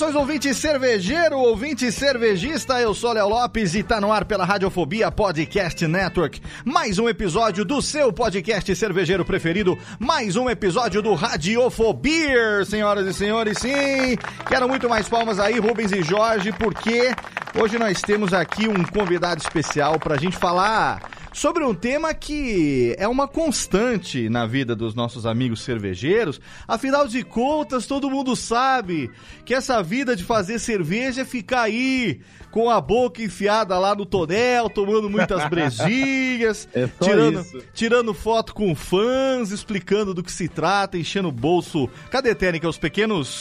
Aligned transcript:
Saudações, 0.00 0.14
ouvinte 0.14 0.54
cervejeiro, 0.54 1.38
ouvinte 1.38 1.92
cervejista, 1.92 2.80
eu 2.80 2.94
sou 2.94 3.12
Léo 3.12 3.28
Lopes 3.28 3.74
e 3.74 3.82
tá 3.82 4.00
no 4.00 4.10
ar 4.10 4.24
pela 4.24 4.46
Radiofobia 4.46 5.10
Podcast 5.10 5.86
Network. 5.86 6.40
Mais 6.64 6.98
um 6.98 7.06
episódio 7.06 7.66
do 7.66 7.82
seu 7.82 8.10
podcast 8.10 8.74
cervejeiro 8.74 9.26
preferido, 9.26 9.78
mais 9.98 10.36
um 10.36 10.48
episódio 10.48 11.02
do 11.02 11.12
Radiofobia, 11.12 12.64
senhoras 12.64 13.06
e 13.06 13.12
senhores, 13.12 13.58
sim! 13.58 14.16
Quero 14.48 14.66
muito 14.66 14.88
mais 14.88 15.06
palmas 15.06 15.38
aí, 15.38 15.58
Rubens 15.58 15.92
e 15.92 16.02
Jorge, 16.02 16.50
porque 16.52 17.14
hoje 17.60 17.78
nós 17.78 18.00
temos 18.00 18.32
aqui 18.32 18.68
um 18.68 18.82
convidado 18.82 19.42
especial 19.42 19.98
pra 19.98 20.16
gente 20.16 20.38
falar 20.38 21.02
sobre 21.32 21.64
um 21.64 21.74
tema 21.74 22.12
que 22.12 22.94
é 22.98 23.06
uma 23.06 23.28
constante 23.28 24.28
na 24.28 24.46
vida 24.46 24.74
dos 24.74 24.94
nossos 24.94 25.26
amigos 25.26 25.62
cervejeiros. 25.62 26.40
Afinal 26.66 27.06
de 27.06 27.22
contas, 27.22 27.86
todo 27.86 28.10
mundo 28.10 28.34
sabe 28.34 29.10
que 29.44 29.54
essa 29.54 29.82
vida 29.82 30.16
de 30.16 30.24
fazer 30.24 30.58
cerveja 30.58 31.22
é 31.22 31.24
ficar 31.24 31.62
aí 31.62 32.20
com 32.50 32.68
a 32.70 32.80
boca 32.80 33.22
enfiada 33.22 33.78
lá 33.78 33.94
no 33.94 34.04
tonel, 34.04 34.68
tomando 34.68 35.08
muitas 35.08 35.46
brejinhas, 35.50 36.68
É 36.74 36.88
tirando, 37.00 37.40
isso. 37.40 37.62
tirando 37.72 38.14
foto 38.14 38.54
com 38.54 38.74
fãs, 38.74 39.50
explicando 39.50 40.12
do 40.14 40.22
que 40.22 40.32
se 40.32 40.48
trata, 40.48 40.98
enchendo 40.98 41.28
o 41.28 41.32
bolso. 41.32 41.88
Cadê, 42.10 42.34
Tênica? 42.34 42.68
Os 42.68 42.78
pequenos 42.78 43.40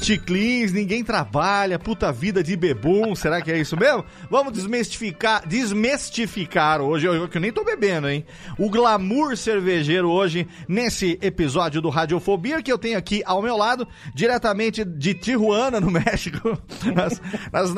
ticlins, 0.00 0.72
ninguém 0.72 1.02
trabalha, 1.02 1.78
puta 1.78 2.12
vida 2.12 2.42
de 2.42 2.54
bebum, 2.56 3.14
será 3.14 3.40
que 3.40 3.50
é 3.50 3.58
isso 3.58 3.76
mesmo? 3.76 4.04
Vamos 4.30 4.52
desmistificar, 4.52 5.46
desmistificar 5.46 6.80
hoje, 6.80 7.06
eu, 7.06 7.28
que 7.28 7.36
eu 7.38 7.40
nem 7.40 7.52
tô 7.52 7.64
bebendo, 7.64 8.08
hein? 8.08 8.24
O 8.58 8.70
glamour 8.70 9.36
cervejeiro 9.36 10.08
hoje, 10.10 10.46
nesse 10.68 11.18
episódio 11.22 11.80
do 11.80 11.88
Radiofobia, 11.88 12.62
que 12.62 12.70
eu 12.70 12.78
tenho 12.78 12.98
aqui 12.98 13.22
ao 13.24 13.42
meu 13.42 13.56
lado, 13.56 13.86
diretamente 14.14 14.84
de 14.84 15.14
Tijuana, 15.14 15.80
no 15.80 15.90
México, 15.90 16.56
nas, 16.94 17.20
nas 17.52 17.74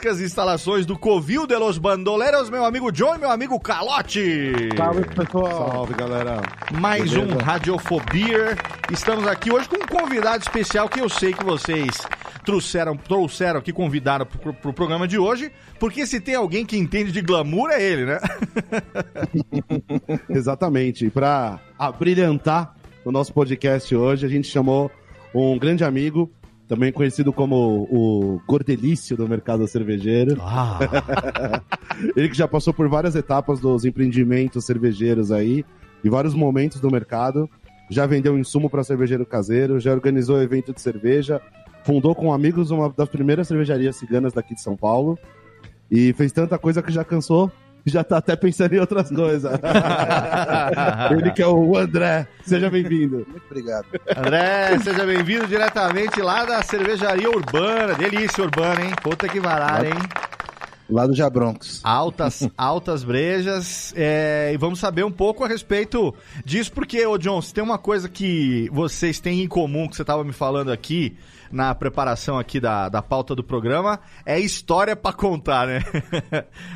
nababescas 0.00 0.20
instalações 0.20 0.86
do 0.86 0.98
Covil 0.98 1.46
de 1.46 1.56
los 1.56 1.76
Bandoleros, 1.76 2.48
meu 2.48 2.64
amigo 2.64 2.90
John 2.90 3.16
e 3.16 3.18
meu 3.18 3.30
amigo 3.30 3.60
Calote. 3.60 4.52
Salve, 4.76 5.04
pessoal. 5.14 5.72
Salve, 5.72 5.94
galera. 5.94 6.40
Mais 6.72 7.14
um 7.14 7.26
Beleza? 7.26 7.44
Radiofobia. 7.44 8.56
Estamos 8.90 9.26
aqui 9.26 9.52
hoje 9.52 9.68
com 9.68 9.76
um 9.76 9.86
convidado 9.86 10.42
especial 10.42 10.88
que 10.88 11.00
eu 11.00 11.08
sei 11.08 11.34
que 11.34 11.44
vocês 11.44 11.90
trouxeram, 12.44 12.96
trouxeram 12.96 13.60
aqui, 13.60 13.72
convidaram 13.72 14.24
pro, 14.24 14.54
pro 14.54 14.72
programa 14.72 15.06
de 15.06 15.18
hoje, 15.18 15.52
porque 15.78 16.06
se 16.06 16.18
tem 16.18 16.34
alguém 16.34 16.64
que 16.64 16.78
entende 16.78 17.12
de 17.12 17.20
glamour 17.20 17.70
é 17.70 17.82
ele, 17.82 18.06
né? 18.06 18.18
Exatamente. 20.30 21.10
Pra 21.10 21.60
abrilhantar 21.78 22.74
o 23.04 23.12
nosso 23.12 23.34
podcast 23.34 23.94
hoje, 23.94 24.24
a 24.24 24.28
gente 24.28 24.48
chamou 24.48 24.90
um 25.34 25.58
grande 25.58 25.84
amigo, 25.84 26.32
também 26.70 26.92
conhecido 26.92 27.32
como 27.32 27.88
o 27.90 28.40
Gordelício 28.46 29.16
do 29.16 29.28
mercado 29.28 29.66
cervejeiro. 29.66 30.36
Ah, 30.40 30.78
Ele 32.14 32.28
que 32.28 32.36
já 32.36 32.46
passou 32.46 32.72
por 32.72 32.88
várias 32.88 33.16
etapas 33.16 33.58
dos 33.58 33.84
empreendimentos 33.84 34.66
cervejeiros 34.66 35.32
aí, 35.32 35.64
e 36.04 36.08
vários 36.08 36.32
momentos 36.32 36.80
do 36.80 36.88
mercado. 36.88 37.50
Já 37.90 38.06
vendeu 38.06 38.38
insumo 38.38 38.70
para 38.70 38.84
cervejeiro 38.84 39.26
caseiro, 39.26 39.80
já 39.80 39.90
organizou 39.90 40.40
evento 40.40 40.72
de 40.72 40.80
cerveja, 40.80 41.42
fundou 41.82 42.14
com 42.14 42.32
amigos 42.32 42.70
uma 42.70 42.88
das 42.88 43.08
primeiras 43.08 43.48
cervejarias 43.48 43.96
ciganas 43.96 44.32
daqui 44.32 44.54
de 44.54 44.60
São 44.60 44.76
Paulo. 44.76 45.18
E 45.90 46.12
fez 46.12 46.30
tanta 46.30 46.56
coisa 46.56 46.80
que 46.80 46.92
já 46.92 47.02
cansou 47.02 47.50
já 47.86 48.04
tá 48.04 48.18
até 48.18 48.36
pensando 48.36 48.74
em 48.74 48.78
outras 48.78 49.08
coisas. 49.08 49.52
Ele 51.10 51.30
que 51.30 51.42
é 51.42 51.46
o 51.46 51.76
André. 51.76 52.26
Seja 52.44 52.70
bem-vindo. 52.70 53.26
Muito 53.28 53.44
obrigado. 53.50 53.86
André, 54.16 54.78
seja 54.78 55.04
bem-vindo 55.04 55.46
diretamente 55.46 56.20
lá 56.20 56.44
da 56.44 56.62
cervejaria 56.62 57.30
urbana. 57.30 57.94
Delícia 57.94 58.44
urbana, 58.44 58.84
hein? 58.84 58.92
Puta 59.02 59.28
que 59.28 59.40
varada, 59.40 59.86
hein? 59.86 59.94
Lá 60.90 61.06
do 61.06 61.14
Jabroncos. 61.14 61.80
Altas, 61.84 62.48
altas 62.58 63.04
brejas. 63.04 63.94
é, 63.96 64.50
e 64.52 64.56
vamos 64.56 64.80
saber 64.80 65.04
um 65.04 65.12
pouco 65.12 65.44
a 65.44 65.48
respeito 65.48 66.12
disso, 66.44 66.72
porque, 66.72 67.06
ô 67.06 67.16
John, 67.16 67.40
se 67.40 67.54
tem 67.54 67.62
uma 67.62 67.78
coisa 67.78 68.08
que 68.08 68.68
vocês 68.72 69.20
têm 69.20 69.42
em 69.42 69.48
comum, 69.48 69.88
que 69.88 69.94
você 69.94 70.02
estava 70.02 70.24
me 70.24 70.32
falando 70.32 70.72
aqui, 70.72 71.16
na 71.50 71.74
preparação 71.74 72.38
aqui 72.38 72.60
da, 72.60 72.88
da 72.88 73.02
pauta 73.02 73.34
do 73.34 73.42
programa, 73.42 73.98
é 74.24 74.38
história 74.38 74.94
pra 74.94 75.12
contar, 75.12 75.66
né? 75.66 75.80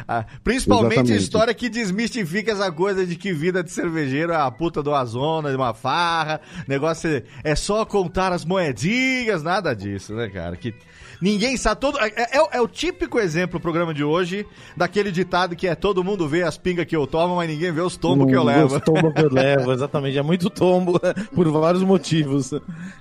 Ah, 0.07 0.25
Principalmente 0.43 0.93
Exatamente. 0.95 1.23
história 1.23 1.55
que 1.55 1.69
desmistifica 1.69 2.53
essa 2.53 2.71
coisa 2.71 3.07
de 3.07 3.17
que 3.17 3.33
vida 3.33 3.63
de 3.63 3.71
cervejeiro 3.71 4.33
é 4.33 4.37
a 4.37 4.51
puta 4.51 4.83
de 4.83 4.89
uma 4.89 5.05
zona, 5.05 5.51
de 5.51 5.57
uma 5.57 5.73
farra, 5.73 6.41
negócio 6.69 7.09
é, 7.09 7.23
é 7.43 7.55
só 7.55 7.85
contar 7.85 8.33
as 8.33 8.45
moedinhas, 8.45 9.43
nada 9.43 9.75
disso, 9.75 10.15
né, 10.15 10.29
cara? 10.29 10.57
Que 10.57 10.75
ninguém 11.21 11.57
sabe, 11.57 11.81
todo, 11.81 11.99
é, 11.99 12.09
é- 12.17 12.57
é 12.57 12.61
o 12.61 12.69
típico 12.69 13.19
exemplo 13.19 13.59
do 13.59 13.63
programa 13.63 13.93
de 13.95 14.03
hoje, 14.05 14.47
daquele 14.77 15.11
ditado 15.13 15.55
que 15.57 15.67
é 15.67 15.75
todo 15.75 16.03
mundo 16.05 16.29
vê 16.29 16.43
as 16.43 16.57
pingas 16.59 16.85
que 16.87 16.97
eu 16.97 17.07
tomo, 17.07 17.37
mas 17.37 17.49
ninguém 17.49 17.73
vê 17.73 17.81
os 17.81 17.97
tombos 17.97 18.27
que 18.27 18.37
eu 18.37 18.43
levo. 18.45 18.77
Os 18.77 18.83
tombos 18.83 19.13
que 19.15 19.23
eu 19.23 19.31
levo, 19.33 19.73
exatamente. 19.73 20.19
É 20.19 20.23
muito 20.23 20.49
tombo, 20.51 21.01
por 21.35 21.49
vários 21.51 21.83
motivos. 21.83 22.51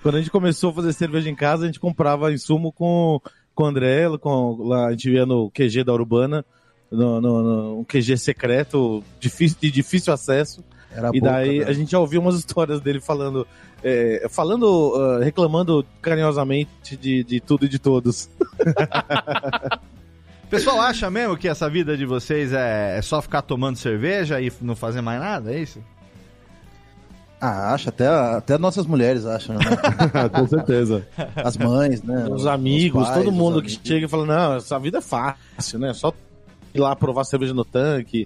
Quando 0.01 0.15
a 0.15 0.19
gente 0.19 0.31
começou 0.31 0.71
a 0.71 0.73
fazer 0.73 0.93
cerveja 0.93 1.29
em 1.29 1.35
casa, 1.35 1.63
a 1.63 1.67
gente 1.67 1.79
comprava 1.79 2.31
insumo 2.31 2.71
com, 2.71 3.19
com 3.55 3.63
o 3.63 3.65
André, 3.67 4.05
com, 4.19 4.57
lá, 4.67 4.87
a 4.87 4.91
gente 4.91 5.09
ia 5.11 5.25
no 5.25 5.49
QG 5.51 5.83
da 5.83 5.93
Urbana, 5.93 6.45
no, 6.91 7.19
no, 7.19 7.41
no- 7.43 7.79
um 7.79 7.83
QG 7.83 8.17
secreto, 8.17 9.03
difícil, 9.19 9.57
de 9.59 9.71
difícil 9.71 10.13
acesso. 10.13 10.63
Era 10.95 11.09
e 11.13 11.19
boca, 11.19 11.31
daí 11.31 11.59
né? 11.59 11.65
a 11.65 11.73
gente 11.73 11.91
já 11.91 11.99
ouviu 11.99 12.21
umas 12.21 12.35
histórias 12.39 12.79
dele 12.81 12.99
falando, 12.99 13.47
é, 13.83 14.27
falando, 14.29 14.93
ah, 14.95 15.23
reclamando 15.23 15.85
carinhosamente 16.01 16.95
de, 16.95 17.23
de 17.23 17.39
tudo 17.39 17.65
e 17.65 17.69
de 17.69 17.79
todos. 17.79 18.29
O 20.43 20.47
pessoal 20.49 20.81
acha 20.81 21.09
mesmo 21.09 21.35
que 21.37 21.47
essa 21.47 21.69
vida 21.69 21.97
de 21.97 22.05
vocês 22.05 22.53
é, 22.53 22.97
é 22.97 23.01
só 23.01 23.21
ficar 23.21 23.41
tomando 23.41 23.77
cerveja 23.77 24.39
e 24.39 24.51
não 24.61 24.75
fazer 24.75 25.01
mais 25.01 25.19
nada, 25.19 25.51
é 25.53 25.59
isso? 25.59 25.79
Ah, 27.45 27.73
acho, 27.73 27.89
até, 27.89 28.07
até 28.07 28.57
nossas 28.57 28.85
mulheres 28.85 29.25
acham, 29.25 29.57
né? 29.57 29.65
Com 30.33 30.47
certeza. 30.47 31.05
As 31.35 31.57
mães, 31.57 32.01
né? 32.01 32.25
Os 32.31 32.47
amigos, 32.47 33.03
pais, 33.03 33.17
todo 33.17 33.31
os 33.31 33.35
mundo 33.35 33.61
que 33.61 33.67
amigos. 33.67 33.81
chega 33.85 34.05
e 34.05 34.09
fala, 34.09 34.25
não, 34.25 34.55
essa 34.55 34.79
vida 34.79 34.99
é 34.99 35.01
fácil, 35.01 35.77
né? 35.77 35.93
Só 35.93 36.13
ir 36.73 36.79
lá 36.79 36.95
provar 36.95 37.25
cerveja 37.25 37.53
no 37.53 37.65
tanque, 37.65 38.25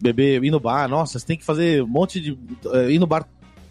beber, 0.00 0.42
ir 0.44 0.50
no 0.50 0.60
bar. 0.60 0.88
Nossa, 0.88 1.18
você 1.18 1.26
tem 1.26 1.36
que 1.36 1.44
fazer 1.44 1.82
um 1.82 1.86
monte 1.86 2.20
de. 2.20 2.38
eh, 2.72 2.92
ir 2.92 2.98
no 2.98 3.06
bar 3.06 3.26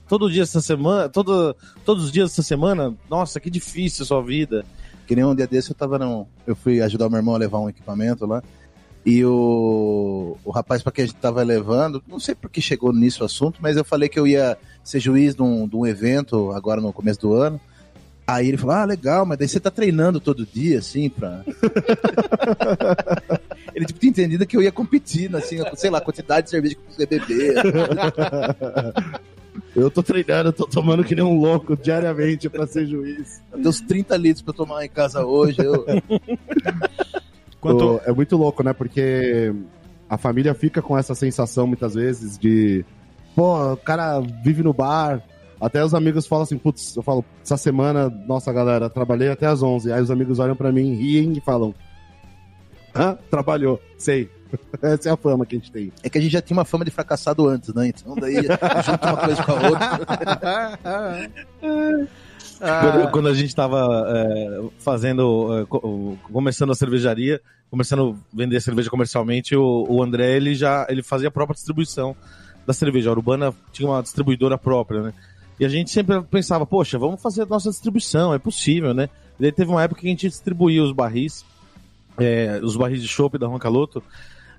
todo 0.08 0.32
dia 0.32 0.44
essa 0.44 0.62
semana, 0.62 1.10
todo, 1.10 1.56
todos 1.84 2.06
os 2.06 2.12
dias 2.12 2.32
essa 2.32 2.44
semana. 2.44 2.96
Nossa, 3.10 3.40
que 3.40 3.50
difícil 3.50 4.04
a 4.04 4.06
sua 4.06 4.22
vida. 4.24 4.66
Que 5.08 5.16
nem 5.16 5.24
um 5.24 5.36
dia 5.36 5.48
desse 5.48 5.72
eu 5.72 5.76
tava 5.76 6.00
num. 6.00 6.26
Eu 6.48 6.56
fui 6.56 6.82
ajudar 6.82 7.08
o 7.08 7.10
meu 7.10 7.20
irmão 7.20 7.36
a 7.36 7.38
levar 7.38 7.60
um 7.60 7.70
equipamento 7.70 8.26
lá. 8.26 8.42
E 9.06 9.24
o, 9.24 10.36
o 10.44 10.50
rapaz 10.50 10.82
para 10.82 10.92
quem 10.92 11.04
a 11.04 11.08
gente 11.08 11.18
tava 11.18 11.44
levando, 11.44 12.04
não 12.08 12.20
sei 12.20 12.34
por 12.34 12.50
que 12.50 12.60
chegou 12.60 12.92
nisso 12.92 13.22
o 13.22 13.26
assunto, 13.26 13.60
mas 13.62 13.78
eu 13.78 13.86
falei 13.86 14.10
que 14.10 14.18
eu 14.18 14.26
ia 14.26 14.58
ser 14.84 15.00
juiz 15.00 15.36
de 15.36 15.44
um, 15.44 15.68
de 15.68 15.76
um 15.76 15.86
evento 15.86 16.52
agora 16.54 16.82
no 16.82 16.92
começo 16.92 17.22
do 17.22 17.34
ano. 17.34 17.62
Aí 18.28 18.48
ele 18.48 18.58
falou, 18.58 18.76
ah, 18.76 18.86
legal, 18.86 19.24
mas 19.26 19.38
daí 19.38 19.48
você 19.48 19.60
tá 19.60 19.70
treinando 19.70 20.20
todo 20.20 20.48
dia, 20.48 20.80
assim, 20.80 21.10
pra... 21.10 21.44
ele, 23.76 23.86
tipo, 23.86 24.00
tinha 24.00 24.10
entendido 24.10 24.48
que 24.48 24.58
eu 24.58 24.64
ia 24.64 24.72
competir, 24.72 25.36
assim, 25.36 25.60
sei 25.76 25.92
lá, 25.92 26.00
a 26.00 26.02
quantidade 26.02 26.46
de 26.46 26.50
cerveja 26.50 26.74
que 26.76 26.82
eu 26.82 26.86
conseguia 26.86 27.08
beber. 27.08 27.56
Eu 29.76 29.92
tô 29.92 30.02
treinando, 30.02 30.54
tô 30.54 30.66
tomando 30.66 31.04
que 31.04 31.16
nem 31.16 31.24
um 31.24 31.38
louco 31.38 31.76
diariamente 31.76 32.50
pra 32.50 32.66
ser 32.66 32.86
juiz. 32.86 33.42
Deu 33.56 33.70
uns 33.70 33.82
30 33.82 34.16
litros 34.18 34.42
pra 34.42 34.52
eu 34.52 34.56
tomar 34.56 34.86
em 34.86 34.90
casa 34.90 35.26
hoje. 35.26 35.58
Eu... 35.60 35.86
Quanto... 37.60 38.02
É 38.06 38.12
muito 38.12 38.38
louco, 38.38 38.64
né? 38.64 38.74
Porque 38.74 39.54
a 40.10 40.18
família 40.18 40.54
fica 40.54 40.82
com 40.82 40.98
essa 40.98 41.14
sensação 41.14 41.68
muitas 41.68 41.94
vezes 41.94 42.38
de, 42.38 42.86
pô, 43.36 43.74
o 43.74 43.78
cara 43.78 44.22
vive 44.22 44.64
no 44.64 44.74
bar. 44.74 45.22
Até 45.66 45.84
os 45.84 45.94
amigos 45.94 46.28
falam 46.28 46.44
assim, 46.44 46.58
putz, 46.58 46.96
eu 46.96 47.02
falo, 47.04 47.24
essa 47.44 47.58
semana, 47.58 48.10
nossa 48.28 48.52
galera, 48.54 48.90
trabalhei 48.90 49.30
até 49.30 49.46
às 49.48 49.64
11. 49.64 49.92
Aí 49.92 50.02
os 50.02 50.12
amigos 50.12 50.40
olham 50.40 50.56
pra 50.56 50.72
mim, 50.72 50.94
riem 50.96 51.34
e 51.34 51.42
falam, 51.42 51.74
hã? 52.96 53.18
Trabalhou, 53.30 53.82
sei. 53.98 54.30
Essa 54.82 55.10
é 55.10 55.12
a 55.12 55.18
fama 55.18 55.46
que 55.46 55.56
a 55.56 55.60
gente 55.60 55.72
tem. 55.72 55.92
É 56.04 56.10
que 56.10 56.18
a 56.18 56.22
gente 56.22 56.32
já 56.32 56.42
tinha 56.42 56.56
uma 56.56 56.64
fama 56.66 56.86
de 56.86 56.92
fracassado 56.92 57.48
antes, 57.48 57.74
né? 57.74 57.88
Então 57.88 58.16
daí 58.16 58.36
junta 58.86 59.14
uma 59.14 59.18
coisa 59.18 59.44
com 59.44 59.52
a 59.52 59.56
outra. 59.70 60.00
Quando, 62.58 63.12
quando 63.12 63.28
a 63.28 63.34
gente 63.34 63.50
estava 63.50 64.06
é, 64.08 64.62
fazendo, 64.80 65.60
é, 65.60 65.66
co- 65.66 66.18
começando 66.32 66.72
a 66.72 66.76
cervejaria, 66.76 67.42
começando 67.70 68.16
a 68.18 68.36
vender 68.38 68.62
cerveja 68.62 68.90
comercialmente, 68.90 69.56
o, 69.58 69.86
o 69.90 70.02
André 70.02 70.38
ele 70.38 70.56
já 70.56 70.86
ele 70.90 71.04
fazia 71.04 71.28
a 71.28 71.32
própria 71.32 71.54
distribuição 71.56 72.16
da 72.66 72.72
cerveja. 72.72 73.10
A 73.10 73.14
Urbana 73.14 73.54
tinha 73.74 73.90
uma 73.90 74.02
distribuidora 74.02 74.58
própria, 74.58 75.02
né? 75.02 75.14
E 75.60 75.66
a 75.66 75.70
gente 75.70 75.90
sempre 75.90 76.22
pensava, 76.24 76.66
poxa, 76.66 76.98
vamos 76.98 77.22
fazer 77.22 77.44
a 77.44 77.46
nossa 77.46 77.70
distribuição, 77.70 78.34
é 78.34 78.40
possível, 78.40 78.94
né? 78.94 79.10
E 79.40 79.44
daí 79.44 79.52
teve 79.52 79.72
uma 79.72 79.84
época 79.84 80.02
que 80.02 80.08
a 80.08 80.10
gente 80.10 80.28
distribuía 80.28 80.84
os 80.84 80.92
barris, 80.92 81.46
é, 82.18 82.60
os 82.62 82.76
barris 82.76 83.02
de 83.02 83.08
chopp 83.08 83.38
da 83.38 83.48
Roncaloto, 83.48 84.04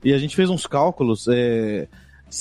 e 0.02 0.12
a 0.12 0.18
gente 0.18 0.34
fez 0.34 0.48
uns 0.48 0.66
cálculos. 0.66 1.26
é, 1.28 1.88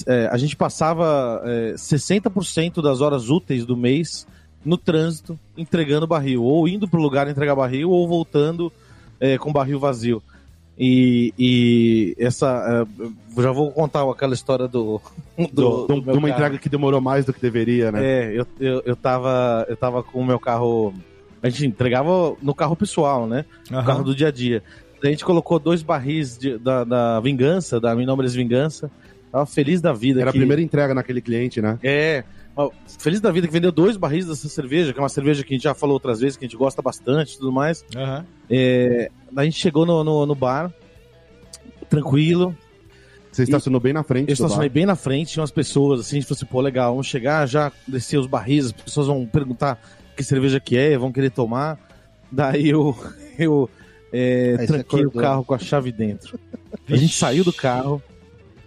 é, 0.08 0.28
a 0.32 0.38
gente 0.38 0.56
passava 0.56 1.42
é, 1.46 1.74
60% 1.74 2.82
das 2.82 3.02
horas 3.02 3.30
úteis 3.30 3.66
do 3.66 3.78
mês 3.78 4.26
no 4.64 4.78
trânsito 4.78 5.38
entregando 5.56 6.08
barril, 6.08 6.44
ou 6.44 6.68
indo 6.68 6.88
pro 6.88 7.02
lugar 7.02 7.28
entregar 7.28 7.56
barril, 7.56 7.92
ou 7.92 8.08
voltando 8.08 8.72
é, 9.20 9.38
com 9.38 9.54
barril 9.54 9.80
vazio. 9.80 10.24
E, 10.78 11.34
e 11.40 12.16
essa. 12.20 12.86
é, 13.38 13.42
já 13.42 13.52
vou 13.52 13.72
contar 13.72 14.10
aquela 14.10 14.34
história 14.34 14.68
do. 14.68 15.02
Do, 15.52 15.86
do 15.88 16.00
de 16.00 16.06
meu 16.06 16.16
uma 16.16 16.28
carro. 16.28 16.28
entrega 16.30 16.58
que 16.58 16.70
demorou 16.70 17.02
mais 17.02 17.26
do 17.26 17.34
que 17.34 17.42
deveria, 17.42 17.92
né? 17.92 18.00
É, 18.06 18.32
eu, 18.40 18.48
eu, 18.60 18.82
eu, 18.86 18.96
tava, 18.96 19.66
eu 19.70 19.76
tava 19.76 20.02
com 20.02 20.20
o 20.22 20.26
meu 20.26 20.40
carro. 20.40 20.94
A 21.44 21.50
gente 21.50 21.66
entregava 21.68 22.36
no 22.42 22.56
carro 22.56 22.74
pessoal, 22.76 23.28
né? 23.28 23.44
No 23.70 23.78
Aham. 23.78 23.86
carro 23.86 24.04
do 24.04 24.16
dia 24.16 24.30
a 24.30 24.32
dia. 24.32 24.64
A 25.04 25.08
gente 25.08 25.26
colocou 25.26 25.60
dois 25.60 25.84
barris 25.84 26.38
de- 26.38 26.58
da, 26.58 26.84
da 26.86 27.20
Vingança, 27.20 27.80
da 27.82 27.94
Minômeres 27.94 28.34
Vingança. 28.34 28.90
Tava 29.32 29.46
feliz 29.46 29.82
da 29.82 29.92
vida. 29.94 30.22
Era 30.22 30.30
a 30.30 30.34
que- 30.34 30.40
primeira 30.40 30.62
entrega 30.62 30.94
naquele 30.94 31.22
cliente, 31.22 31.62
né? 31.62 31.78
É. 31.84 32.24
Feliz 33.00 33.20
da 33.20 33.32
vida 33.32 33.48
que 33.48 33.54
vendeu 33.54 33.72
dois 33.72 33.98
barris 33.98 34.26
dessa 34.26 34.48
cerveja, 34.48 34.94
que 34.94 35.00
é 35.00 35.02
uma 35.02 35.10
cerveja 35.10 35.44
que 35.44 35.54
a 35.54 35.56
gente 35.58 35.64
já 35.64 35.74
falou 35.74 35.96
outras 35.96 36.22
vezes, 36.22 36.38
que 36.38 36.46
a 36.46 36.48
gente 36.48 36.58
gosta 36.58 36.82
bastante 36.82 37.34
e 37.34 37.38
tudo 37.38 37.52
mais. 37.52 37.84
Aham. 37.96 38.26
É, 38.50 39.12
a 39.36 39.44
gente 39.44 39.60
chegou 39.60 39.86
no, 39.86 40.04
no, 40.04 40.26
no 40.26 40.36
bar, 40.36 40.74
tranquilo. 41.90 42.56
Você 43.32 43.44
estacionou 43.44 43.82
bem 43.82 43.92
na 43.92 44.04
frente 44.04 44.30
Eu 44.30 44.36
do 44.36 44.40
bar. 44.40 44.46
estacionei 44.46 44.70
bem 44.70 44.86
na 44.86 44.96
frente, 44.96 45.34
tinha 45.34 45.42
umas 45.42 45.52
pessoas 45.52 46.00
assim, 46.00 46.18
a 46.18 46.20
gente 46.22 46.28
falou 46.30 46.38
assim, 46.38 46.46
pô, 46.46 46.62
legal, 46.62 46.92
vamos 46.92 47.08
chegar, 47.08 47.46
já 47.46 47.72
descer 47.86 48.18
os 48.18 48.28
barris, 48.28 48.68
as 48.68 48.72
pessoas 48.72 49.08
vão 49.08 49.26
perguntar 49.26 49.78
que 50.16 50.24
cerveja 50.24 50.60
que 50.60 50.78
é, 50.78 50.98
vão 50.98 51.12
querer 51.12 51.32
tomar. 51.32 51.78
Daí 52.32 52.70
eu, 52.70 52.98
eu 53.38 53.70
é, 54.14 54.66
tranquei 54.66 55.06
o 55.06 55.12
carro 55.12 55.44
com 55.44 55.54
a 55.54 55.60
chave 55.60 55.92
dentro. 55.92 56.40
A 56.90 56.96
gente 56.96 57.14
saiu 57.14 57.44
do 57.44 57.52
carro 57.52 58.02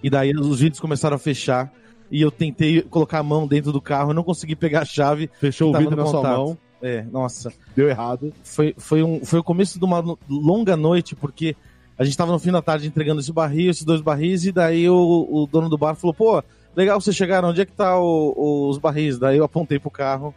e 0.02 0.10
daí 0.10 0.32
os 0.34 0.60
vidros 0.60 0.78
começaram 0.78 1.16
a 1.16 1.18
fechar 1.18 1.72
e 2.10 2.20
eu 2.22 2.30
tentei 2.30 2.82
colocar 2.82 3.18
a 3.18 3.22
mão 3.22 3.46
dentro 3.46 3.72
do 3.72 3.80
carro, 3.80 4.10
eu 4.10 4.14
não 4.14 4.22
consegui 4.24 4.56
pegar 4.56 4.80
a 4.82 4.84
chave. 4.84 5.28
Fechou 5.40 5.74
o 5.74 5.78
vidro 5.78 5.96
na 5.96 6.06
sua 6.06 6.22
mão, 6.22 6.58
É, 6.82 7.02
nossa, 7.10 7.52
deu 7.76 7.88
errado. 7.88 8.32
foi, 8.42 8.74
foi, 8.78 9.02
um, 9.02 9.24
foi 9.24 9.38
o 9.40 9.44
começo 9.44 9.78
de 9.78 9.84
uma 9.84 10.02
longa 10.28 10.76
noite, 10.76 11.14
porque 11.16 11.56
a 11.98 12.04
gente 12.04 12.16
tava 12.16 12.30
no 12.32 12.38
fim 12.38 12.52
da 12.52 12.62
tarde 12.62 12.86
entregando 12.86 13.20
esse 13.20 13.32
barril, 13.32 13.70
esses 13.70 13.84
dois 13.84 14.00
barris, 14.00 14.44
e 14.46 14.52
daí 14.52 14.88
o, 14.88 15.26
o 15.30 15.46
dono 15.50 15.68
do 15.68 15.76
bar 15.76 15.94
falou, 15.96 16.14
pô, 16.14 16.42
legal 16.76 17.00
vocês 17.00 17.16
chegaram, 17.16 17.48
onde 17.50 17.60
é 17.60 17.66
que 17.66 17.72
tá 17.72 17.98
o- 17.98 18.32
o- 18.36 18.68
os 18.68 18.78
barris? 18.78 19.18
Daí 19.18 19.36
eu 19.38 19.44
apontei 19.44 19.78
pro 19.80 19.90
carro. 19.90 20.32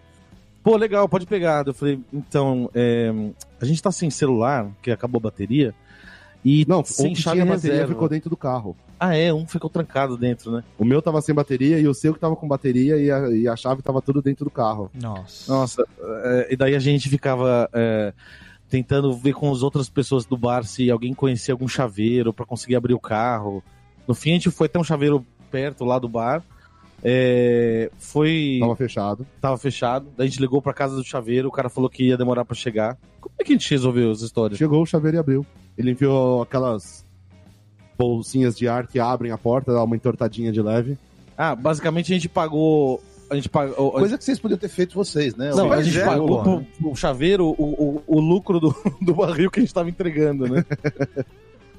Pô, 0.64 0.76
legal, 0.76 1.08
pode 1.10 1.26
pegar. 1.26 1.66
Eu 1.68 1.74
falei, 1.74 2.00
então, 2.14 2.70
é, 2.74 3.12
a 3.60 3.66
gente 3.66 3.82
tá 3.82 3.92
sem 3.92 4.10
celular, 4.10 4.68
que 4.82 4.92
acabou 4.92 5.20
a 5.20 5.24
bateria, 5.24 5.74
e 6.44 6.66
Não, 6.68 6.84
sem 6.84 7.14
chave 7.16 7.42
tinha 7.42 7.46
bateria 7.46 7.72
reserva. 7.74 7.94
ficou 7.94 8.10
dentro 8.10 8.30
do 8.30 8.38
carro. 8.38 8.76
Ah, 9.00 9.16
é, 9.16 9.34
um 9.34 9.48
ficou 9.48 9.70
trancado 9.70 10.18
dentro, 10.18 10.52
né? 10.52 10.64
O 10.78 10.86
meu 10.86 11.02
tava 11.02 11.22
sem 11.22 11.34
bateria 11.34 11.80
e 11.80 11.88
o 11.88 11.94
seu 11.94 12.14
que 12.14 12.20
tava 12.20 12.36
com 12.36 12.48
bateria 12.48 12.98
e 12.98 13.10
a, 13.12 13.30
e 13.30 13.48
a 13.48 13.56
chave 13.56 13.82
tava 13.82 14.02
tudo 14.02 14.22
dentro 14.22 14.46
do 14.46 14.52
carro. 14.52 14.92
Nossa. 14.94 15.52
Nossa, 15.52 15.86
é, 16.24 16.48
e 16.52 16.56
daí 16.56 16.76
a 16.76 16.80
gente 16.80 17.10
ficava 17.10 17.70
é, 17.74 18.14
tentando 18.70 19.14
ver 19.16 19.34
com 19.34 19.52
as 19.52 19.64
outras 19.64 19.90
pessoas 19.90 20.26
do 20.26 20.38
bar 20.38 20.64
se 20.64 20.90
alguém 20.90 21.14
conhecia 21.14 21.54
algum 21.54 21.68
chaveiro 21.68 22.34
pra 22.34 22.46
conseguir 22.46 22.76
abrir 22.76 22.94
o 22.94 23.00
carro. 23.00 23.64
No 24.08 24.14
fim, 24.16 24.32
a 24.32 24.34
gente 24.34 24.50
foi 24.52 24.68
até 24.68 24.80
um 24.80 24.84
chaveiro 24.84 25.26
perto 25.52 25.84
lá 25.84 26.00
do 26.00 26.08
bar. 26.08 26.44
É, 27.04 27.90
foi. 27.98 28.58
Tava 28.60 28.76
fechado. 28.76 29.28
Tava 29.40 29.58
fechado. 29.58 30.08
Daí 30.16 30.28
a 30.28 30.30
gente 30.30 30.40
ligou 30.40 30.62
pra 30.62 30.74
casa 30.74 30.96
do 30.96 31.04
chaveiro, 31.04 31.50
o 31.50 31.52
cara 31.52 31.70
falou 31.70 31.90
que 31.90 32.08
ia 32.08 32.18
demorar 32.18 32.46
pra 32.46 32.56
chegar. 32.56 32.98
Como 33.20 33.34
é 33.40 33.44
que 33.44 33.52
a 33.52 33.56
gente 33.56 33.70
resolveu 33.70 34.12
as 34.12 34.22
histórias? 34.22 34.58
Chegou 34.58 34.82
o 34.82 34.86
chaveiro 34.86 35.18
e 35.18 35.20
abriu. 35.20 35.46
Ele 35.78 35.92
enfiou 35.92 36.42
aquelas 36.42 37.06
bolsinhas 37.98 38.58
de 38.58 38.68
ar 38.68 38.88
que 38.88 39.00
abrem 39.00 39.32
a 39.32 39.38
porta, 39.38 39.74
dá 39.74 39.84
uma 39.84 39.96
entortadinha 39.96 40.52
de 40.52 40.62
leve. 40.62 40.98
Ah, 41.38 41.56
basicamente 41.56 42.12
a 42.12 42.16
gente 42.16 42.30
pagou. 42.30 43.02
A 43.30 43.36
gente 43.36 43.50
pagou. 43.50 43.92
Coisa 43.92 44.18
que 44.18 44.24
vocês 44.24 44.40
podiam 44.40 44.58
ter 44.58 44.70
feito 44.70 44.96
vocês, 44.96 45.36
né? 45.36 45.52
Não, 45.52 45.72
a 45.72 45.82
gente 45.82 46.00
é, 46.00 46.06
pagou 46.06 46.28
pô. 46.28 46.44
pro, 46.44 46.66
pro 46.80 46.96
chaveiro 46.96 47.46
o, 47.58 47.64
o, 47.64 48.04
o 48.06 48.20
lucro 48.20 48.60
do, 48.60 48.76
do 49.02 49.14
barril 49.14 49.50
que 49.50 49.60
a 49.60 49.64
gente 49.64 49.74
tava 49.74 49.90
entregando, 49.90 50.48
né? 50.48 50.66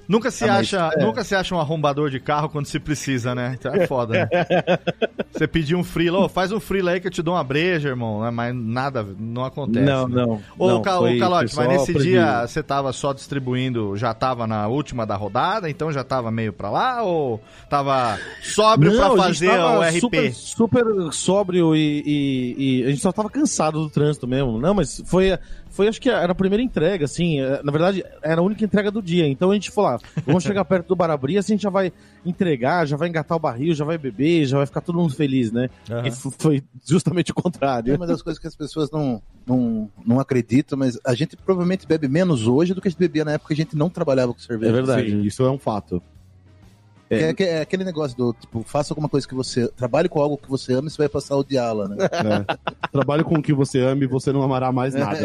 Nunca 0.08 0.30
se, 0.30 0.44
Ah, 0.44 0.56
acha, 0.56 0.90
nunca 1.00 1.22
se 1.24 1.34
acha 1.34 1.54
um 1.54 1.58
arrombador 1.60 2.10
de 2.10 2.18
carro 2.20 2.48
quando 2.48 2.66
se 2.66 2.78
precisa, 2.80 3.34
né? 3.34 3.56
Então 3.58 3.72
é 3.74 3.86
foda, 3.86 4.14
né? 4.14 4.28
Você 5.32 5.46
pedir 5.46 5.74
um 5.74 5.82
freela, 5.84 6.18
ô, 6.18 6.28
faz 6.28 6.52
um 6.52 6.60
freela 6.60 6.90
aí 6.90 7.00
que 7.00 7.06
eu 7.06 7.10
te 7.10 7.22
dou 7.22 7.34
uma 7.34 7.44
breja, 7.44 7.88
irmão. 7.88 8.20
né? 8.22 8.30
Mas 8.30 8.54
nada, 8.54 9.06
não 9.18 9.44
acontece. 9.44 9.84
não, 9.86 10.08
né? 10.08 10.14
não. 10.26 10.40
Ô, 10.58 10.68
não, 10.68 10.82
Ca- 10.82 10.98
ô, 10.98 11.02
foi- 11.02 11.18
Calote, 11.18 11.56
mas 11.56 11.68
nesse 11.68 11.94
dia 11.94 12.46
você 12.46 12.62
tava 12.62 12.92
só 12.92 13.12
distribuindo, 13.12 13.96
já 13.96 14.12
tava 14.12 14.46
na 14.46 14.66
última 14.68 15.06
da 15.06 15.16
rodada, 15.16 15.70
então 15.70 15.90
já 15.92 16.04
tava 16.04 16.30
meio 16.30 16.52
pra 16.52 16.68
lá? 16.70 17.02
Ou 17.02 17.40
tava 17.70 18.18
sóbrio 18.42 18.92
Não, 18.92 19.14
pra 19.14 19.24
fazer 19.24 19.48
o 19.50 19.82
RP? 19.82 20.00
Super, 20.00 20.34
super 20.34 20.84
sóbrio 21.12 21.74
e, 21.76 22.02
e- 22.04 22.80
e 22.80 22.84
a 22.84 22.88
gente 22.90 23.00
só 23.02 23.12
tava 23.12 23.30
cansado 23.30 23.80
do 23.80 23.88
trânsito 23.90 24.26
mesmo. 24.26 24.58
Não, 24.60 24.74
mas 24.74 25.02
foi, 25.06 25.38
foi 25.70 25.88
acho 25.88 26.00
que 26.00 26.10
era 26.10 26.32
a 26.32 26.34
primeira 26.34 26.62
entrega, 26.62 27.04
assim. 27.04 27.40
eh, 27.40 27.60
Na 27.64 27.72
verdade, 27.72 28.04
era 28.22 28.40
a 28.40 28.44
única 28.44 28.64
entrega 28.64 28.90
do 28.90 29.00
dia. 29.02 29.26
Então 29.26 29.50
a 29.50 29.54
gente 29.54 29.70
falou, 29.70 29.91
vamos 30.26 30.42
chegar 30.44 30.64
perto 30.64 30.88
do 30.88 30.96
bar 30.96 31.10
abrir, 31.10 31.38
assim 31.38 31.52
a 31.52 31.56
gente 31.56 31.62
já 31.62 31.70
vai 31.70 31.92
entregar, 32.24 32.86
já 32.86 32.96
vai 32.96 33.08
engatar 33.08 33.36
o 33.36 33.40
barril, 33.40 33.74
já 33.74 33.84
vai 33.84 33.98
beber, 33.98 34.46
já 34.46 34.56
vai 34.56 34.66
ficar 34.66 34.80
todo 34.80 34.98
mundo 34.98 35.14
feliz, 35.14 35.50
né? 35.52 35.68
E 36.04 36.08
f- 36.08 36.30
foi 36.38 36.62
justamente 36.86 37.30
o 37.32 37.34
É 37.38 37.42
contrário. 37.42 37.96
uma 37.96 38.06
das 38.06 38.22
coisas 38.22 38.38
que 38.40 38.46
as 38.46 38.56
pessoas 38.56 38.90
não, 38.90 39.20
não, 39.46 39.90
não 40.06 40.20
acreditam, 40.20 40.78
mas 40.78 40.98
a 41.04 41.14
gente 41.14 41.36
provavelmente 41.36 41.86
bebe 41.86 42.08
menos 42.08 42.46
hoje 42.46 42.74
do 42.74 42.80
que 42.80 42.88
a 42.88 42.90
gente 42.90 42.98
bebia 43.00 43.24
na 43.24 43.32
época 43.32 43.48
que 43.54 43.60
a 43.60 43.64
gente 43.64 43.76
não 43.76 43.88
trabalhava 43.90 44.32
com 44.32 44.38
cerveja. 44.40 44.70
É 44.70 44.74
verdade. 44.74 45.10
Sim, 45.10 45.22
isso 45.22 45.42
é 45.44 45.50
um 45.50 45.58
fato. 45.58 46.02
É, 47.14 47.34
é, 47.38 47.44
é 47.58 47.60
aquele 47.60 47.84
negócio 47.84 48.16
do, 48.16 48.32
tipo, 48.32 48.62
faça 48.62 48.92
alguma 48.92 49.08
coisa 49.08 49.26
que 49.26 49.34
você... 49.34 49.68
Trabalhe 49.68 50.08
com 50.08 50.20
algo 50.20 50.36
que 50.36 50.48
você 50.48 50.72
ama 50.74 50.88
e 50.88 50.90
você 50.90 50.98
vai 50.98 51.08
passar 51.08 51.34
a 51.34 51.38
odiá-la, 51.38 51.88
né? 51.88 51.96
É. 52.00 52.56
Trabalhe 52.90 53.22
com 53.24 53.34
o 53.36 53.42
que 53.42 53.52
você 53.52 53.80
ama 53.80 54.04
e 54.04 54.06
você 54.06 54.32
não 54.32 54.42
amará 54.42 54.70
mais 54.72 54.94
nada. 54.94 55.18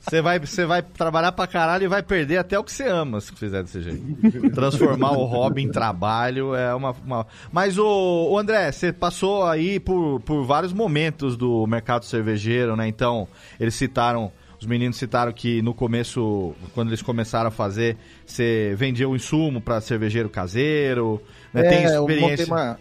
Você 0.00 0.22
vai, 0.22 0.38
você 0.38 0.64
vai 0.66 0.82
trabalhar 0.82 1.32
pra 1.32 1.46
caralho 1.46 1.84
e 1.84 1.88
vai 1.88 2.02
perder 2.02 2.38
até 2.38 2.58
o 2.58 2.64
que 2.64 2.72
você 2.72 2.86
ama 2.88 3.20
se 3.20 3.32
fizer 3.32 3.62
desse 3.62 3.82
jeito. 3.82 4.50
Transformar 4.54 5.12
o 5.12 5.24
hobby 5.24 5.62
em 5.62 5.70
trabalho 5.70 6.54
é 6.54 6.74
uma. 6.74 6.94
uma- 7.04 7.26
Mas, 7.52 7.76
o, 7.78 8.28
o 8.30 8.38
André, 8.38 8.70
você 8.72 8.92
passou 8.92 9.44
aí 9.44 9.78
por, 9.78 10.20
por 10.20 10.44
vários 10.44 10.72
momentos 10.72 11.36
do 11.36 11.66
mercado 11.66 12.04
cervejeiro, 12.04 12.76
né? 12.76 12.88
Então, 12.88 13.28
eles 13.60 13.74
citaram. 13.74 14.32
Os 14.60 14.66
meninos 14.66 14.96
citaram 14.96 15.32
que 15.32 15.62
no 15.62 15.72
começo, 15.72 16.54
quando 16.74 16.88
eles 16.88 17.02
começaram 17.02 17.48
a 17.48 17.50
fazer, 17.50 17.96
você 18.26 18.74
vendia 18.76 19.08
o 19.08 19.14
insumo 19.14 19.60
pra 19.60 19.80
cervejeiro 19.80 20.28
caseiro, 20.28 21.22
né? 21.54 21.62
Tem 21.62 21.84
É, 21.84 21.96
eu 21.96 22.08
experiência. 22.08 22.46
uma... 22.46 22.78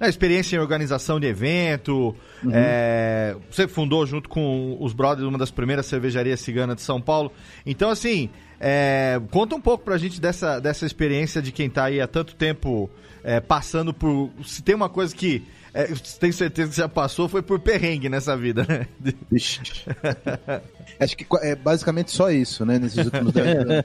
É, 0.00 0.08
experiência 0.08 0.56
em 0.56 0.58
organização 0.60 1.18
de 1.18 1.26
evento. 1.26 2.14
é, 2.52 3.34
você 3.50 3.66
fundou 3.66 4.06
junto 4.06 4.28
com 4.28 4.76
os 4.78 4.92
brothers 4.92 5.26
uma 5.26 5.38
das 5.38 5.50
primeiras 5.50 5.86
cervejarias 5.86 6.38
ciganas 6.40 6.76
de 6.76 6.82
São 6.82 7.00
Paulo. 7.00 7.32
Então, 7.66 7.90
assim, 7.90 8.30
é, 8.60 9.20
conta 9.30 9.56
um 9.56 9.60
pouco 9.60 9.84
pra 9.84 9.98
gente 9.98 10.20
dessa, 10.20 10.60
dessa 10.60 10.86
experiência 10.86 11.42
de 11.42 11.50
quem 11.50 11.68
tá 11.68 11.84
aí 11.84 12.00
há 12.00 12.06
tanto 12.06 12.36
tempo 12.36 12.88
é, 13.24 13.40
passando 13.40 13.92
por. 13.92 14.30
Se 14.44 14.62
tem 14.62 14.74
uma 14.74 14.88
coisa 14.88 15.14
que 15.14 15.42
é, 15.74 15.86
tem 16.18 16.32
certeza 16.32 16.70
que 16.70 16.76
já 16.76 16.88
passou, 16.88 17.28
foi 17.28 17.42
por 17.42 17.60
perrengue 17.60 18.08
nessa 18.08 18.36
vida, 18.36 18.66
né? 18.68 18.86
Acho 20.98 21.16
que 21.16 21.26
é 21.42 21.54
basicamente 21.54 22.10
só 22.10 22.30
isso, 22.30 22.64
né? 22.64 22.78
Nesses 22.78 23.04
últimos 23.04 23.32
10 23.32 23.46
anos. 23.58 23.84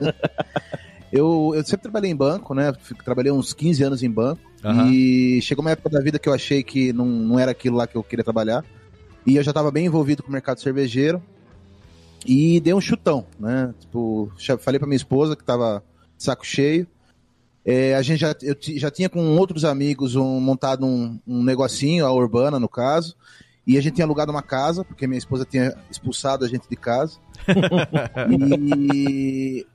Eu, 1.12 1.52
eu 1.54 1.64
sempre 1.64 1.82
trabalhei 1.82 2.10
em 2.10 2.16
banco, 2.16 2.52
né? 2.52 2.72
Trabalhei 3.04 3.30
uns 3.30 3.52
15 3.52 3.82
anos 3.82 4.02
em 4.02 4.10
banco. 4.10 4.40
Aham. 4.62 4.90
E 4.90 5.40
chegou 5.40 5.64
uma 5.64 5.70
época 5.70 5.88
da 5.88 6.00
vida 6.00 6.18
que 6.18 6.28
eu 6.28 6.34
achei 6.34 6.62
que 6.62 6.92
não, 6.92 7.06
não 7.06 7.38
era 7.38 7.52
aquilo 7.52 7.76
lá 7.76 7.86
que 7.86 7.96
eu 7.96 8.02
queria 8.02 8.24
trabalhar. 8.24 8.64
E 9.24 9.36
eu 9.36 9.42
já 9.42 9.50
estava 9.50 9.70
bem 9.70 9.86
envolvido 9.86 10.22
com 10.22 10.28
o 10.28 10.32
mercado 10.32 10.60
cervejeiro. 10.60 11.22
E 12.26 12.60
dei 12.60 12.74
um 12.74 12.80
chutão, 12.80 13.24
né? 13.38 13.72
Tipo, 13.80 14.30
falei 14.58 14.78
pra 14.78 14.86
minha 14.86 14.96
esposa 14.96 15.36
que 15.36 15.44
tava 15.44 15.82
saco 16.18 16.44
cheio. 16.44 16.86
É, 17.66 17.96
a 17.96 18.02
gente 18.02 18.20
já, 18.20 18.32
eu 18.42 18.54
já 18.60 18.90
tinha 18.92 19.08
com 19.08 19.36
outros 19.36 19.64
amigos 19.64 20.14
um- 20.14 20.38
montado 20.40 20.86
um, 20.86 21.18
um 21.26 21.42
negocinho, 21.42 22.06
a 22.06 22.12
Urbana 22.12 22.60
no 22.60 22.68
caso. 22.68 23.16
E 23.66 23.76
a 23.76 23.80
gente 23.80 23.94
tinha 23.94 24.04
alugado 24.06 24.30
uma 24.30 24.42
casa, 24.42 24.84
porque 24.84 25.08
minha 25.08 25.18
esposa 25.18 25.44
tinha 25.44 25.76
expulsado 25.90 26.44
a 26.44 26.48
gente 26.48 26.68
de 26.70 26.76
casa. 26.76 27.18
e 28.30 29.66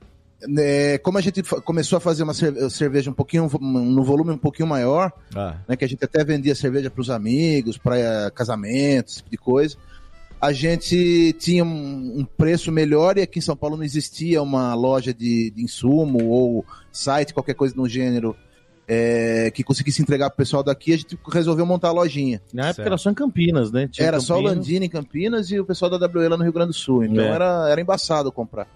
é, 0.58 0.98
como 1.00 1.18
a 1.18 1.22
gente 1.22 1.44
começou 1.64 1.98
a 1.98 2.00
fazer 2.00 2.24
uma 2.24 2.34
cerve- 2.34 2.70
cerveja 2.70 3.12
um 3.12 3.14
pouquinho, 3.14 3.50
no 3.62 4.04
volume 4.04 4.32
um 4.32 4.38
pouquinho 4.38 4.68
maior, 4.68 5.12
Ah, 5.36 5.58
né, 5.68 5.76
que 5.76 5.86
a 5.86 5.88
gente 5.88 6.04
até 6.04 6.24
vendia 6.24 6.56
cerveja 6.56 6.90
para 6.90 7.02
os 7.02 7.10
amigos, 7.10 7.78
para 7.78 8.32
casamentos, 8.32 9.14
esse 9.14 9.18
tipo 9.24 9.30
de 9.32 9.38
coisa. 9.38 9.76
A 10.42 10.52
gente 10.52 11.34
tinha 11.34 11.64
um, 11.64 12.22
um 12.22 12.26
preço 12.26 12.72
melhor 12.72 13.16
e 13.18 13.22
aqui 13.22 13.38
em 13.38 13.42
São 13.44 13.56
Paulo 13.56 13.78
não 13.78 13.84
existia 13.84 14.42
uma 14.42 14.74
loja 14.74 15.14
de, 15.14 15.52
de 15.52 15.64
insumo 15.64 16.28
ou 16.28 16.66
site, 16.92 17.32
qualquer 17.32 17.54
coisa 17.54 17.76
no 17.78 17.88
gênero, 17.88 18.36
é, 18.88 19.52
que 19.52 19.64
conseguisse 19.64 20.02
entregar 20.02 20.32
para 20.32 20.34
o 20.34 20.38
pessoal 20.38 20.64
daqui. 20.64 20.94
A 20.94 20.98
gente 20.98 21.16
resolveu 21.32 21.64
montar 21.66 21.90
a 21.90 21.92
lojinha. 21.92 22.42
Na 22.52 22.64
época 22.64 22.76
Certo. 22.78 22.88
era 22.88 22.98
só 22.98 23.12
em 23.12 23.14
Campinas, 23.14 23.72
né? 23.72 23.88
Tinha 23.88 24.08
era 24.08 24.20
só 24.20 24.34
o 24.34 24.38
Campinas. 24.38 24.58
Landini 24.58 24.86
em 24.88 24.90
Campinas 24.90 25.52
e 25.52 25.60
o 25.60 25.66
pessoal 25.66 25.92
da 25.92 26.08
WE 26.08 26.28
lá 26.28 26.38
no 26.38 26.44
Rio 26.44 26.54
Grande 26.54 26.70
do 26.70 26.74
Sul. 26.76 27.04
Então 27.06 27.24
É. 27.24 27.28
era, 27.28 27.70
era 27.70 27.80
embaçado 27.80 28.32
comprar. 28.32 28.68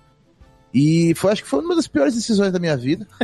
E 0.71 1.15
foi, 1.15 1.31
acho 1.31 1.41
que 1.41 1.49
foi 1.49 1.61
uma 1.61 1.75
das 1.75 1.87
piores 1.87 2.13
decisões 2.13 2.53
da 2.53 2.59
minha 2.59 2.77
vida. 2.77 3.07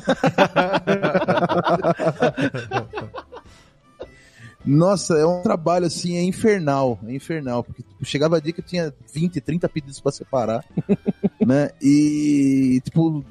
Nossa, 4.66 5.16
é 5.16 5.26
um 5.26 5.42
trabalho 5.42 5.86
assim, 5.86 6.16
é 6.16 6.24
infernal, 6.24 7.00
é 7.08 7.14
infernal, 7.14 7.64
porque 7.64 7.82
tipo, 7.82 8.06
chegava 8.06 8.38
a 8.38 8.40
dia 8.40 8.54
que 8.54 8.62
eu 8.62 8.66
tinha 8.66 8.94
20, 9.12 9.42
30 9.42 9.68
pedidos 9.68 10.00
pra 10.00 10.12
separar, 10.12 10.64
né? 11.46 11.72
E 11.82 12.80
tipo, 12.84 13.26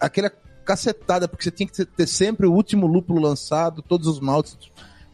aquela 0.00 0.30
cacetada, 0.64 1.28
porque 1.28 1.44
você 1.44 1.50
tinha 1.50 1.66
que 1.68 1.84
ter 1.84 2.06
sempre 2.06 2.46
o 2.46 2.52
último 2.52 2.86
lúpulo 2.86 3.20
lançado, 3.20 3.82
todos 3.82 4.06
os 4.06 4.20
maltes 4.20 4.56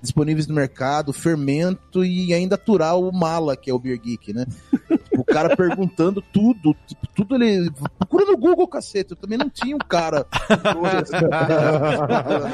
disponíveis 0.00 0.46
no 0.46 0.54
mercado, 0.54 1.12
fermento 1.12 2.04
e 2.04 2.32
ainda 2.32 2.54
aturar 2.54 2.96
o 2.96 3.12
mala, 3.12 3.56
que 3.56 3.70
é 3.70 3.74
o 3.74 3.78
Beer 3.78 4.00
Geek, 4.00 4.32
né? 4.32 4.46
O 5.28 5.32
cara 5.32 5.54
perguntando 5.54 6.22
tudo, 6.32 6.74
tipo, 6.86 7.06
tudo 7.14 7.42
ele. 7.42 7.70
Procura 7.98 8.24
no 8.24 8.36
Google, 8.36 8.66
cacete. 8.66 9.10
Eu 9.10 9.16
também 9.16 9.36
não 9.36 9.50
tinha 9.50 9.76
um 9.76 9.78
cara. 9.78 10.26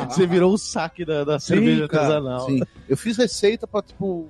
Você 0.09 0.27
virou 0.27 0.53
o 0.53 0.59
saque 0.59 1.05
da, 1.05 1.25
da 1.25 1.39
cerveja 1.39 1.87
cara, 1.87 2.03
artesanal. 2.03 2.47
Sim. 2.47 2.61
Eu 2.89 2.97
fiz 2.97 3.17
receita 3.17 3.67
pra, 3.67 3.81
tipo, 3.83 4.29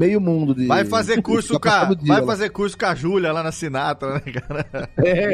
meio 0.00 0.20
mundo 0.20 0.54
de. 0.54 0.66
Vai 0.66 0.84
fazer 0.84 1.20
curso 1.22 1.60
com 1.60 1.68
a, 1.68 1.84
dia 1.94 1.96
vai 2.06 2.20
lá. 2.20 2.26
fazer 2.26 2.48
curso 2.48 2.76
com 2.78 2.86
a 2.86 2.94
Júlia 2.94 3.32
lá 3.32 3.42
na 3.42 3.52
Sinatra, 3.52 4.14
né, 4.14 4.20
cara? 4.32 4.66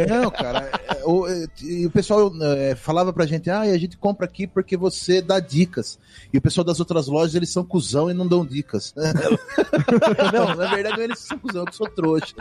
Não, 0.08 0.30
cara. 0.30 0.70
é, 0.88 1.04
o, 1.04 1.26
é, 1.28 1.46
e 1.62 1.86
o 1.86 1.90
pessoal 1.90 2.32
é, 2.56 2.74
falava 2.74 3.12
pra 3.12 3.24
gente, 3.26 3.48
ah, 3.48 3.60
a 3.60 3.78
gente 3.78 3.96
compra 3.96 4.26
aqui 4.26 4.46
porque 4.46 4.76
você 4.76 5.22
dá 5.22 5.38
dicas. 5.38 5.98
E 6.32 6.38
o 6.38 6.40
pessoal 6.42 6.64
das 6.64 6.80
outras 6.80 7.06
lojas, 7.06 7.34
eles 7.36 7.50
são 7.50 7.64
cuzão 7.64 8.10
e 8.10 8.14
não 8.14 8.26
dão 8.26 8.44
dicas. 8.44 8.92
não, 10.32 10.54
na 10.56 10.66
verdade, 10.74 10.96
não 10.96 11.02
é 11.02 11.04
eles 11.04 11.20
são 11.20 11.38
cuzão, 11.38 11.64
eu 11.66 11.72
sou 11.72 11.88
trouxa. 11.88 12.34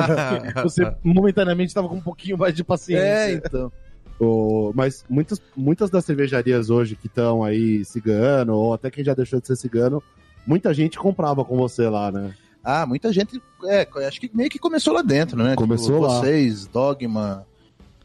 Você 0.62 0.92
momentaneamente 1.02 1.68
estava 1.68 1.88
com 1.88 1.96
um 1.96 2.00
pouquinho 2.00 2.36
mais 2.36 2.54
de 2.54 2.62
paciência. 2.62 3.02
É, 3.02 3.32
então. 3.32 3.72
O- 4.20 4.72
mas 4.74 5.04
muitas, 5.08 5.40
muitas 5.56 5.90
das 5.90 6.04
cervejarias 6.04 6.70
hoje 6.70 6.94
que 6.96 7.06
estão 7.06 7.42
aí 7.42 7.84
cigano, 7.84 8.54
ou 8.54 8.74
até 8.74 8.90
quem 8.90 9.02
já 9.04 9.14
deixou 9.14 9.40
de 9.40 9.46
ser 9.46 9.56
cigano, 9.56 10.02
muita 10.46 10.72
gente 10.74 10.98
comprava 10.98 11.44
com 11.44 11.56
você 11.56 11.88
lá, 11.88 12.10
né? 12.10 12.34
Ah, 12.64 12.86
muita 12.86 13.12
gente. 13.12 13.42
É, 13.64 13.86
acho 14.06 14.20
que 14.20 14.30
meio 14.32 14.48
que 14.50 14.58
começou 14.58 14.92
lá 14.94 15.02
dentro, 15.02 15.36
né? 15.42 15.54
Começou 15.56 16.00
lá. 16.00 16.20
Vocês, 16.20 16.66
Dogma. 16.66 17.44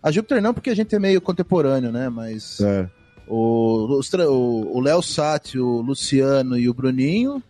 A 0.01 0.11
Júpiter 0.11 0.41
não, 0.41 0.53
porque 0.53 0.69
a 0.69 0.75
gente 0.75 0.95
é 0.95 0.99
meio 0.99 1.21
contemporâneo, 1.21 1.91
né? 1.91 2.09
Mas 2.09 2.59
É. 2.61 2.89
o 3.27 3.97
os 3.99 4.09
tra- 4.09 4.29
o 4.29 4.77
o 4.77 4.79
Léo 4.79 5.01
Sati, 5.01 5.59
o 5.59 5.81
Luciano 5.81 6.57
e 6.57 6.67
o 6.69 6.73
Bruninho 6.73 7.41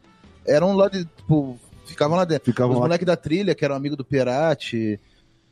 eram 0.46 0.74
lá 0.76 0.90
de. 0.90 1.06
Tipo, 1.06 1.58
ficavam 1.86 2.18
lá 2.18 2.26
dentro. 2.26 2.46
Ficavam 2.46 2.72
Os 2.74 2.80
lá. 2.80 2.86
moleques 2.88 3.06
da 3.06 3.16
trilha, 3.16 3.56
que 3.56 3.64
eram 3.64 3.76
amigo 3.76 3.96
do 3.96 4.04
Perati. 4.04 5.00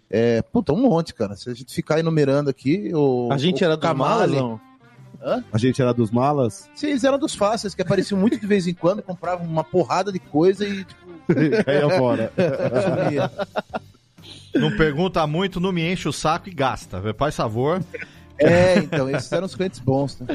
É, 0.09 0.41
puta, 0.41 0.71
um 0.73 0.81
monte, 0.81 1.13
cara. 1.13 1.35
Se 1.35 1.49
a 1.49 1.53
gente 1.53 1.73
ficar 1.73 1.99
enumerando 1.99 2.49
aqui. 2.49 2.91
O, 2.93 3.29
A 3.31 3.37
gente 3.37 3.63
o 3.63 3.65
era 3.65 3.77
malas, 3.93 4.31
Kamali- 4.31 4.59
não? 5.19 5.43
A 5.51 5.57
gente 5.57 5.81
era 5.81 5.93
dos 5.93 6.11
malas. 6.11 6.69
Sim, 6.75 6.87
eles 6.87 7.03
eram 7.03 7.17
dos 7.19 7.35
fáceis, 7.35 7.73
que 7.73 7.81
apareciam 7.81 8.19
muito 8.19 8.39
de 8.39 8.47
vez 8.47 8.67
em 8.67 8.73
quando, 8.73 9.01
compravam 9.01 9.45
uma 9.45 9.63
porrada 9.63 10.11
de 10.11 10.19
coisa 10.19 10.67
e, 10.67 10.83
tipo, 10.83 11.05
Caía 11.65 11.89
fora. 11.89 12.31
Não 14.53 14.75
pergunta 14.77 15.25
muito, 15.27 15.59
não 15.59 15.71
me 15.71 15.91
enche 15.91 16.07
o 16.07 16.13
saco 16.13 16.49
e 16.49 16.53
gasta. 16.53 17.01
Faz 17.13 17.35
favor. 17.35 17.83
É, 18.37 18.79
então, 18.79 19.09
esses 19.09 19.31
eram 19.31 19.45
os 19.45 19.55
clientes 19.55 19.79
bons, 19.79 20.19
né? 20.19 20.27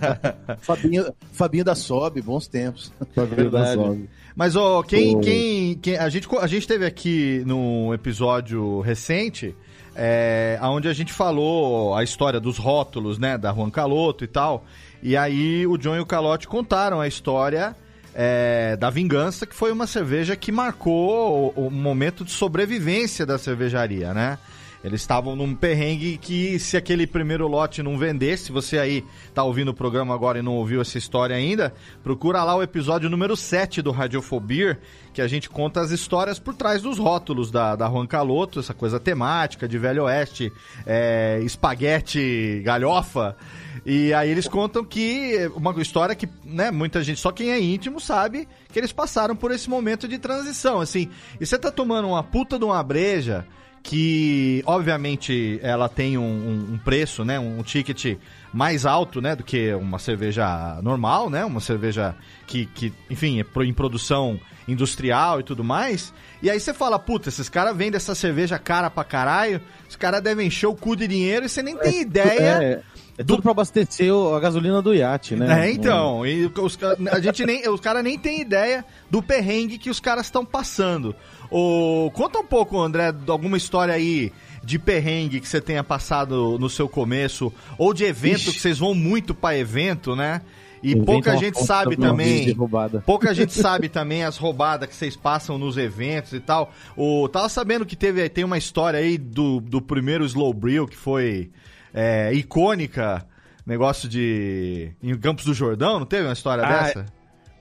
Fabinho, 0.60 1.12
Fabinho 1.32 1.64
da 1.64 1.74
Sob, 1.74 2.20
bons 2.20 2.46
tempos. 2.46 2.92
Ver 3.14 3.50
da 3.50 3.72
sobe. 3.74 4.08
Mas, 4.38 4.54
ó, 4.54 4.84
quem, 4.84 5.16
Ô. 5.16 5.20
quem, 5.20 5.74
quem- 5.78 5.96
a, 5.96 6.08
gente, 6.08 6.28
a 6.40 6.46
gente 6.46 6.64
teve 6.64 6.86
aqui 6.86 7.42
num 7.44 7.92
episódio 7.92 8.78
recente, 8.82 9.52
é, 9.96 10.56
onde 10.62 10.86
a 10.86 10.92
gente 10.92 11.12
falou 11.12 11.92
a 11.96 12.04
história 12.04 12.38
dos 12.38 12.56
rótulos, 12.56 13.18
né, 13.18 13.36
da 13.36 13.52
Juan 13.52 13.68
Caloto 13.68 14.22
e 14.22 14.28
tal. 14.28 14.64
E 15.02 15.16
aí 15.16 15.66
o 15.66 15.76
John 15.76 15.96
e 15.96 15.98
o 15.98 16.06
Calote 16.06 16.46
contaram 16.46 17.00
a 17.00 17.08
história 17.08 17.74
é, 18.14 18.76
da 18.76 18.90
Vingança, 18.90 19.44
que 19.44 19.56
foi 19.56 19.72
uma 19.72 19.88
cerveja 19.88 20.36
que 20.36 20.52
marcou 20.52 21.52
o, 21.56 21.66
o 21.66 21.70
momento 21.70 22.24
de 22.24 22.30
sobrevivência 22.30 23.26
da 23.26 23.38
cervejaria, 23.38 24.14
né? 24.14 24.38
Eles 24.82 25.00
estavam 25.00 25.34
num 25.34 25.54
perrengue 25.54 26.16
que 26.18 26.58
se 26.58 26.76
aquele 26.76 27.06
primeiro 27.06 27.48
lote 27.48 27.82
não 27.82 27.98
vendesse, 27.98 28.44
se 28.44 28.52
você 28.52 28.78
aí 28.78 29.04
tá 29.34 29.42
ouvindo 29.42 29.70
o 29.70 29.74
programa 29.74 30.14
agora 30.14 30.38
e 30.38 30.42
não 30.42 30.54
ouviu 30.54 30.80
essa 30.80 30.96
história 30.96 31.34
ainda, 31.34 31.74
procura 32.02 32.44
lá 32.44 32.54
o 32.54 32.62
episódio 32.62 33.10
número 33.10 33.36
7 33.36 33.82
do 33.82 33.90
Radiofobia, 33.90 34.78
que 35.12 35.20
a 35.20 35.26
gente 35.26 35.50
conta 35.50 35.80
as 35.80 35.90
histórias 35.90 36.38
por 36.38 36.54
trás 36.54 36.80
dos 36.80 36.96
rótulos 36.96 37.50
da, 37.50 37.74
da 37.74 37.88
Juan 37.88 38.06
Caloto, 38.06 38.60
essa 38.60 38.72
coisa 38.72 39.00
temática 39.00 39.66
de 39.66 39.78
Velho 39.78 40.04
Oeste, 40.04 40.52
é, 40.86 41.40
espaguete, 41.42 42.62
galhofa. 42.64 43.36
E 43.84 44.12
aí 44.14 44.30
eles 44.30 44.46
contam 44.46 44.84
que 44.84 45.50
uma 45.56 45.74
história 45.80 46.14
que, 46.14 46.28
né, 46.44 46.70
muita 46.70 47.02
gente, 47.02 47.18
só 47.18 47.32
quem 47.32 47.50
é 47.50 47.60
íntimo 47.60 48.00
sabe 48.00 48.46
que 48.72 48.78
eles 48.78 48.92
passaram 48.92 49.34
por 49.34 49.50
esse 49.50 49.68
momento 49.68 50.06
de 50.06 50.18
transição, 50.18 50.80
assim. 50.80 51.08
E 51.40 51.46
você 51.46 51.58
tá 51.58 51.70
tomando 51.70 52.08
uma 52.08 52.22
puta 52.22 52.58
de 52.58 52.64
uma 52.64 52.82
breja 52.82 53.46
que, 53.82 54.62
obviamente, 54.66 55.58
ela 55.62 55.88
tem 55.88 56.18
um, 56.18 56.22
um- 56.22 56.74
um 56.74 56.78
preço, 56.78 57.24
né, 57.24 57.38
um 57.38 57.62
ticket 57.62 58.16
mais 58.52 58.84
alto, 58.86 59.20
né, 59.20 59.36
do 59.36 59.42
que 59.44 59.72
uma 59.74 59.98
cerveja 59.98 60.78
normal, 60.82 61.30
né, 61.30 61.44
uma 61.44 61.60
cerveja 61.60 62.14
que, 62.46 62.66
que 62.66 62.92
enfim, 63.10 63.40
é 63.40 63.44
pro- 63.44 63.64
em 63.64 63.72
produção 63.72 64.38
industrial 64.66 65.40
e 65.40 65.42
tudo 65.42 65.64
mais. 65.64 66.12
E 66.42 66.50
aí 66.50 66.60
você 66.60 66.74
fala, 66.74 66.98
puta, 66.98 67.28
esses 67.28 67.48
caras 67.48 67.76
vendem 67.76 67.96
essa 67.96 68.14
cerveja 68.14 68.58
cara 68.58 68.90
pra 68.90 69.04
caralho, 69.04 69.60
os 69.88 69.96
caras 69.96 70.20
devem 70.22 70.46
encher 70.48 70.66
o 70.66 70.74
cu 70.74 70.94
de 70.94 71.06
dinheiro 71.08 71.46
e 71.46 71.48
você 71.48 71.62
nem 71.62 71.76
tem 71.76 72.00
ideia 72.02 72.62
É, 72.62 72.80
é 73.18 73.24
tudo 73.24 73.42
pra 73.42 73.50
abastecer 73.52 74.12
a 74.12 74.38
gasolina 74.38 74.80
do 74.82 74.94
iate, 74.94 75.34
né? 75.34 75.66
é, 75.66 75.70
então, 75.72 76.24
e 76.26 76.46
os, 76.46 76.78
a 77.10 77.18
gente 77.20 77.44
nem, 77.46 77.66
os 77.68 77.80
caras 77.80 78.04
nem 78.04 78.18
tem 78.18 78.40
ideia 78.42 78.84
do 79.10 79.22
perrengue 79.22 79.78
que 79.78 79.90
os 79.90 79.98
caras 80.00 80.26
estão 80.26 80.44
passando. 80.44 81.14
O, 81.50 82.10
conta 82.12 82.38
um 82.38 82.44
pouco, 82.44 82.78
André, 82.80 83.12
de 83.12 83.30
alguma 83.30 83.56
história 83.56 83.94
aí 83.94 84.32
de 84.62 84.78
perrengue 84.78 85.40
que 85.40 85.48
você 85.48 85.60
tenha 85.60 85.82
passado 85.82 86.58
no 86.58 86.68
seu 86.68 86.88
começo, 86.88 87.52
ou 87.78 87.94
de 87.94 88.04
evento 88.04 88.40
Ixi. 88.42 88.52
que 88.52 88.60
vocês 88.60 88.78
vão 88.78 88.94
muito 88.94 89.34
pra 89.34 89.56
evento, 89.56 90.14
né? 90.14 90.42
E 90.82 90.92
Inventa 90.92 91.06
pouca 91.06 91.30
uma 91.32 91.38
gente 91.38 91.64
sabe 91.64 91.96
também. 91.96 92.56
Pouca 93.04 93.34
gente 93.34 93.52
sabe 93.52 93.88
também 93.88 94.24
as 94.24 94.36
roubadas 94.36 94.88
que 94.88 94.94
vocês 94.94 95.16
passam 95.16 95.58
nos 95.58 95.76
eventos 95.76 96.32
e 96.32 96.40
tal. 96.40 96.72
O, 96.96 97.28
tava 97.28 97.48
sabendo 97.48 97.84
que 97.84 97.96
teve, 97.96 98.28
tem 98.28 98.44
uma 98.44 98.58
história 98.58 99.00
aí 99.00 99.18
do, 99.18 99.60
do 99.60 99.82
primeiro 99.82 100.24
Slow 100.24 100.52
Brew 100.54 100.86
que 100.86 100.96
foi 100.96 101.50
é, 101.92 102.32
icônica. 102.32 103.26
Negócio 103.66 104.08
de. 104.08 104.92
Em 105.02 105.14
Campos 105.18 105.44
do 105.44 105.52
Jordão, 105.52 105.98
não 105.98 106.06
teve 106.06 106.24
uma 106.24 106.32
história 106.32 106.64
Ah, 106.64 106.84
dessa? 106.84 107.06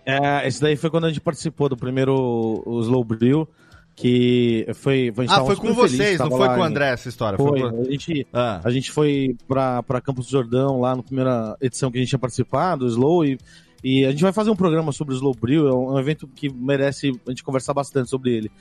É, 0.06 0.48
esse 0.48 0.62
daí 0.62 0.78
foi 0.78 0.90
quando 0.90 1.06
a 1.06 1.10
gente 1.10 1.20
participou 1.20 1.68
do 1.68 1.76
primeiro 1.76 2.64
Slow 2.82 3.04
Brew. 3.04 3.48
Que 3.98 4.68
foi... 4.76 5.12
Ah, 5.28 5.44
foi 5.44 5.56
com 5.56 5.74
feliz, 5.74 5.76
vocês, 5.76 6.20
não 6.20 6.30
foi 6.30 6.40
lá 6.40 6.54
com 6.54 6.62
o 6.62 6.64
André 6.64 6.90
essa 6.90 7.10
história. 7.10 7.36
Foi, 7.36 7.60
Foi 7.60 7.72
com... 7.72 7.82
a 7.82 7.84
gente... 7.84 8.28
Ah, 8.32 8.62
A 8.64 8.70
gente 8.70 8.92
foi 8.92 9.36
pra, 9.48 9.82
pra 9.82 10.00
Campos 10.00 10.28
do 10.28 10.32
Jordão, 10.32 10.80
lá 10.80 10.96
na 10.96 11.02
primeira 11.02 11.58
edição 11.60 11.90
que 11.90 11.98
a 11.98 12.02
gente 12.02 12.10
tinha 12.10 12.20
participado, 12.20 12.86
o 12.86 12.88
Slow, 12.88 13.26
e, 13.26 13.40
e 13.84 14.06
a 14.06 14.12
gente 14.12 14.22
vai 14.22 14.32
fazer 14.32 14.52
um 14.52 14.56
programa 14.56 14.92
sobre 14.92 15.16
o 15.16 15.18
Slow 15.18 15.34
Brew, 15.34 15.68
é 15.68 15.74
um, 15.74 15.90
é 15.90 15.94
um 15.94 16.00
evento 16.00 16.28
que 16.28 16.48
merece 16.48 17.12
a 17.26 17.32
gente 17.32 17.44
conversar 17.44 17.74
bastante 17.74 18.08
sobre 18.08 18.36
ele. 18.36 18.52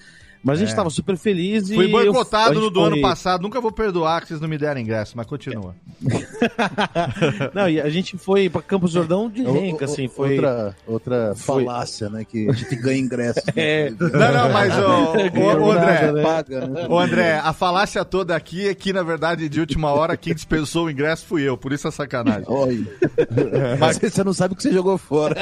Mas 0.47 0.59
a 0.59 0.61
gente 0.61 0.73
É. 0.73 0.77
tava 0.77 0.91
super 0.91 1.17
feliz 1.17 1.69
e... 1.69 1.75
fui 1.75 1.87
eu- 1.87 1.91
boicotado 1.91 2.51
a 2.53 2.55
gente 2.55 2.63
no 2.63 2.71
do 2.71 2.81
ano 2.81 2.93
foi- 2.93 3.01
passado, 3.03 3.43
nunca 3.43 3.61
vou 3.61 3.73
perdoar 3.73 4.21
que 4.23 4.29
vocês 4.29 4.41
não 4.41 4.49
me 4.49 4.57
deram 4.57 4.81
ingresso, 4.81 5.15
mas 5.17 5.27
continua. 5.27 5.75
Não, 7.53 7.69
e 7.69 7.81
a 7.81 7.89
gente 7.89 8.17
foi 8.17 8.49
pra 8.49 8.63
Campos 8.63 8.93
do 8.93 8.99
Jordão 9.01 9.29
de 9.29 9.43
O- 9.43 9.53
renca, 9.53 9.83
o- 9.83 9.91
assim, 9.91 10.09
foi... 10.09 10.35
Outra, 10.37 10.77
outra 10.87 11.33
Foi. 11.35 11.65
falácia, 11.65 12.09
né? 12.09 12.25
Que 12.25 12.49
a 12.49 12.53
gente 12.53 12.77
ganha 12.77 12.99
ingresso. 13.01 13.41
É. 13.57 13.91
Não, 13.99 14.09
não, 14.11 14.53
mas 14.53 14.73
o, 14.77 14.81
o, 14.81 15.67
o 15.67 15.71
André, 15.73 16.13
né? 16.13 16.23
Paga, 16.23 16.67
né? 16.67 16.87
Ô 16.89 16.99
André, 16.99 17.41
a 17.43 17.53
falácia 17.53 18.05
toda 18.05 18.37
aqui 18.37 18.69
é 18.69 18.75
que, 18.75 18.93
na 18.93 19.03
verdade, 19.03 19.49
de 19.49 19.59
última 19.61 19.91
hora, 19.93 20.17
quem 20.17 20.35
dispensou 20.35 20.87
o 20.87 20.91
ingresso 20.91 21.25
fui 21.27 21.43
eu, 21.43 21.57
por 21.57 21.73
isso 21.73 21.89
é 21.89 21.91
sacanagem. 21.91 22.45
Olha. 22.47 22.87
Mas 23.81 23.99
você 23.99 24.23
não 24.23 24.33
sabe 24.35 24.53
o 24.55 24.57
que 24.57 24.63
você 24.63 24.73
jogou 24.73 24.99
fora. 24.99 25.35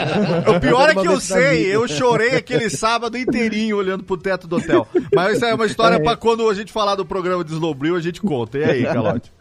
O 0.57 0.61
pior 0.61 0.89
é 0.91 0.95
que 0.95 1.07
eu 1.09 1.21
sei, 1.21 1.67
eu 1.75 1.87
chorei 1.89 2.37
aquele 2.37 2.71
sábado 2.71 3.19
inteirinho 3.19 3.77
olhando 3.77 4.05
pro 4.05 4.17
teto 4.17 4.47
do 4.47 4.57
hotel. 4.57 4.87
Mas 5.15 5.37
isso 5.37 5.45
é 5.45 5.55
uma 5.55 5.67
história 5.67 6.01
pra 6.01 6.17
quando 6.17 6.49
a 6.49 6.55
gente 6.55 6.73
falar 6.73 6.95
do 6.95 7.05
programa 7.05 7.45
de 7.45 7.53
Slowbril, 7.53 7.97
a 7.97 8.01
gente 8.01 8.21
conta. 8.21 8.59
E 8.59 8.65
aí, 8.65 8.83
Calote? 8.85 9.33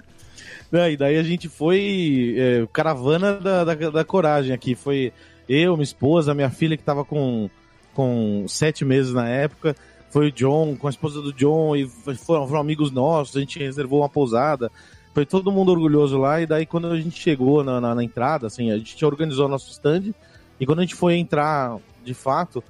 Não, 0.71 0.89
e 0.89 0.97
daí 0.97 1.17
a 1.17 1.23
gente 1.23 1.47
foi 1.47 2.35
é, 2.37 2.67
caravana 2.73 3.33
da, 3.33 3.63
da, 3.63 3.75
da 3.75 4.03
coragem 4.03 4.53
aqui. 4.53 4.73
Foi 4.73 5.13
eu, 5.47 5.73
minha 5.73 5.83
esposa, 5.83 6.33
minha 6.33 6.49
filha 6.49 6.75
que 6.75 6.83
tava 6.83 7.05
com, 7.05 7.49
com 7.93 8.45
sete 8.47 8.83
meses 8.83 9.13
na 9.13 9.27
época. 9.27 9.75
Foi 10.09 10.27
o 10.27 10.31
John, 10.31 10.75
com 10.75 10.87
a 10.87 10.89
esposa 10.89 11.21
do 11.21 11.33
John, 11.33 11.75
e 11.75 11.87
foram, 12.17 12.47
foram 12.47 12.61
amigos 12.61 12.91
nossos, 12.91 13.35
a 13.35 13.39
gente 13.39 13.57
reservou 13.57 14.01
uma 14.01 14.09
pousada. 14.09 14.71
Foi 15.13 15.25
todo 15.25 15.51
mundo 15.51 15.71
orgulhoso 15.71 16.17
lá, 16.17 16.41
e 16.41 16.45
daí 16.45 16.65
quando 16.65 16.87
a 16.87 16.99
gente 16.99 17.19
chegou 17.19 17.63
na, 17.63 17.79
na, 17.79 17.95
na 17.95 18.03
entrada, 18.03 18.47
assim, 18.47 18.71
a 18.71 18.77
gente 18.77 19.03
organizou 19.05 19.47
nosso 19.47 19.71
stand, 19.71 20.13
e 20.59 20.65
quando 20.65 20.79
a 20.79 20.81
gente 20.83 20.95
foi 20.95 21.15
entrar, 21.15 21.77
de 22.03 22.13
fato, 22.13 22.63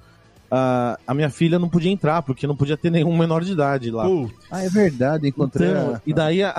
a, 0.56 0.98
a 1.06 1.14
minha 1.14 1.28
filha 1.30 1.58
não 1.58 1.68
podia 1.68 1.90
entrar, 1.90 2.22
porque 2.22 2.46
não 2.46 2.54
podia 2.54 2.76
ter 2.76 2.90
nenhum 2.90 3.16
menor 3.16 3.42
de 3.42 3.52
idade 3.52 3.90
lá. 3.90 4.04
Putz, 4.04 4.34
Ah, 4.50 4.62
é 4.64 4.68
verdade. 4.68 5.26
Encontrei 5.28 5.70
Então, 5.70 5.94
a, 5.96 6.00
e 6.06 6.12
daí 6.14 6.42
a, 6.42 6.50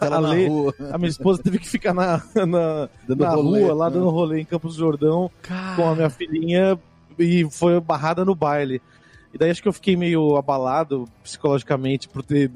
a 0.00 0.06
a 0.06 0.10
na 0.10 0.18
Lê- 0.30 0.48
a 0.92 0.96
minha 0.98 1.10
esposa 1.10 1.42
teve 1.42 1.58
que 1.58 1.68
ficar 1.68 1.92
na, 1.92 2.22
na, 2.46 2.88
Dando 3.06 3.20
na 3.24 3.30
rolê, 3.30 3.62
rua, 3.64 3.74
lá 3.74 3.90
né? 3.90 3.94
dando 3.96 4.08
rolê 4.08 4.40
em 4.40 4.44
Campos 4.44 4.74
do 4.76 4.78
Jordão 4.80 5.30
com 5.76 5.88
a 5.88 5.94
minha 5.94 6.08
filhinha 6.08 6.78
e 7.18 7.46
foi 7.50 7.78
barrada 7.80 8.24
no 8.24 8.34
baile. 8.34 8.80
E 9.32 9.36
daí 9.38 9.50
acho 9.50 9.60
que 9.60 9.68
eu 9.68 9.72
fiquei 9.72 9.96
meio 9.96 10.36
abalado 10.36 11.06
psicologicamente 11.22 12.08
por 12.08 12.22
ter 12.22 12.50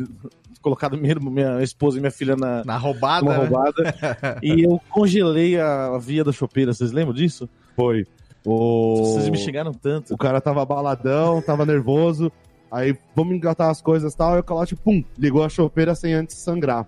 colocado 0.62 0.97
minha, 0.97 1.14
minha 1.16 1.62
esposa 1.62 1.99
e 1.99 2.00
minha 2.00 2.11
filha 2.11 2.35
na 2.37 2.64
na 2.64 2.76
roubada, 2.76 3.25
numa 3.25 3.38
né? 3.38 3.45
roubada. 3.45 3.95
e 4.42 4.62
eu 4.64 4.80
congelei 4.88 5.61
a 5.61 5.99
via 5.99 6.25
da 6.25 6.33
chopeira, 6.33 6.73
vocês 6.73 6.92
lembram 6.92 7.14
disso? 7.14 7.49
Foi. 7.76 8.07
O... 8.50 8.97
Vocês 9.05 9.28
me 9.28 9.37
xingaram 9.37 9.73
tanto. 9.75 10.14
O 10.14 10.17
cara 10.17 10.40
tava 10.40 10.64
baladão, 10.64 11.43
tava 11.43 11.67
nervoso. 11.67 12.33
Aí 12.71 12.97
vamos 13.14 13.35
engatar 13.35 13.69
as 13.69 13.83
coisas 13.83 14.14
e 14.14 14.17
tal. 14.17 14.33
Aí 14.35 14.40
o 14.40 14.43
calote, 14.43 14.75
pum, 14.75 15.05
ligou 15.19 15.45
a 15.45 15.49
chopeira 15.50 15.95
sem 15.95 16.14
antes 16.14 16.37
sangrar. 16.37 16.87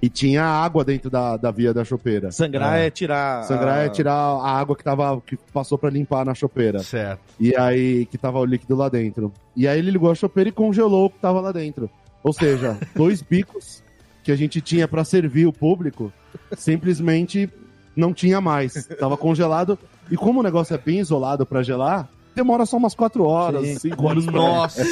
E 0.00 0.08
tinha 0.08 0.44
água 0.44 0.84
dentro 0.84 1.08
da, 1.10 1.36
da 1.38 1.50
via 1.50 1.72
da 1.72 1.84
chopeira. 1.84 2.30
Sangrar 2.30 2.78
é, 2.78 2.90
tirar. 2.90 3.42
Sangrar 3.44 3.78
a- 3.78 3.82
é 3.84 3.88
tirar 3.88 4.12
a 4.14 4.50
água 4.58 4.76
que, 4.76 4.84
tava, 4.84 5.20
que 5.22 5.36
passou 5.52 5.76
pra 5.78 5.88
limpar 5.90 6.24
na 6.24 6.34
chopeira. 6.34 6.80
Certo. 6.80 7.20
E 7.40 7.56
aí, 7.56 8.04
que 8.06 8.16
tava 8.18 8.38
o 8.38 8.44
líquido 8.44 8.76
lá 8.76 8.88
dentro. 8.90 9.32
E 9.56 9.66
aí 9.66 9.78
ele 9.78 9.90
ligou 9.90 10.10
a 10.10 10.14
chopeira 10.14 10.50
e 10.50 10.52
congelou 10.52 11.06
o 11.06 11.10
que 11.10 11.18
tava 11.18 11.40
lá 11.40 11.50
dentro. 11.50 11.90
Ou 12.22 12.32
seja, 12.32 12.78
dois 12.94 13.22
bicos 13.22 13.82
que 14.22 14.30
a 14.30 14.36
gente 14.36 14.60
tinha 14.60 14.86
pra 14.86 15.02
servir 15.02 15.46
o 15.46 15.52
público, 15.52 16.12
simplesmente 16.56 17.50
não 17.96 18.12
tinha 18.12 18.40
mais. 18.40 18.84
Tava 19.00 19.16
congelado. 19.16 19.78
E 20.10 20.16
como 20.16 20.40
o 20.40 20.42
negócio 20.42 20.74
é 20.74 20.78
bem 20.78 20.98
isolado 21.00 21.44
pra 21.44 21.62
gelar, 21.62 22.08
demora 22.34 22.64
só 22.64 22.76
umas 22.76 22.94
quatro 22.94 23.24
horas, 23.24 23.66
Sim. 23.66 23.78
cinco 23.78 24.06
horas 24.06 24.24
pra 24.24 24.32
Nossa. 24.32 24.82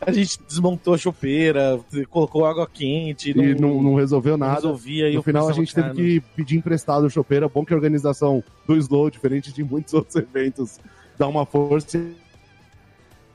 A 0.00 0.10
gente 0.10 0.38
desmontou 0.48 0.94
a 0.94 0.98
chopeira, 0.98 1.78
colocou 2.10 2.44
água 2.46 2.66
quente, 2.66 3.30
E 3.30 3.54
não, 3.54 3.82
não 3.82 3.94
resolveu 3.94 4.36
não 4.36 4.46
nada. 4.46 4.56
resolvia. 4.56 5.10
e 5.10 5.14
No 5.14 5.22
final 5.22 5.48
a 5.48 5.52
gente 5.52 5.74
teve 5.74 5.88
cara, 5.88 5.94
que 5.96 6.20
pedir 6.34 6.56
emprestado 6.56 7.04
o 7.04 7.10
chopeira. 7.10 7.48
Bom 7.48 7.64
que 7.64 7.72
a 7.72 7.76
organização 7.76 8.42
do 8.66 8.74
Slow, 8.76 9.10
diferente 9.10 9.52
de 9.52 9.62
muitos 9.62 9.92
outros 9.94 10.16
eventos, 10.16 10.80
dá 11.18 11.28
uma 11.28 11.44
força 11.46 12.00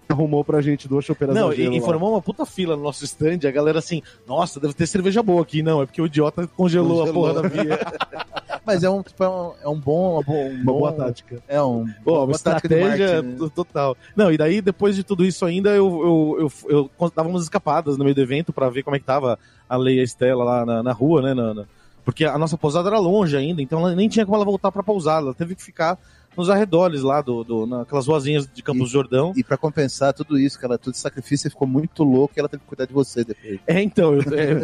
arrumou 0.09 0.41
pra 0.43 0.61
gente 0.61 0.87
duas 0.87 1.03
chopeiras 1.03 1.35
Não, 1.35 1.49
a 1.49 1.55
e, 1.55 1.77
e 1.77 1.81
formou 1.81 2.11
uma 2.13 2.21
puta 2.21 2.45
fila 2.45 2.77
no 2.77 2.83
nosso 2.83 3.03
stand. 3.03 3.39
A 3.45 3.51
galera 3.51 3.79
assim, 3.79 4.01
nossa, 4.25 4.57
deve 4.57 4.73
ter 4.73 4.87
cerveja 4.87 5.21
boa 5.21 5.41
aqui. 5.41 5.61
Não, 5.61 5.81
é 5.81 5.85
porque 5.85 6.01
o 6.01 6.05
idiota 6.05 6.47
congelou, 6.47 7.03
a 7.03 7.07
Congelou. 7.07 7.27
porra 7.33 7.41
da 7.41 7.47
via. 7.49 7.79
Mas 8.67 8.83
é 8.83 8.89
um, 8.89 9.01
tipo, 9.01 9.23
é 9.23 9.29
um, 9.29 9.51
é 9.63 9.67
um 9.69 9.79
bom. 9.79 10.19
Um 10.19 10.23
bom 10.23 10.33
um 10.33 10.53
Uma 10.55 10.63
bom- 10.63 10.79
boa 10.79 10.91
tática. 10.91 11.41
É 11.47 11.61
um. 11.63 11.87
Pô, 12.03 12.25
uma 12.25 12.33
estratégia 12.33 13.21
marketing, 13.21 13.43
né? 13.43 13.49
total. 13.55 13.97
Não, 14.15 14.31
e 14.31 14.37
daí, 14.37 14.61
depois 14.61 14.95
de 14.95 15.03
tudo 15.03 15.23
isso 15.25 15.45
ainda, 15.45 15.69
eu, 15.69 16.35
eu, 16.37 16.51
eu, 16.69 16.91
eu 16.99 17.11
dava 17.15 17.29
umas 17.29 17.43
escapadas 17.43 17.97
no 17.97 18.03
meio 18.03 18.13
do 18.13 18.21
evento 18.21 18.51
pra 18.51 18.69
ver 18.69 18.83
como 18.83 18.95
é 18.95 18.99
que 18.99 19.05
tava 19.05 19.39
a 19.69 19.77
Leia 19.77 20.03
Estela 20.03 20.43
lá 20.43 20.65
na, 20.65 20.83
na 20.83 20.91
rua, 20.91 21.21
né? 21.21 21.33
na- 21.33 21.53
na- 21.53 21.65
porque 22.05 22.23
a 22.25 22.37
nossa 22.37 22.57
pousada 22.57 22.87
era 22.89 22.99
longe 22.99 23.35
ainda, 23.35 23.61
então 23.61 23.79
ela 23.79 23.93
nem 23.95 24.07
tinha 24.07 24.25
como 24.25 24.35
ela 24.37 24.45
voltar 24.45 24.71
pra 24.71 24.83
pousada. 24.83 25.25
Ela 25.27 25.33
teve 25.33 25.55
que 25.55 25.61
ficar 25.63 25.97
nos 26.37 26.49
arredores 26.49 27.01
lá, 27.01 27.21
do, 27.21 27.43
do, 27.43 27.65
naquelas 27.65 28.05
ruazinhas 28.07 28.47
de 28.47 28.61
Campos 28.61 28.83
do 28.89 28.93
Jordão. 28.93 29.33
E 29.35 29.43
pra 29.43 29.57
compensar 29.57 30.13
tudo 30.13 30.37
isso, 30.39 30.57
que 30.59 30.65
ela 30.65 30.77
tudo 30.77 30.93
de 30.93 30.99
sacrifício, 30.99 31.43
você 31.43 31.49
ficou 31.49 31.67
muito 31.67 32.03
louco 32.03 32.33
e 32.35 32.39
ela 32.39 32.47
teve 32.47 32.61
que 32.61 32.67
cuidar 32.67 32.85
de 32.85 32.93
você 32.93 33.23
depois. 33.23 33.59
É, 33.65 33.81
então, 33.81 34.13
eu- 34.13 34.21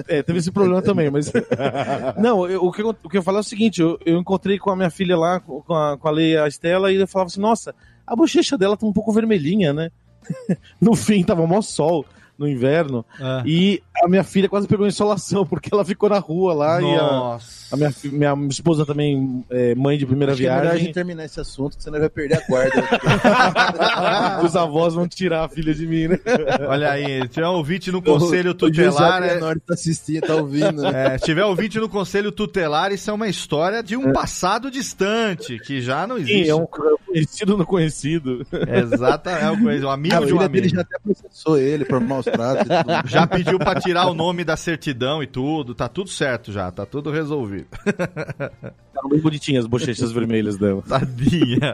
é, 0.08 0.20
é, 0.20 0.24
teve 0.24 0.40
esse 0.40 0.52
problema 0.52 0.82
também, 0.82 1.10
mas. 1.10 1.32
Não, 2.20 2.48
eu- 2.48 2.64
o, 2.64 2.72
que 2.72 2.82
eu, 2.82 2.96
o 3.04 3.10
que 3.10 3.18
eu 3.18 3.24
falo 3.24 3.38
é 3.38 3.42
o 3.42 3.44
seguinte: 3.44 3.82
eu, 3.82 3.98
eu 4.06 4.18
encontrei 4.20 4.58
com 4.60 4.70
a 4.70 4.76
minha 4.76 4.90
filha 4.90 5.18
lá, 5.18 5.40
com 5.40 5.64
a, 5.74 5.98
com 5.98 6.08
a 6.08 6.12
Leia 6.12 6.34
e 6.36 6.38
a 6.38 6.48
Estela, 6.48 6.92
e 6.92 6.96
eu 6.96 7.08
falava 7.08 7.28
assim: 7.28 7.42
nossa, 7.42 7.74
a 8.06 8.16
bochecha 8.16 8.58
dela 8.58 8.78
tá 8.78 8.86
um 8.86 8.94
pouco 8.94 9.12
vermelhinha, 9.12 9.74
né? 9.74 9.90
no 10.80 10.96
fim, 10.96 11.24
tava 11.24 11.46
mó 11.46 11.62
sol 11.62 12.06
no 12.44 12.50
inverno, 12.50 13.06
Ah. 13.20 13.42
e 13.46 13.82
a 14.04 14.08
minha 14.08 14.24
filha 14.24 14.48
quase 14.50 14.68
pegou 14.68 14.86
insolação, 14.86 15.46
porque 15.48 15.70
ela 15.74 15.84
ficou 15.86 16.10
na 16.10 16.20
rua 16.20 16.54
lá, 16.54 16.82
e 16.82 16.86
a, 16.86 17.02
Nossa. 17.02 17.74
a 17.74 17.78
minha, 17.78 17.94
minha 18.36 18.48
esposa 18.50 18.86
também, 18.86 19.44
é, 19.50 19.74
mãe 19.76 19.98
de 19.98 20.06
primeira 20.06 20.34
Acho 20.34 20.42
que 20.42 20.48
é 20.48 20.50
melhor 20.50 20.60
a 20.62 20.70
viagem. 20.70 20.86
gente 20.86 20.94
terminar 20.94 21.26
esse 21.26 21.40
assunto, 21.40 21.78
que 21.78 21.84
senão 21.84 22.00
vai 22.00 22.10
perder 22.10 22.38
a 22.44 22.48
guarda. 22.48 22.84
Os 24.44 24.56
avós 24.56 24.94
vão 24.94 25.08
tirar 25.08 25.46
a 25.46 25.50
filha 25.50 25.74
de 25.74 25.88
mim, 25.88 26.08
né? 26.10 26.20
Olha 26.68 26.92
aí, 26.92 27.22
se 27.24 27.28
tiver 27.30 27.48
um 27.48 27.54
ouvinte 27.54 27.92
no 27.92 28.02
conselho 28.02 28.52
O 28.52 28.68
José 28.74 28.90
tutelar, 28.92 29.24
é, 29.24 29.34
Menor 29.36 29.56
tá 29.66 29.74
assistindo, 29.74 30.22
tá 30.22 30.36
ouvindo, 30.36 30.82
né? 30.82 31.16
é, 31.16 31.18
se 31.18 31.26
tiver 31.26 31.46
ouvinte 31.46 31.80
no 31.80 31.90
conselho 31.90 32.32
tutelar, 32.32 32.92
isso 32.92 33.10
é 33.10 33.14
uma 33.14 33.28
história 33.28 33.82
de 33.82 33.96
um 33.96 34.12
passado 34.12 34.70
distante, 34.70 35.60
que 35.60 35.82
já 35.82 36.06
não 36.06 36.18
existe. 36.18 36.44
Sim, 36.46 36.50
é 36.50 36.56
um 36.56 36.66
conhecido 36.66 37.58
no 37.58 37.66
conhecido. 37.66 38.46
Exata, 38.68 39.32
é 39.32 39.50
uma 39.50 39.62
coisa, 39.62 39.88
um 39.88 39.90
amigo 39.90 40.16
A 40.16 40.26
de 40.26 40.34
um 40.34 40.40
amigo. 40.40 40.54
dele 40.54 40.70
já 40.70 40.82
até 40.82 40.98
processou 41.00 41.58
ele 41.58 41.86
por 41.86 42.00
maus 42.00 42.26
Já 43.06 43.28
pediu 43.28 43.58
pra 43.60 43.80
tirar 43.80 44.08
o 44.08 44.14
nome 44.14 44.44
da 44.44 44.56
certidão 44.58 45.22
e 45.22 45.28
tudo, 45.28 45.74
tá 45.76 45.88
tudo 45.88 46.10
certo 46.10 46.52
já, 46.52 46.72
tá 46.72 46.86
tudo 46.86 47.12
resolvido. 47.12 47.68
Ficaram 47.84 49.10
bem 49.10 49.20
bonitinhas 49.20 49.66
as 49.66 49.70
bochechas 49.70 50.12
vermelhas 50.12 50.58
dela. 50.58 50.82
Tadinha. 50.88 51.74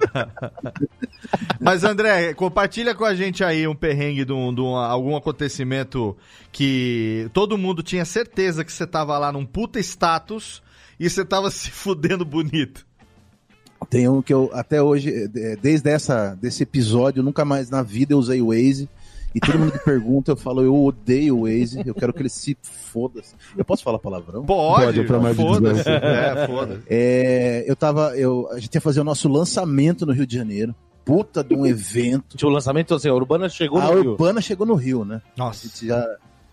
Mas 1.59 1.83
André, 1.83 2.33
compartilha 2.33 2.95
com 2.95 3.05
a 3.05 3.13
gente 3.15 3.43
aí 3.43 3.67
um 3.67 3.75
perrengue 3.75 4.25
de, 4.25 4.33
um, 4.33 4.53
de 4.53 4.61
um- 4.61 4.75
algum 4.75 5.15
acontecimento 5.15 6.15
que 6.51 7.29
todo 7.33 7.57
mundo 7.57 7.83
tinha 7.83 8.05
certeza 8.05 8.63
que 8.63 8.71
você 8.71 8.87
tava 8.87 9.17
lá 9.17 9.31
num 9.31 9.45
puta 9.45 9.79
status 9.79 10.61
e 10.99 11.09
você 11.09 11.23
tava 11.23 11.49
se 11.51 11.69
fudendo 11.69 12.25
bonito. 12.25 12.85
Tem 13.89 14.07
um 14.09 14.21
que 14.21 14.33
eu, 14.33 14.49
até 14.53 14.81
hoje, 14.81 15.27
desde 15.61 15.89
essa, 15.89 16.35
desse 16.35 16.63
episódio, 16.63 17.23
nunca 17.23 17.45
mais 17.45 17.69
na 17.69 17.81
vida 17.81 18.13
eu 18.13 18.17
usei 18.19 18.41
o 18.41 18.47
Waze. 18.47 18.89
E 19.33 19.39
todo 19.39 19.59
mundo 19.59 19.71
que 19.71 19.79
pergunta, 19.79 20.31
eu 20.31 20.35
falo, 20.37 20.63
eu 20.63 20.75
odeio 20.75 21.37
o 21.37 21.41
Waze, 21.43 21.83
eu 21.85 21.93
quero 21.93 22.11
que 22.13 22.21
ele 22.21 22.29
se 22.29 22.57
foda. 22.61 23.21
Eu 23.55 23.63
posso 23.63 23.83
falar 23.83 23.99
palavrão? 23.99 24.43
Pode, 24.43 24.85
Pode, 24.85 25.03
pra 25.03 25.19
mais 25.19 25.37
de 25.37 25.43
foda-se. 25.43 25.83
18. 25.83 26.03
É, 26.03 26.47
foda-se. 26.47 26.83
É, 26.89 27.63
eu 27.67 27.75
tava, 27.75 28.17
eu, 28.17 28.49
a 28.51 28.59
gente 28.59 28.73
ia 28.73 28.81
fazer 28.81 29.01
o 29.01 29.03
nosso 29.03 29.29
lançamento 29.29 30.05
no 30.05 30.13
Rio 30.13 30.25
de 30.25 30.35
Janeiro. 30.35 30.73
Puta 31.05 31.43
de 31.43 31.55
um 31.55 31.65
evento. 31.65 32.37
Tinha 32.37 32.49
o 32.49 32.51
lançamento, 32.51 32.93
assim, 32.93 33.09
a 33.09 33.13
Urbana 33.13 33.49
chegou 33.49 33.79
a 33.79 33.85
no 33.85 34.01
Rio. 34.01 34.11
Urbana 34.11 34.41
chegou 34.41 34.65
no 34.65 34.75
Rio, 34.75 35.05
né? 35.05 35.21
A 35.37 35.43
Nossa. 35.43 35.67
gente 35.67 35.87
já, 35.87 36.05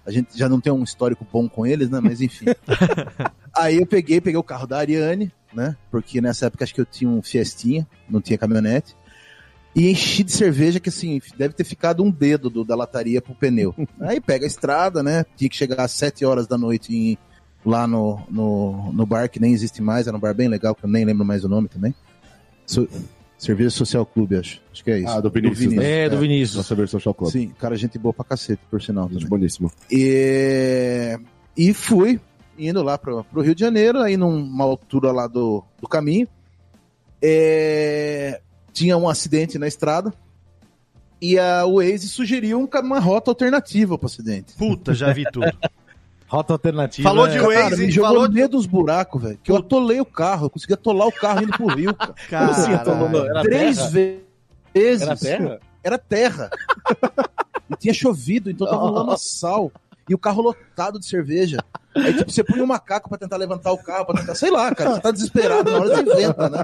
a 0.05 0.11
gente 0.11 0.39
já 0.39 0.49
não 0.49 0.61
tem 0.61 0.73
um 0.73 0.83
histórico 0.83 1.27
bom 1.31 1.49
com 1.49 1.67
eles, 1.67 1.91
né? 1.91 2.01
Mas 2.01 2.21
enfim. 2.21 2.47
Aí 3.55 3.77
eu 3.77 3.87
peguei, 3.87 4.21
peguei 4.21 4.39
o 4.39 4.43
carro 4.43 4.67
da 4.67 4.79
Ariane, 4.79 5.33
né? 5.53 5.77
Porque 5.91 6.21
nessa 6.21 6.47
época 6.47 6.65
acho 6.65 6.75
que 6.75 6.81
eu 6.81 6.87
tinha 6.87 7.11
um 7.11 7.23
Fiestinha, 7.23 7.87
não 8.09 8.21
tinha 8.21 8.39
caminhonete. 8.39 8.95
E 9.77 9.91
enchi 9.91 10.25
de 10.25 10.33
cerveja 10.33 10.81
que 10.81 10.89
assim, 10.89 11.21
deve 11.37 11.53
ter 11.53 11.65
ficado 11.65 12.03
um 12.03 12.11
dedo 12.11 12.49
do- 12.49 12.65
da 12.65 12.75
lataria 12.75 13.21
pro 13.21 13.35
pneu. 13.35 13.75
Aí 14.01 14.19
pega 14.21 14.45
a 14.45 14.49
estrada, 14.49 15.03
né? 15.03 15.25
Tinha 15.37 15.51
que 15.51 15.57
chegar 15.57 15.85
às 15.85 15.91
7 15.93 16.25
horas 16.25 16.47
da 16.47 16.57
noite 16.57 16.97
em- 16.97 17.19
lá 17.65 17.87
no, 17.87 18.21
no, 18.31 18.91
no 18.93 19.05
bar, 19.05 19.29
que 19.29 19.39
nem 19.39 19.53
existe 19.53 19.83
mais, 19.83 20.07
era 20.07 20.17
um 20.17 20.21
bar 20.21 20.35
bem 20.35 20.49
legal, 20.49 20.75
que 20.75 20.85
eu 20.85 20.89
nem 20.89 21.05
lembro 21.05 21.27
mais 21.27 21.45
o 21.45 21.49
nome 21.49 21.69
também. 21.69 21.95
Su- 22.67 22.89
Cerveja 23.39 23.69
Social 23.69 24.07
Clube, 24.07 24.37
acho. 24.37 24.63
Acho 24.73 24.83
que 24.83 24.91
é 24.91 24.99
isso. 25.01 25.09
Ah, 25.11 25.21
do 25.21 25.29
Vinícius, 25.29 25.75
né? 25.75 26.05
É, 26.05 26.09
do 26.09 26.17
Vinícius. 26.17 26.57
Nossa 26.57 26.75
versão 26.75 26.99
Social 26.99 27.13
Club. 27.15 27.31
Sim, 27.31 27.49
cara, 27.59 27.77
gente 27.77 27.99
boa 27.99 28.15
pra 28.15 28.25
cacete, 28.25 28.63
por 28.71 28.81
sinal. 28.81 29.11
Gente 29.11 29.27
boníssima. 29.27 29.71
E, 29.91 31.19
e 31.55 31.75
fui 31.75 32.19
indo 32.59 32.83
lá 32.83 32.97
pro, 32.97 33.23
pro 33.25 33.43
Rio 33.43 33.55
de 33.55 33.61
Janeiro, 33.61 33.99
aí 33.99 34.17
numa 34.17 34.65
altura 34.65 35.13
lá 35.13 35.27
do, 35.27 35.63
do 35.79 35.87
caminho. 35.87 36.27
É, 37.21 38.41
tinha 38.77 38.97
um 38.97 39.09
acidente 39.09 39.59
na 39.59 39.67
estrada. 39.67 40.13
E 41.21 41.39
a 41.39 41.65
Waze 41.65 42.09
sugeriu 42.11 42.61
um 42.61 42.69
uma 42.83 43.01
rota 43.01 43.31
alternativa 43.31 43.97
pro 43.97 44.07
acidente. 44.07 44.53
Puta, 44.55 44.93
já 44.93 45.13
vi 45.13 45.25
tudo. 45.33 45.51
Rota 46.29 46.55
alternativa. 46.55 47.09
Falou 47.09 47.29
de 47.29 47.39
é... 47.39 47.41
Waze, 47.41 47.55
Cara, 47.55 47.77
me 47.77 47.91
jogou 47.91 48.11
falou 48.11 48.29
no 48.29 48.35
meio 48.35 48.49
dos 48.49 48.67
buracos, 48.67 49.23
velho. 49.23 49.39
Que 49.43 49.53
eu 49.53 49.57
atolei 49.57 50.01
o 50.01 50.05
carro. 50.05 50.47
Eu 50.47 50.51
consegui 50.51 50.75
atolar 50.75 51.07
o 51.07 51.13
carro 51.13 51.45
indo 51.45 51.53
pro 51.53 51.69
Rio, 51.69 51.95
cara. 52.29 52.51
Assim, 52.51 52.73
atolou 52.73 53.09
Três 53.43 53.77
terra? 53.77 53.91
ve- 53.91 54.25
vezes. 54.75 55.03
Era 55.03 55.17
terra? 55.17 55.61
Era 55.85 55.99
terra. 55.99 56.51
e 57.71 57.77
tinha 57.77 57.95
chovido, 57.95 58.51
então 58.51 58.69
tava 58.69 58.85
um 58.85 58.91
lamaçal. 58.91 59.71
E 60.09 60.15
o 60.15 60.19
carro 60.19 60.43
lotado 60.43 60.99
de 60.99 61.07
cerveja. 61.07 61.59
Aí, 61.97 62.15
tipo, 62.15 62.31
você 62.31 62.45
põe 62.45 62.61
um 62.61 62.67
macaco 62.67 63.09
pra 63.09 63.19
tentar 63.19 63.37
levantar 63.37 63.73
o 63.73 63.79
carro, 63.79 64.07
pra 64.07 64.21
tentar, 64.21 64.35
sei 64.35 64.51
lá, 64.51 64.75
cara, 64.75 64.95
você 64.95 65.01
tá 65.01 65.11
desesperado, 65.11 65.71
na 65.71 65.79
hora 65.79 65.97
você 65.97 66.03
inventa, 66.03 66.49
né? 66.49 66.63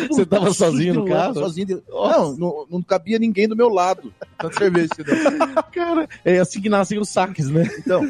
Eu 0.00 0.08
Você 0.08 0.26
tava 0.26 0.52
sozinho 0.52 0.94
no 0.94 1.04
carro? 1.06 1.34
Sozinho 1.34 1.66
de... 1.66 1.82
Não, 1.88 2.36
não, 2.36 2.66
não 2.70 2.82
cabia 2.82 3.18
ninguém 3.18 3.48
do 3.48 3.56
meu 3.56 3.68
lado. 3.68 4.12
Tanta 4.38 4.58
cerveja 4.58 4.88
que 4.94 5.02
deu. 5.02 5.16
Cara, 5.72 6.08
é 6.24 6.38
assim 6.38 6.60
que 6.60 6.68
nascem 6.68 6.98
os 6.98 7.08
saques, 7.08 7.48
né? 7.48 7.64
Então, 7.78 8.08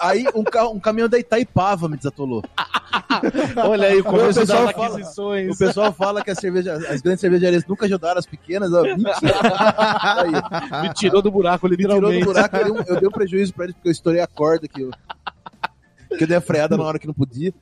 aí 0.00 0.26
um, 0.34 0.42
carro, 0.44 0.72
um 0.72 0.80
caminhão 0.80 1.08
da 1.08 1.18
Itaipava 1.18 1.88
me 1.88 1.96
desatolou. 1.96 2.42
Olha 3.68 3.88
aí, 3.88 4.00
o 4.00 4.04
começo 4.04 4.40
pessoal 4.40 4.66
das 4.66 4.74
fala- 4.74 4.86
aquisições. 4.96 5.54
O 5.54 5.58
pessoal 5.58 5.92
fala 5.92 6.22
que 6.22 6.30
a 6.30 6.34
cerveja, 6.34 6.74
as 6.74 7.00
grandes 7.00 7.20
cervejarias 7.20 7.64
nunca 7.66 7.86
ajudaram 7.86 8.18
as 8.18 8.26
pequenas. 8.26 8.72
Ó, 8.72 8.82
Me 10.82 10.94
tirou 10.94 11.22
do 11.22 11.30
buraco, 11.30 11.68
me 11.68 11.76
tirou 11.76 11.94
literalmente. 11.96 12.24
do 12.24 12.32
buraco, 12.32 12.56
eu 12.56 12.64
dei, 12.64 12.72
um, 12.72 12.82
eu 12.86 13.00
dei 13.00 13.08
um 13.08 13.12
prejuízo 13.12 13.54
pra 13.54 13.64
eles 13.64 13.74
porque 13.76 13.88
eu 13.88 13.92
estourei 13.92 14.20
a 14.20 14.26
corda 14.26 14.68
que 14.68 14.82
eu, 14.82 14.90
que 16.16 16.24
eu 16.24 16.28
dei 16.28 16.36
a 16.36 16.40
freada 16.40 16.76
na 16.76 16.84
hora 16.84 16.98
que 16.98 17.06
não 17.06 17.14
podia. 17.14 17.52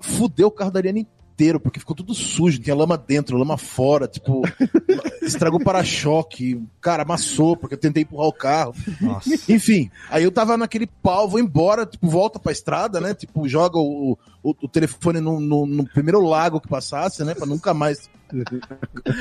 Fudeu 0.00 0.48
o 0.48 0.50
carro 0.50 0.70
da 0.70 0.78
Ariana 0.80 1.06
inteiro, 1.38 1.60
porque 1.60 1.78
ficou 1.78 1.94
tudo 1.94 2.12
sujo, 2.12 2.58
tinha 2.58 2.74
lama 2.74 2.98
dentro, 2.98 3.38
lama 3.38 3.56
fora, 3.56 4.08
tipo, 4.08 4.42
estragou 5.22 5.60
o 5.60 5.64
para-choque, 5.64 6.60
cara, 6.80 7.04
amassou, 7.04 7.56
porque 7.56 7.76
eu 7.76 7.78
tentei 7.78 8.02
empurrar 8.02 8.26
o 8.26 8.32
carro. 8.32 8.74
Nossa. 9.00 9.30
Enfim, 9.52 9.88
aí 10.10 10.24
eu 10.24 10.32
tava 10.32 10.56
naquele 10.56 10.86
pau, 10.86 11.28
vou 11.28 11.38
embora, 11.38 11.86
tipo, 11.86 12.08
volta 12.08 12.40
pra 12.40 12.50
estrada, 12.50 13.00
né? 13.00 13.14
Tipo, 13.14 13.48
joga 13.48 13.78
o, 13.78 14.18
o, 14.42 14.50
o 14.50 14.68
telefone 14.68 15.20
no, 15.20 15.38
no, 15.38 15.64
no 15.64 15.88
primeiro 15.88 16.20
lago 16.20 16.60
que 16.60 16.66
passasse, 16.66 17.24
né? 17.24 17.34
Pra 17.34 17.46
nunca 17.46 17.72
mais 17.72 18.10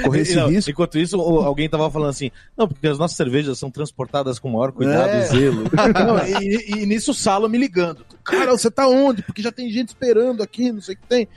correr 0.03 0.21
esse 0.21 0.35
Não, 0.35 0.49
risco. 0.49 0.71
Enquanto 0.71 0.97
isso, 0.97 1.19
alguém 1.19 1.69
tava 1.69 1.89
falando 1.89 2.09
assim: 2.09 2.31
não, 2.57 2.67
porque 2.67 2.87
as 2.87 2.97
nossas 2.97 3.15
cervejas 3.15 3.57
são 3.57 3.71
transportadas 3.71 4.39
com 4.39 4.49
o 4.49 4.53
maior 4.53 4.71
cuidado 4.71 5.09
É. 5.09 5.21
e 5.23 5.25
zelo. 5.27 5.63
Não, 6.05 6.41
e, 6.41 6.81
e 6.81 6.85
nisso 6.85 7.11
o 7.11 7.13
Salo 7.13 7.47
me 7.47 7.57
ligando. 7.57 8.05
Cara, 8.23 8.51
você 8.51 8.69
tá 8.69 8.87
onde? 8.87 9.21
Porque 9.21 9.41
já 9.41 9.51
tem 9.51 9.69
gente 9.71 9.89
esperando 9.89 10.43
aqui, 10.43 10.71
não 10.71 10.81
sei 10.81 10.95
o 10.95 10.97
que 10.97 11.07
tem. 11.07 11.27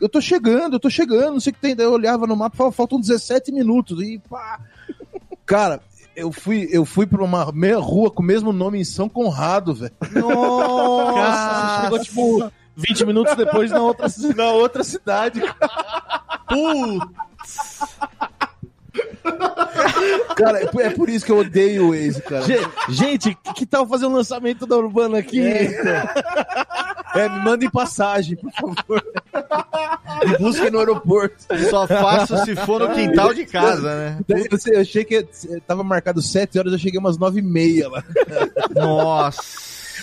Eu 0.00 0.08
tô 0.08 0.20
chegando, 0.20 0.74
eu 0.76 0.80
tô 0.80 0.88
chegando, 0.88 1.32
não 1.34 1.40
sei 1.40 1.50
o 1.50 1.54
que 1.54 1.60
tem. 1.60 1.74
Daí 1.76 1.84
eu 1.86 1.92
olhava 1.92 2.26
no 2.26 2.36
mapa, 2.36 2.56
falava, 2.56 2.74
faltam 2.74 3.00
17 3.00 3.52
minutos. 3.52 4.00
E 4.02 4.18
pá. 4.30 4.60
Cara, 5.44 5.80
eu 6.16 6.30
fui, 6.32 6.68
eu 6.70 6.84
fui 6.84 7.06
pra 7.06 7.22
uma 7.22 7.50
meia 7.52 7.78
rua 7.78 8.10
com 8.10 8.22
o 8.22 8.26
mesmo 8.26 8.52
nome 8.52 8.80
em 8.80 8.84
São 8.84 9.08
Conrado, 9.08 9.74
velho. 9.74 9.92
Nossa, 10.12 11.82
chegou 11.82 11.98
tipo 12.00 12.52
20 12.76 13.04
minutos 13.06 13.34
depois 13.36 13.70
na 13.70 13.80
outra 13.80 14.06
Na 14.36 14.50
outra 14.52 14.84
cidade. 14.84 15.40
Putz. 16.48 17.88
Cara, 20.36 20.62
é 20.62 20.66
por- 20.66 20.80
é 20.82 20.90
por 20.90 21.08
isso 21.08 21.24
que 21.26 21.32
eu 21.32 21.38
odeio 21.38 21.86
o 21.86 21.90
Waze, 21.90 22.22
cara. 22.22 22.42
Ge- 22.42 22.68
Gente, 22.88 23.34
que, 23.42 23.54
que 23.54 23.66
tal 23.66 23.86
fazer 23.86 24.06
um 24.06 24.12
lançamento 24.14 24.66
da 24.66 24.76
Urbana 24.76 25.18
aqui? 25.18 25.40
É. 25.40 26.04
É, 27.14 27.28
me 27.28 27.44
mandem 27.44 27.70
passagem, 27.70 28.36
por 28.36 28.50
favor. 28.52 29.04
Me 30.26 30.38
busquem 30.38 30.70
no 30.70 30.78
aeroporto. 30.78 31.44
Só 31.70 31.86
faço 31.86 32.36
se 32.44 32.56
for 32.56 32.80
no 32.80 32.94
quintal 32.94 33.32
de 33.32 33.46
casa, 33.46 33.94
né? 33.94 34.18
Eu, 34.28 34.72
eu 34.72 34.80
achei 34.80 35.04
que 35.04 35.26
tava 35.66 35.82
marcado 35.84 36.20
7 36.20 36.58
horas, 36.58 36.72
eu 36.72 36.78
cheguei 36.78 36.98
umas 36.98 37.18
9 37.18 37.38
e 37.40 37.42
meia 37.42 37.88
lá. 37.88 38.04
Nossa. 38.74 39.40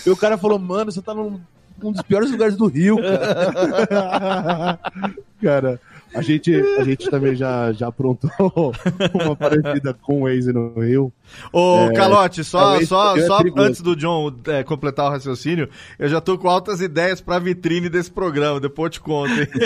E 0.06 0.10
o 0.10 0.16
cara 0.16 0.38
falou, 0.38 0.58
mano, 0.58 0.92
você 0.92 1.02
tá 1.02 1.12
num, 1.12 1.40
num 1.82 1.92
dos 1.92 2.02
piores 2.02 2.30
lugares 2.30 2.56
do 2.56 2.66
Rio, 2.66 2.96
cara. 2.96 4.78
Cara, 5.42 5.78
a 6.16 6.22
gente, 6.22 6.54
a 6.54 6.84
gente 6.84 7.10
também 7.10 7.34
já, 7.34 7.72
já 7.72 7.88
aprontou 7.88 8.30
uma 9.14 9.36
parecida 9.36 9.92
com 9.94 10.22
o 10.22 10.24
Waze 10.24 10.52
no 10.52 10.80
Rio. 10.80 11.12
Ô, 11.52 11.90
Calote, 11.94 12.42
só, 12.42 12.74
é, 12.74 12.78
esse 12.78 12.86
só, 12.86 13.16
é 13.16 13.26
só 13.26 13.38
perigoso. 13.38 13.66
antes 13.66 13.80
do 13.80 13.94
John 13.94 14.32
é, 14.46 14.62
completar 14.62 15.06
o 15.06 15.10
raciocínio, 15.10 15.68
eu 15.98 16.08
já 16.08 16.20
tô 16.20 16.38
com 16.38 16.48
altas 16.48 16.80
ideias 16.80 17.20
pra 17.20 17.38
vitrine 17.38 17.88
desse 17.88 18.10
programa, 18.10 18.58
depois 18.58 18.86
eu 18.86 18.90
te 18.90 19.00
conto. 19.00 19.32
hein? 19.32 19.46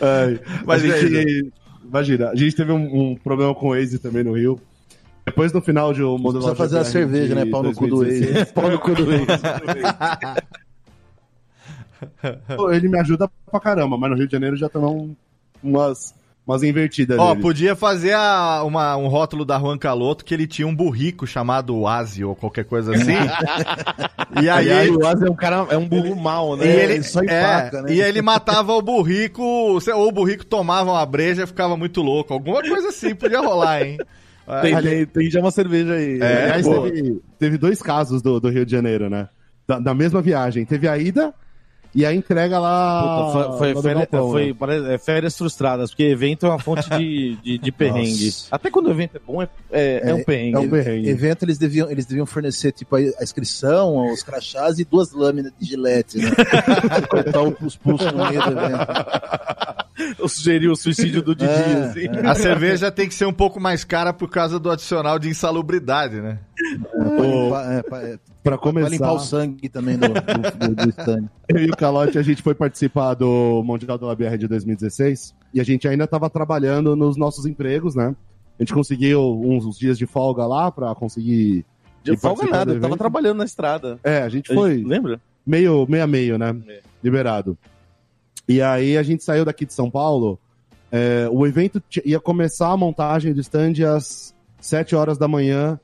Ai, 0.00 0.40
Mas 0.64 0.82
a 0.82 0.94
aí, 0.94 1.08
gente, 1.08 1.52
imagina, 1.84 2.30
a 2.30 2.36
gente 2.36 2.56
teve 2.56 2.72
um, 2.72 3.10
um 3.10 3.16
problema 3.16 3.54
com 3.54 3.68
o 3.68 3.70
Waze 3.70 3.98
também 3.98 4.24
no 4.24 4.32
Rio. 4.32 4.60
Depois 5.28 5.52
no 5.52 5.60
final 5.60 5.92
de 5.92 6.02
um 6.02 6.20
Precisa 6.20 6.54
fazer 6.54 6.78
a 6.78 6.84
cerveja, 6.84 7.34
né? 7.34 7.44
Pau 7.44 7.62
no 7.62 7.74
cu 7.74 7.86
do 7.86 7.98
Waze. 7.98 8.46
Pau 8.54 8.70
no 8.70 8.78
cu 8.78 8.94
do 8.94 9.04
Waze. 9.04 9.26
Ele 12.72 12.88
me 12.88 12.98
ajuda 12.98 13.28
pra 13.50 13.60
caramba, 13.60 13.96
mas 13.98 14.10
no 14.10 14.16
Rio 14.16 14.26
de 14.26 14.32
Janeiro 14.32 14.56
já 14.56 14.68
tomou 14.68 15.10
umas, 15.62 16.14
umas 16.46 16.62
invertidas. 16.62 17.18
Ó, 17.18 17.30
nele. 17.30 17.42
podia 17.42 17.74
fazer 17.76 18.14
a- 18.14 18.62
uma- 18.64 18.96
um 18.96 19.08
rótulo 19.08 19.44
da 19.44 19.58
Juan 19.58 19.76
Caloto 19.78 20.24
que 20.24 20.32
ele 20.34 20.46
tinha 20.46 20.66
um 20.66 20.74
burrico 20.74 21.26
chamado 21.26 21.76
Oasi 21.76 22.24
ou 22.24 22.34
qualquer 22.36 22.64
coisa 22.64 22.94
assim. 22.94 23.12
e 24.42 24.48
aí, 24.48 24.66
E 24.66 24.70
aí 24.70 24.90
o 24.90 25.06
Asa 25.06 25.26
é 25.26 25.30
um 25.30 25.34
cara, 25.34 25.66
é 25.70 25.76
um 25.76 25.88
burro 25.88 26.14
mal, 26.16 26.54
e 26.56 26.60
né? 26.60 26.66
ele, 26.84 27.02
só 27.02 27.20
é, 27.20 27.24
empaca, 27.24 27.82
né? 27.82 27.92
e 27.92 28.00
ele 28.00 28.22
matava 28.22 28.72
o 28.72 28.82
burrico, 28.82 29.42
ou 29.42 29.78
o 30.08 30.12
burrico 30.12 30.44
tomava 30.44 30.92
uma 30.92 31.06
breja 31.06 31.42
e 31.44 31.46
ficava 31.46 31.76
muito 31.76 32.02
louco. 32.02 32.32
Alguma 32.32 32.60
coisa 32.62 32.88
assim 32.88 33.14
podia 33.14 33.40
rolar, 33.40 33.82
hein? 33.82 33.98
Tem, 34.62 34.72
É, 34.74 34.80
tem, 34.80 35.04
tem 35.06 35.30
já 35.30 35.40
uma 35.40 35.50
cerveja 35.50 35.92
aí. 35.92 36.18
É, 36.22 36.44
Aliás, 36.52 36.66
teve, 36.66 37.20
teve 37.38 37.58
dois 37.58 37.82
casos 37.82 38.22
do, 38.22 38.40
do 38.40 38.48
Rio 38.48 38.64
de 38.64 38.72
Janeiro, 38.72 39.10
né? 39.10 39.28
Da, 39.66 39.78
da 39.78 39.92
mesma 39.94 40.22
viagem. 40.22 40.64
Teve 40.64 40.88
a 40.88 40.96
ida 40.96 41.34
e 41.94 42.04
a 42.04 42.14
entrega 42.14 42.58
lá. 42.58 43.32
Puta, 43.32 43.58
foi, 43.58 43.72
foi, 43.74 43.82
férias, 43.82 44.08
galpão, 44.10 44.30
foi 44.30 44.56
né? 44.66 44.94
é, 44.94 44.98
férias 44.98 45.36
frustradas, 45.36 45.90
porque 45.90 46.04
evento 46.04 46.46
é 46.46 46.48
uma 46.48 46.58
fonte 46.58 46.88
de, 46.90 47.36
de, 47.36 47.58
de 47.58 47.72
perrengue. 47.72 48.26
Nossa. 48.26 48.48
Até 48.50 48.70
quando 48.70 48.86
o 48.86 48.90
evento 48.90 49.16
é 49.16 49.20
bom, 49.20 49.42
é, 49.42 49.48
é, 49.70 50.10
é 50.10 50.14
um 50.14 50.22
perrengue. 50.22 50.56
É 50.56 50.58
um 50.60 50.68
perrengue. 50.68 51.08
Evento, 51.08 51.44
eles 51.44 51.58
deviam, 51.58 51.90
eles 51.90 52.06
deviam 52.06 52.26
fornecer, 52.26 52.72
tipo, 52.72 52.94
a 52.96 52.98
a 52.98 53.22
inscrição, 53.22 54.12
os 54.12 54.22
crachás 54.22 54.78
e 54.78 54.84
duas 54.84 55.12
lâminas 55.12 55.52
de 55.58 55.66
gilete, 55.66 56.18
né? 56.18 56.30
Cortar 57.08 57.42
os 57.42 57.76
pulsos 57.76 58.12
no 58.12 58.28
meio 58.28 58.42
do 58.42 58.52
evento. 58.52 59.87
Eu 60.18 60.28
sugeri 60.28 60.68
o 60.68 60.76
suicídio 60.76 61.22
do 61.22 61.34
Didi, 61.34 61.50
É, 61.50 61.72
assim. 61.84 62.08
A 62.26 62.34
cerveja 62.34 62.90
tem 62.90 63.08
que 63.08 63.14
ser 63.14 63.26
um 63.26 63.32
pouco 63.32 63.60
mais 63.60 63.84
cara 63.84 64.12
por 64.12 64.28
causa 64.30 64.58
do 64.58 64.70
adicional 64.70 65.18
de 65.18 65.28
insalubridade, 65.28 66.20
né? 66.20 66.38
Pra 66.90 67.26
limpar, 67.26 67.72
é, 67.72 67.82
pra, 67.82 68.02
é, 68.02 68.18
Pra 68.42 68.56
pra 68.56 68.70
limpar 68.70 68.88
começar, 68.88 69.12
o 69.12 69.18
sangue 69.18 69.68
também 69.68 69.98
do, 69.98 70.08
do, 70.08 70.14
do, 70.14 70.74
do 70.84 70.88
stand. 70.90 71.28
eu 71.48 71.58
e 71.58 71.70
o 71.70 71.76
Calote, 71.76 72.18
a 72.18 72.22
gente 72.22 72.42
foi 72.42 72.54
participar 72.54 73.14
do 73.14 73.62
Mundial 73.64 73.98
do 73.98 74.06
LabR 74.06 74.38
de 74.38 74.46
2016 74.48 75.34
e 75.52 75.60
a 75.60 75.64
gente 75.64 75.86
ainda 75.86 76.04
estava 76.04 76.30
trabalhando 76.30 76.94
nos 76.96 77.16
nossos 77.16 77.44
empregos, 77.46 77.94
né? 77.94 78.14
A 78.58 78.62
gente 78.62 78.72
conseguiu 78.72 79.20
uns, 79.40 79.64
uns 79.64 79.78
dias 79.78 79.98
de 79.98 80.06
folga 80.06 80.46
lá 80.46 80.70
pra 80.70 80.94
conseguir. 80.94 81.64
De 82.02 82.16
folga 82.16 82.46
nada, 82.46 82.72
eu 82.72 82.80
tava 82.80 82.96
trabalhando 82.96 83.38
na 83.38 83.44
estrada. 83.44 83.98
É, 84.02 84.22
a 84.22 84.28
gente 84.28 84.50
A 84.50 84.54
gente- 84.54 84.62
foi 84.62 84.82
Lembra? 84.82 85.20
meio, 85.46 85.86
meio 85.88 86.02
a 86.04 86.06
meio, 86.06 86.38
né? 86.38 86.56
É. 86.68 86.80
Liberado. 87.04 87.56
E 88.48 88.62
aí 88.62 88.96
a 88.96 89.02
gente 89.02 89.22
saiu 89.22 89.44
daqui 89.44 89.66
de 89.66 89.74
São 89.74 89.90
Paulo. 89.90 90.38
é, 90.90 91.28
o 91.30 91.46
evento 91.46 91.82
ia 92.04 92.18
começar 92.18 92.70
a 92.70 92.76
montagem 92.76 93.34
do 93.34 93.40
stand 93.40 93.74
às 93.94 94.34
7 94.60 94.96
horas 94.96 95.18
da 95.18 95.28
manhã 95.28 95.78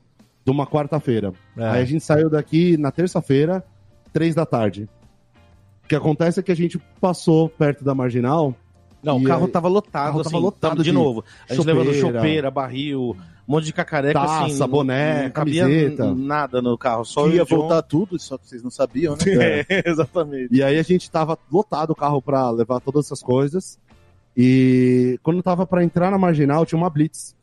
de 0.44 0.50
uma 0.50 0.66
quarta-feira. 0.66 1.32
É. 1.56 1.68
Aí 1.68 1.82
a 1.82 1.84
gente 1.84 2.02
saiu 2.04 2.30
daqui 2.30 2.76
na 2.76 2.90
terça-feira, 2.90 3.64
3 4.12 4.34
da 4.34 4.46
tarde. 4.46 4.88
O 5.84 5.88
que 5.88 5.94
acontece 5.94 6.40
é 6.40 6.42
que 6.42 6.52
a 6.52 6.56
gente 6.56 6.78
passou 7.00 7.48
perto 7.48 7.84
da 7.84 7.94
marginal. 7.94 8.54
Não, 9.04 9.20
E 9.20 9.24
o 9.24 9.28
carro 9.28 9.44
aí- 9.44 9.50
tava 9.50 9.68
lotado, 9.68 10.04
carro 10.06 10.20
assim, 10.20 10.30
tava 10.30 10.42
lotado 10.42 10.76
de, 10.78 10.84
de 10.84 10.92
novo. 10.92 11.24
A 11.48 11.54
gente 11.54 11.66
levando 11.66 11.92
chopeira. 11.94 12.50
barril, 12.50 13.16
um 13.46 13.52
monte 13.52 13.64
de 13.66 13.72
cacareca, 13.72 14.18
Taça, 14.18 14.44
assim. 14.46 14.66
boné, 14.66 15.24
não 15.24 15.30
cabia 15.30 15.62
camiseta. 15.64 16.14
nada 16.14 16.62
no 16.62 16.78
carro, 16.78 17.04
só 17.04 17.28
ia 17.28 17.44
John. 17.44 17.56
voltar 17.56 17.82
tudo, 17.82 18.18
só 18.18 18.38
que 18.38 18.48
vocês 18.48 18.62
não 18.62 18.70
sabiam, 18.70 19.14
né? 19.14 19.18
É, 19.68 19.82
exatamente. 19.90 20.48
E 20.54 20.62
aí 20.62 20.78
a 20.78 20.82
gente 20.82 21.10
tava 21.10 21.38
lotado 21.52 21.90
o 21.90 21.94
carro 21.94 22.22
pra 22.22 22.50
levar 22.50 22.80
todas 22.80 23.06
essas 23.06 23.22
coisas. 23.22 23.78
E 24.36 25.18
quando 25.22 25.42
tava 25.42 25.66
pra 25.66 25.84
entrar 25.84 26.10
na 26.10 26.18
marginal, 26.18 26.66
tinha 26.66 26.78
uma 26.78 26.90
blitz. 26.90 27.36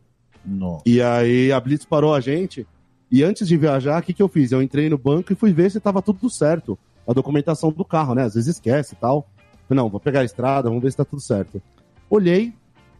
Não. 0.45 0.81
E 0.85 1.01
aí 1.01 1.51
a 1.51 1.59
Blitz 1.59 1.85
parou 1.85 2.13
a 2.15 2.19
gente. 2.19 2.65
E 3.11 3.23
antes 3.23 3.47
de 3.47 3.55
viajar, 3.57 4.01
o 4.01 4.03
que, 4.03 4.13
que 4.13 4.23
eu 4.23 4.27
fiz? 4.27 4.51
Eu 4.51 4.61
entrei 4.61 4.89
no 4.89 4.97
banco 4.97 5.31
e 5.31 5.35
fui 5.35 5.53
ver 5.53 5.69
se 5.69 5.79
tava 5.79 6.01
tudo 6.01 6.29
certo. 6.29 6.77
A 7.07 7.13
documentação 7.13 7.71
do 7.71 7.85
carro, 7.85 8.15
né? 8.15 8.23
Às 8.23 8.33
vezes 8.35 8.55
esquece 8.55 8.93
e 8.93 8.97
tal. 8.97 9.27
Falei, 9.71 9.83
não, 9.85 9.89
vou 9.89 10.01
pegar 10.01 10.19
a 10.19 10.25
estrada, 10.25 10.67
vamos 10.67 10.83
ver 10.83 10.91
se 10.91 10.97
tá 10.97 11.05
tudo 11.05 11.21
certo. 11.21 11.61
Olhei, 12.09 12.51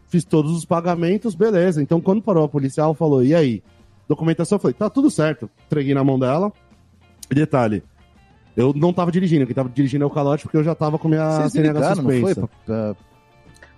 fiz 0.08 0.24
todos 0.24 0.52
os 0.56 0.64
pagamentos, 0.64 1.34
beleza. 1.34 1.82
Então, 1.82 2.00
quando 2.00 2.22
parou 2.22 2.44
a 2.44 2.48
policial, 2.48 2.94
falou, 2.94 3.22
e 3.22 3.34
aí? 3.34 3.62
Documentação, 4.08 4.56
eu 4.56 4.60
falei, 4.60 4.72
tá 4.72 4.88
tudo 4.88 5.10
certo. 5.10 5.50
Entreguei 5.66 5.92
na 5.92 6.02
mão 6.02 6.18
dela. 6.18 6.50
E 7.30 7.34
detalhe, 7.34 7.82
eu 8.56 8.72
não 8.74 8.90
tava 8.90 9.12
dirigindo, 9.12 9.44
quem 9.44 9.54
tava 9.54 9.68
dirigindo 9.68 10.02
é 10.02 10.06
o 10.06 10.10
calote, 10.10 10.44
porque 10.44 10.56
eu 10.56 10.64
já 10.64 10.74
tava 10.74 10.98
com 10.98 11.08
minha 11.08 11.30
Vocês 11.42 11.52
CNH 11.52 11.72
ligaram, 11.74 11.96
não 11.96 12.04
foi? 12.04 12.20
suspensa. 12.20 12.48
Pra- 12.64 12.96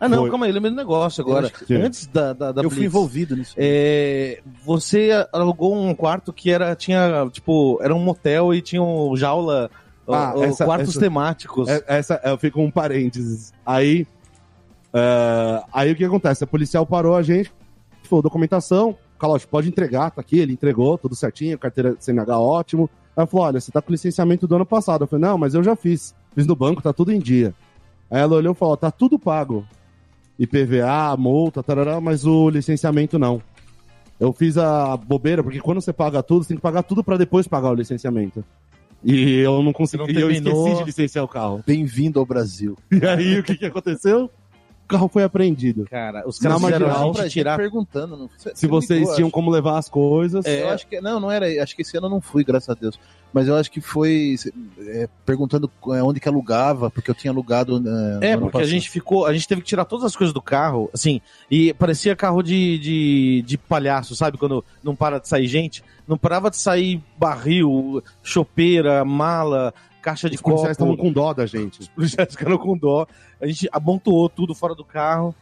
Ah, 0.00 0.08
não, 0.08 0.18
Foi. 0.22 0.30
calma 0.30 0.46
aí, 0.46 0.52
lembrei 0.52 0.70
do 0.70 0.76
negócio 0.76 1.20
agora. 1.22 1.50
que. 1.50 1.74
Antes 1.74 2.06
da, 2.06 2.32
da, 2.32 2.52
da 2.52 2.62
eu 2.62 2.70
fui 2.70 2.78
Blitz, 2.80 2.92
envolvido 2.94 3.36
nisso. 3.36 3.54
é, 3.56 4.40
você 4.64 5.10
alugou 5.32 5.74
um 5.76 5.94
quarto 5.96 6.32
que 6.32 6.50
era, 6.50 6.76
tinha, 6.76 7.28
tipo, 7.32 7.78
era 7.82 7.92
um 7.94 7.98
motel 7.98 8.52
e 8.54 8.60
tinha 8.62 8.82
um 8.82 9.16
jaula, 9.16 9.68
Ah, 10.08 10.32
ó, 10.36 10.44
essa- 10.44 10.64
quartos 10.64 10.90
essa- 10.90 11.00
temáticos. 11.00 11.68
É- 11.68 11.84
essa, 11.86 12.20
eu 12.24 12.36
fico 12.38 12.60
um 12.60 12.70
parênteses. 12.70 13.52
Aí, 13.64 14.06
é, 14.92 15.62
aí 15.72 15.92
o 15.92 15.96
que 15.96 16.04
acontece? 16.04 16.44
A 16.44 16.46
policial 16.46 16.86
parou 16.86 17.16
a 17.16 17.22
gente, 17.22 17.52
falou, 18.04 18.22
documentação, 18.22 18.96
Calote, 19.18 19.46
pode 19.46 19.68
entregar, 19.68 20.10
tá 20.10 20.20
aqui, 20.20 20.38
ele 20.38 20.52
entregou, 20.52 20.98
tudo 20.98 21.14
certinho, 21.14 21.58
carteira 21.58 21.96
CNH 21.98 22.38
ótimo. 22.38 22.90
Ela 23.16 23.26
falou, 23.26 23.46
olha, 23.46 23.60
você 23.60 23.70
tá 23.70 23.80
com 23.80 23.92
licenciamento 23.92 24.46
do 24.46 24.56
ano 24.56 24.66
passado. 24.66 25.04
Eu 25.04 25.06
falei, 25.06 25.24
não, 25.24 25.38
mas 25.38 25.54
eu 25.54 25.62
já 25.62 25.76
fiz. 25.76 26.14
Fiz 26.34 26.46
no 26.46 26.56
banco, 26.56 26.82
tá 26.82 26.92
tudo 26.92 27.12
em 27.12 27.18
dia. 27.20 27.54
Aí 28.10 28.20
ela 28.20 28.34
olhou 28.34 28.52
e 28.52 28.56
falou, 28.56 28.76
tá 28.76 28.90
tudo 28.90 29.18
pago. 29.18 29.64
IPVA, 30.38 31.16
multa, 31.16 31.62
tarará, 31.62 32.00
mas 32.00 32.26
o 32.26 32.50
licenciamento 32.50 33.18
não. 33.18 33.40
Eu 34.18 34.32
fiz 34.32 34.58
a 34.58 34.96
bobeira, 34.96 35.42
porque 35.42 35.60
quando 35.60 35.80
você 35.80 35.92
paga 35.92 36.22
tudo, 36.22 36.42
você 36.42 36.48
tem 36.48 36.56
que 36.56 36.62
pagar 36.62 36.82
tudo 36.82 37.02
pra 37.04 37.16
depois 37.16 37.46
pagar 37.46 37.70
o 37.70 37.74
licenciamento. 37.74 38.44
E 39.04 39.40
eu 39.40 39.62
não 39.62 39.72
consegui, 39.72 40.02
Você 40.04 40.10
e 40.12 40.14
não 40.14 40.22
eu 40.22 40.30
esqueci 40.30 40.78
de 40.78 40.84
licenciar 40.84 41.24
o 41.24 41.28
carro. 41.28 41.62
Bem-vindo 41.66 42.18
ao 42.18 42.24
Brasil. 42.24 42.76
E 42.90 43.06
aí, 43.06 43.38
o 43.38 43.42
que, 43.42 43.54
que 43.54 43.66
aconteceu? 43.66 44.30
O 44.84 44.88
carro 44.88 45.08
foi 45.08 45.22
apreendido. 45.24 45.86
Cara, 45.90 46.22
os 46.28 46.38
caras 46.38 46.60
fizeram 46.60 46.86
marginal, 46.88 47.10
a 47.10 47.14
pra 47.14 47.28
tirar... 47.28 47.56
perguntando. 47.56 48.16
Não, 48.16 48.30
Se 48.36 48.66
você 48.66 48.66
vocês 48.68 49.00
ligou, 49.00 49.14
tinham 49.14 49.26
acho. 49.28 49.32
como 49.32 49.50
levar 49.50 49.78
as 49.78 49.88
coisas. 49.88 50.44
É, 50.44 50.62
eu 50.62 50.68
acho 50.70 50.86
que 50.86 51.00
não, 51.00 51.18
não 51.18 51.30
era. 51.30 51.46
Acho 51.62 51.74
que 51.74 51.82
esse 51.82 51.96
ano 51.96 52.06
eu 52.06 52.10
não 52.10 52.20
fui, 52.20 52.44
graças 52.44 52.68
a 52.68 52.74
Deus. 52.74 52.98
Mas 53.32 53.48
eu 53.48 53.56
acho 53.56 53.70
que 53.70 53.80
foi 53.80 54.36
é, 54.78 55.08
perguntando 55.24 55.68
é, 55.88 56.02
onde 56.02 56.20
que 56.20 56.28
alugava, 56.28 56.90
porque 56.90 57.10
eu 57.10 57.14
tinha 57.14 57.30
alugado. 57.32 57.82
É, 58.20 58.32
É, 58.32 58.36
porque 58.36 58.58
a 58.58 58.60
passado. 58.60 58.66
gente 58.68 58.90
ficou, 58.90 59.26
a 59.26 59.32
gente 59.32 59.48
teve 59.48 59.62
que 59.62 59.66
tirar 59.66 59.86
todas 59.86 60.04
as 60.04 60.14
coisas 60.14 60.32
do 60.32 60.40
carro, 60.42 60.88
assim, 60.92 61.20
e 61.50 61.72
parecia 61.74 62.14
carro 62.14 62.42
de, 62.42 62.78
de, 62.78 63.42
de 63.44 63.58
palhaço, 63.58 64.14
sabe? 64.14 64.36
Quando 64.38 64.62
não 64.84 64.94
para 64.94 65.18
de 65.18 65.28
sair 65.28 65.46
gente, 65.48 65.82
não 66.06 66.16
parava 66.18 66.50
de 66.50 66.58
sair 66.58 67.02
barril, 67.18 68.02
chopeira, 68.22 69.04
mala, 69.04 69.72
caixa 70.04 70.28
de 70.28 70.36
Os 70.36 70.42
policiais 70.42 70.72
estavam 70.72 70.94
copo. 70.96 71.08
com 71.08 71.12
dó 71.12 71.32
da 71.32 71.46
gente. 71.46 71.80
Os 71.80 71.88
policiais 71.88 72.30
ficaram 72.30 72.58
com 72.58 72.76
dó. 72.76 73.06
A 73.40 73.46
gente 73.46 73.68
amontoou 73.72 74.28
tudo 74.28 74.54
fora 74.54 74.74
do 74.74 74.84
carro. 74.84 75.34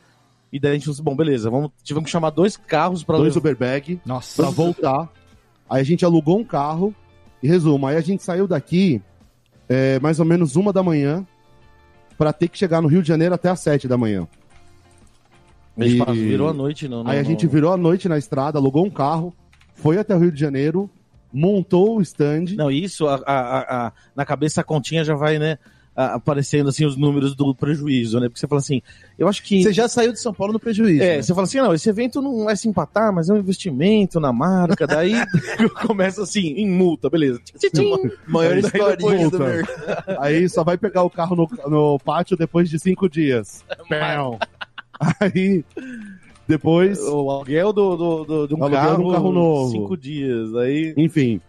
E 0.53 0.61
daí 0.61 0.73
a 0.73 0.75
gente 0.75 0.85
falou 0.85 0.95
assim, 0.95 1.03
bom, 1.03 1.17
beleza, 1.17 1.51
vamos, 1.51 1.71
tivemos 1.83 2.05
que 2.07 2.11
chamar 2.13 2.31
dois 2.31 2.57
carros 2.57 3.03
pra 3.03 3.17
Dois. 3.17 3.35
Uberbag 3.37 4.01
Nossa. 4.07 4.41
pra 4.43 4.51
voltar. 4.51 5.11
Aí 5.69 5.81
a 5.81 5.85
gente 5.85 6.05
alugou 6.05 6.39
um 6.39 6.45
carro. 6.45 6.95
E 7.43 7.49
resumo, 7.49 7.87
aí 7.87 7.97
a 7.97 8.01
gente 8.01 8.23
saiu 8.23 8.47
daqui 8.47 9.03
é, 9.69 9.99
mais 9.99 10.21
ou 10.21 10.25
menos 10.27 10.55
uma 10.55 10.73
da 10.73 10.83
manhã 10.83 11.27
pra 12.17 12.33
ter 12.33 12.47
que 12.49 12.57
chegar 12.57 12.81
no 12.81 12.87
Rio 12.89 13.03
de 13.03 13.09
Janeiro 13.09 13.35
até 13.35 13.49
às 13.49 13.59
sete 13.61 13.89
da 13.89 13.97
manhã. 13.99 14.29
A 15.77 15.85
gente 15.85 16.11
E- 16.11 16.29
virou 16.29 16.49
a 16.49 16.53
noite, 16.53 16.87
não. 16.87 17.07
aí 17.09 17.19
a 17.19 17.23
gente 17.23 17.47
virou 17.47 17.73
a 17.73 17.77
noite 17.77 18.09
na 18.09 18.19
estrada, 18.19 18.59
alugou 18.59 18.85
um 18.85 18.91
carro, 18.91 19.35
foi 19.75 19.99
até 19.99 20.15
o 20.15 20.19
Rio 20.19 20.31
de 20.31 20.39
Janeiro, 20.39 20.89
montou 21.33 21.97
o 21.99 22.03
stand. 22.03 22.47
Não, 22.57 22.71
isso, 22.71 23.07
a, 23.09 23.15
a- 23.27 23.87
a- 23.87 23.93
na 24.15 24.25
cabeça 24.25 24.61
a 24.61 24.65
continha 24.65 25.05
já 25.05 25.15
vai, 25.15 25.39
né, 25.39 25.59
aparecendo 25.95 26.71
assim 26.71 26.87
os 26.87 26.97
números 26.97 27.35
do 27.37 27.55
prejuízo, 27.55 28.19
né? 28.19 28.27
Porque 28.27 28.41
você 28.41 28.47
fala 28.49 28.61
assim, 28.61 28.81
eu 29.19 29.29
acho 29.29 29.43
que. 29.43 29.63
Você 29.63 29.73
já 29.75 29.87
saiu 29.89 30.11
de 30.13 30.19
São 30.21 30.33
Paulo 30.33 30.53
no 30.55 30.59
prejuízo. 30.59 31.03
É, 31.03 31.17
né? 31.17 31.23
você 31.23 31.35
fala 31.35 31.47
assim, 31.47 31.59
não, 31.59 31.75
esse 31.75 31.87
evento 31.89 32.23
não 32.23 32.49
é 32.49 32.57
se 32.57 32.67
empatar, 32.67 33.13
mas 33.13 33.29
é 33.29 33.35
um 33.35 33.37
investimento 33.37 34.19
na 34.19 34.33
marca, 34.33 34.87
daí 34.87 35.13
começa 35.87 36.23
assim, 36.23 36.55
em 36.55 36.71
multa, 36.71 37.11
beleza. 37.11 37.41
Tchim. 37.59 38.11
Maior 38.27 38.63
depois- 38.63 39.31
do 39.31 39.39
mercado. 39.39 40.17
Aí 40.19 40.49
só 40.49 40.65
vai 40.65 40.79
pegar 40.79 41.03
o 41.03 41.11
carro 41.11 41.37
no, 41.37 41.49
no 41.69 41.99
pátio 41.99 42.37
depois 42.39 42.71
de 42.71 42.79
cinco 42.79 43.07
dias. 43.09 43.63
Aí, 45.21 45.65
depois, 46.53 46.99
O 46.99 47.31
aluguel 47.31 47.73
do, 47.73 47.97
do, 47.97 48.25
do, 48.25 48.49
de 48.49 48.55
um 48.55 48.63
Aluguel 48.63 48.81
carro, 48.81 49.09
um 49.09 49.13
carro 49.13 49.33
novo. 49.33 49.71
cinco 49.71 49.97
dias, 49.97 50.55
aí... 50.55 50.95
enfim. 50.97 51.41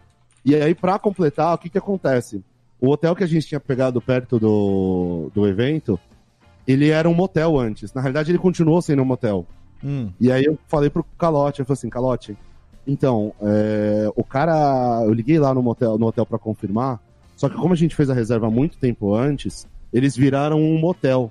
E 0.44 0.54
aí, 0.54 0.74
pra 0.74 0.98
completar, 0.98 1.54
o 1.54 1.58
que 1.58 1.70
que 1.70 1.78
acontece? 1.78 2.42
O 2.80 2.90
hotel 2.90 3.14
que 3.14 3.24
a 3.24 3.26
gente 3.26 3.46
tinha 3.46 3.60
pegado 3.60 4.00
perto 4.00 4.38
do, 4.38 5.30
do 5.34 5.46
evento, 5.46 5.98
ele 6.66 6.90
era 6.90 7.08
um 7.08 7.14
motel 7.14 7.58
antes. 7.58 7.92
Na 7.94 8.00
realidade, 8.00 8.30
ele 8.30 8.38
continuou 8.38 8.82
sendo 8.82 9.02
um 9.02 9.06
motel. 9.06 9.46
Hum. 9.82 10.10
E 10.20 10.30
aí 10.30 10.44
eu 10.44 10.58
falei 10.66 10.90
pro 10.90 11.04
Calote, 11.18 11.60
eu 11.60 11.66
falei 11.66 11.78
assim, 11.78 11.90
Calote, 11.90 12.36
então, 12.86 13.32
é, 13.40 14.10
o 14.14 14.22
cara, 14.22 15.02
eu 15.04 15.12
liguei 15.12 15.38
lá 15.38 15.54
no 15.54 15.62
motel, 15.62 15.98
no 15.98 16.06
hotel 16.06 16.26
para 16.26 16.38
confirmar, 16.38 17.00
só 17.36 17.48
que 17.48 17.56
como 17.56 17.72
a 17.72 17.76
gente 17.76 17.94
fez 17.94 18.10
a 18.10 18.14
reserva 18.14 18.50
muito 18.50 18.76
tempo 18.78 19.14
antes, 19.14 19.66
eles 19.92 20.16
viraram 20.16 20.60
um 20.60 20.78
motel. 20.78 21.30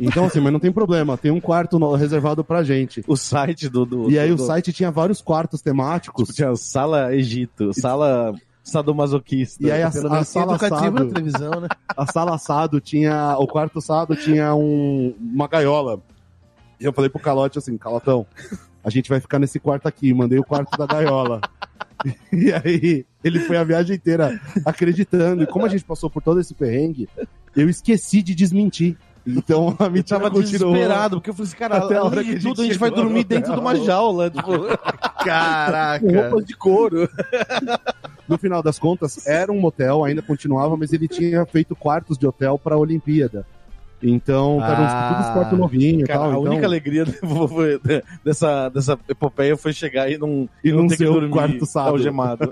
Então 0.00 0.24
assim, 0.24 0.40
mas 0.40 0.52
não 0.52 0.58
tem 0.60 0.72
problema, 0.72 1.16
tem 1.18 1.30
um 1.30 1.40
quarto 1.40 1.78
no- 1.78 1.94
reservado 1.94 2.42
pra 2.42 2.62
gente. 2.62 3.04
O 3.06 3.16
site 3.16 3.68
do... 3.68 3.84
do 3.84 4.10
E 4.10 4.18
aí 4.18 4.28
do, 4.28 4.34
o 4.34 4.36
do- 4.38 4.46
site 4.46 4.72
tinha 4.72 4.90
vários 4.90 5.20
quartos 5.20 5.60
temáticos. 5.60 6.22
Tipo, 6.28 6.34
tinha 6.34 6.56
sala 6.56 7.14
Egito, 7.14 7.72
sala 7.74 8.34
sadomasoquista. 8.64 9.66
E 9.66 9.70
aí 9.70 9.82
a, 9.82 9.88
a 9.88 9.90
sala 10.24 10.56
assado, 10.56 11.04
na 11.04 11.12
televisão, 11.12 11.60
né? 11.60 11.68
a 11.96 12.06
sala 12.06 12.34
assado 12.34 12.80
tinha, 12.80 13.36
o 13.38 13.46
quarto 13.46 13.78
assado 13.78 14.16
tinha 14.16 14.54
um, 14.54 15.14
uma 15.20 15.46
gaiola. 15.48 16.00
E 16.80 16.84
eu 16.84 16.92
falei 16.92 17.10
pro 17.10 17.20
Calote 17.20 17.58
assim, 17.58 17.76
Calotão, 17.76 18.26
a 18.82 18.88
gente 18.88 19.08
vai 19.10 19.20
ficar 19.20 19.38
nesse 19.38 19.58
quarto 19.60 19.86
aqui, 19.86 20.14
mandei 20.14 20.38
o 20.38 20.44
quarto 20.44 20.76
da 20.78 20.86
gaiola. 20.86 21.40
E 22.32 22.50
aí, 22.50 23.04
ele 23.22 23.40
foi 23.40 23.58
a 23.58 23.62
viagem 23.64 23.94
inteira 23.96 24.40
acreditando. 24.64 25.42
E 25.42 25.46
como 25.46 25.66
a 25.66 25.68
gente 25.68 25.84
passou 25.84 26.08
por 26.08 26.22
todo 26.22 26.40
esse 26.40 26.54
perrengue, 26.54 27.06
eu 27.54 27.68
esqueci 27.68 28.22
de 28.22 28.34
desmentir. 28.34 28.96
Então 29.36 29.76
a 29.78 29.84
Eu 29.84 29.90
mentira 29.90 30.18
tava 30.20 30.30
continuou. 30.30 30.72
desesperado, 30.72 31.16
porque 31.16 31.30
eu 31.30 31.34
falei 31.34 31.48
assim, 31.48 31.56
cara, 31.56 31.76
Até 31.78 31.96
a 31.96 32.02
hora 32.04 32.24
que 32.24 32.30
a 32.30 32.34
de 32.34 32.40
gente 32.40 32.42
tudo, 32.42 32.62
a 32.62 32.64
gente 32.64 32.78
vai 32.78 32.90
dormir 32.90 33.24
dentro 33.24 33.52
de 33.54 33.58
uma 33.60 33.76
jaula, 33.76 34.30
tipo, 34.30 34.42
com 34.52 34.66
Caraca. 35.24 36.06
roupas 36.22 36.44
de 36.46 36.56
couro. 36.56 37.08
No 38.28 38.38
final 38.38 38.62
das 38.62 38.78
contas, 38.78 39.26
era 39.26 39.50
um 39.50 39.58
motel, 39.58 40.04
ainda 40.04 40.22
continuava, 40.22 40.76
mas 40.76 40.92
ele 40.92 41.08
tinha 41.08 41.44
feito 41.46 41.74
quartos 41.74 42.16
de 42.16 42.24
hotel 42.24 42.56
pra 42.56 42.76
Olimpíada. 42.78 43.44
Então, 44.00 44.62
eram 44.64 44.84
Ah. 44.84 45.14
todos 45.16 45.32
quartos 45.32 45.58
novinhos 45.58 46.04
e 46.04 46.06
Cara, 46.06 46.20
tal. 46.20 46.28
a 46.28 46.30
então, 46.38 46.42
única 46.52 46.64
alegria 46.64 47.04
foi- 47.48 47.80
dessa, 48.24 48.68
dessa 48.68 48.96
epopeia 49.08 49.56
foi 49.56 49.72
chegar 49.72 50.08
e 50.08 50.16
não, 50.16 50.48
E 50.62 50.70
não 50.70 50.86
ter 50.86 50.98
ser 50.98 51.08
o 51.08 51.28
quarto 51.28 51.66
sábado. 51.66 51.94
algemado. 51.94 52.48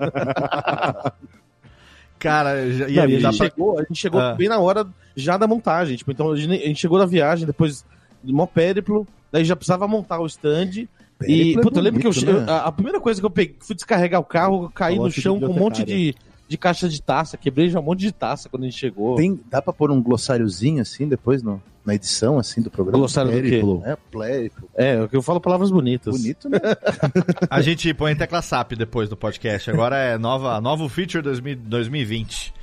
Cara, 2.19 2.69
já, 2.71 2.89
e 2.89 2.95
Não, 2.95 3.03
a, 3.03 3.07
gente 3.07 3.21
pra... 3.21 3.31
chegou, 3.31 3.79
a 3.79 3.83
gente 3.83 3.95
chegou 3.95 4.19
Ah. 4.21 4.33
bem 4.35 4.49
na 4.49 4.59
hora 4.59 4.85
já 5.15 5.37
da 5.37 5.47
montagem. 5.47 5.95
Tipo, 5.95 6.11
então 6.11 6.31
a 6.31 6.35
gente, 6.35 6.53
a 6.61 6.67
gente 6.67 6.79
chegou 6.79 6.99
da 6.99 7.05
viagem, 7.05 7.47
depois 7.47 7.85
de 8.23 8.33
mó 8.33 8.45
périplo, 8.45 9.07
daí 9.31 9.45
já 9.45 9.55
precisava 9.55 9.87
montar 9.87 10.19
o 10.19 10.25
stand. 10.25 10.87
E, 11.25 11.55
é 11.57 11.61
puta, 11.61 11.79
eu 11.79 11.83
lembro 11.83 11.99
que 11.99 12.07
eu, 12.07 12.11
né? 12.33 12.45
a, 12.47 12.65
a 12.65 12.71
primeira 12.71 12.99
coisa 12.99 13.19
que 13.19 13.25
eu 13.25 13.29
peguei, 13.29 13.55
fui 13.59 13.75
descarregar 13.75 14.21
o 14.21 14.25
carro, 14.25 14.65
eu 14.65 14.69
caí 14.69 14.97
no 14.97 15.09
chão 15.11 15.39
com 15.39 15.47
um 15.47 15.53
monte 15.53 15.83
de, 15.83 16.15
de 16.47 16.57
caixa 16.57 16.87
de 16.87 17.01
taça, 17.01 17.37
quebrei 17.37 17.69
já 17.69 17.79
um 17.79 17.83
monte 17.83 17.99
de 17.99 18.11
taça 18.11 18.47
quando 18.49 18.63
a 18.63 18.65
gente 18.65 18.77
chegou. 18.79 19.15
Tem, 19.15 19.39
dá 19.49 19.61
pra 19.61 19.73
pôr 19.73 19.91
um 19.91 20.01
glossáriozinho 20.01 20.81
assim 20.81 21.07
depois 21.07 21.41
no, 21.43 21.61
na 21.85 21.95
edição 21.95 22.37
assim 22.37 22.61
do 22.61 22.69
programa? 22.69 22.97
Glossário 22.97 23.31
do 23.31 23.37
quê? 23.37 23.49
Périplo. 23.49 23.83
É, 23.85 23.97
plériplo. 24.11 24.69
É, 24.75 25.01
o 25.01 25.09
que 25.09 25.15
eu 25.15 25.21
falo 25.21 25.39
palavras 25.39 25.71
bonitas. 25.71 26.15
Bonito, 26.15 26.49
né? 26.49 26.59
A 27.49 27.61
gente 27.61 27.93
põe 27.93 28.15
tecla 28.15 28.41
SAP 28.41 28.73
depois 28.73 29.09
do 29.09 29.17
podcast. 29.17 29.69
Agora 29.69 29.97
é 29.97 30.17
nova, 30.17 30.59
novo 30.61 30.87
feature 30.89 31.23
2000 31.23 31.55
2020. 31.57 32.53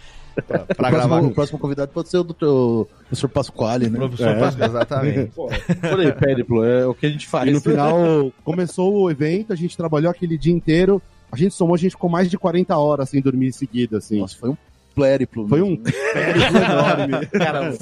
Pra, 0.46 0.58
pra 0.58 0.64
o, 0.64 0.76
próximo, 0.76 0.90
gravar. 0.90 1.20
o 1.22 1.30
próximo 1.30 1.58
convidado 1.58 1.92
pode 1.92 2.10
ser 2.10 2.18
o 2.18 2.20
o 2.20 2.84
professor 2.84 3.28
Pasquale, 3.28 3.88
né? 3.88 3.98
Professor 3.98 4.36
Pascoal, 4.38 4.68
exatamente. 4.68 5.32
Por 5.34 6.00
aí, 6.00 6.12
périplo, 6.12 6.64
é 6.64 6.86
o 6.86 6.94
que 6.94 7.06
a 7.06 7.08
gente 7.08 7.26
faz. 7.26 7.48
E 7.48 7.52
no 7.52 7.60
final, 7.60 8.30
começou 8.44 9.02
o 9.02 9.10
evento, 9.10 9.52
a 9.52 9.56
gente 9.56 9.76
trabalhou 9.76 10.10
aquele 10.10 10.36
dia 10.36 10.52
inteiro. 10.52 11.00
A 11.32 11.36
gente 11.36 11.54
somou, 11.54 11.74
a 11.74 11.78
gente 11.78 11.92
ficou 11.92 12.10
mais 12.10 12.30
de 12.30 12.38
40 12.38 12.76
horas 12.76 13.08
sem 13.08 13.20
dormir 13.20 13.48
em 13.48 13.52
seguida, 13.52 13.98
assim. 13.98 14.20
Nossa, 14.20 14.36
foi 14.36 14.50
um 14.50 14.56
plériplo. 14.96 15.46
Foi 15.46 15.62
um 15.62 15.76
périplo 16.12 16.56
enorme. 16.58 17.26
Cara, 17.26 17.72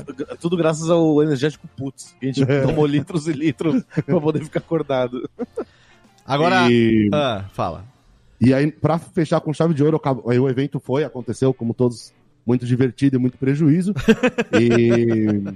tudo 0.40 0.56
graças 0.56 0.90
ao 0.90 1.22
energético 1.22 1.66
Putz, 1.76 2.14
que 2.20 2.26
a 2.28 2.32
gente 2.32 2.44
tomou 2.66 2.84
litros 2.84 3.26
e 3.28 3.32
litros 3.32 3.82
pra 4.04 4.20
poder 4.20 4.44
ficar 4.44 4.58
acordado. 4.58 5.30
Agora. 6.26 6.70
E, 6.70 7.08
Ah, 7.12 7.44
fala. 7.52 7.84
e 8.40 8.52
aí, 8.52 8.70
pra 8.70 8.98
fechar 8.98 9.40
com 9.40 9.52
chave 9.52 9.72
de 9.72 9.82
ouro, 9.84 10.00
o 10.24 10.48
evento 10.50 10.78
foi, 10.80 11.04
aconteceu, 11.04 11.54
como 11.54 11.72
todos, 11.72 12.12
muito 12.46 12.66
divertido 12.66 13.16
e 13.16 13.18
muito 13.18 13.38
prejuízo. 13.38 13.94
e 14.52 15.54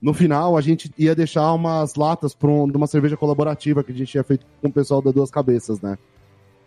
no 0.00 0.12
final, 0.12 0.56
a 0.56 0.60
gente 0.60 0.90
ia 0.98 1.14
deixar 1.14 1.52
umas 1.52 1.94
latas 1.94 2.34
pra 2.34 2.50
um- 2.50 2.68
de 2.68 2.76
uma 2.76 2.86
cerveja 2.88 3.16
colaborativa 3.16 3.84
que 3.84 3.92
a 3.92 3.94
gente 3.94 4.10
tinha 4.10 4.24
feito 4.24 4.44
com 4.60 4.68
o 4.68 4.72
pessoal 4.72 5.00
da 5.00 5.12
Duas 5.12 5.30
Cabeças, 5.30 5.80
né? 5.80 5.96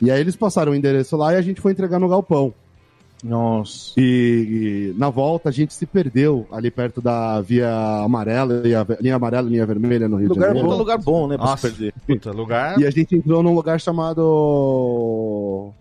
E 0.01 0.09
aí 0.11 0.19
eles 0.21 0.35
passaram 0.35 0.71
o 0.71 0.75
endereço 0.75 1.15
lá 1.17 1.33
e 1.33 1.37
a 1.37 1.41
gente 1.41 1.59
foi 1.61 1.71
entregar 1.73 1.99
no 1.99 2.07
galpão. 2.09 2.53
Nossa. 3.27 3.93
E, 3.99 4.91
e 4.93 4.99
na 4.99 5.09
volta 5.09 5.49
a 5.49 5.51
gente 5.51 5.73
se 5.73 5.85
perdeu 5.87 6.47
ali 6.51 6.69
perto 6.69 7.01
da 7.01 7.41
via 7.41 7.69
amarela, 8.03 8.61
e 8.67 8.75
a 8.75 8.83
ve- 8.83 8.97
linha 9.01 9.15
amarela 9.15 9.47
e 9.47 9.51
linha 9.51 9.65
vermelha 9.65 10.07
no 10.07 10.17
Rio 10.17 10.29
Lugar 10.29 10.49
de 10.49 10.53
bom, 10.53 10.59
Janeiro. 10.59 10.77
lugar 10.77 10.97
bom, 10.99 11.27
né? 11.27 11.35
Pra 11.35 11.45
Nossa. 11.47 11.67
se 11.69 11.73
perder. 11.75 11.93
Puta, 12.05 12.31
lugar. 12.31 12.79
E 12.79 12.85
a 12.85 12.91
gente 12.91 13.15
entrou 13.15 13.41
num 13.41 13.55
lugar 13.55 13.81
chamado. 13.81 15.71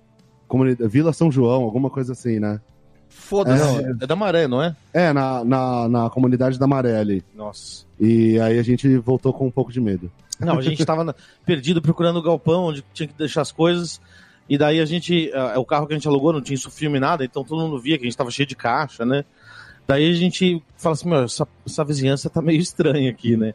Comunidade, 0.48 0.88
Vila 0.90 1.12
São 1.12 1.30
João, 1.30 1.62
alguma 1.64 1.90
coisa 1.90 2.12
assim, 2.12 2.38
né? 2.38 2.60
Foda-se. 3.08 3.84
É. 3.84 3.90
É 3.90 4.06
da 4.06 4.16
maré, 4.16 4.48
não 4.48 4.62
é? 4.62 4.74
É, 4.92 5.12
na, 5.12 5.44
na, 5.44 5.88
na 5.88 6.10
comunidade 6.10 6.58
da 6.58 6.66
Maré 6.66 6.96
ali. 6.98 7.22
Nossa. 7.34 7.84
E 8.00 8.38
aí 8.40 8.58
a 8.58 8.62
gente 8.62 8.96
voltou 8.98 9.32
com 9.32 9.46
um 9.46 9.50
pouco 9.50 9.72
de 9.72 9.80
medo. 9.80 10.10
Não, 10.40 10.58
a 10.58 10.62
gente 10.62 10.84
tava 10.84 11.14
perdido 11.46 11.80
procurando 11.80 12.16
o 12.18 12.22
galpão 12.22 12.64
onde 12.64 12.84
tinha 12.92 13.06
que 13.06 13.14
deixar 13.16 13.42
as 13.42 13.52
coisas. 13.52 14.00
E 14.48 14.58
daí 14.58 14.80
a 14.80 14.84
gente. 14.84 15.30
ah, 15.34 15.58
o 15.58 15.64
carro 15.64 15.86
que 15.86 15.94
a 15.94 15.96
gente 15.96 16.08
alugou 16.08 16.32
não 16.32 16.40
tinha 16.40 16.54
isso 16.54 16.70
filme 16.70 17.00
nada, 17.00 17.24
então 17.24 17.44
todo 17.44 17.62
mundo 17.62 17.80
via 17.80 17.96
que 17.96 18.04
a 18.04 18.08
gente 18.08 18.16
tava 18.16 18.30
cheio 18.30 18.46
de 18.46 18.54
caixa, 18.54 19.04
né? 19.04 19.24
Daí 19.86 20.10
a 20.10 20.14
gente 20.14 20.62
fala 20.76 20.94
assim, 20.94 21.08
meu, 21.08 21.24
essa, 21.24 21.46
essa 21.66 21.84
vizinhança 21.84 22.30
tá 22.30 22.40
meio 22.40 22.58
estranha 22.60 23.10
aqui, 23.10 23.36
né? 23.36 23.52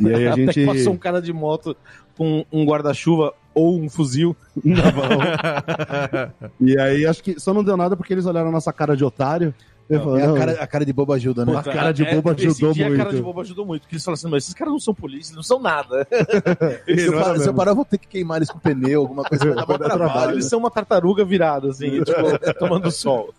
E 0.00 0.08
aí 0.08 0.28
a 0.28 0.32
Até 0.32 0.42
gente. 0.42 0.54
que 0.54 0.66
passou 0.66 0.92
um 0.92 0.98
cara 0.98 1.20
de 1.20 1.32
moto 1.32 1.76
com 2.16 2.44
um 2.52 2.64
guarda-chuva 2.64 3.34
ou 3.54 3.80
um 3.80 3.88
fuzil. 3.88 4.36
na 4.64 4.92
mão. 4.92 5.08
e 6.60 6.78
aí 6.78 7.04
acho 7.04 7.22
que 7.22 7.38
só 7.40 7.52
não 7.52 7.64
deu 7.64 7.76
nada 7.76 7.96
porque 7.96 8.12
eles 8.12 8.26
olharam 8.26 8.48
a 8.48 8.52
nossa 8.52 8.72
cara 8.72 8.96
de 8.96 9.04
otário. 9.04 9.52
E 9.96 10.00
falei, 10.04 10.22
a 10.22 10.26
"Não, 10.26 10.34
cara, 10.36 10.52
a 10.52 10.66
cara 10.66 10.84
de 10.86 10.92
bobo 10.92 11.12
ajuda, 11.12 11.44
né? 11.44 11.56
A 11.56 11.62
cara 11.62 11.92
de 11.92 12.04
bobo 12.04 12.32
esse 12.32 12.46
ajudou 12.46 12.72
dia 12.72 12.86
A 12.86 12.90
cara 12.90 13.02
muito. 13.04 13.16
de 13.16 13.22
bobo 13.22 13.40
ajudou 13.40 13.66
muito. 13.66 13.82
Porque 13.82 13.94
eles 13.94 14.04
falaram 14.04 14.14
assim, 14.18 14.28
mas 14.28 14.44
esses 14.44 14.54
caras 14.54 14.72
não 14.72 14.80
são 14.80 14.94
polícia, 14.94 15.34
não 15.34 15.42
são 15.42 15.60
nada. 15.60 16.06
Se 16.86 17.06
eu, 17.06 17.12
parar, 17.12 17.38
se 17.38 17.48
eu 17.48 17.54
parar, 17.54 17.70
eu 17.72 17.76
vou 17.76 17.84
ter 17.84 17.98
que 17.98 18.06
queimar 18.08 18.38
eles 18.38 18.50
com 18.50 18.58
pneu, 18.58 19.00
alguma 19.02 19.24
coisa. 19.24 19.54
Vai 19.64 19.78
dar 19.78 19.90
trabalho. 19.96 20.32
Eles 20.32 20.46
são 20.46 20.58
uma 20.58 20.70
tartaruga 20.70 21.24
virada, 21.24 21.68
assim, 21.68 22.00
tipo, 22.04 22.54
tomando 22.58 22.90
sol. 22.90 23.32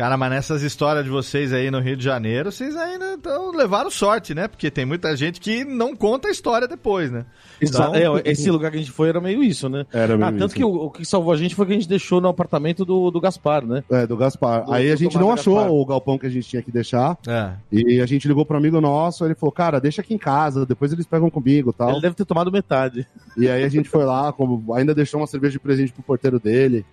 Cara, 0.00 0.16
mas 0.16 0.30
nessas 0.30 0.62
histórias 0.62 1.04
de 1.04 1.10
vocês 1.10 1.52
aí 1.52 1.70
no 1.70 1.78
Rio 1.78 1.94
de 1.94 2.02
Janeiro, 2.02 2.50
vocês 2.50 2.74
ainda 2.74 3.18
tão, 3.18 3.50
levaram 3.52 3.90
sorte, 3.90 4.34
né? 4.34 4.48
Porque 4.48 4.70
tem 4.70 4.86
muita 4.86 5.14
gente 5.14 5.38
que 5.38 5.62
não 5.62 5.94
conta 5.94 6.28
a 6.28 6.30
história 6.30 6.66
depois, 6.66 7.10
né? 7.10 7.26
Exato. 7.60 7.94
É, 7.94 8.04
esse 8.24 8.50
lugar 8.50 8.70
que 8.70 8.78
a 8.78 8.80
gente 8.80 8.90
foi 8.90 9.10
era 9.10 9.20
meio 9.20 9.42
isso, 9.42 9.68
né? 9.68 9.84
Era 9.92 10.14
Ah, 10.14 10.16
mesmo 10.16 10.38
tanto 10.38 10.46
isso. 10.46 10.54
que 10.56 10.64
o, 10.64 10.86
o 10.86 10.90
que 10.90 11.04
salvou 11.04 11.34
a 11.34 11.36
gente 11.36 11.54
foi 11.54 11.66
que 11.66 11.72
a 11.72 11.74
gente 11.74 11.86
deixou 11.86 12.18
no 12.18 12.28
apartamento 12.28 12.82
do, 12.82 13.10
do 13.10 13.20
Gaspar, 13.20 13.66
né? 13.66 13.84
É, 13.90 14.06
do 14.06 14.16
Gaspar. 14.16 14.64
Do- 14.64 14.72
aí 14.72 14.86
do 14.88 14.92
a 14.94 14.96
gente 14.96 15.12
Tomás 15.12 15.26
não 15.26 15.34
achou 15.34 15.54
Gaspar. 15.56 15.72
o 15.72 15.84
galpão 15.84 16.16
que 16.18 16.26
a 16.26 16.30
gente 16.30 16.48
tinha 16.48 16.62
que 16.62 16.72
deixar. 16.72 17.18
É. 17.28 17.50
E 17.70 18.00
a 18.00 18.06
gente 18.06 18.26
ligou 18.26 18.46
pro 18.46 18.56
amigo 18.56 18.80
nosso, 18.80 19.22
ele 19.26 19.34
falou, 19.34 19.52
cara, 19.52 19.78
deixa 19.78 20.00
aqui 20.00 20.14
em 20.14 20.18
casa, 20.18 20.64
depois 20.64 20.90
eles 20.94 21.04
pegam 21.04 21.28
comigo 21.28 21.70
e 21.70 21.74
tal. 21.74 21.90
Ele 21.90 22.00
deve 22.00 22.14
ter 22.14 22.24
tomado 22.24 22.50
metade. 22.50 23.06
E 23.36 23.46
aí 23.50 23.62
a 23.64 23.68
gente 23.68 23.90
foi 23.90 24.06
lá, 24.06 24.32
como, 24.32 24.72
ainda 24.72 24.94
deixou 24.94 25.20
uma 25.20 25.26
cerveja 25.26 25.52
de 25.52 25.58
presente 25.60 25.92
pro 25.92 26.02
porteiro 26.02 26.40
dele. 26.40 26.86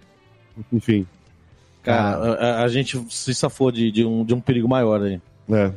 Enfim, 0.74 1.06
Cara, 1.88 2.34
a, 2.60 2.64
a 2.64 2.68
gente 2.68 3.04
se 3.10 3.34
safou 3.34 3.72
de, 3.72 3.92
de, 3.92 4.06
um, 4.06 4.24
de 4.26 4.34
um 4.34 4.40
perigo 4.42 4.68
maior 4.68 5.02
aí. 5.02 5.22
é. 5.52 5.72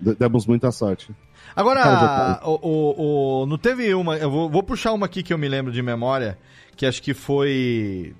Demos 0.00 0.46
muita 0.46 0.70
sorte. 0.70 1.10
Agora, 1.56 1.82
Cara, 1.82 2.40
o, 2.44 2.54
o, 2.62 3.42
o- 3.42 3.46
não 3.46 3.58
teve 3.58 3.92
uma. 3.92 4.16
Eu 4.16 4.30
vou, 4.30 4.48
vou 4.48 4.62
puxar 4.62 4.92
uma 4.92 5.06
aqui 5.06 5.24
que 5.24 5.32
eu 5.32 5.38
me 5.38 5.48
lembro 5.48 5.72
de 5.72 5.82
memória, 5.82 6.38
que 6.76 6.86
acho 6.86 7.02
que 7.02 7.12
foi. 7.12 8.14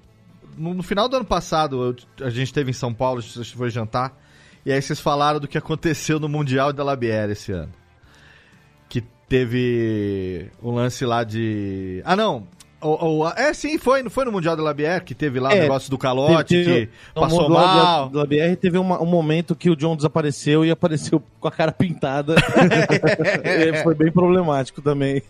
No, 0.56 0.74
no 0.74 0.82
final 0.82 1.08
do 1.08 1.14
ano 1.14 1.24
passado, 1.24 1.94
eu- 2.18 2.26
a 2.26 2.30
gente 2.30 2.48
esteve 2.48 2.70
em 2.70 2.74
São 2.74 2.92
Paulo, 2.92 3.20
a 3.20 3.22
gente 3.22 3.54
foi 3.54 3.70
jantar, 3.70 4.12
e 4.66 4.72
aí 4.72 4.82
vocês 4.82 4.98
falaram 4.98 5.38
do 5.38 5.46
que 5.46 5.56
aconteceu 5.56 6.18
no 6.18 6.28
Mundial 6.28 6.72
da 6.72 6.82
Labiera 6.82 7.30
esse 7.30 7.52
ano. 7.52 7.70
Que 8.88 9.00
teve 9.28 10.50
o 10.60 10.72
lance 10.72 11.04
lá 11.06 11.22
de. 11.22 12.02
Ah, 12.04 12.16
não! 12.16 12.44
O, 12.80 13.22
o- 13.24 13.28
é, 13.30 13.52
sim, 13.52 13.76
foi, 13.76 14.02
não 14.04 14.10
foi 14.10 14.24
no 14.24 14.30
Mundial 14.30 14.56
da 14.56 14.62
Labiera 14.62 15.00
que 15.00 15.12
teve 15.14 15.40
lá 15.40 15.48
o 15.48 15.52
É, 15.52 15.60
negócio 15.62 15.90
do 15.90 15.98
calote, 15.98 16.54
teve- 16.64 16.86
que 16.86 16.92
passou 17.12 17.48
No 17.48 17.54
mal. 17.54 18.08
Da 18.08 18.24
BR 18.24 18.54
teve 18.60 18.78
uma- 18.78 19.02
um 19.02 19.06
momento 19.06 19.56
que 19.56 19.68
o 19.68 19.74
John 19.74 19.96
desapareceu 19.96 20.64
e 20.64 20.70
apareceu 20.70 21.20
com 21.40 21.48
a 21.48 21.50
cara 21.50 21.72
pintada. 21.72 22.36
É, 23.42 23.82
foi 23.82 23.94
bem 23.96 24.12
problemático 24.12 24.80
também. 24.80 25.20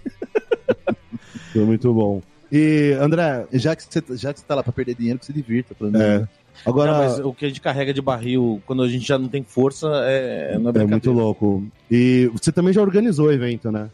Foi 1.53 1.65
muito 1.65 1.93
bom. 1.93 2.21
E, 2.53 2.97
André, 3.01 3.47
Já 3.53 3.75
que, 3.77 3.83
você, 3.83 4.03
já 4.17 4.33
que 4.33 4.41
você 4.41 4.47
tá 4.47 4.55
lá 4.55 4.63
pra 4.63 4.73
perder 4.73 4.95
dinheiro, 4.95 5.19
que 5.19 5.27
se 5.27 5.33
divirta. 5.33 5.75
Pelo 5.75 5.91
menos, 5.91 6.07
É. 6.07 6.29
agora 6.67 6.93
Não, 6.93 6.99
mas 6.99 7.19
o 7.21 7.33
que 7.33 7.45
a 7.45 7.49
gente 7.49 7.61
carrega 7.61 7.93
de 7.95 8.01
barril 8.03 8.63
quando 8.67 8.83
a 8.83 8.89
gente 8.89 9.07
já 9.07 9.19
não 9.19 9.29
tem 9.29 9.43
força 9.43 9.87
é, 10.05 10.59
não 10.59 10.71
é 10.71 10.83
é 10.83 10.87
muito 10.87 11.11
louco. 11.13 11.63
E 11.91 12.31
você 12.33 12.53
também 12.53 12.73
já 12.73 12.81
organizou 12.83 13.27
o 13.29 13.33
evento, 13.33 13.71
né? 13.73 13.89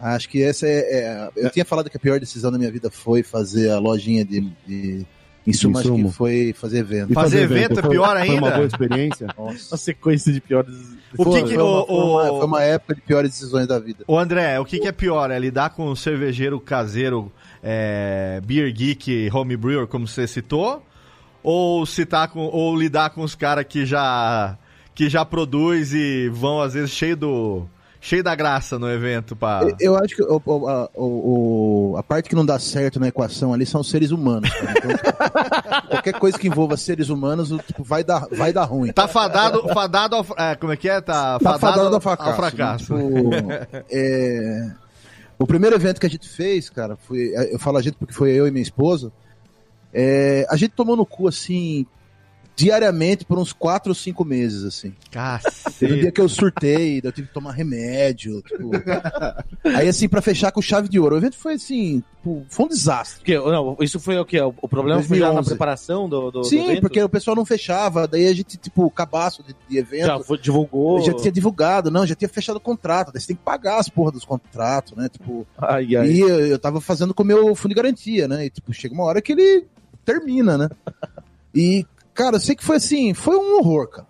Acho 0.00 0.28
que 0.28 0.42
essa 0.42 0.66
é, 0.66 0.78
é- 0.80 1.30
Eu 1.36 1.50
tinha 1.50 1.64
falado 1.64 1.90
que 1.90 1.96
a 1.96 2.00
pior 2.00 2.18
decisão 2.18 2.50
da 2.50 2.56
minha 2.58 2.70
vida 2.70 2.90
foi 2.90 3.22
fazer 3.22 3.70
a 3.70 3.78
lojinha 3.78 4.24
de, 4.24 4.40
de 4.66 5.04
insumo, 5.46 5.78
que 5.80 6.12
foi 6.12 6.54
fazer 6.54 6.78
evento. 6.78 7.10
E 7.10 7.14
Fazer 7.14 7.42
evento 7.42 7.78
é 7.78 7.82
foi- 7.82 7.90
pior 7.90 8.08
Foi 8.16 8.20
ainda? 8.28 8.46
uma 8.46 8.50
boa 8.50 8.66
experiência? 8.66 9.26
Uma 9.36 9.52
sequência 9.76 10.32
de 10.32 10.40
piores. 10.40 10.74
O 11.18 11.24
que 11.24 11.30
Foi- 11.30 11.42
que- 11.42 11.54
foi, 11.54 11.62
uma, 11.62 11.82
o- 11.82 11.86
foi 11.86 11.96
uma- 11.96 12.22
o- 12.32 12.36
foi 12.38 12.46
uma 12.46 12.62
época 12.62 12.94
de 12.94 13.00
piores 13.02 13.30
decisões 13.30 13.66
da 13.66 13.78
vida. 13.78 14.04
Ô 14.06 14.18
André, 14.18 14.58
o 14.60 14.64
que, 14.64 14.78
que 14.78 14.88
é 14.88 14.92
pior? 14.92 15.30
É 15.30 15.38
lidar 15.38 15.70
com 15.70 15.86
o 15.88 15.96
cervejeiro 15.96 16.58
caseiro, 16.60 17.30
é, 17.62 18.40
beer 18.44 18.72
geek, 18.72 19.28
home 19.32 19.56
brewer, 19.56 19.86
como 19.86 20.06
você 20.06 20.26
citou? 20.26 20.82
Ou 21.42 21.84
citar 21.86 22.28
com, 22.28 22.40
ou 22.40 22.76
lidar 22.76 23.10
com 23.10 23.22
os 23.22 23.34
caras 23.34 23.64
que 23.68 23.84
já 23.86 24.56
que 24.94 25.08
já 25.08 25.24
produz 25.24 25.92
e 25.94 26.28
vão 26.28 26.60
às 26.60 26.74
vezes 26.74 26.90
cheio 26.90 27.16
do 27.16 27.66
cheio 28.00 28.22
da 28.24 28.34
graça 28.34 28.78
no 28.78 28.90
evento 28.90 29.36
para 29.36 29.68
Eu- 29.68 29.76
Eu 29.80 29.96
acho 29.96 30.16
que 30.16 30.22
o- 30.22 30.42
o- 30.44 30.68
a, 30.68 30.88
o- 30.96 31.94
a 31.98 32.02
parte 32.02 32.28
que 32.28 32.34
não 32.34 32.46
dá 32.46 32.58
certo 32.58 32.98
na 32.98 33.08
equação 33.08 33.52
ali 33.52 33.66
são 33.66 33.80
os 33.82 33.90
seres 33.90 34.10
humanos. 34.10 34.48
cara. 34.50 34.72
Então, 34.78 34.90
tipo, 34.96 35.10
qualquer 35.90 36.14
coisa 36.14 36.38
que 36.38 36.48
envolva 36.48 36.76
seres 36.76 37.08
humanos, 37.10 37.50
tipo, 37.66 37.84
vai, 37.84 38.02
dar, 38.02 38.26
vai 38.32 38.52
dar 38.52 38.64
ruim. 38.64 38.90
Tá 38.92 39.06
fadado, 39.06 39.68
fadado 39.74 40.16
ao, 40.16 40.26
é, 40.38 40.54
como 40.56 40.72
é 40.72 40.76
que 40.76 40.88
é? 40.88 41.00
Tá, 41.00 41.38
Tá 41.38 41.58
fadado 41.58 41.94
ao 41.94 42.00
fracasso. 42.00 42.30
ao 42.30 42.36
fracasso. 42.36 42.94
né? 42.94 43.66
Tipo, 43.66 43.84
é, 43.90 44.70
O 45.38 45.46
primeiro 45.46 45.74
evento 45.76 46.00
que 46.00 46.06
a 46.06 46.10
gente 46.10 46.28
fez, 46.28 46.68
cara, 46.70 46.96
foi. 46.96 47.32
Eu 47.50 47.58
falo 47.58 47.78
a 47.78 47.82
gente 47.82 47.94
porque 47.96 48.12
foi 48.14 48.30
eu 48.32 48.46
e 48.46 48.50
minha 48.50 48.62
esposa. 48.62 49.12
é, 49.92 50.46
a 50.50 50.56
gente 50.56 50.70
tomou 50.72 50.96
no 50.96 51.04
cu 51.06 51.28
assim. 51.28 51.86
Diariamente 52.60 53.24
por 53.24 53.38
uns 53.38 53.52
quatro 53.52 53.90
ou 53.90 53.94
cinco 53.94 54.24
meses, 54.24 54.64
assim. 54.64 54.94
Teve 55.78 55.92
um 55.92 55.96
dia 55.96 56.10
Cacete. 56.10 56.12
que 56.12 56.20
eu 56.20 56.28
surtei, 56.28 57.00
eu 57.02 57.10
tive 57.12 57.28
que 57.28 57.34
tomar 57.34 57.52
remédio. 57.52 58.42
tipo. 58.42 58.70
Aí, 59.76 59.88
assim, 59.88 60.08
pra 60.08 60.20
fechar 60.20 60.52
com 60.52 60.60
chave 60.60 60.88
de 60.88 60.98
ouro. 61.00 61.14
O 61.14 61.18
evento 61.18 61.36
foi 61.36 61.54
assim, 61.54 62.02
foi 62.48 62.66
um 62.66 62.68
desastre. 62.68 63.18
Porque, 63.20 63.38
não, 63.38 63.76
isso 63.80 63.98
foi 63.98 64.18
o 64.18 64.24
quê? 64.24 64.40
O 64.40 64.68
problema 64.68 65.02
foi 65.02 65.18
já 65.18 65.26
na 65.28 65.40
2011. 65.40 65.48
preparação 65.48 66.08
do, 66.08 66.30
do, 66.30 66.40
do 66.40 66.44
Sim, 66.44 66.64
evento? 66.64 66.80
porque 66.82 67.02
o 67.02 67.08
pessoal 67.08 67.34
não 67.34 67.44
fechava, 67.46 68.06
daí 68.06 68.26
a 68.26 68.34
gente, 68.34 68.58
tipo, 68.58 68.90
cabaço 68.90 69.42
de, 69.42 69.56
de 69.68 69.78
evento. 69.78 70.06
já 70.06 70.18
foi, 70.20 70.36
divulgou. 70.38 71.00
Já 71.00 71.14
tinha 71.14 71.32
divulgado, 71.32 71.90
não, 71.90 72.06
já 72.06 72.14
tinha 72.14 72.28
fechado 72.28 72.56
o 72.56 72.60
contrato, 72.60 73.10
daí 73.12 73.20
você 73.20 73.28
tem 73.28 73.36
que 73.36 73.42
pagar 73.42 73.78
as 73.78 73.88
porra 73.88 74.12
dos 74.12 74.24
contratos, 74.24 74.94
né? 74.96 75.08
Tipo, 75.08 75.46
Ai, 75.56 75.96
ai. 75.96 76.10
e 76.10 76.20
eu, 76.20 76.28
eu 76.46 76.58
tava 76.58 76.80
fazendo 76.80 77.14
com 77.14 77.22
o 77.22 77.26
meu 77.26 77.54
fundo 77.54 77.70
de 77.70 77.74
garantia, 77.80 78.28
né? 78.28 78.44
E 78.46 78.50
tipo, 78.50 78.72
chega 78.74 78.94
uma 78.94 79.04
hora 79.04 79.22
que 79.22 79.32
ele 79.32 79.66
termina, 80.04 80.58
né? 80.58 80.68
E, 81.52 81.84
cara, 82.20 82.36
eu 82.36 82.40
sei 82.40 82.54
que 82.54 82.64
foi 82.64 82.76
assim, 82.76 83.14
foi 83.14 83.34
um 83.34 83.56
horror, 83.56 83.88
cara. 83.88 84.06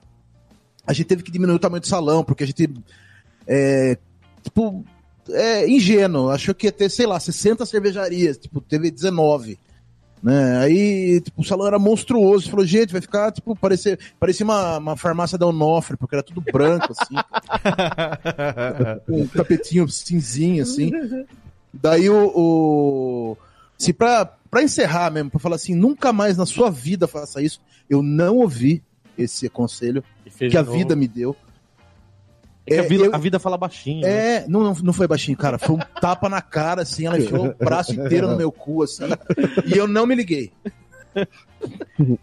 A 0.84 0.92
gente 0.92 1.06
teve 1.06 1.22
que 1.22 1.30
diminuir 1.30 1.54
o 1.54 1.60
tamanho 1.60 1.80
do 1.80 1.86
salão, 1.86 2.24
porque 2.24 2.42
a 2.42 2.46
gente, 2.46 2.68
é, 3.46 3.96
tipo, 4.42 4.84
é 5.28 5.68
ingênuo, 5.68 6.28
achou 6.28 6.52
que 6.52 6.66
ia 6.66 6.72
ter, 6.72 6.90
sei 6.90 7.06
lá, 7.06 7.20
60 7.20 7.64
cervejarias, 7.64 8.36
tipo, 8.36 8.60
teve 8.60 8.90
19. 8.90 9.60
Né? 10.20 10.58
Aí, 10.58 11.20
tipo, 11.20 11.40
o 11.40 11.44
salão 11.44 11.68
era 11.68 11.78
monstruoso. 11.78 12.50
Falou, 12.50 12.66
gente, 12.66 12.90
vai 12.92 13.00
ficar, 13.00 13.30
tipo, 13.30 13.54
parecia, 13.54 13.96
parecia 14.18 14.44
uma, 14.44 14.78
uma 14.78 14.96
farmácia 14.96 15.38
da 15.38 15.46
Onofre, 15.46 15.96
porque 15.96 16.16
era 16.16 16.24
tudo 16.24 16.40
branco, 16.40 16.92
assim. 16.92 17.14
um 19.08 19.26
tapetinho 19.28 19.88
cinzinho, 19.88 20.64
assim. 20.64 20.90
Daí 21.72 22.10
o. 22.10 22.32
o 22.34 23.36
se 23.78 23.92
pra, 23.92 24.36
pra 24.50 24.62
encerrar 24.62 25.10
mesmo, 25.10 25.30
pra 25.30 25.38
falar 25.40 25.56
assim, 25.56 25.74
nunca 25.74 26.12
mais 26.12 26.36
na 26.36 26.44
sua 26.46 26.70
vida 26.70 27.06
faça 27.06 27.40
isso, 27.42 27.60
eu 27.88 28.02
não 28.02 28.38
ouvi 28.38 28.82
esse 29.16 29.48
conselho 29.48 30.02
que 30.38 30.56
a 30.56 30.62
novo. 30.62 30.76
vida 30.76 30.96
me 30.96 31.06
deu. 31.06 31.36
É 32.66 32.74
que 32.74 32.80
a, 32.80 32.84
É, 32.84 32.88
vida, 32.88 33.04
eu- 33.04 33.14
a 33.14 33.18
vida 33.18 33.38
fala 33.38 33.56
baixinho. 33.56 34.02
né? 34.02 34.36
É, 34.36 34.48
não, 34.48 34.62
não, 34.62 34.74
não 34.74 34.92
foi 34.92 35.06
baixinho, 35.08 35.36
cara. 35.36 35.58
Foi 35.58 35.74
um 35.76 35.78
tapa 36.00 36.28
na 36.28 36.40
cara, 36.42 36.82
assim, 36.82 37.06
ela 37.06 37.18
enfiou 37.18 37.48
o 37.48 37.54
braço 37.54 37.92
inteiro 37.92 38.28
no 38.28 38.36
meu 38.36 38.52
cu, 38.52 38.82
assim, 38.82 39.04
e 39.66 39.76
eu 39.76 39.86
não 39.88 40.06
me 40.06 40.14
liguei. 40.14 40.52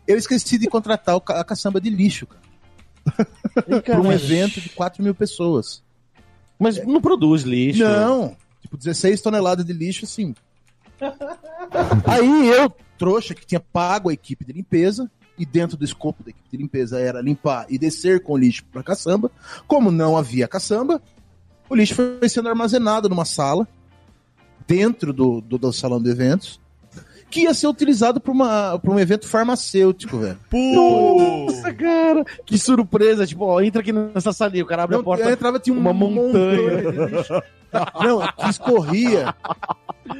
Eu 0.07 0.17
esqueci 0.17 0.57
de 0.57 0.67
contratar 0.67 1.15
o 1.15 1.21
ca- 1.21 1.39
a 1.39 1.43
caçamba 1.43 1.79
de 1.81 1.89
lixo, 1.89 2.25
cara, 2.27 3.81
para 3.83 4.01
um 4.01 4.11
evento 4.11 4.59
de 4.61 4.69
4 4.69 5.03
mil 5.03 5.13
pessoas. 5.13 5.83
Mas 6.57 6.83
não 6.85 7.01
produz 7.01 7.43
lixo. 7.43 7.83
Não, 7.83 8.35
tipo, 8.61 8.77
16 8.77 9.21
toneladas 9.21 9.65
de 9.65 9.73
lixo, 9.73 10.05
assim. 10.05 10.33
Aí 12.05 12.47
eu, 12.49 12.71
trouxa, 12.97 13.33
que 13.33 13.45
tinha 13.45 13.59
pago 13.59 14.09
a 14.09 14.13
equipe 14.13 14.45
de 14.45 14.53
limpeza, 14.53 15.09
e 15.37 15.45
dentro 15.45 15.77
do 15.77 15.85
escopo 15.85 16.23
da 16.23 16.31
equipe 16.31 16.49
de 16.49 16.57
limpeza 16.57 16.99
era 16.99 17.21
limpar 17.21 17.67
e 17.69 17.77
descer 17.77 18.23
com 18.23 18.33
o 18.33 18.37
lixo 18.37 18.65
para 18.71 18.81
caçamba. 18.81 19.29
Como 19.67 19.91
não 19.91 20.17
havia 20.17 20.47
caçamba, 20.47 21.01
o 21.69 21.75
lixo 21.75 21.93
foi 21.93 22.27
sendo 22.27 22.49
armazenado 22.49 23.07
numa 23.07 23.25
sala, 23.25 23.67
dentro 24.67 25.13
do, 25.13 25.39
do, 25.41 25.57
do 25.57 25.71
salão 25.71 26.01
de 26.01 26.09
eventos. 26.09 26.59
que 27.29 27.41
ia 27.41 27.53
ser 27.53 27.67
utilizado 27.67 28.19
para 28.19 28.33
um 28.83 28.99
evento 28.99 29.27
farmacêutico, 29.27 30.17
velho. 30.17 30.39
Nossa, 30.51 31.71
cara, 31.73 32.25
que 32.45 32.57
surpresa. 32.57 33.27
Tipo, 33.27 33.45
ó, 33.45 33.61
entra 33.61 33.81
aqui 33.81 33.93
nessa 33.93 34.33
salinha, 34.33 34.63
o 34.63 34.67
cara 34.67 34.83
abre 34.83 34.95
Não, 34.95 35.01
a 35.01 35.05
porta. 35.05 35.23
eu 35.23 35.31
entrava, 35.31 35.59
tinha 35.59 35.77
uma 35.77 35.93
montanha. 35.93 36.81
de 36.81 37.15
lixo. 37.15 37.33
Não, 38.01 38.25
que 38.37 38.49
escorria. 38.49 39.35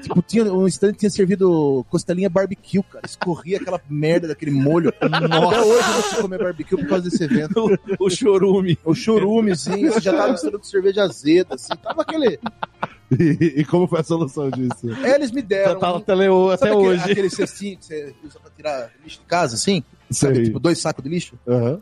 Tipo, 0.02 0.22
tinha, 0.22 0.44
um 0.46 0.68
instante 0.68 1.00
tinha 1.00 1.10
servido 1.10 1.86
costelinha 1.90 2.30
barbecue, 2.30 2.84
cara. 2.84 3.06
Escorria 3.06 3.58
aquela 3.58 3.80
merda 3.90 4.28
daquele 4.28 4.52
molho. 4.52 4.94
Até 5.02 5.62
hoje 5.62 5.88
eu 5.90 5.94
não 5.96 6.02
sei 6.04 6.22
comer 6.22 6.38
barbecue 6.40 6.78
por 6.78 6.88
causa 6.88 7.10
desse 7.10 7.24
evento. 7.24 7.80
o 8.00 8.10
chorume. 8.10 8.78
O 8.84 8.94
churumezinho, 8.94 9.92
você 9.92 10.02
já 10.02 10.14
tava 10.14 10.32
misturando 10.32 10.60
com 10.60 10.66
cerveja 10.66 11.04
azeda, 11.04 11.56
assim. 11.56 11.74
Tava 11.82 12.02
aquele. 12.02 12.40
E, 13.12 13.54
e 13.62 13.66
como 13.66 13.88
foi 13.88 14.02
a 14.02 14.04
solução 14.04 14.50
disso? 14.50 14.92
É, 15.04 15.16
eles 15.16 15.32
me 15.32 15.42
deram. 15.42 15.80
Tá, 15.80 15.94
um- 15.94 15.98
até, 15.98 16.14
aquele, 16.14 16.88
hoje. 16.88 17.12
aquele 17.12 17.30
cestinho 17.30 17.78
que 17.78 17.86
você 17.86 18.16
usa 18.24 18.40
pra 18.40 18.52
tirar 18.52 18.92
lixo 19.04 19.20
de 19.20 19.26
casa, 19.26 19.56
assim? 19.56 19.84
Sabe, 20.12 20.44
tipo, 20.44 20.60
dois 20.60 20.80
sacos 20.80 21.04
de 21.04 21.10
lixo? 21.10 21.38
Aham. 21.48 21.82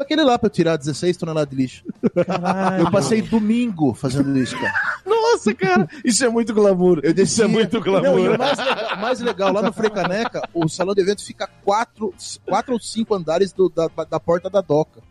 Daquele 0.00 0.24
lá 0.24 0.38
pra 0.38 0.46
eu 0.46 0.50
tirar 0.50 0.78
16 0.78 1.14
toneladas 1.18 1.50
de 1.50 1.56
lixo. 1.56 1.84
Caralho. 2.26 2.84
Eu 2.86 2.90
passei 2.90 3.20
domingo 3.20 3.92
fazendo 3.92 4.34
isso, 4.38 4.58
cara. 4.58 4.72
Nossa, 5.04 5.52
cara, 5.54 5.86
isso 6.02 6.24
é 6.24 6.28
muito 6.30 6.54
glamour. 6.54 7.00
Eu 7.02 7.12
descia... 7.12 7.22
Isso 7.24 7.42
é 7.42 7.46
muito 7.46 7.74
Não, 7.74 7.80
e 7.80 8.00
glamour. 8.00 8.34
o 8.34 8.38
mais 8.38 8.58
legal, 8.58 8.94
o 8.94 8.98
mais 9.00 9.20
legal, 9.20 9.52
lá 9.52 9.60
no 9.62 9.72
Frei 9.74 9.90
Caneca, 9.90 10.40
o 10.54 10.66
salão 10.70 10.94
de 10.94 11.02
evento 11.02 11.22
fica 11.22 11.46
quatro, 11.62 12.14
quatro 12.46 12.72
ou 12.72 12.80
cinco 12.80 13.14
andares 13.14 13.52
do- 13.52 13.68
da, 13.68 13.88
da 14.08 14.18
porta 14.18 14.48
da 14.48 14.62
doca. 14.62 15.02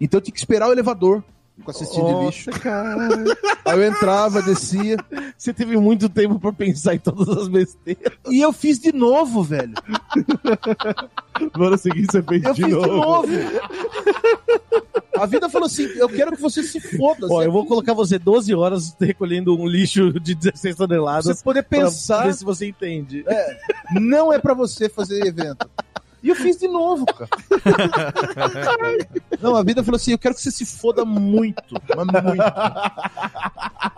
Então 0.00 0.16
eu 0.16 0.22
tinha 0.22 0.32
que 0.32 0.40
esperar 0.40 0.68
o 0.68 0.72
elevador 0.72 1.22
com 1.62 1.70
a 1.70 1.74
cestinha 1.74 2.14
de 2.18 2.26
lixo. 2.26 2.50
Cara. 2.60 3.08
Aí 3.64 3.78
eu 3.78 3.84
entrava, 3.84 4.42
descia. 4.42 4.96
Você 5.36 5.52
teve 5.52 5.76
muito 5.76 6.08
tempo 6.08 6.38
pra 6.40 6.52
pensar 6.52 6.94
em 6.94 6.98
todas 6.98 7.28
as 7.28 7.48
besteiras. 7.48 8.12
E 8.28 8.40
eu 8.40 8.52
fiz 8.52 8.78
de 8.78 8.92
novo, 8.92 9.42
velho. 9.42 9.74
No 11.56 11.64
ano 11.66 11.78
seguinte 11.78 12.06
você 12.10 12.22
fez 12.22 12.44
Eu 12.44 12.54
de 12.54 12.64
fiz 12.64 12.72
novo. 12.74 13.26
de 13.26 13.36
novo. 13.42 13.60
A 15.16 15.26
vida 15.26 15.48
falou 15.48 15.66
assim: 15.66 15.84
eu 15.96 16.08
quero 16.08 16.32
que 16.34 16.42
você 16.42 16.62
se 16.62 16.80
foda. 16.96 17.26
Ó, 17.30 17.42
eu 17.42 17.52
vou 17.52 17.64
colocar 17.66 17.94
você 17.94 18.18
12 18.18 18.52
horas 18.54 18.96
recolhendo 19.00 19.56
um 19.56 19.66
lixo 19.66 20.12
de 20.20 20.34
16 20.34 20.76
Pra 20.76 20.86
toneladas 20.88 21.38
você 21.38 21.44
poder 21.44 21.62
pra 21.62 21.80
pensar, 21.80 22.24
ver 22.24 22.34
se 22.34 22.44
você 22.44 22.66
entende. 22.66 23.24
não 24.00 24.32
é 24.32 24.38
pra 24.38 24.54
você 24.54 24.88
fazer 24.88 25.24
evento. 25.26 25.68
E 26.24 26.30
eu 26.30 26.34
fiz 26.34 26.56
de 26.56 26.66
novo, 26.66 27.04
cara. 27.04 27.28
Não, 29.42 29.54
a 29.54 29.62
vida 29.62 29.84
falou 29.84 29.96
assim: 29.96 30.12
eu 30.12 30.18
quero 30.18 30.34
que 30.34 30.40
você 30.40 30.50
se 30.50 30.64
foda 30.64 31.04
muito. 31.04 31.62
Mas 31.94 32.06
muito. 32.24 32.42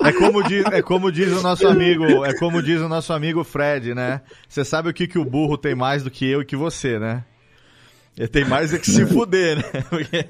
É 0.04 0.12
como, 0.12 0.42
diz, 0.42 0.64
é 0.66 0.82
como 0.82 1.12
diz 1.12 1.32
o 1.32 1.40
nosso 1.40 1.68
amigo, 1.68 2.24
é 2.24 2.34
como 2.36 2.60
diz 2.60 2.80
o 2.80 2.88
nosso 2.88 3.12
amigo 3.12 3.44
Fred, 3.44 3.94
né? 3.94 4.20
Você 4.48 4.64
sabe 4.64 4.88
o 4.90 4.92
que, 4.92 5.06
que 5.06 5.20
o 5.20 5.24
burro 5.24 5.56
tem 5.56 5.76
mais 5.76 6.02
do 6.02 6.10
que 6.10 6.28
eu 6.28 6.42
e 6.42 6.44
que 6.44 6.56
você, 6.56 6.98
né? 6.98 7.24
Ele 8.18 8.26
tem 8.28 8.44
mais 8.44 8.74
é 8.74 8.78
que 8.78 8.90
se 8.90 9.06
fuder, 9.06 9.58
né? 9.58 9.62
Porque- 9.88 10.26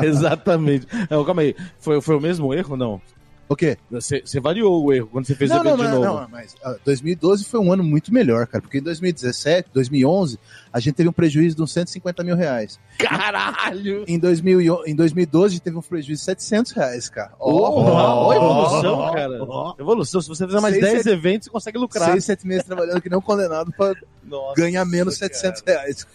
Exatamente. 0.02 0.86
Não, 1.10 1.24
calma 1.24 1.42
aí. 1.42 1.54
Foi, 1.78 2.00
foi 2.00 2.16
o 2.16 2.20
mesmo 2.20 2.52
erro 2.52 2.72
ou 2.72 2.76
não? 2.76 3.00
O 3.48 3.54
quê? 3.54 3.78
Você, 3.90 4.22
você 4.24 4.40
variou 4.40 4.84
o 4.84 4.92
erro 4.92 5.06
quando 5.06 5.24
você 5.26 5.34
fez 5.36 5.48
não, 5.50 5.58
o 5.58 5.60
evento 5.60 5.76
não, 5.78 5.84
de 5.86 5.92
não, 5.92 6.02
novo. 6.04 6.20
não, 6.22 6.28
mas 6.28 6.56
ah, 6.64 6.74
2012 6.84 7.44
foi 7.44 7.60
um 7.60 7.72
ano 7.72 7.84
muito 7.84 8.12
melhor, 8.12 8.44
cara, 8.48 8.60
porque 8.60 8.78
em 8.78 8.82
2017, 8.82 9.68
2011, 9.72 10.36
a 10.72 10.80
gente 10.80 10.94
teve 10.96 11.08
um 11.08 11.12
prejuízo 11.12 11.54
de 11.56 11.62
uns 11.62 11.72
150 11.72 12.24
mil 12.24 12.34
reais. 12.34 12.80
Caralho! 12.98 14.04
Em, 14.08 14.18
2000, 14.18 14.60
e 14.60 14.70
on- 14.70 14.82
em 14.84 14.94
2012, 14.96 15.46
a 15.46 15.48
gente 15.56 15.62
teve 15.62 15.76
um 15.76 15.82
prejuízo 15.82 16.18
de 16.20 16.24
700 16.24 16.72
reais, 16.72 17.08
cara. 17.08 17.32
Ó, 17.38 17.52
Ó, 17.52 18.26
ó, 18.26 18.34
evolução, 18.34 18.94
ó, 18.98 19.12
cara. 19.12 19.44
ó. 19.44 19.74
Evolução. 19.78 20.20
Se 20.20 20.28
você 20.28 20.44
fizer 20.46 20.60
mais 20.60 20.74
Seis, 20.74 20.84
10 20.84 21.02
sete- 21.04 21.14
eventos, 21.14 21.46
você 21.46 21.52
consegue 21.52 21.78
lucrar. 21.78 22.10
Seis, 22.10 22.24
sete 22.24 22.46
meses 22.46 22.64
trabalhando 22.64 23.00
que 23.00 23.08
não 23.08 23.20
condenado 23.20 23.72
pra 23.72 23.94
Nossa, 24.24 24.60
ganhar 24.60 24.84
menos 24.84 25.16
700 25.18 25.62
reais. 25.66 26.06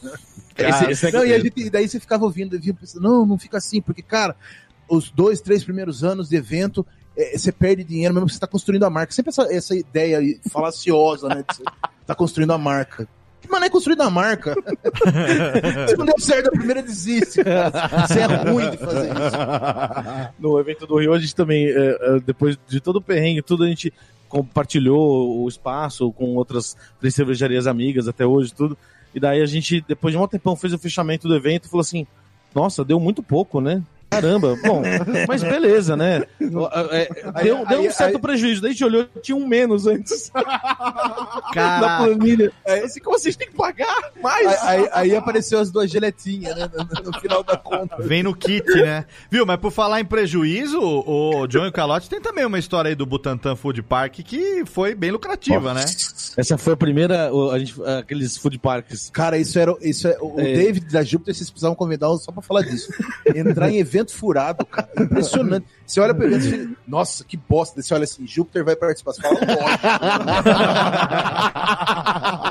Esse- 0.57 0.91
esse 0.91 1.07
é 1.07 1.11
não, 1.11 1.25
e, 1.25 1.33
a 1.33 1.37
que- 1.37 1.43
gente, 1.43 1.61
e 1.61 1.69
daí 1.69 1.87
você 1.87 1.99
ficava 1.99 2.25
ouvindo, 2.25 2.59
vinha 2.59 2.73
pensando, 2.73 3.01
não, 3.03 3.25
não 3.25 3.37
fica 3.37 3.57
assim, 3.57 3.81
porque, 3.81 4.01
cara, 4.01 4.35
os 4.89 5.09
dois, 5.09 5.39
três 5.41 5.63
primeiros 5.63 6.03
anos 6.03 6.27
de 6.29 6.35
evento, 6.35 6.85
eh, 7.21 7.37
você 7.37 7.51
perde 7.51 7.83
dinheiro 7.83 8.13
mesmo 8.13 8.27
que 8.27 8.33
você 8.33 8.37
está 8.37 8.47
construindo 8.47 8.83
a 8.83 8.89
marca. 8.89 9.13
Sempre 9.13 9.29
essa, 9.29 9.43
essa 9.53 9.75
ideia 9.75 10.19
aí 10.19 10.39
falaciosa, 10.49 11.27
né? 11.27 11.43
De 11.47 11.55
você 11.55 11.63
tá 12.05 12.15
construindo 12.15 12.51
a 12.51 12.57
marca. 12.57 13.07
Mas 13.49 13.59
não 13.59 13.67
é 13.67 13.69
construindo 13.69 14.01
a 14.01 14.09
marca. 14.09 14.55
Se 15.89 15.97
não 15.97 16.05
deu 16.05 16.19
certo 16.19 16.47
a 16.47 16.51
primeira, 16.51 16.81
desiste. 16.81 17.43
Cara. 17.43 18.07
Você 18.07 18.19
é 18.19 18.25
ruim 18.25 18.69
de 18.69 18.77
fazer 18.77 19.09
isso. 19.09 20.33
No 20.39 20.59
evento 20.59 20.87
do 20.87 20.97
Rio, 20.97 21.13
a 21.13 21.19
gente 21.19 21.35
também, 21.35 21.67
é, 21.67 21.97
é, 21.99 22.19
depois 22.19 22.57
de 22.67 22.79
todo 22.79 22.97
o 22.97 23.01
perrengue, 23.01 23.41
tudo 23.41 23.63
a 23.63 23.67
gente 23.67 23.91
compartilhou 24.29 25.43
o 25.43 25.47
espaço 25.49 26.11
com 26.13 26.35
outras 26.35 26.77
três 26.99 27.13
cervejarias 27.13 27.67
amigas 27.67 28.07
até 28.07 28.25
hoje, 28.25 28.53
tudo. 28.53 28.77
E 29.13 29.19
daí 29.19 29.41
a 29.41 29.45
gente, 29.45 29.83
depois 29.85 30.13
de 30.13 30.17
um 30.17 30.27
tempão, 30.27 30.55
fez 30.55 30.71
o 30.73 30.77
fechamento 30.77 31.27
do 31.27 31.35
evento 31.35 31.65
e 31.65 31.69
falou 31.69 31.81
assim: 31.81 32.07
nossa, 32.55 32.85
deu 32.85 32.99
muito 32.99 33.21
pouco, 33.21 33.59
né? 33.59 33.83
Caramba, 34.11 34.57
bom, 34.63 34.83
mas 35.25 35.41
beleza, 35.41 35.95
né? 35.95 36.23
É, 36.91 37.09
deu, 37.43 37.57
Aí- 37.59 37.65
deu 37.65 37.81
um 37.81 37.91
certo 37.91 38.15
aí- 38.17 38.21
prejuízo. 38.21 38.61
Daí 38.61 38.71
a 38.71 38.73
gente 38.73 38.83
olhou, 38.83 39.07
tinha 39.21 39.35
um 39.37 39.47
menos 39.47 39.87
antes 39.87 40.29
na 40.35 41.41
Cara, 41.53 41.97
planilha. 42.03 42.51
Assim, 42.83 42.99
como 42.99 43.17
vocês 43.17 43.37
têm 43.37 43.47
que 43.47 43.55
pagar 43.55 44.11
mais? 44.21 44.45
Aí, 44.63 44.79
aí- 44.81 44.89
aí 44.93 45.15
apareceu 45.15 45.59
as 45.59 45.71
duas 45.71 45.89
geletinhas, 45.89 46.55
né? 46.57 46.69
No, 46.73 47.11
no 47.11 47.19
final 47.21 47.41
da 47.41 47.55
conta. 47.55 47.97
vem 48.01 48.21
no 48.21 48.35
kit, 48.35 48.67
né? 48.75 49.05
Viu, 49.29 49.45
mas 49.45 49.57
por 49.57 49.71
falar 49.71 50.01
em 50.01 50.05
prejuízo, 50.05 50.77
o 50.81 51.47
John 51.47 51.65
e 51.65 51.69
o 51.69 51.71
Calote 51.71 52.09
tem 52.09 52.19
também 52.19 52.45
uma 52.45 52.59
história 52.59 52.89
aí 52.89 52.95
do 52.95 53.05
Butantan 53.05 53.55
Food 53.55 53.81
Park 53.81 54.15
que 54.25 54.63
foi 54.65 54.93
bem 54.93 55.11
lucrativa, 55.11 55.73
né? 55.73 55.85
Essa 56.37 56.57
foi 56.57 56.73
a 56.73 56.77
primeira, 56.77 57.31
a 57.51 57.59
gente, 57.59 57.75
aqueles 57.99 58.35
food 58.37 58.59
parks. 58.59 59.09
Cara, 59.11 59.37
isso 59.37 59.57
era. 59.57 59.73
Isso 59.81 60.07
é, 60.07 60.17
o 60.19 60.39
É. 60.39 60.53
David 60.53 60.85
da 60.91 61.01
Júpiter, 61.03 61.33
vocês 61.33 61.49
precisavam 61.49 61.75
convidar 61.75 62.07
só 62.17 62.31
pra 62.31 62.41
falar 62.41 62.61
disso. 62.63 62.91
Entrar 63.33 63.69
em 63.71 63.77
evento 64.01 64.13
furado, 64.13 64.65
cara. 64.65 64.89
Impressionante. 64.99 65.65
Você 65.85 65.99
olha 65.99 66.13
pro 66.13 66.25
evento 66.25 66.45
e 66.45 66.77
nossa, 66.87 67.23
que 67.23 67.37
bosta. 67.37 67.81
Você 67.81 67.93
olha 67.93 68.03
assim, 68.03 68.27
Júpiter 68.27 68.65
vai 68.65 68.75
participar. 68.75 69.13
Você 69.13 69.21
fala, 69.21 69.39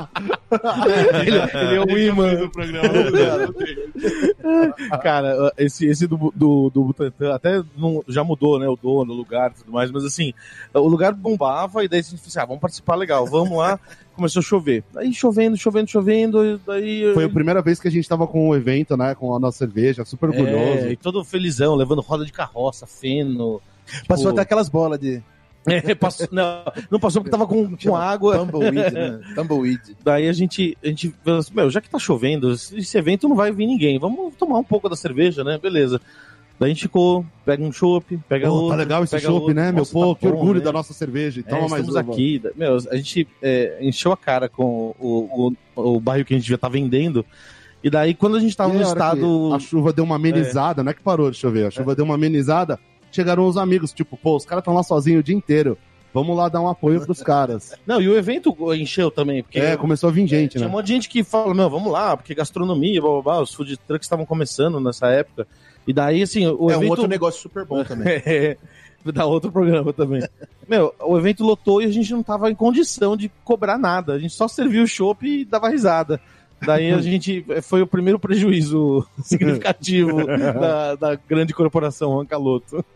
ele, 1.25 1.37
ele 1.37 1.75
é 1.75 1.81
o 1.81 1.97
imã 1.97 2.35
do 2.35 2.49
programa. 2.49 2.89
Cara, 5.01 5.53
esse, 5.57 5.85
esse 5.87 6.07
do, 6.07 6.31
do, 6.35 6.69
do 6.69 6.83
Butantan 6.85 7.33
até 7.33 7.63
não- 7.77 8.03
já 8.07 8.23
mudou, 8.23 8.59
né? 8.59 8.67
O 8.67 8.75
dono, 8.75 9.13
o 9.13 9.15
lugar 9.15 9.51
e 9.51 9.59
tudo 9.59 9.71
mais, 9.71 9.91
mas 9.91 10.03
assim, 10.03 10.33
o 10.73 10.87
lugar 10.87 11.13
bombava 11.13 11.83
e 11.83 11.87
daí 11.87 11.99
a 11.99 12.03
gente 12.03 12.21
disse, 12.21 12.39
ah, 12.39 12.45
vamos 12.45 12.61
participar 12.61 12.95
legal, 12.95 13.25
vamos 13.25 13.57
lá. 13.57 13.79
Começou 14.13 14.41
a 14.41 14.43
chover. 14.43 14.83
Aí 14.95 15.13
chovendo, 15.13 15.55
chovendo, 15.57 15.89
chovendo, 15.89 16.59
daí. 16.67 17.11
Foi 17.13 17.23
a 17.23 17.29
primeira 17.29 17.61
vez 17.61 17.79
que 17.79 17.87
a 17.87 17.91
gente 17.91 18.07
tava 18.07 18.27
com 18.27 18.49
o 18.49 18.55
evento, 18.55 18.97
né? 18.97 19.15
Com 19.15 19.33
a 19.33 19.39
nossa 19.39 19.59
cerveja, 19.59 20.03
super 20.03 20.29
orgulhoso. 20.29 20.85
É, 20.85 20.91
e 20.91 20.97
todo 20.97 21.23
felizão, 21.23 21.75
levando 21.75 22.01
roda 22.01 22.25
de 22.25 22.31
carroça, 22.31 22.85
feno. 22.85 23.61
Passou 24.07 24.25
Tipo, 24.25 24.29
até 24.33 24.41
aquelas 24.41 24.69
bolas 24.69 24.99
de 24.99 25.23
é, 25.67 25.93
passou- 25.95 26.27
não, 26.31 26.63
não 26.89 26.99
passou 26.99 27.21
porque 27.21 27.31
tava 27.31 27.45
com, 27.47 27.75
com 27.77 27.95
água. 27.95 28.37
tumbleweed, 28.39 28.91
né? 28.93 29.19
Tumbleweed. 29.35 29.81
Daí 30.03 30.27
a 30.27 30.33
gente, 30.33 30.77
a 30.83 30.87
gente 30.87 31.13
falou 31.23 31.39
assim, 31.39 31.53
meu, 31.53 31.69
já 31.69 31.79
que 31.81 31.89
tá 31.89 31.99
chovendo, 31.99 32.51
esse 32.51 32.97
evento 32.97 33.27
não 33.29 33.35
vai 33.35 33.51
vir 33.51 33.67
ninguém, 33.67 33.99
vamos 33.99 34.33
tomar 34.35 34.57
um 34.57 34.63
pouco 34.63 34.89
da 34.89 34.95
cerveja, 34.95 35.43
né? 35.43 35.59
Beleza. 35.61 36.01
Daí 36.59 36.69
a 36.69 36.73
gente 36.73 36.83
ficou, 36.83 37.25
pega 37.43 37.63
um 37.63 37.71
chopp, 37.71 38.19
pega 38.29 38.47
Pô, 38.47 38.53
outro. 38.53 38.69
tá 38.69 38.75
legal 38.75 39.03
esse 39.03 39.19
chopp, 39.19 39.33
outro. 39.33 39.53
né, 39.55 39.71
meu? 39.71 39.79
Nossa, 39.79 39.93
Pô, 39.93 40.13
tá 40.13 40.19
que 40.21 40.27
bom, 40.27 40.33
orgulho 40.35 40.59
né? 40.59 40.65
da 40.65 40.71
nossa 40.71 40.93
cerveja. 40.93 41.41
É, 41.41 41.43
Toma 41.49 41.67
mais 41.67 41.83
estamos 41.87 41.95
uma. 41.95 42.13
aqui. 42.13 42.37
da- 42.39 42.51
Meu, 42.55 42.77
a 42.91 42.95
gente 42.97 43.27
é, 43.41 43.79
encheu 43.81 44.11
a 44.11 44.17
cara 44.17 44.47
com 44.47 44.93
o, 44.99 45.53
o, 45.75 45.95
o 45.95 45.99
barril 45.99 46.23
que 46.23 46.35
a 46.35 46.37
gente 46.37 46.47
já 46.47 46.57
tá 46.59 46.69
vendendo. 46.69 47.25
E 47.83 47.89
daí, 47.89 48.13
quando 48.13 48.37
a 48.37 48.39
gente 48.39 48.55
tava 48.55 48.71
no 48.73 48.81
estado. 48.81 49.51
A 49.55 49.57
chuva 49.59 49.91
deu 49.91 50.03
uma 50.03 50.17
amenizada, 50.17 50.83
não 50.83 50.91
é 50.91 50.93
que 50.93 51.01
parou 51.01 51.31
de 51.31 51.37
chover, 51.37 51.65
a 51.65 51.71
chuva 51.71 51.95
deu 51.95 52.05
uma 52.05 52.13
amenizada. 52.13 52.79
Chegaram 53.11 53.45
os 53.45 53.57
amigos, 53.57 53.91
tipo, 53.93 54.17
pô, 54.17 54.35
os 54.35 54.45
caras 54.45 54.61
estão 54.61 54.73
lá 54.73 54.83
sozinhos 54.83 55.19
o 55.19 55.23
dia 55.23 55.35
inteiro. 55.35 55.77
Vamos 56.13 56.35
lá 56.35 56.49
dar 56.49 56.61
um 56.61 56.67
apoio 56.67 57.01
pros 57.01 57.21
caras. 57.23 57.73
Não, 57.85 58.01
e 58.01 58.07
o 58.07 58.17
evento 58.17 58.55
encheu 58.73 59.09
também, 59.09 59.43
porque 59.43 59.59
É, 59.59 59.77
começou 59.77 60.09
a 60.09 60.11
vir 60.11 60.27
gente, 60.27 60.51
tinha 60.51 60.63
um 60.63 60.67
né? 60.67 60.71
monte 60.71 60.87
de 60.87 60.93
gente 60.93 61.09
que 61.09 61.23
fala, 61.23 61.53
não, 61.53 61.69
vamos 61.69 61.91
lá, 61.91 62.17
porque 62.17 62.35
gastronomia, 62.35 63.01
blá, 63.01 63.11
blá, 63.11 63.21
blá, 63.21 63.41
os 63.41 63.53
food 63.53 63.77
trucks 63.77 64.05
estavam 64.05 64.25
começando 64.25 64.79
nessa 64.79 65.07
época. 65.07 65.47
E 65.87 65.93
daí, 65.93 66.21
assim, 66.21 66.45
o 66.47 66.69
é 66.69 66.75
um 66.75 66.79
evento... 66.79 66.89
outro 66.89 67.07
negócio 67.07 67.41
super 67.41 67.65
bom 67.65 67.83
também. 67.83 68.21
É, 69.03 69.11
dá 69.11 69.25
outro 69.25 69.51
programa 69.51 69.91
também. 69.91 70.21
Meu, 70.69 70.93
o 70.99 71.17
evento 71.17 71.43
lotou 71.43 71.81
e 71.81 71.85
a 71.85 71.91
gente 71.91 72.11
não 72.11 72.21
tava 72.21 72.51
em 72.51 72.55
condição 72.55 73.17
de 73.17 73.31
cobrar 73.43 73.77
nada. 73.77 74.13
A 74.13 74.19
gente 74.19 74.33
só 74.33 74.47
serviu 74.47 74.83
o 74.83 74.87
chopp 74.87 75.25
e 75.27 75.43
dava 75.43 75.69
risada. 75.69 76.21
Daí 76.65 76.91
a 76.91 76.99
gente 77.01 77.45
foi 77.61 77.81
o 77.81 77.87
primeiro 77.87 78.19
prejuízo 78.19 79.05
significativo 79.23 80.25
da, 80.25 80.95
da 80.95 81.15
grande 81.15 81.53
corporação 81.53 82.19
Ancaloto. 82.19 82.83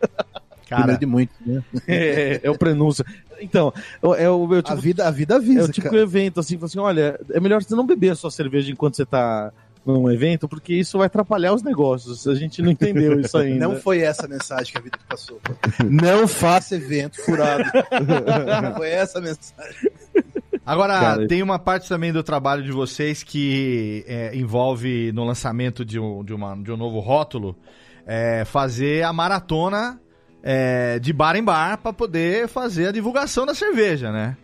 Cara, 0.68 0.82
Primeiro 0.82 1.00
de 1.00 1.06
muito, 1.06 1.32
né? 1.46 1.62
É, 1.86 2.40
é 2.42 2.50
o 2.50 2.58
prenúncio. 2.58 3.04
Então, 3.40 3.72
é 4.18 4.28
o 4.28 4.48
meu 4.48 4.58
A 4.58 4.62
tipo, 4.62 4.76
vida, 4.78 5.06
a 5.06 5.12
vida 5.12 5.34
é 5.34 5.36
avisa, 5.36 5.66
o 5.66 5.72
tipo 5.72 5.88
cara. 5.88 6.02
evento, 6.02 6.40
assim, 6.40 6.58
assim, 6.60 6.80
olha, 6.80 7.20
é 7.30 7.38
melhor 7.38 7.62
você 7.62 7.72
não 7.76 7.86
beber 7.86 8.10
a 8.10 8.14
sua 8.16 8.32
cerveja 8.32 8.72
enquanto 8.72 8.96
você 8.96 9.06
tá 9.06 9.52
num 9.84 10.10
evento, 10.10 10.48
porque 10.48 10.74
isso 10.74 10.98
vai 10.98 11.06
atrapalhar 11.06 11.52
os 11.52 11.62
negócios. 11.62 12.26
A 12.26 12.34
gente 12.34 12.60
não 12.60 12.72
entendeu 12.72 13.20
isso 13.20 13.38
ainda. 13.38 13.68
Não 13.68 13.76
foi 13.76 14.00
essa 14.00 14.26
a 14.26 14.28
mensagem 14.28 14.72
que 14.72 14.78
a 14.78 14.80
vida 14.80 14.98
passou. 15.08 15.40
Não 15.88 16.26
faça 16.26 16.74
evento 16.74 17.22
furado. 17.22 17.62
Não 18.62 18.74
foi 18.74 18.90
essa 18.90 19.18
a 19.18 19.22
mensagem. 19.22 19.90
Agora, 20.66 20.98
Cara, 20.98 21.26
tem 21.28 21.42
uma 21.42 21.58
parte 21.58 21.88
também 21.88 22.12
do 22.12 22.22
trabalho 22.22 22.62
de 22.64 22.72
vocês 22.72 23.22
que 23.22 24.04
é, 24.08 24.36
envolve 24.36 25.12
no 25.12 25.24
lançamento 25.24 25.84
de 25.84 25.98
um, 26.00 26.24
de 26.24 26.34
uma- 26.34 26.56
de 26.56 26.72
um 26.72 26.76
novo 26.76 26.98
rótulo, 26.98 27.56
é, 28.04 28.44
fazer 28.44 29.04
a 29.04 29.12
maratona 29.12 30.00
é, 30.42 30.98
de 30.98 31.12
bar 31.12 31.36
em 31.36 31.42
bar 31.42 31.78
para 31.78 31.92
poder 31.92 32.48
fazer 32.48 32.88
a 32.88 32.92
divulgação 32.92 33.46
da 33.46 33.54
cerveja, 33.54 34.10
né? 34.12 34.36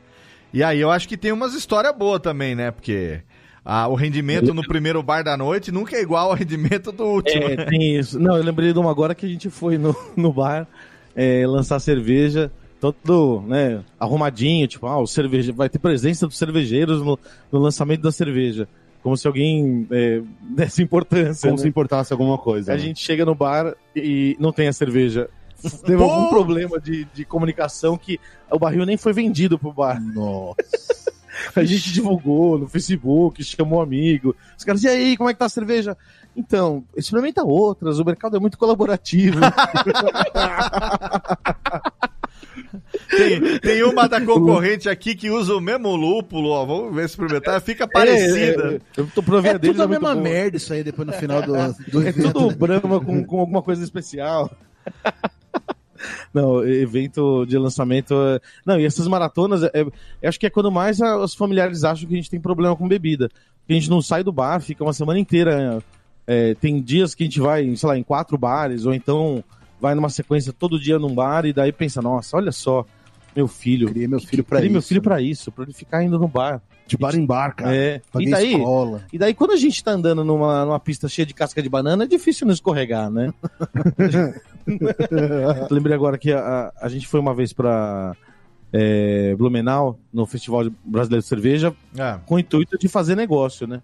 E 0.53 0.63
aí 0.63 0.81
eu 0.81 0.91
acho 0.91 1.09
que 1.09 1.17
tem 1.17 1.33
umas 1.33 1.55
histórias 1.55 1.95
boas 1.97 2.21
também, 2.21 2.55
né? 2.55 2.71
Porque 2.71 3.21
ah, 3.65 3.89
o 3.89 3.95
rendimento 3.95 4.53
no 4.53 4.63
primeiro 4.67 5.03
bar 5.03 5.23
da 5.25 5.37
noite 5.37 5.71
nunca 5.73 5.97
é 5.97 6.03
igual 6.03 6.31
ao 6.31 6.35
rendimento 6.37 6.91
do 6.93 7.05
último. 7.05 7.45
É, 7.45 7.65
tem 7.67 7.97
isso. 7.97 8.19
Não, 8.21 8.37
eu 8.37 8.43
lembrei 8.43 8.73
de 8.73 8.79
uma 8.79 8.91
agora 8.91 9.15
que 9.15 9.25
a 9.27 9.29
gente 9.29 9.49
foi 9.49 9.79
no, 9.79 9.95
no 10.17 10.33
bar 10.33 10.67
é, 11.17 11.47
lançar 11.47 11.79
cerveja, 11.81 12.51
todo 12.83 13.45
né, 13.47 13.81
arrumadinho, 14.01 14.67
tipo, 14.67 14.89
ah, 14.89 14.99
o 14.99 15.07
cerveja, 15.07 15.53
vai 15.53 15.69
ter 15.69 15.79
presença 15.79 16.27
dos 16.27 16.37
cervejeiros 16.37 17.01
no, 17.01 17.17
no 17.53 17.61
lançamento 17.61 18.03
da 18.03 18.11
cerveja. 18.11 18.67
Como 19.05 19.17
se 19.17 19.25
alguém 19.25 19.87
é, 19.89 20.21
desse 20.51 20.83
importância. 20.83 21.49
Como 21.49 21.59
né? 21.59 21.63
se 21.63 21.69
importasse 21.69 22.13
alguma 22.13 22.37
coisa. 22.37 22.73
A 22.73 22.75
né? 22.75 22.83
gente 22.83 22.99
chega 22.99 23.25
no 23.25 23.37
bar 23.37 23.77
e 23.95 24.37
não 24.41 24.53
tem 24.53 24.67
a 24.67 24.73
cerveja. 24.73 25.31
Teve 25.87 25.97
Pô! 25.97 26.11
algum 26.11 26.29
problema 26.29 26.81
de, 26.81 27.05
de 27.15 27.25
comunicação 27.25 27.97
que 27.97 28.19
o 28.51 28.59
barril 28.59 28.85
nem 28.85 28.97
foi 28.97 29.13
vendido 29.13 29.57
pro 29.57 29.73
bar. 29.73 30.03
Nossa. 30.03 30.57
A 31.57 31.65
gente 31.65 31.93
divulgou 31.93 32.59
no 32.59 32.69
Facebook, 32.69 33.43
chamou 33.43 33.81
amigo. 33.81 34.37
Os 34.57 34.65
caras, 34.65 34.83
e 34.83 34.89
aí, 34.89 35.17
como 35.17 35.31
é 35.31 35.33
que 35.33 35.39
tá 35.39 35.47
a 35.47 35.49
cerveja? 35.49 35.97
Então, 36.37 36.85
experimenta 36.97 37.43
outras, 37.43 37.99
o 37.99 38.05
mercado 38.05 38.37
é 38.37 38.41
muito 38.41 38.59
colaborativo. 38.59 39.41
Tem, 43.11 43.59
tem 43.59 43.83
uma 43.83 44.09
da 44.09 44.21
concorrente 44.25 44.89
aqui 44.89 45.15
que 45.15 45.31
usa 45.31 45.55
o 45.55 45.61
mesmo 45.61 45.95
lúpulo, 45.95 46.51
ó. 46.51 46.65
Vamos 46.65 46.95
ver 46.95 47.09
se 47.09 47.15
experimentar. 47.15 47.61
Fica 47.61 47.87
parecida. 47.87 48.73
É, 48.73 48.75
é, 48.77 48.81
eu 48.97 49.07
tô 49.15 49.23
provando 49.23 49.47
É 49.57 49.59
deles, 49.59 49.77
tudo 49.77 49.83
a 49.85 49.89
muito 49.89 50.01
mesma 50.01 50.15
boa. 50.15 50.23
merda 50.29 50.57
isso 50.57 50.73
aí 50.73 50.83
depois 50.83 51.07
no 51.07 51.15
final 51.15 51.43
do, 51.43 51.53
do 51.91 52.03
É 52.03 52.09
evento. 52.09 52.33
tudo 52.33 52.49
né? 52.51 52.55
Brahma 52.57 53.01
com, 53.01 53.25
com 53.25 53.41
alguma 53.41 53.63
coisa 53.63 53.83
especial. 53.85 54.51
Não, 56.35 56.67
evento 56.67 57.45
de 57.47 57.57
lançamento. 57.59 58.15
é- 58.15 58.41
Não, 58.67 58.81
e 58.81 58.85
essas 58.85 59.07
maratonas, 59.07 59.63
é- 59.63 59.71
é- 59.75 59.83
eu 59.83 60.29
acho 60.29 60.41
que 60.41 60.47
é 60.47 60.51
quando 60.51 60.71
mais 60.73 61.01
a- 61.01 61.19
os 61.19 61.35
familiares 61.35 61.85
acham 61.85 62.09
que 62.09 62.15
a 62.15 62.17
gente 62.17 62.31
tem 62.31 62.41
problema 62.41 62.75
com 62.75 62.89
bebida. 62.89 63.29
Que 63.67 63.73
a 63.73 63.75
gente 63.75 63.89
não 63.91 64.03
sai 64.03 64.25
do 64.25 64.33
bar, 64.33 64.61
fica 64.61 64.83
uma 64.83 64.93
semana 64.93 65.19
inteira. 65.19 65.81
é, 66.25 66.55
tem 66.55 66.81
dias 66.81 67.17
que 67.17 67.25
a 67.25 67.27
gente 67.27 67.41
vai, 67.41 67.75
sei 67.75 67.89
lá, 67.89 67.99
em 67.99 68.03
quatro 68.05 68.39
bares, 68.39 68.87
ou 68.87 68.95
então 68.95 69.43
vai 69.83 69.95
numa 69.97 70.09
sequência 70.09 70.53
todo 70.53 70.79
dia 70.81 70.99
num 70.99 71.13
bar, 71.15 71.45
e 71.45 71.53
daí 71.53 71.73
pensa, 71.73 72.01
nossa, 72.01 72.37
olha 72.37 72.53
só, 72.53 72.87
meu 73.35 73.49
filho. 73.49 73.89
Criei 73.89 74.07
meu 74.07 74.21
filho 74.21 74.45
pra 74.45 74.59
Criei 74.59 74.69
isso. 74.69 74.73
meu 74.73 74.83
filho 74.83 75.03
pra 75.03 75.21
isso, 75.21 75.51
pra 75.51 75.65
ele 75.65 75.73
ficar 75.75 76.05
indo 76.05 76.19
no 76.19 76.29
bar. 76.29 76.63
De 76.87 76.97
bar 76.97 77.15
em 77.17 77.25
bar, 77.27 77.55
cara. 77.57 77.75
É. 77.75 78.01
Paguei 78.13 78.29
E 78.29 78.31
daí, 78.31 78.53
escola. 78.55 79.03
e 79.13 79.19
daí, 79.19 79.35
quando 79.35 79.53
a 79.53 79.57
gente 79.57 79.83
tá 79.83 79.91
andando 79.93 80.23
numa, 80.25 80.65
numa 80.65 80.79
pista 80.81 81.09
cheia 81.09 81.27
de 81.27 81.35
casca 81.35 81.61
de 81.63 81.69
banana, 81.69 82.05
é 82.05 82.07
difícil 82.07 82.47
não 82.47 82.53
escorregar, 82.55 83.11
né? 83.11 83.33
Lembrei 85.71 85.95
agora 85.95 86.19
que 86.19 86.33
a, 86.33 86.73
a 86.81 86.89
gente 86.89 87.07
foi 87.07 87.21
uma 87.21 87.35
vez 87.35 87.53
pra 87.53 88.15
é, 88.73 89.35
Blumenau, 89.37 89.99
no 90.13 90.27
Festival 90.27 90.71
Brasileiro 90.85 91.23
de 91.23 91.29
Cerveja, 91.29 91.75
É. 91.97 92.19
com 92.27 92.35
o 92.37 92.39
intuito 92.39 92.79
de 92.79 92.89
fazer 92.89 93.17
negócio, 93.17 93.67
né? 93.67 93.83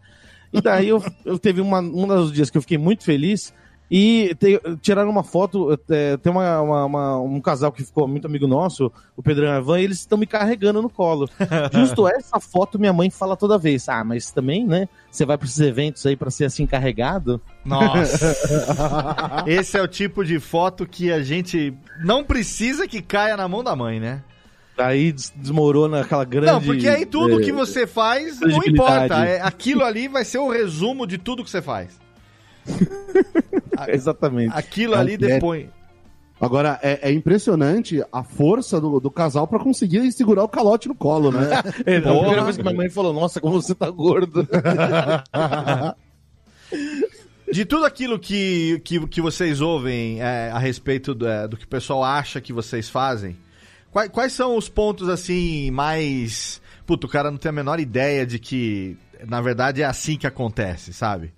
E 0.53 0.61
daí 0.61 0.89
eu, 0.89 1.03
eu 1.25 1.39
teve 1.39 1.61
uma, 1.61 1.81
um 1.81 2.07
dos 2.07 2.33
dias 2.33 2.49
que 2.51 2.57
eu 2.57 2.63
fiquei 2.63 2.79
muito 2.79 3.05
feliz 3.05 3.53
e 3.91 4.35
te- 4.39 4.61
tiraram 4.83 5.11
uma 5.11 5.23
foto. 5.25 5.79
é, 5.91 6.17
tem 6.19 6.31
uma, 6.31 6.61
uma- 6.61 6.85
uma- 6.85 7.21
um 7.21 7.41
casal 7.41 7.73
que 7.73 7.83
ficou 7.83 8.07
muito 8.07 8.27
amigo 8.27 8.47
nosso, 8.47 8.93
o 9.17 9.23
Pedro 9.23 9.45
e 9.45 9.49
a 9.49 9.57
Evan, 9.59 9.81
e 9.81 9.85
eles 9.85 10.01
estão 10.01 10.19
me 10.19 10.27
carregando 10.27 10.83
no 10.83 10.91
colo. 10.91 11.29
Justo 11.73 12.07
essa 12.09 12.39
foto 12.41 12.79
minha 12.79 12.93
mãe 12.93 13.11
fala 13.11 13.37
toda 13.37 13.57
vez. 13.59 13.89
Ah, 13.89 14.05
mas 14.05 14.31
também, 14.31 14.67
né? 14.67 14.89
Você 15.11 15.25
vai 15.25 15.39
para 15.39 15.47
esses 15.47 15.61
eventos 15.61 16.05
aí 16.07 16.17
para 16.17 16.31
ser 16.31 16.45
assim 16.45 16.67
carregado? 16.67 17.41
Nossa. 17.65 18.37
Esse 19.47 19.79
é 19.79 19.83
o 19.83 19.89
tipo 19.89 20.25
de 20.25 20.39
foto 20.39 20.87
que 20.87 21.11
a 21.13 21.23
gente 21.23 21.73
não 22.05 22.23
precisa 22.25 22.87
que 22.87 23.01
caia 23.03 23.37
na 23.37 23.49
mão 23.49 23.63
da 23.65 23.75
mãe, 23.75 23.99
né? 24.01 24.23
Des- 25.13 25.33
desmorona 25.35 26.03
aquela 26.03 26.25
grande. 26.25 26.47
não, 26.53 26.63
porque 26.63 26.87
aí 26.89 27.05
tudo 27.05 27.41
é, 27.41 27.45
que 27.45 27.51
você 27.51 27.85
faz 27.87 28.39
não 28.41 28.63
importa. 28.65 29.25
É, 29.27 29.41
aquilo 29.41 29.83
ali 29.83 30.07
vai 30.07 30.25
ser 30.25 30.39
o 30.39 30.49
resumo 30.49 31.05
de 31.07 31.19
tudo 31.19 31.43
que 31.43 31.51
você 31.51 31.61
faz. 31.61 31.99
Exatamente. 33.89 34.53
Aquilo 34.57 34.95
É 34.95 34.99
ali 34.99 35.17
depois. 35.17 35.67
Agora, 36.41 36.79
é, 36.83 37.09
é 37.09 37.13
impressionante 37.13 38.01
a 38.13 38.23
força 38.23 38.81
do, 38.81 39.01
do 39.01 39.11
casal 39.11 39.49
pra 39.49 39.59
conseguir 39.59 40.11
segurar 40.13 40.45
o 40.45 40.49
calote 40.49 40.87
no 40.87 40.95
colo, 40.95 41.33
né? 41.33 41.49
É, 41.85 41.97
a 41.97 42.03
Porra. 42.03 42.19
primeira 42.19 42.45
vez 42.45 42.57
que 42.57 42.63
minha 42.63 42.75
mãe 42.75 42.89
falou: 42.89 43.13
Nossa, 43.13 43.41
como 43.41 43.61
você 43.61 43.75
tá 43.75 43.91
gordo. 43.91 44.47
De 47.51 47.65
tudo 47.65 47.87
aquilo 47.87 48.19
que, 48.19 48.81
que, 48.85 49.05
que 49.07 49.21
vocês 49.23 49.61
ouvem 49.61 50.21
é, 50.21 50.51
a 50.51 50.59
respeito 50.59 51.15
do, 51.15 51.27
é, 51.27 51.49
do 51.49 51.57
que 51.57 51.65
o 51.65 51.69
pessoal 51.69 52.05
acha 52.05 52.43
que 52.43 52.53
vocês 52.53 52.91
fazem, 52.91 53.37
quais, 53.91 54.11
quais 54.11 54.33
são 54.35 54.55
os 54.57 54.69
pontos 54.69 55.09
assim 55.09 55.71
mais. 55.71 56.61
Puto, 56.87 57.07
o 57.07 57.11
cara 57.11 57.31
não 57.31 57.39
tem 57.39 57.49
a 57.49 57.53
menor 57.53 57.81
ideia 57.81 58.27
de 58.27 58.39
que, 58.39 58.97
na 59.27 59.41
verdade, 59.41 59.83
é 59.83 59.87
assim 59.87 60.17
que 60.17 60.27
acontece, 60.27 60.93
sabe? 60.93 61.33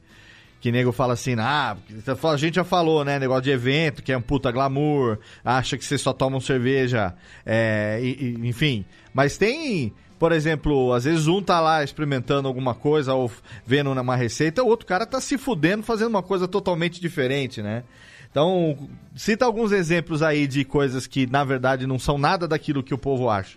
Que 0.61 0.71
nego 0.71 0.93
fala 0.93 1.15
assim, 1.15 1.35
ah, 1.39 1.75
a 2.23 2.37
gente 2.37 2.57
já 2.57 2.65
falou, 2.65 3.03
né? 3.05 3.19
Negócio 3.19 3.45
de 3.45 3.51
evento, 3.51 4.03
que 4.03 4.13
é 4.13 4.17
um 4.19 4.21
puta 4.21 4.51
glamour, 4.53 5.19
acha 5.45 5.79
que 5.79 5.85
vocês 5.85 6.01
só 6.03 6.13
tomam 6.13 6.39
cerveja, 6.39 7.15
é, 7.47 7.99
e- 8.03 8.37
e- 8.43 8.49
enfim. 8.49 8.85
Mas 9.15 9.39
tem, 9.39 9.91
por 10.19 10.33
exemplo, 10.33 10.93
às 10.93 11.05
vezes 11.05 11.27
um 11.27 11.41
tá 11.41 11.61
lá 11.61 11.83
experimentando 11.83 12.47
alguma 12.47 12.75
coisa 12.75 13.15
ou 13.15 13.31
vendo 13.67 13.91
uma 13.91 14.17
receita, 14.17 14.63
o 14.63 14.67
outro 14.67 14.87
cara 14.87 15.07
tá 15.07 15.19
se 15.19 15.39
fudendo 15.39 15.83
fazendo 15.83 16.09
uma 16.11 16.23
coisa 16.23 16.47
totalmente 16.47 17.01
diferente, 17.01 17.63
né? 17.63 17.83
Então, 18.31 18.77
cita 19.17 19.45
alguns 19.47 19.73
exemplos 19.73 20.23
aí 20.23 20.47
de 20.47 20.65
coisas 20.65 21.07
que, 21.07 21.27
na 21.27 21.43
verdade, 21.43 21.87
não 21.87 21.99
são 21.99 22.17
nada 22.19 22.47
daquilo 22.47 22.83
que 22.83 22.95
o 22.95 22.99
povo 22.99 23.29
acha. 23.31 23.57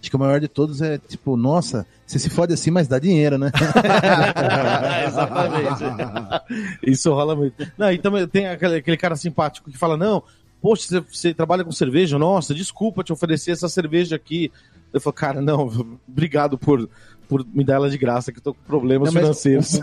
Acho 0.00 0.08
que 0.10 0.16
o 0.16 0.18
maior 0.18 0.40
de 0.40 0.48
todos 0.48 0.80
é 0.80 0.96
tipo, 0.98 1.36
nossa, 1.36 1.86
você 2.06 2.18
se 2.18 2.30
fode 2.30 2.54
assim, 2.54 2.70
mas 2.70 2.88
dá 2.88 2.98
dinheiro, 2.98 3.36
né? 3.36 3.50
Exatamente. 5.06 5.84
Isso 6.86 7.12
rola 7.12 7.36
muito. 7.36 7.70
Não, 7.76 7.90
e 7.92 7.98
também 7.98 8.26
tem 8.26 8.46
aquele, 8.48 8.76
aquele 8.76 8.96
cara 8.96 9.16
simpático 9.16 9.70
que 9.70 9.76
fala: 9.78 9.96
Não, 9.96 10.22
poxa, 10.60 10.86
você, 10.88 11.00
você 11.00 11.34
trabalha 11.34 11.64
com 11.64 11.72
cerveja? 11.72 12.18
Nossa, 12.18 12.54
desculpa 12.54 13.04
te 13.04 13.12
oferecer 13.12 13.50
essa 13.52 13.68
cerveja 13.68 14.16
aqui. 14.16 14.50
Eu 14.92 15.00
falo, 15.00 15.14
cara, 15.14 15.40
não, 15.40 15.70
obrigado 16.08 16.58
por, 16.58 16.88
por 17.28 17.46
me 17.52 17.62
dar 17.62 17.74
ela 17.74 17.90
de 17.90 17.98
graça, 17.98 18.32
que 18.32 18.38
eu 18.38 18.42
tô 18.42 18.54
com 18.54 18.62
problemas 18.66 19.12
Não, 19.12 19.22
mas- 19.22 19.42
financeiros. 19.42 19.80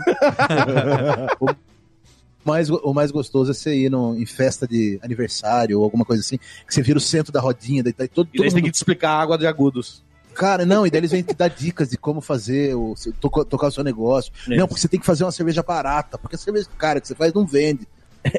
o, 1.40 1.48
mais, 2.44 2.68
o 2.70 2.92
mais 2.92 3.10
gostoso 3.10 3.50
é 3.50 3.54
você 3.54 3.74
ir 3.74 3.90
no, 3.90 4.16
em 4.18 4.26
festa 4.26 4.66
de 4.66 4.98
aniversário 5.02 5.78
ou 5.78 5.84
alguma 5.84 6.04
coisa 6.04 6.20
assim, 6.22 6.38
que 6.38 6.74
você 6.74 6.82
vira 6.82 6.98
o 6.98 7.00
centro 7.00 7.32
da 7.32 7.40
rodinha, 7.40 7.82
daí, 7.82 7.94
daí 7.96 8.08
todo, 8.08 8.28
E 8.32 8.36
todo 8.36 8.44
você 8.46 8.54
tem 8.54 8.62
mundo 8.62 8.66
que 8.66 8.72
te 8.72 8.76
explicar 8.76 9.12
a 9.12 9.20
água 9.20 9.38
de 9.38 9.46
agudos. 9.46 10.06
Cara, 10.38 10.64
não, 10.64 10.86
e 10.86 10.90
daí 10.90 11.00
eles 11.00 11.10
vêm 11.10 11.22
te 11.22 11.34
dar 11.34 11.48
dicas 11.48 11.90
de 11.90 11.98
como 11.98 12.20
fazer, 12.20 12.72
o, 12.76 12.94
tocar, 13.20 13.44
tocar 13.44 13.66
o 13.66 13.70
seu 13.72 13.82
negócio. 13.82 14.32
É. 14.48 14.56
Não, 14.56 14.68
porque 14.68 14.80
você 14.80 14.86
tem 14.86 15.00
que 15.00 15.04
fazer 15.04 15.24
uma 15.24 15.32
cerveja 15.32 15.64
barata, 15.64 16.16
porque 16.16 16.36
a 16.36 16.38
cerveja 16.38 16.68
cara 16.78 17.00
que 17.00 17.08
você 17.08 17.14
faz 17.16 17.32
não 17.32 17.44
vende. 17.44 17.88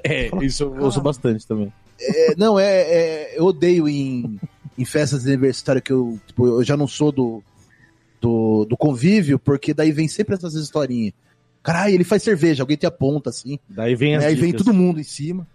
É, 0.03 0.29
isso 0.41 0.63
eu 0.63 0.75
ouço 0.83 1.01
bastante 1.01 1.45
também. 1.45 1.73
É, 1.99 2.35
não, 2.37 2.57
é, 2.57 2.81
é- 2.81 3.37
Eu 3.37 3.45
odeio 3.47 3.87
em, 3.87 4.39
em 4.77 4.85
festas 4.85 5.23
de 5.23 5.29
aniversário 5.29 5.81
que 5.81 5.91
eu, 5.91 6.17
tipo, 6.25 6.47
eu 6.47 6.63
já 6.63 6.77
não 6.77 6.87
sou 6.87 7.11
do, 7.11 7.43
do, 8.21 8.63
do 8.65 8.77
convívio, 8.77 9.37
porque 9.37 9.73
daí 9.73 9.91
vem 9.91 10.07
sempre 10.07 10.35
essas 10.35 10.53
historinhas. 10.53 11.13
Caralho, 11.61 11.93
ele 11.95 12.05
faz 12.05 12.23
cerveja, 12.23 12.63
alguém 12.63 12.77
te 12.77 12.85
aponta 12.85 13.29
assim, 13.29 13.59
Daí 13.69 13.93
vem 13.93 14.15
as 14.15 14.23
aí 14.23 14.35
vem 14.35 14.51
dicas. 14.51 14.63
todo 14.65 14.73
mundo 14.73 14.99
em 15.01 15.03
cima, 15.03 15.45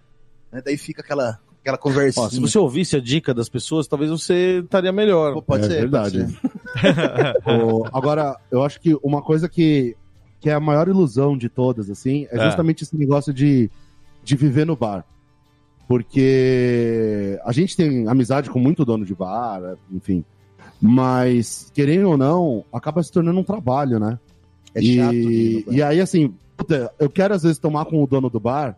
né, 0.52 0.60
daí 0.62 0.76
fica 0.76 1.00
aquela, 1.00 1.40
aquela 1.64 1.78
conversinha. 1.78 2.26
Ó, 2.26 2.28
se 2.28 2.38
você 2.38 2.58
ouvisse 2.58 2.94
a 2.96 3.00
dica 3.00 3.32
das 3.32 3.48
pessoas, 3.48 3.86
talvez 3.88 4.10
você 4.10 4.60
estaria 4.62 4.92
melhor. 4.92 5.32
Pô, 5.32 5.42
pode 5.42 5.64
É 5.64 5.68
ser, 5.68 5.80
verdade. 5.80 6.18
pode 6.18 6.32
ser. 6.32 6.54
O- 7.64 7.84
agora, 7.92 8.36
eu 8.50 8.62
acho 8.62 8.78
que 8.80 8.94
uma 9.02 9.22
coisa 9.22 9.48
que, 9.48 9.96
que 10.40 10.50
é 10.50 10.52
a 10.54 10.60
maior 10.60 10.88
ilusão 10.88 11.36
de 11.38 11.48
todas, 11.48 11.88
assim, 11.88 12.26
é 12.30 12.36
É. 12.38 12.44
justamente 12.44 12.84
esse 12.84 12.96
negócio 12.96 13.32
de, 13.32 13.70
de 14.22 14.36
viver 14.36 14.66
no 14.66 14.76
bar. 14.76 15.04
Porque 15.88 17.38
a 17.44 17.52
gente 17.52 17.76
tem 17.76 18.08
amizade 18.08 18.50
com 18.50 18.58
muito 18.58 18.84
dono 18.84 19.04
de 19.04 19.14
bar, 19.14 19.76
enfim. 19.92 20.24
Mas, 20.80 21.70
querendo 21.74 22.10
ou 22.10 22.16
não, 22.16 22.64
acaba 22.72 23.02
se 23.02 23.10
tornando 23.12 23.38
um 23.40 23.44
trabalho, 23.44 23.98
né? 23.98 24.18
É 24.74 24.80
e, 24.82 24.96
chato. 24.96 25.72
e 25.74 25.82
aí, 25.82 26.00
assim, 26.00 26.34
puta, 26.56 26.92
eu 26.98 27.08
quero 27.08 27.32
às 27.34 27.42
vezes 27.42 27.58
tomar 27.58 27.84
com 27.84 28.02
o 28.02 28.06
dono 28.06 28.28
do 28.28 28.40
bar, 28.40 28.76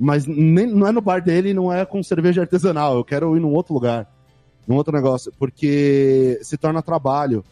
mas 0.00 0.26
nem, 0.26 0.66
não 0.66 0.86
é 0.86 0.92
no 0.92 1.00
bar 1.02 1.22
dele, 1.22 1.52
não 1.52 1.70
é 1.72 1.84
com 1.84 2.02
cerveja 2.02 2.40
artesanal. 2.40 2.96
Eu 2.96 3.04
quero 3.04 3.36
ir 3.36 3.40
num 3.40 3.52
outro 3.52 3.74
lugar, 3.74 4.10
num 4.66 4.74
outro 4.76 4.92
negócio, 4.94 5.30
porque 5.38 6.38
se 6.42 6.56
torna 6.56 6.80
trabalho. 6.82 7.44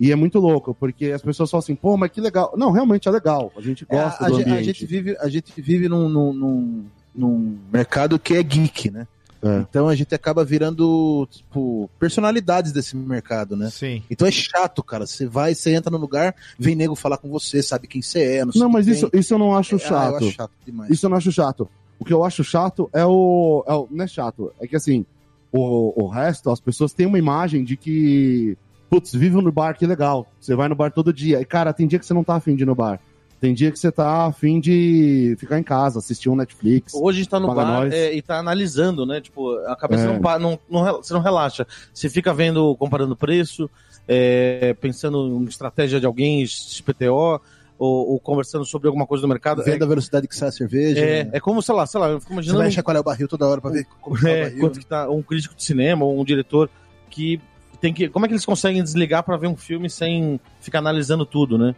E 0.00 0.12
é 0.12 0.14
muito 0.14 0.38
louco, 0.38 0.72
porque 0.78 1.06
as 1.06 1.20
pessoas 1.20 1.50
falam 1.50 1.58
assim, 1.58 1.74
pô, 1.74 1.96
mas 1.96 2.12
que 2.12 2.20
legal. 2.20 2.54
Não, 2.56 2.70
realmente 2.70 3.08
é 3.08 3.10
legal. 3.10 3.50
A 3.56 3.60
gente 3.60 3.84
É, 3.88 3.96
gosta 3.96 4.24
a, 4.24 4.28
do 4.28 4.36
ambiente. 4.36 4.52
a 4.58 4.62
gente 4.62 4.86
vive, 4.86 5.16
a 5.18 5.28
gente 5.28 5.60
vive 5.60 5.88
num, 5.88 6.08
num, 6.08 6.32
num, 6.32 6.84
num 7.12 7.58
mercado 7.72 8.16
que 8.16 8.34
é 8.34 8.42
geek, 8.44 8.92
né? 8.92 9.08
É. 9.42 9.58
Então 9.58 9.88
a 9.88 9.94
gente 9.96 10.12
acaba 10.14 10.44
virando, 10.44 11.26
tipo, 11.30 11.88
personalidades 11.98 12.70
desse 12.72 12.96
mercado, 12.96 13.56
né? 13.56 13.70
Sim. 13.70 14.02
Então 14.10 14.26
é 14.26 14.30
chato, 14.30 14.82
cara. 14.84 15.04
Você 15.06 15.26
vai, 15.26 15.54
você 15.54 15.74
entra 15.74 15.90
no 15.90 15.98
lugar, 15.98 16.34
vem 16.58 16.74
nego 16.76 16.94
falar 16.94 17.18
com 17.18 17.28
você, 17.28 17.60
sabe 17.62 17.86
quem 17.88 18.00
você 18.02 18.36
é, 18.38 18.44
não 18.44 18.52
sei 18.52 18.60
Não, 18.60 18.68
o 18.68 18.70
que 18.70 18.76
mas 18.76 18.86
tem. 18.86 18.94
isso, 18.94 19.10
isso 19.12 19.34
eu 19.34 19.38
não 19.38 19.56
acho 19.56 19.76
Ah, 19.76 19.78
chato. 19.80 20.10
eu 20.10 20.16
acho 20.28 20.30
chato 20.32 20.52
demais. 20.66 20.90
Isso 20.90 21.06
eu 21.06 21.10
não 21.10 21.16
acho 21.16 21.30
chato. 21.32 21.68
O 21.98 22.04
que 22.04 22.12
eu 22.12 22.24
acho 22.24 22.44
chato 22.44 22.88
é 22.92 23.04
o. 23.04 23.64
É 23.66 23.74
o 23.74 23.88
não 23.90 24.04
é 24.04 24.08
chato. 24.08 24.52
É 24.60 24.66
que 24.66 24.76
assim, 24.76 25.04
o, 25.52 26.04
o 26.04 26.08
resto, 26.08 26.50
as 26.50 26.60
pessoas 26.60 26.92
têm 26.92 27.06
uma 27.06 27.18
imagem 27.18 27.64
de 27.64 27.76
que. 27.76 28.56
Putz, 28.88 29.12
vive 29.12 29.36
no 29.36 29.52
bar, 29.52 29.74
que 29.74 29.86
legal. 29.86 30.26
Você 30.40 30.54
vai 30.54 30.68
no 30.68 30.74
bar 30.74 30.90
todo 30.90 31.12
dia. 31.12 31.40
E, 31.40 31.44
cara, 31.44 31.74
tem 31.74 31.86
dia 31.86 31.98
que 31.98 32.06
você 32.06 32.14
não 32.14 32.24
tá 32.24 32.36
afim 32.36 32.56
de 32.56 32.62
ir 32.62 32.66
no 32.66 32.74
bar. 32.74 32.98
Tem 33.40 33.54
dia 33.54 33.70
que 33.70 33.78
você 33.78 33.92
tá 33.92 34.26
afim 34.26 34.58
de 34.58 35.36
ficar 35.38 35.58
em 35.58 35.62
casa, 35.62 35.98
assistir 36.00 36.28
um 36.28 36.34
Netflix. 36.34 36.92
Hoje 36.94 37.18
a 37.18 37.22
gente 37.22 37.30
tá 37.30 37.38
no 37.38 37.54
bar 37.54 37.88
é, 37.92 38.12
e 38.12 38.20
tá 38.20 38.38
analisando, 38.38 39.06
né? 39.06 39.20
Tipo, 39.20 39.56
a 39.66 39.76
cabeça 39.76 40.04
É. 40.04 40.18
não, 40.18 40.38
não, 40.38 40.58
não 40.68 40.96
você 40.96 41.12
não 41.12 41.20
relaxa. 41.20 41.66
Você 41.94 42.08
fica 42.08 42.34
vendo, 42.34 42.74
comparando 42.76 43.14
preço, 43.14 43.70
é, 44.08 44.74
pensando 44.80 45.28
em 45.28 45.44
estratégia 45.44 46.00
de 46.00 46.06
alguém, 46.06 46.44
XPTO, 46.44 47.40
ou, 47.78 48.10
ou 48.10 48.20
conversando 48.20 48.64
sobre 48.64 48.88
alguma 48.88 49.06
coisa 49.06 49.22
do 49.22 49.28
mercado. 49.28 49.62
Vendo 49.62 49.82
a 49.84 49.86
velocidade 49.86 50.26
que 50.26 50.34
sai 50.36 50.48
a 50.48 50.52
cerveja. 50.52 51.00
É, 51.00 51.24
né? 51.24 51.30
é 51.34 51.40
como, 51.40 51.62
sei 51.62 51.74
lá, 51.74 51.86
sei 51.86 52.00
lá, 52.00 52.08
eu 52.08 52.20
fico 52.20 52.30
Você 52.30 52.34
imaginando 52.34 52.58
vai 52.60 52.70
chacoalhar 52.70 53.00
o 53.00 53.04
barril 53.04 53.28
toda 53.28 53.46
hora 53.46 53.60
pra 53.60 53.70
ver 53.70 53.86
como 54.00 54.16
tá 54.18 54.24
o 54.24 54.28
é, 54.28 54.42
barril. 54.44 54.60
quanto 54.60 54.78
que 54.80 54.86
tá 54.86 55.08
um 55.10 55.22
crítico 55.22 55.54
de 55.54 55.62
cinema 55.62 56.04
ou 56.04 56.20
um 56.20 56.24
diretor 56.24 56.68
que 57.10 57.40
tem 57.80 57.94
que. 57.94 58.08
Como 58.08 58.24
é 58.24 58.28
que 58.28 58.34
eles 58.34 58.44
conseguem 58.44 58.82
desligar 58.82 59.22
pra 59.22 59.36
ver 59.36 59.46
um 59.46 59.56
filme 59.56 59.88
sem 59.88 60.40
ficar 60.60 60.80
analisando 60.80 61.24
tudo, 61.24 61.56
né? 61.56 61.74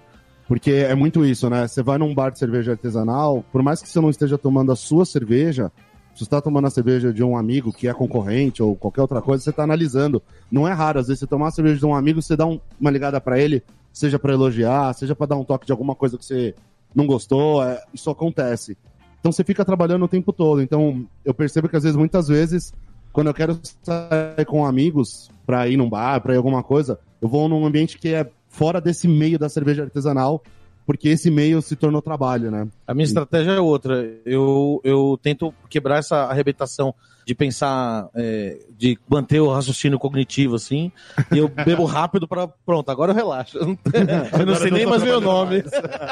Porque 0.49 0.71
é 0.73 0.95
muito 0.95 1.25
isso, 1.25 1.49
né? 1.49 1.69
Você 1.69 1.83
vai 1.83 1.97
num 1.99 2.13
bar 2.15 2.31
de 2.31 2.39
cerveja 2.39 2.73
artesanal, 2.73 3.45
por 3.53 3.63
mais 3.63 3.81
que 3.81 3.89
você 3.89 4.01
não 4.01 4.11
esteja 4.11 4.37
tomando 4.37 4.73
a 4.73 4.77
sua 4.77 5.05
cerveja, 5.05 5.71
se 6.13 6.19
você 6.21 6.25
está 6.25 6.41
tomando 6.41 6.67
a 6.67 6.71
cerveja 6.71 7.13
de 7.13 7.23
um 7.23 7.37
amigo 7.37 7.73
que 7.73 7.87
é 7.87 7.93
concorrente 7.95 8.61
ou 8.61 8.75
qualquer 8.75 9.03
outra 9.03 9.23
coisa, 9.23 9.45
você 9.45 9.51
está 9.51 9.63
analisando. 9.63 10.21
Não 10.51 10.67
é 10.67 10.73
raro, 10.73 10.99
às 10.99 11.07
vezes, 11.07 11.21
você 11.21 11.27
tomar 11.29 11.49
a 11.49 11.51
cerveja 11.53 11.79
de 11.79 11.87
um 11.87 11.95
amigo, 11.95 12.21
você 12.21 12.35
dá 12.35 12.47
um- 12.47 12.59
uma 12.81 12.91
ligada 12.91 13.21
para 13.21 13.39
ele, 13.39 13.63
seja 13.93 14.19
para 14.19 14.33
elogiar, 14.33 14.93
seja 14.95 15.15
para 15.15 15.27
dar 15.27 15.37
um 15.37 15.45
toque 15.45 15.67
de 15.67 15.73
alguma 15.73 15.95
coisa 15.95 16.17
que 16.17 16.25
você 16.25 16.55
não 16.95 17.07
gostou, 17.07 17.63
é, 17.63 17.83
isso 17.93 18.11
acontece. 18.11 18.77
Então 19.21 19.31
você 19.31 19.45
fica 19.45 19.65
trabalhando 19.65 20.05
o 20.05 20.09
tempo 20.09 20.33
todo. 20.33 20.63
Então 20.63 21.07
eu 21.25 21.35
percebo 21.35 21.69
que 21.69 21.77
às 21.77 21.83
vezes, 21.83 21.97
muitas 21.97 22.29
vezes, 22.29 22.73
quando 23.13 23.29
eu 23.29 23.35
quero 23.35 23.59
sair 23.83 24.45
com 24.47 24.65
amigos 24.65 25.31
para 25.47 25.69
ir 25.69 25.77
num 25.77 25.89
bar, 25.89 26.21
para 26.21 26.35
ir 26.35 26.39
alguma 26.39 26.63
coisa, 26.63 26.99
eu 27.21 27.29
vou 27.29 27.49
num 27.49 27.67
ambiente 27.67 27.99
que 27.99 28.15
é 28.15 28.29
fora 28.49 28.81
desse 28.81 29.07
meio 29.07 29.39
da 29.39 29.49
cerveja 29.49 29.85
artesanal, 29.85 30.43
porque 30.87 31.09
esse 31.09 31.31
meio 31.31 31.63
se 31.63 31.77
tornou 31.77 32.03
trabalho, 32.03 32.51
né? 32.51 32.67
A 32.87 32.95
minha 32.95 33.05
estratégia 33.05 33.53
é 33.53 33.61
outra. 33.61 34.11
Eu, 34.25 34.81
eu 34.83 35.19
tento 35.23 35.55
quebrar 35.69 35.99
essa 35.99 36.25
arrebentação 36.25 36.95
de 37.31 37.35
pensar, 37.37 38.09
é, 38.17 38.59
de 38.77 38.99
manter 39.09 39.39
o 39.39 39.53
raciocínio 39.53 40.01
cognitivo, 40.01 40.57
assim, 40.57 40.91
e 41.31 41.39
eu 41.39 41.47
bebo 41.65 41.85
rápido 41.85 42.27
pra. 42.27 42.49
Pronto, 42.49 42.91
agora 42.91 43.13
eu 43.13 43.17
relaxo. 43.17 43.57
Eu 43.95 44.05
não, 44.05 44.41
eu 44.41 44.47
não 44.47 44.55
sei 44.57 44.71
nem 44.73 44.85
mais 44.87 45.03
meu 45.03 45.21
nome. 45.21 45.63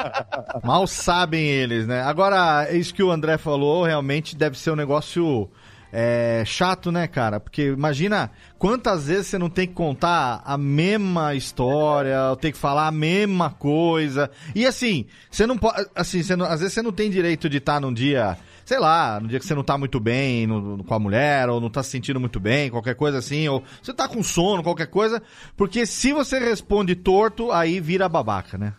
Mal 0.63 0.87
sabem 0.87 1.45
eles, 1.45 1.85
né? 1.85 2.01
Agora, 2.03 2.69
isso 2.71 2.93
que 2.93 3.03
o 3.03 3.11
André 3.11 3.37
falou 3.37 3.83
realmente 3.83 4.35
deve 4.35 4.57
ser 4.57 4.71
um 4.71 4.75
negócio 4.75 5.49
é, 5.91 6.43
chato, 6.45 6.89
né, 6.91 7.05
cara? 7.07 7.39
Porque 7.39 7.63
imagina 7.63 8.31
quantas 8.57 9.07
vezes 9.07 9.27
você 9.27 9.37
não 9.37 9.49
tem 9.49 9.67
que 9.67 9.73
contar 9.73 10.41
a 10.45 10.57
mesma 10.57 11.35
história, 11.35 12.15
tem 12.39 12.51
que 12.51 12.57
falar 12.57 12.87
a 12.87 12.91
mesma 12.91 13.49
coisa. 13.49 14.29
E 14.55 14.65
assim, 14.65 15.05
você 15.29 15.45
não 15.45 15.57
pode. 15.57 15.85
Assim, 15.95 16.21
não- 16.35 16.45
às 16.45 16.59
vezes 16.61 16.73
você 16.73 16.81
não 16.81 16.91
tem 16.93 17.09
direito 17.09 17.49
de 17.49 17.57
estar 17.57 17.81
num 17.81 17.93
dia. 17.93 18.37
Sei 18.69 18.77
lá, 18.77 19.19
no 19.19 19.27
dia 19.27 19.39
que 19.39 19.45
você 19.47 19.55
não 19.55 19.63
tá 19.63 19.79
muito 19.79 19.99
bem 19.99 20.45
no- 20.45 20.83
com 20.83 20.93
a 20.93 20.99
mulher, 20.99 21.49
ou 21.49 21.59
não 21.59 21.71
tá 21.71 21.81
se 21.81 21.89
sentindo 21.89 22.19
muito 22.19 22.39
bem, 22.39 22.69
qualquer 22.69 22.93
coisa 22.93 23.17
assim, 23.17 23.47
ou 23.47 23.63
você 23.81 23.91
tá 23.91 24.07
com 24.07 24.21
sono, 24.21 24.61
qualquer 24.61 24.85
coisa, 24.85 25.23
porque 25.57 25.87
se 25.87 26.13
você 26.13 26.37
responde 26.37 26.93
torto, 26.93 27.51
aí 27.51 27.79
vira 27.79 28.07
babaca, 28.07 28.59
né? 28.59 28.73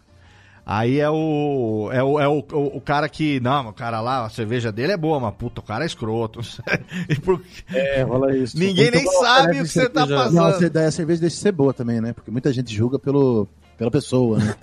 Aí 0.65 1.01
é 1.01 1.11
o. 1.11 1.91
É 1.93 2.01
o, 2.05 2.21
é 2.21 2.29
o, 2.29 2.39
o, 2.53 2.81
cara 2.81 3.09
que. 3.09 3.41
Não, 3.41 3.71
o 3.71 3.73
cara 3.73 4.01
lá, 4.01 4.27
a 4.27 4.29
cerveja 4.31 4.71
dele 4.71 4.93
é 4.93 4.97
boa, 4.97 5.19
mas 5.19 5.35
puta, 5.35 5.61
o 5.61 5.65
cara 5.65 5.83
é 5.85 5.87
escroto. 5.89 6.39
E 7.09 7.17
por- 7.17 7.43
É, 7.75 8.03
rola 8.03 8.37
isso. 8.37 8.57
Ninguém 8.57 8.93
nem 8.93 9.05
sabe 9.05 9.59
o 9.59 9.63
que 9.65 9.69
você 9.71 9.89
tá 9.89 10.07
Não, 10.07 10.17
passando. 10.17 10.71
daí 10.71 10.87
a 10.87 10.93
cerveja 10.93 11.21
deixa 11.23 11.35
de 11.35 11.43
ser 11.43 11.51
boa 11.51 11.75
também, 11.75 12.01
né? 12.01 12.13
Porque 12.13 12.31
muita 12.31 12.53
gente 12.53 12.73
julga 12.73 12.97
pelo, 12.97 13.49
pela 13.81 13.91
pessoa, 13.91 14.39
né? 14.39 14.55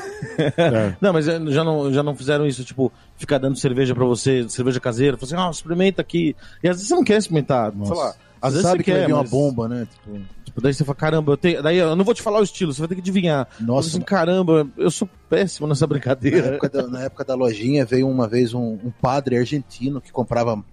Não, 1.01 1.11
mas 1.11 1.27
é, 1.27 1.43
já 1.47 1.63
não, 1.63 1.91
já 1.91 2.03
não 2.03 2.15
fizeram 2.15 2.45
isso, 2.45 2.63
tipo, 2.63 2.91
ficar 3.17 3.39
dando 3.39 3.57
cerveja 3.57 3.95
pra 3.95 4.05
você, 4.05 4.47
cerveja 4.47 4.79
caseira, 4.79 5.17
falar 5.17 5.33
assim, 5.41 5.47
ah, 5.47 5.49
experimenta 5.49 6.01
aqui. 6.03 6.35
E 6.63 6.69
às 6.69 6.75
vezes 6.77 6.87
você 6.87 6.93
não 6.95 7.03
quer 7.03 7.17
experimentar, 7.17 7.73
sei 7.83 7.95
lá. 7.95 8.13
Às 8.39 8.53
Você 8.53 8.57
vezes 8.57 8.61
sabe 8.61 8.77
você 8.77 8.83
que 8.83 8.91
quer, 8.91 8.97
vai 8.99 9.07
vir 9.07 9.13
uma 9.13 9.21
mas, 9.23 9.31
bomba, 9.31 9.67
né? 9.67 9.87
Tipo, 9.91 10.19
Tipo, 10.45 10.61
daí 10.61 10.71
você 10.73 10.85
fala, 10.85 10.95
caramba, 10.95 11.31
eu 11.31 11.37
tenho. 11.37 11.63
Daí 11.63 11.77
eu 11.77 11.95
não 11.95 12.05
vou 12.05 12.13
te 12.13 12.21
falar 12.21 12.39
o 12.39 12.43
estilo, 12.43 12.71
você 12.71 12.79
vai 12.79 12.87
ter 12.87 12.93
que 12.95 13.01
adivinhar. 13.01 13.47
nossa, 13.59 13.89
assim, 13.89 14.01
caramba, 14.01 14.67
eu 14.77 14.91
sou 14.91 15.09
péssimo 15.27 15.67
nessa 15.67 15.85
na 15.85 15.87
brincadeira. 15.87 16.47
época, 16.49 16.69
da, 16.69 16.87
na 16.87 17.01
época 17.03 17.25
da 17.25 17.33
lojinha 17.33 17.83
veio 17.85 18.07
uma 18.07 18.27
vez 18.27 18.53
um, 18.53 18.77
um 18.83 18.91
padre 19.01 19.37
argentino 19.37 19.99
que 19.99 20.11
comprava. 20.11 20.63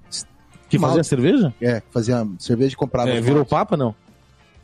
Que 0.69 0.79
fazia 0.79 0.97
Mal- 0.97 1.05
cerveja? 1.05 1.55
É, 1.61 1.83
fazia 1.91 2.27
cerveja 2.39 2.75
e 2.75 2.77
comprava. 2.77 3.09
É, 3.11 3.21
virou 3.23 3.47
papa, 3.47 3.77
não? 3.79 3.95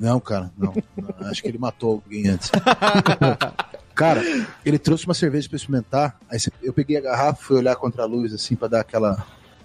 Não, 0.01 0.19
cara, 0.19 0.51
não. 0.57 0.73
Acho 1.29 1.43
que 1.43 1.49
ele 1.49 1.59
matou 1.59 2.01
alguém 2.05 2.27
antes. 2.29 2.51
cara, 3.95 4.23
ele 4.65 4.79
trouxe 4.79 5.05
uma 5.07 5.15
cerveja 5.15 5.47
pra 5.49 5.57
experimentar. 5.57 6.19
Aí 6.31 6.39
eu 6.63 6.73
peguei 6.73 6.97
a 6.97 7.01
garrafa, 7.03 7.43
fui 7.43 7.57
olhar 7.59 7.77
contra 7.77 8.03
a 8.03 8.07
luz, 8.07 8.33
assim, 8.33 8.57
pra 8.57 8.67
dar 8.67 8.81
aquela. 8.81 9.25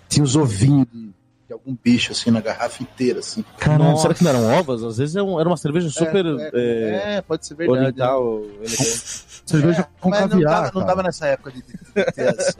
Tinha 0.10 0.24
uns 0.24 0.36
ovinhos 0.36 0.86
de, 0.92 1.08
de 1.48 1.54
algum 1.54 1.76
bicho, 1.82 2.12
assim, 2.12 2.32
na 2.32 2.42
garrafa 2.42 2.84
inteira, 2.84 3.20
assim. 3.20 3.44
Caramba, 3.58 3.86
Nossa. 3.92 4.02
será 4.04 4.14
que 4.14 4.24
não 4.24 4.32
eram 4.32 4.60
ovas? 4.60 4.84
Às 4.84 4.98
vezes 4.98 5.16
é 5.16 5.20
era 5.20 5.48
uma 5.50 5.58
cerveja 5.58 5.90
super 5.90 6.26
É, 6.26 6.50
é, 6.54 7.16
É, 7.18 7.22
pode 7.22 7.46
ser 7.48 7.56
verdade. 7.56 7.80
oriental. 7.80 8.42
elegante. 8.60 9.26
Cerveja 9.46 9.82
É, 9.82 9.88
com 10.02 10.10
mas 10.10 10.22
caviar. 10.22 10.40
não 10.42 10.64
tava, 10.64 10.80
não 10.80 10.86
tava 10.88 11.04
nessa 11.04 11.28
época 11.28 11.52
de, 11.52 11.62
de- 11.62 11.74
de 11.74 12.12
ter 12.14 12.30
as, 12.30 12.58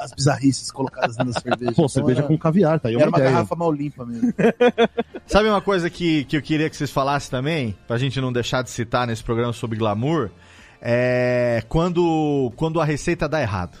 as 0.00 0.12
bizarrices 0.12 0.70
colocadas 0.70 1.16
na 1.16 1.32
cerveja. 1.32 1.72
Pô, 1.72 1.82
Então 1.82 1.88
cerveja 1.88 2.20
era, 2.20 2.28
com 2.28 2.38
caviar, 2.38 2.78
tá 2.78 2.88
aí 2.88 2.94
uma 2.94 3.02
era 3.02 3.10
uma 3.10 3.18
ideia. 3.18 3.32
garrafa 3.32 3.56
mal 3.56 3.72
limpa 3.72 4.06
mesmo. 4.06 4.32
Sabe 5.28 5.46
uma 5.46 5.60
coisa 5.60 5.90
que, 5.90 6.24
que 6.24 6.38
eu 6.38 6.40
queria 6.42 6.70
que 6.70 6.76
vocês 6.76 6.90
falassem 6.90 7.30
também, 7.30 7.76
pra 7.86 7.98
gente 7.98 8.18
não 8.18 8.32
deixar 8.32 8.62
de 8.62 8.70
citar 8.70 9.06
nesse 9.06 9.22
programa 9.22 9.52
sobre 9.52 9.76
glamour? 9.76 10.30
É 10.80 11.62
quando, 11.68 12.50
quando 12.56 12.80
a 12.80 12.84
receita 12.84 13.28
dá 13.28 13.38
errado. 13.42 13.76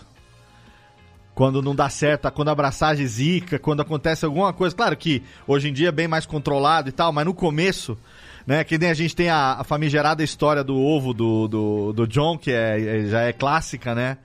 Quando 1.34 1.62
não 1.62 1.74
dá 1.74 1.88
certo, 1.88 2.30
quando 2.32 2.48
a 2.48 2.52
abraçagem 2.52 3.06
zica, 3.06 3.58
quando 3.58 3.80
acontece 3.80 4.26
alguma 4.26 4.52
coisa. 4.52 4.76
Claro 4.76 4.94
que 4.94 5.22
hoje 5.46 5.68
em 5.68 5.72
dia 5.72 5.88
é 5.88 5.92
bem 5.92 6.06
mais 6.06 6.26
controlado 6.26 6.90
e 6.90 6.92
tal, 6.92 7.12
mas 7.12 7.24
no 7.24 7.32
começo, 7.32 7.96
né? 8.46 8.62
Que 8.62 8.76
nem 8.76 8.90
a 8.90 8.94
gente 8.94 9.16
tem 9.16 9.30
a, 9.30 9.52
a 9.52 9.64
famigerada 9.64 10.22
história 10.22 10.62
do 10.62 10.76
ovo 10.76 11.14
do, 11.14 11.48
do, 11.48 11.92
do 11.94 12.06
John, 12.06 12.36
que 12.36 12.50
é, 12.50 12.98
é- 12.98 13.06
já 13.06 13.20
é 13.22 13.32
clássica, 13.32 13.94
né? 13.94 14.18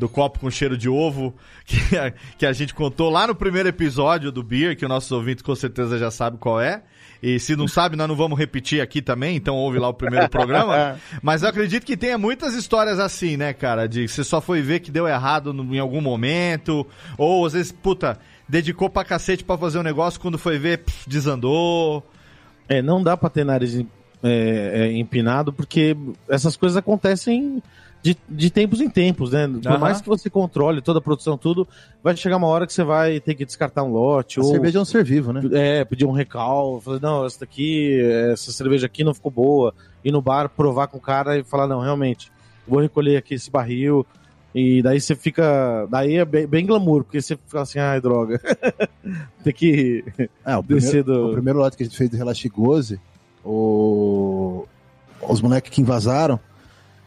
Do 0.00 0.08
copo 0.08 0.38
com 0.40 0.50
cheiro 0.50 0.78
de 0.78 0.88
ovo, 0.88 1.34
que 1.66 1.96
a, 1.96 2.10
que 2.38 2.46
a 2.46 2.52
gente 2.54 2.74
contou 2.74 3.10
lá 3.10 3.26
no 3.26 3.34
primeiro 3.34 3.68
episódio 3.68 4.32
do 4.32 4.42
Beer, 4.42 4.74
que 4.76 4.84
o 4.84 4.88
nosso 4.88 5.14
ouvinte 5.14 5.44
com 5.44 5.54
certeza 5.54 5.98
já 5.98 6.10
sabe 6.10 6.38
qual 6.38 6.58
é. 6.60 6.82
E 7.22 7.38
se 7.38 7.54
não 7.54 7.68
sabe, 7.68 7.96
nós 7.96 8.08
não 8.08 8.16
vamos 8.16 8.38
repetir 8.38 8.80
aqui 8.80 9.02
também, 9.02 9.36
então 9.36 9.54
ouve 9.54 9.78
lá 9.78 9.88
o 9.88 9.92
primeiro 9.94 10.26
programa. 10.30 10.98
Mas 11.22 11.42
eu 11.42 11.50
acredito 11.50 11.84
que 11.84 11.94
tenha 11.98 12.16
muitas 12.16 12.54
histórias 12.54 12.98
assim, 12.98 13.36
né, 13.36 13.52
cara? 13.52 13.86
De 13.86 14.08
você 14.08 14.24
só 14.24 14.40
foi 14.40 14.62
ver 14.62 14.80
que 14.80 14.90
deu 14.90 15.06
errado 15.06 15.52
no- 15.52 15.74
em 15.74 15.78
algum 15.78 16.00
momento, 16.00 16.86
ou 17.18 17.44
às 17.44 17.52
vezes, 17.52 17.70
puta, 17.70 18.18
dedicou 18.48 18.88
pra 18.88 19.04
cacete 19.04 19.44
pra 19.44 19.58
fazer 19.58 19.78
um 19.78 19.82
negócio, 19.82 20.18
quando 20.18 20.38
foi 20.38 20.58
ver, 20.58 20.78
pff, 20.78 21.06
desandou. 21.08 22.02
É, 22.66 22.80
não 22.80 23.02
dá 23.02 23.18
pra 23.18 23.28
ter 23.28 23.44
nariz 23.44 23.74
em- 23.74 23.86
é, 24.22 24.72
é, 24.86 24.92
empinado, 24.98 25.52
porque 25.52 25.94
essas 26.26 26.56
coisas 26.56 26.76
acontecem 26.78 27.62
de, 28.02 28.16
de 28.28 28.50
tempos 28.50 28.80
em 28.80 28.88
tempos, 28.88 29.32
né? 29.32 29.46
Por 29.46 29.66
Aham. 29.66 29.78
mais 29.78 30.00
que 30.00 30.08
você 30.08 30.30
controle 30.30 30.80
toda 30.80 30.98
a 30.98 31.02
produção, 31.02 31.36
tudo, 31.36 31.68
vai 32.02 32.16
chegar 32.16 32.38
uma 32.38 32.46
hora 32.46 32.66
que 32.66 32.72
você 32.72 32.82
vai 32.82 33.20
ter 33.20 33.34
que 33.34 33.44
descartar 33.44 33.82
um 33.82 33.92
lote, 33.92 34.40
A 34.40 34.42
ou 34.42 34.50
cerveja 34.50 34.78
é 34.78 34.82
um 34.82 34.84
ser 34.84 35.04
vivo, 35.04 35.32
né? 35.32 35.42
é, 35.52 35.84
pedir 35.84 36.06
um 36.06 36.12
recal, 36.12 36.80
falar, 36.80 37.00
não, 37.00 37.26
essa 37.26 37.40
daqui, 37.40 38.00
essa 38.32 38.52
cerveja 38.52 38.86
aqui 38.86 39.04
não 39.04 39.12
ficou 39.12 39.30
boa, 39.30 39.74
ir 40.02 40.12
no 40.12 40.22
bar, 40.22 40.48
provar 40.48 40.86
com 40.88 40.96
o 40.96 41.00
cara 41.00 41.38
e 41.38 41.44
falar, 41.44 41.66
não, 41.66 41.80
realmente, 41.80 42.32
vou 42.66 42.80
recolher 42.80 43.18
aqui 43.18 43.34
esse 43.34 43.50
barril, 43.50 44.06
e 44.54 44.82
daí 44.82 44.98
você 44.98 45.14
fica, 45.14 45.86
daí 45.90 46.16
é 46.16 46.24
bem, 46.24 46.46
bem 46.46 46.66
glamour, 46.66 47.04
porque 47.04 47.20
você 47.20 47.36
fica 47.36 47.60
assim, 47.60 47.78
ai, 47.78 48.00
droga, 48.00 48.40
tem 49.44 49.52
que 49.52 50.04
É, 50.44 50.56
o 50.56 50.62
primeiro, 50.62 51.00
o 51.00 51.04
do... 51.04 51.32
primeiro 51.32 51.58
lote 51.58 51.76
que 51.76 51.82
a 51.82 51.86
gente 51.86 51.98
fez 51.98 52.08
do 52.08 52.16
Relaxigose, 52.16 52.98
o... 53.44 54.66
os 55.28 55.40
moleques 55.42 55.70
que 55.70 55.82
invasaram, 55.82 56.40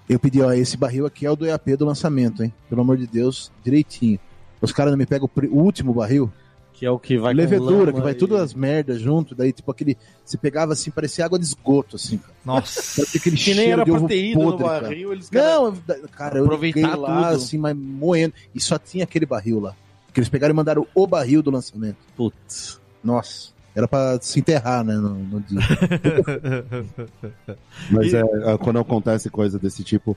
eu 0.09 0.19
pedi, 0.19 0.41
ó, 0.41 0.51
esse 0.51 0.75
barril 0.77 1.05
aqui 1.05 1.25
é 1.25 1.31
o 1.31 1.35
do 1.35 1.45
EAP 1.45 1.75
do 1.77 1.85
lançamento, 1.85 2.43
hein? 2.43 2.53
Pelo 2.69 2.81
amor 2.81 2.97
de 2.97 3.07
Deus, 3.07 3.51
direitinho. 3.63 4.19
Os 4.61 4.71
caras 4.71 4.91
não 4.91 4.97
me 4.97 5.05
pegam 5.05 5.29
o 5.51 5.59
último 5.59 5.93
barril, 5.93 6.31
Que 6.73 6.85
é 6.85 6.91
o 6.91 6.97
que 6.99 7.17
vai 7.17 7.33
levedura, 7.33 7.93
que 7.93 8.01
vai 8.01 8.13
e- 8.13 8.15
tudo 8.15 8.35
as 8.35 8.53
merdas 8.53 8.99
junto, 8.99 9.35
daí 9.35 9.51
tipo 9.53 9.69
aquele. 9.71 9.95
Você 10.25 10.37
pegava 10.37 10.73
assim, 10.73 10.89
parecia 10.91 11.23
água 11.25 11.37
de 11.37 11.45
esgoto, 11.45 11.95
assim, 11.97 12.17
cara. 12.17 12.33
Nossa. 12.45 13.01
Aquele 13.03 13.19
Que 13.19 13.29
nem 13.29 13.37
cheiro 13.37 13.81
era 13.81 13.89
ido 13.89 13.93
no 13.99 14.07
podre, 14.33 14.65
cara. 14.65 14.81
barril, 14.87 15.13
eles 15.13 15.29
Não, 15.31 15.65
eu- 15.67 16.09
cara, 16.11 16.37
eu 16.39 16.43
Aproveitar 16.45 16.95
lá, 16.97 17.29
tudo. 17.31 17.35
assim, 17.37 17.57
mas 17.57 17.75
moendo. 17.77 18.33
E 18.55 18.59
só 18.59 18.77
tinha 18.79 19.03
aquele 19.03 19.25
barril 19.25 19.59
lá. 19.59 19.75
Que 20.13 20.19
eles 20.19 20.29
pegaram 20.29 20.53
e 20.53 20.55
mandaram 20.55 20.85
o 20.93 21.07
barril 21.07 21.41
do 21.43 21.51
lançamento. 21.51 21.97
Putz. 22.15 22.79
Nossa. 23.03 23.52
Era 23.75 23.87
pra 23.87 24.19
se 24.21 24.39
enterrar, 24.39 24.83
né, 24.83 24.95
no, 24.95 25.15
no. 25.15 25.43
Mas 27.89 28.13
E- 28.13 28.17
é, 28.17 28.21
é, 28.21 28.57
quando 28.57 28.79
acontece 28.79 29.29
coisa 29.29 29.57
desse 29.57 29.83
tipo. 29.83 30.15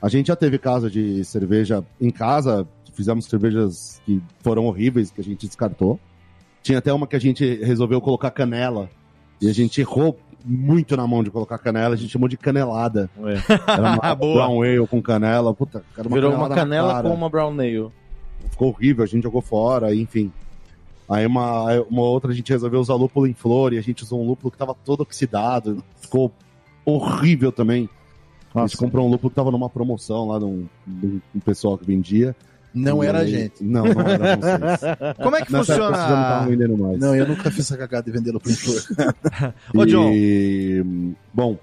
A 0.00 0.08
gente 0.08 0.26
já 0.26 0.36
teve 0.36 0.58
caso 0.58 0.90
de 0.90 1.24
cerveja 1.24 1.82
em 2.00 2.10
casa, 2.10 2.66
fizemos 2.92 3.24
cervejas 3.26 4.00
que 4.04 4.20
foram 4.40 4.66
horríveis, 4.66 5.10
que 5.10 5.20
a 5.20 5.24
gente 5.24 5.46
descartou. 5.46 5.98
Tinha 6.62 6.78
até 6.78 6.92
uma 6.92 7.06
que 7.06 7.16
a 7.16 7.20
gente 7.20 7.44
resolveu 7.62 8.00
colocar 8.00 8.30
canela. 8.30 8.90
E 9.40 9.48
a 9.48 9.54
gente 9.54 9.80
errou 9.80 10.18
muito 10.44 10.96
na 10.96 11.06
mão 11.06 11.22
de 11.24 11.30
colocar 11.30 11.58
canela, 11.58 11.94
a 11.94 11.98
gente 11.98 12.10
chamou 12.10 12.28
de 12.28 12.36
canelada. 12.36 13.08
É. 13.18 13.72
Era 13.72 13.92
uma 13.92 14.14
brown 14.14 14.62
ale 14.62 14.86
com 14.86 15.00
canela. 15.02 15.54
Puta, 15.54 15.82
era 15.96 16.08
Virou 16.08 16.32
uma 16.34 16.48
canelada 16.48 16.94
canela 16.94 17.02
com 17.02 17.14
uma 17.14 17.28
brown 17.30 17.54
nail. 17.54 17.92
Ficou 18.50 18.68
horrível, 18.68 19.04
a 19.04 19.06
gente 19.06 19.22
jogou 19.22 19.40
fora, 19.40 19.94
enfim. 19.94 20.30
Aí 21.08 21.24
uma, 21.26 21.72
uma 21.88 22.02
outra 22.02 22.32
a 22.32 22.34
gente 22.34 22.50
resolveu 22.52 22.80
usar 22.80 22.94
lúpulo 22.94 23.26
em 23.26 23.34
flor 23.34 23.72
e 23.72 23.78
a 23.78 23.82
gente 23.82 24.02
usou 24.02 24.20
um 24.22 24.26
lúpulo 24.26 24.50
que 24.50 24.58
tava 24.58 24.74
todo 24.84 25.02
oxidado. 25.02 25.82
Ficou 26.00 26.32
horrível 26.84 27.52
também. 27.52 27.88
A 28.54 28.60
gente 28.66 28.76
comprou 28.76 29.06
um 29.06 29.10
lúpulo 29.10 29.30
que 29.30 29.36
tava 29.36 29.50
numa 29.50 29.68
promoção 29.68 30.28
lá 30.28 30.38
de 30.38 30.44
um, 30.46 30.66
de 30.86 31.20
um- 31.34 31.40
pessoal 31.40 31.76
que 31.76 31.84
vendia. 31.86 32.34
Não 32.74 33.02
E 33.02 33.06
era 33.06 33.20
a 33.20 33.26
gente. 33.26 33.62
Não, 33.62 33.84
não 33.84 34.00
era 34.02 34.36
vocês. 34.36 35.16
Como 35.22 35.36
é 35.36 35.42
que 35.44 35.52
Nessa 35.52 35.72
época 35.74 35.88
vocês 35.88 36.08
já 36.08 36.16
não 36.16 36.38
funciona? 36.40 36.46
vendendo 36.48 36.78
mais. 36.78 36.98
Não, 36.98 37.14
eu 37.14 37.26
nunca 37.28 37.50
fiz 37.50 37.60
essa 37.60 37.76
cagada 37.76 38.04
de 38.10 38.10
vendê-lo 38.18 38.40
pro 38.40 38.52
flor. 38.52 38.82
Ô, 39.74 39.86
John. 39.86 40.10
E, 40.12 40.84
bom, 41.32 41.56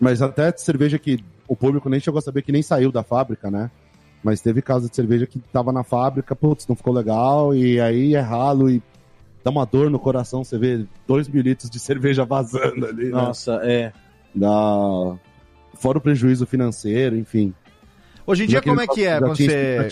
mas 0.00 0.20
até 0.22 0.52
cerveja 0.56 0.98
que 0.98 1.24
o 1.48 1.56
público 1.56 1.88
nem 1.88 1.98
chegou 2.00 2.18
a 2.18 2.22
saber 2.22 2.42
que 2.42 2.52
nem 2.52 2.62
saiu 2.62 2.92
da 2.92 3.02
fábrica, 3.02 3.50
né? 3.50 3.70
Mas 4.22 4.40
teve 4.40 4.60
caso 4.60 4.88
de 4.88 4.94
cerveja 4.94 5.26
que 5.26 5.38
tava 5.38 5.72
na 5.72 5.82
fábrica, 5.82 6.36
putz, 6.36 6.66
não 6.66 6.76
ficou 6.76 6.92
legal, 6.92 7.54
e 7.54 7.80
aí 7.80 8.14
é 8.14 8.20
ralo 8.20 8.70
e 8.70 8.82
dá 9.42 9.50
uma 9.50 9.64
dor 9.64 9.90
no 9.90 9.98
coração 9.98 10.44
você 10.44 10.58
vê 10.58 10.84
dois 11.06 11.26
mil 11.26 11.42
litros 11.42 11.70
de 11.70 11.78
cerveja 11.78 12.24
vazando 12.24 12.86
ali, 12.86 13.06
né? 13.06 13.10
Nossa, 13.10 13.60
é. 13.62 13.92
Dá... 14.34 15.16
Fora 15.74 15.98
o 15.98 16.00
prejuízo 16.00 16.46
financeiro, 16.46 17.16
enfim. 17.16 17.54
Hoje 18.26 18.44
em 18.44 18.46
dia, 18.46 18.60
como 18.60 18.80
é 18.80 18.86
que 18.86 19.04
é 19.04 19.18
você. 19.18 19.88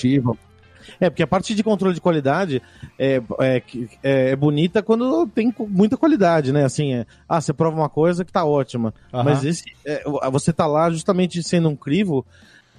É, 1.01 1.11
porque 1.11 1.23
a 1.23 1.27
parte 1.27 1.55
de 1.55 1.63
controle 1.63 1.95
de 1.95 2.01
qualidade 2.01 2.63
é, 2.99 3.23
é, 3.41 3.63
é, 4.03 4.31
é 4.31 4.37
bonita 4.37 4.83
quando 4.83 5.27
tem 5.27 5.55
muita 5.69 5.97
qualidade, 5.97 6.53
né? 6.53 6.65
Assim, 6.65 6.95
é, 6.95 7.07
ah, 7.29 7.41
você 7.41 7.53
prova 7.53 7.77
uma 7.77 7.89
coisa 7.89 8.25
que 8.25 8.33
tá 8.33 8.45
ótima. 8.45 8.95
Mas 9.13 9.45
esse, 9.45 9.65
é, 9.85 10.03
você 10.31 10.53
tá 10.53 10.67
lá 10.67 10.91
justamente 10.91 11.43
sendo 11.43 11.69
um 11.69 11.77
crivo 11.77 12.25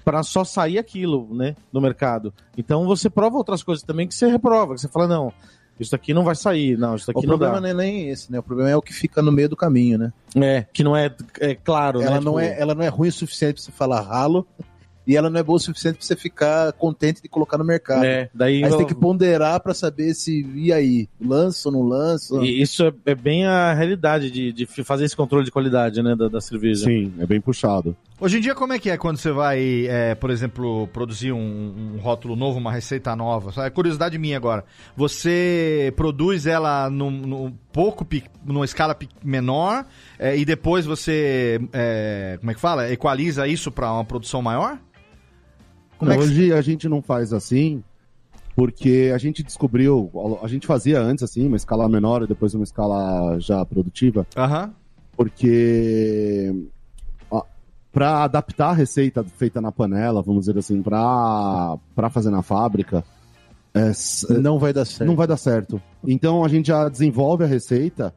para 0.03 0.23
só 0.23 0.43
sair 0.43 0.77
aquilo, 0.77 1.27
né, 1.33 1.55
do 1.71 1.79
mercado. 1.81 2.33
Então 2.57 2.85
você 2.85 3.09
prova 3.09 3.37
outras 3.37 3.61
coisas 3.63 3.83
também 3.83 4.07
que 4.07 4.15
você 4.15 4.27
reprova, 4.27 4.73
que 4.75 4.81
você 4.81 4.87
fala, 4.87 5.07
não, 5.07 5.33
isso 5.79 5.95
aqui 5.95 6.13
não 6.13 6.23
vai 6.23 6.35
sair, 6.35 6.77
não, 6.77 6.95
isso 6.95 7.09
aqui 7.09 7.19
O 7.19 7.21
não 7.23 7.29
problema 7.37 7.55
dá. 7.55 7.61
não 7.61 7.69
é 7.69 7.73
nem 7.73 8.09
esse, 8.09 8.31
né? 8.31 8.39
O 8.39 8.43
problema 8.43 8.69
é 8.69 8.75
o 8.75 8.81
que 8.81 8.93
fica 8.93 9.21
no 9.21 9.31
meio 9.31 9.47
do 9.49 9.55
caminho, 9.55 9.97
né? 9.97 10.13
É, 10.35 10.65
que 10.73 10.83
não 10.83 10.95
é, 10.95 11.13
é 11.39 11.55
claro, 11.55 12.01
Ela, 12.01 12.15
né? 12.15 12.19
não 12.19 12.33
tipo, 12.33 12.39
é, 12.39 12.59
ela 12.59 12.75
não 12.75 12.83
é 12.83 12.87
ruim 12.89 13.09
o 13.09 13.11
suficiente 13.13 13.55
pra 13.55 13.63
você 13.63 13.71
falar 13.71 14.01
ralo. 14.01 14.45
E 15.07 15.17
ela 15.17 15.27
não 15.27 15.39
é 15.39 15.43
boa 15.43 15.55
o 15.55 15.59
suficiente 15.59 15.95
pra 15.97 16.05
você 16.05 16.15
ficar 16.15 16.71
contente 16.73 17.19
de 17.19 17.27
colocar 17.27 17.57
no 17.57 17.63
mercado. 17.65 18.03
É, 18.05 18.29
daí 18.31 18.63
Aí 18.63 18.69
você 18.69 18.73
eu- 18.75 18.77
tem 18.77 18.85
que 18.85 18.93
ponderar 18.93 19.59
pra 19.59 19.73
saber 19.73 20.13
se, 20.13 20.45
e 20.53 20.71
aí, 20.71 21.09
lança 21.19 21.67
ou 21.67 21.73
não 21.73 21.81
lança? 21.81 22.35
E 22.43 22.61
isso 22.61 22.83
é, 22.85 22.93
é 23.07 23.15
bem 23.15 23.43
a 23.43 23.73
realidade 23.73 24.29
de, 24.29 24.53
de 24.53 24.67
fazer 24.83 25.05
esse 25.05 25.15
controle 25.15 25.43
de 25.45 25.49
qualidade, 25.49 26.03
né, 26.03 26.15
da, 26.15 26.27
da 26.27 26.39
cerveja. 26.39 26.85
Sim, 26.85 27.11
é 27.17 27.25
bem 27.25 27.41
puxado. 27.41 27.97
Hoje 28.21 28.37
em 28.37 28.41
dia, 28.41 28.53
como 28.53 28.73
é 28.73 28.79
que 28.79 28.89
é 28.89 28.97
quando 28.97 29.15
você 29.15 29.31
vai, 29.31 29.87
é, 29.87 30.13
por 30.13 30.29
exemplo, 30.29 30.87
produzir 30.87 31.31
um, 31.31 31.93
um 31.95 31.97
rótulo 31.99 32.35
novo, 32.35 32.59
uma 32.59 32.69
receita 32.69 33.15
nova? 33.15 33.53
Só 33.53 33.63
é 33.63 33.69
curiosidade 33.69 34.17
minha 34.17 34.35
agora. 34.35 34.65
Você 34.93 35.93
produz 35.95 36.45
ela 36.45 36.89
num, 36.89 37.09
num 37.09 37.53
pouco, 37.71 38.05
numa 38.43 38.65
escala 38.65 38.97
menor, 39.23 39.85
é, 40.17 40.37
e 40.37 40.43
depois 40.43 40.85
você, 40.85 41.61
é, 41.71 42.35
como 42.41 42.51
é 42.51 42.53
que 42.53 42.59
fala? 42.59 42.91
Equaliza 42.91 43.47
isso 43.47 43.71
para 43.71 43.89
uma 43.93 44.03
produção 44.03 44.41
maior? 44.41 44.77
Como 45.97 46.11
é 46.11 46.17
que 46.17 46.23
Hoje 46.23 46.51
a 46.51 46.61
gente 46.61 46.89
não 46.89 47.01
faz 47.01 47.31
assim, 47.31 47.81
porque 48.53 49.13
a 49.15 49.17
gente 49.17 49.41
descobriu, 49.41 50.11
a 50.43 50.47
gente 50.49 50.67
fazia 50.67 50.99
antes 50.99 51.23
assim, 51.23 51.47
uma 51.47 51.55
escala 51.55 51.87
menor 51.87 52.23
e 52.23 52.27
depois 52.27 52.53
uma 52.53 52.65
escala 52.65 53.39
já 53.39 53.65
produtiva, 53.65 54.27
Aham. 54.35 54.73
porque 55.15 56.53
para 57.91 58.23
adaptar 58.23 58.69
a 58.69 58.73
receita 58.73 59.23
feita 59.23 59.59
na 59.59 59.71
panela, 59.71 60.21
vamos 60.21 60.45
dizer 60.45 60.57
assim, 60.59 60.81
para 60.81 61.77
para 61.95 62.09
fazer 62.09 62.29
na 62.29 62.41
fábrica, 62.43 63.03
é, 63.73 63.87
s- 63.89 64.31
Não 64.39 64.59
vai 64.59 64.71
dar 64.73 64.85
certo. 64.85 65.07
não 65.07 65.15
vai 65.15 65.25
dar 65.27 65.37
certo. 65.37 65.81
Então 66.05 66.43
a 66.45 66.47
gente 66.47 66.67
já 66.67 66.87
desenvolve 66.87 67.43
a 67.43 67.47
receita 67.47 68.13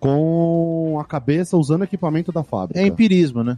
com 0.00 0.98
a 1.00 1.04
cabeça 1.04 1.56
usando 1.56 1.84
equipamento 1.84 2.32
da 2.32 2.42
fábrica. 2.42 2.80
É 2.80 2.86
empirismo, 2.86 3.44
né? 3.44 3.56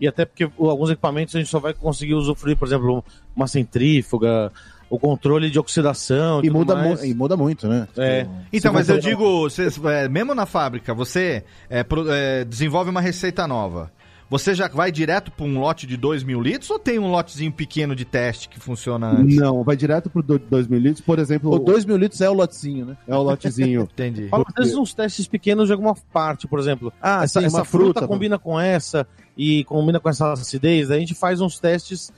E 0.00 0.06
até 0.08 0.24
porque 0.24 0.44
alguns 0.58 0.90
equipamentos 0.90 1.34
a 1.34 1.38
gente 1.38 1.50
só 1.50 1.58
vai 1.60 1.74
conseguir 1.74 2.14
usufruir, 2.14 2.56
por 2.56 2.66
exemplo, 2.66 3.04
uma 3.34 3.46
centrífuga, 3.46 4.50
o 4.88 4.98
controle 4.98 5.50
de 5.50 5.58
oxidação 5.58 6.40
e, 6.42 6.46
E 6.46 6.50
muda, 6.50 6.74
mais. 6.74 7.00
mu- 7.00 7.06
e 7.06 7.14
muda 7.14 7.36
muito, 7.36 7.68
né? 7.68 7.86
É. 7.96 8.26
Então, 8.52 8.72
Você 8.72 8.78
mas 8.78 8.88
eu 8.88 8.98
digo, 8.98 9.40
você, 9.40 9.68
é, 9.90 10.08
mesmo 10.08 10.34
na 10.34 10.46
fábrica, 10.46 10.94
você 10.94 11.44
é, 11.68 11.82
pro- 11.82 12.10
é, 12.10 12.44
desenvolve 12.44 12.88
uma 12.90 13.00
receita 13.00 13.46
nova. 13.46 13.90
Você 14.28 14.54
já 14.56 14.66
vai 14.66 14.90
direto 14.90 15.30
para 15.30 15.44
um 15.46 15.60
lote 15.60 15.86
de 15.86 15.96
2 15.96 16.24
mil 16.24 16.40
litros 16.42 16.68
ou 16.70 16.78
tem 16.80 16.98
um 16.98 17.08
lotezinho 17.10 17.52
pequeno 17.52 17.94
de 17.94 18.04
teste 18.04 18.48
que 18.48 18.58
funciona 18.58 19.08
antes? 19.08 19.36
Não, 19.36 19.62
vai 19.62 19.76
direto 19.76 20.10
pro 20.10 20.20
2 20.22 20.66
mil 20.66 20.80
litros, 20.80 21.00
por 21.00 21.20
exemplo, 21.20 21.52
O 21.52 21.58
2 21.60 21.84
mil 21.84 21.96
litros 21.96 22.20
é 22.20 22.28
o 22.28 22.32
lotezinho, 22.32 22.86
né? 22.86 22.96
é 23.06 23.14
o 23.14 23.22
lotezinho. 23.22 23.82
Entendi. 23.92 24.28
Fala, 24.28 24.44
às 24.48 24.54
vezes 24.64 24.74
uns 24.74 24.92
testes 24.92 25.28
pequenos 25.28 25.66
de 25.68 25.72
alguma 25.72 25.94
parte, 26.12 26.48
por 26.48 26.58
exemplo. 26.58 26.92
Ah, 27.00 27.22
essa, 27.22 27.38
sim, 27.40 27.46
essa 27.46 27.58
uma 27.58 27.64
fruta, 27.64 28.00
fruta, 28.00 28.08
combina 28.08 28.36
com 28.36 28.58
essa 28.58 29.06
e 29.36 29.62
combina 29.64 30.00
com 30.00 30.08
essa 30.08 30.32
acidez, 30.32 30.88
daí 30.88 30.96
a 30.96 31.00
gente 31.00 31.14
faz 31.14 31.40
uns 31.40 31.60
testes, 31.60 32.12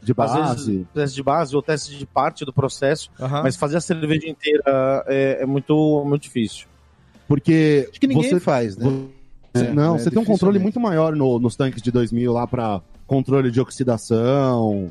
De 0.00 0.14
base. 0.14 0.38
vezes 0.70 0.86
testes 0.94 1.14
de 1.14 1.22
base 1.24 1.56
ou 1.56 1.62
testes 1.62 1.98
de 1.98 2.06
parte 2.06 2.44
do 2.44 2.52
processo, 2.52 3.10
Aham. 3.18 3.42
mas 3.42 3.56
fazer 3.56 3.78
a 3.78 3.80
cerveja 3.80 4.28
inteira 4.28 4.62
é, 5.08 5.38
é 5.40 5.46
muito, 5.46 6.04
muito 6.06 6.22
difícil. 6.22 6.66
Porque 7.26 7.88
Acho 7.90 8.00
que 8.00 8.06
ninguém 8.06 8.30
você, 8.30 8.38
faz, 8.40 8.76
né? 8.76 8.86
Você- 9.54 9.70
não, 9.72 9.96
é 9.96 9.98
você 9.98 10.10
tem 10.10 10.20
um 10.20 10.24
controle 10.24 10.58
muito 10.58 10.78
maior 10.80 11.14
no- 11.16 11.38
nos 11.38 11.56
tanques 11.56 11.82
de 11.82 11.90
2000 11.90 12.32
lá 12.32 12.46
para 12.46 12.80
controle 13.06 13.50
de 13.50 13.60
oxidação, 13.60 14.90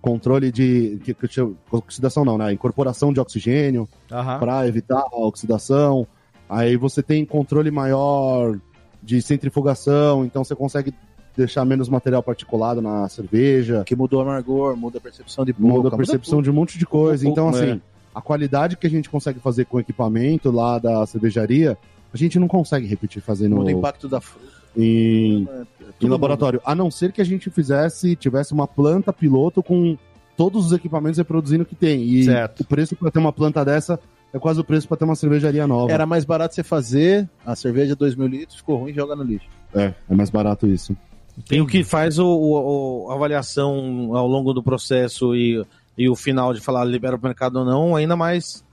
controle 0.00 0.50
de 0.52 0.98
que, 1.04 1.14
que 1.14 1.40
oxidação 1.70 2.24
não, 2.24 2.36
né? 2.38 2.52
Incorporação 2.52 3.12
de 3.12 3.20
oxigênio 3.20 3.88
Aham. 4.10 4.38
para 4.38 4.66
evitar 4.68 5.00
a 5.12 5.16
oxidação. 5.18 6.06
Aí 6.48 6.76
você 6.76 7.02
tem 7.02 7.24
controle 7.24 7.70
maior 7.70 8.58
de 9.02 9.20
centrifugação, 9.22 10.24
então 10.24 10.44
você 10.44 10.54
consegue 10.54 10.92
deixar 11.36 11.64
menos 11.64 11.88
material 11.88 12.22
particulado 12.22 12.80
na 12.80 13.08
cerveja. 13.08 13.82
Que 13.84 13.96
mudou 13.96 14.20
o 14.20 14.22
amargor, 14.22 14.76
muda 14.76 14.98
a 14.98 15.00
percepção 15.00 15.44
de 15.44 15.52
boca. 15.52 15.74
muda 15.74 15.88
a 15.88 15.96
percepção 15.96 16.40
de 16.42 16.50
um 16.50 16.52
monte 16.52 16.78
de 16.78 16.86
coisa. 16.86 17.26
Um 17.26 17.30
Então, 17.30 17.48
assim, 17.48 17.80
a 18.14 18.20
qualidade 18.20 18.76
que 18.76 18.86
a 18.86 18.90
gente 18.90 19.10
consegue 19.10 19.40
fazer 19.40 19.64
com 19.64 19.78
o 19.78 19.80
equipamento 19.80 20.50
lá 20.50 20.78
da 20.78 21.04
cervejaria, 21.06 21.76
a 22.14 22.16
gente 22.16 22.38
não 22.38 22.46
consegue 22.48 22.86
repetir 22.86 23.20
fazendo 23.20 23.56
Muda 23.56 23.68
o 23.68 23.78
impacto 23.78 24.08
da 24.08 24.20
fruta. 24.20 24.46
em, 24.76 25.44
né? 25.44 25.66
em 26.00 26.06
laboratório. 26.08 26.60
A 26.64 26.74
não 26.74 26.90
ser 26.90 27.12
que 27.12 27.20
a 27.20 27.24
gente 27.24 27.50
fizesse, 27.50 28.14
tivesse 28.16 28.52
uma 28.52 28.66
planta 28.66 29.12
piloto 29.12 29.62
com 29.62 29.96
todos 30.36 30.66
os 30.66 30.72
equipamentos 30.72 31.18
reproduzindo 31.18 31.62
o 31.62 31.66
que 31.66 31.74
tem. 31.74 32.02
E 32.02 32.24
Certo. 32.24 32.60
o 32.60 32.64
preço 32.64 32.96
para 32.96 33.10
ter 33.10 33.18
uma 33.18 33.32
planta 33.32 33.64
dessa 33.64 33.98
é 34.32 34.38
quase 34.38 34.60
o 34.60 34.64
preço 34.64 34.88
para 34.88 34.96
ter 34.96 35.04
uma 35.04 35.14
cervejaria 35.14 35.66
nova. 35.66 35.92
Era 35.92 36.06
mais 36.06 36.24
barato 36.24 36.54
você 36.54 36.62
fazer 36.64 37.28
a 37.46 37.54
cerveja 37.54 37.94
2 37.94 38.14
mil 38.16 38.26
litros, 38.26 38.58
ficou 38.58 38.76
ruim, 38.78 38.92
joga 38.92 39.14
no 39.14 39.22
lixo. 39.22 39.46
É, 39.74 39.94
é 40.10 40.14
mais 40.14 40.30
barato 40.30 40.66
isso. 40.66 40.96
Tem 41.48 41.60
o 41.60 41.66
que 41.66 41.82
faz 41.84 42.18
o, 42.18 42.26
o- 42.26 43.06
o- 43.06 43.10
a 43.10 43.14
avaliação 43.14 44.10
ao 44.14 44.26
longo 44.26 44.52
do 44.52 44.62
processo 44.62 45.34
e, 45.34 45.64
e 45.98 46.08
o 46.08 46.14
final 46.14 46.52
de 46.54 46.60
falar 46.60 46.84
libera 46.84 47.16
o 47.16 47.20
mercado 47.22 47.56
ou 47.60 47.64
não, 47.64 47.94
ainda 47.96 48.14
mais 48.16 48.64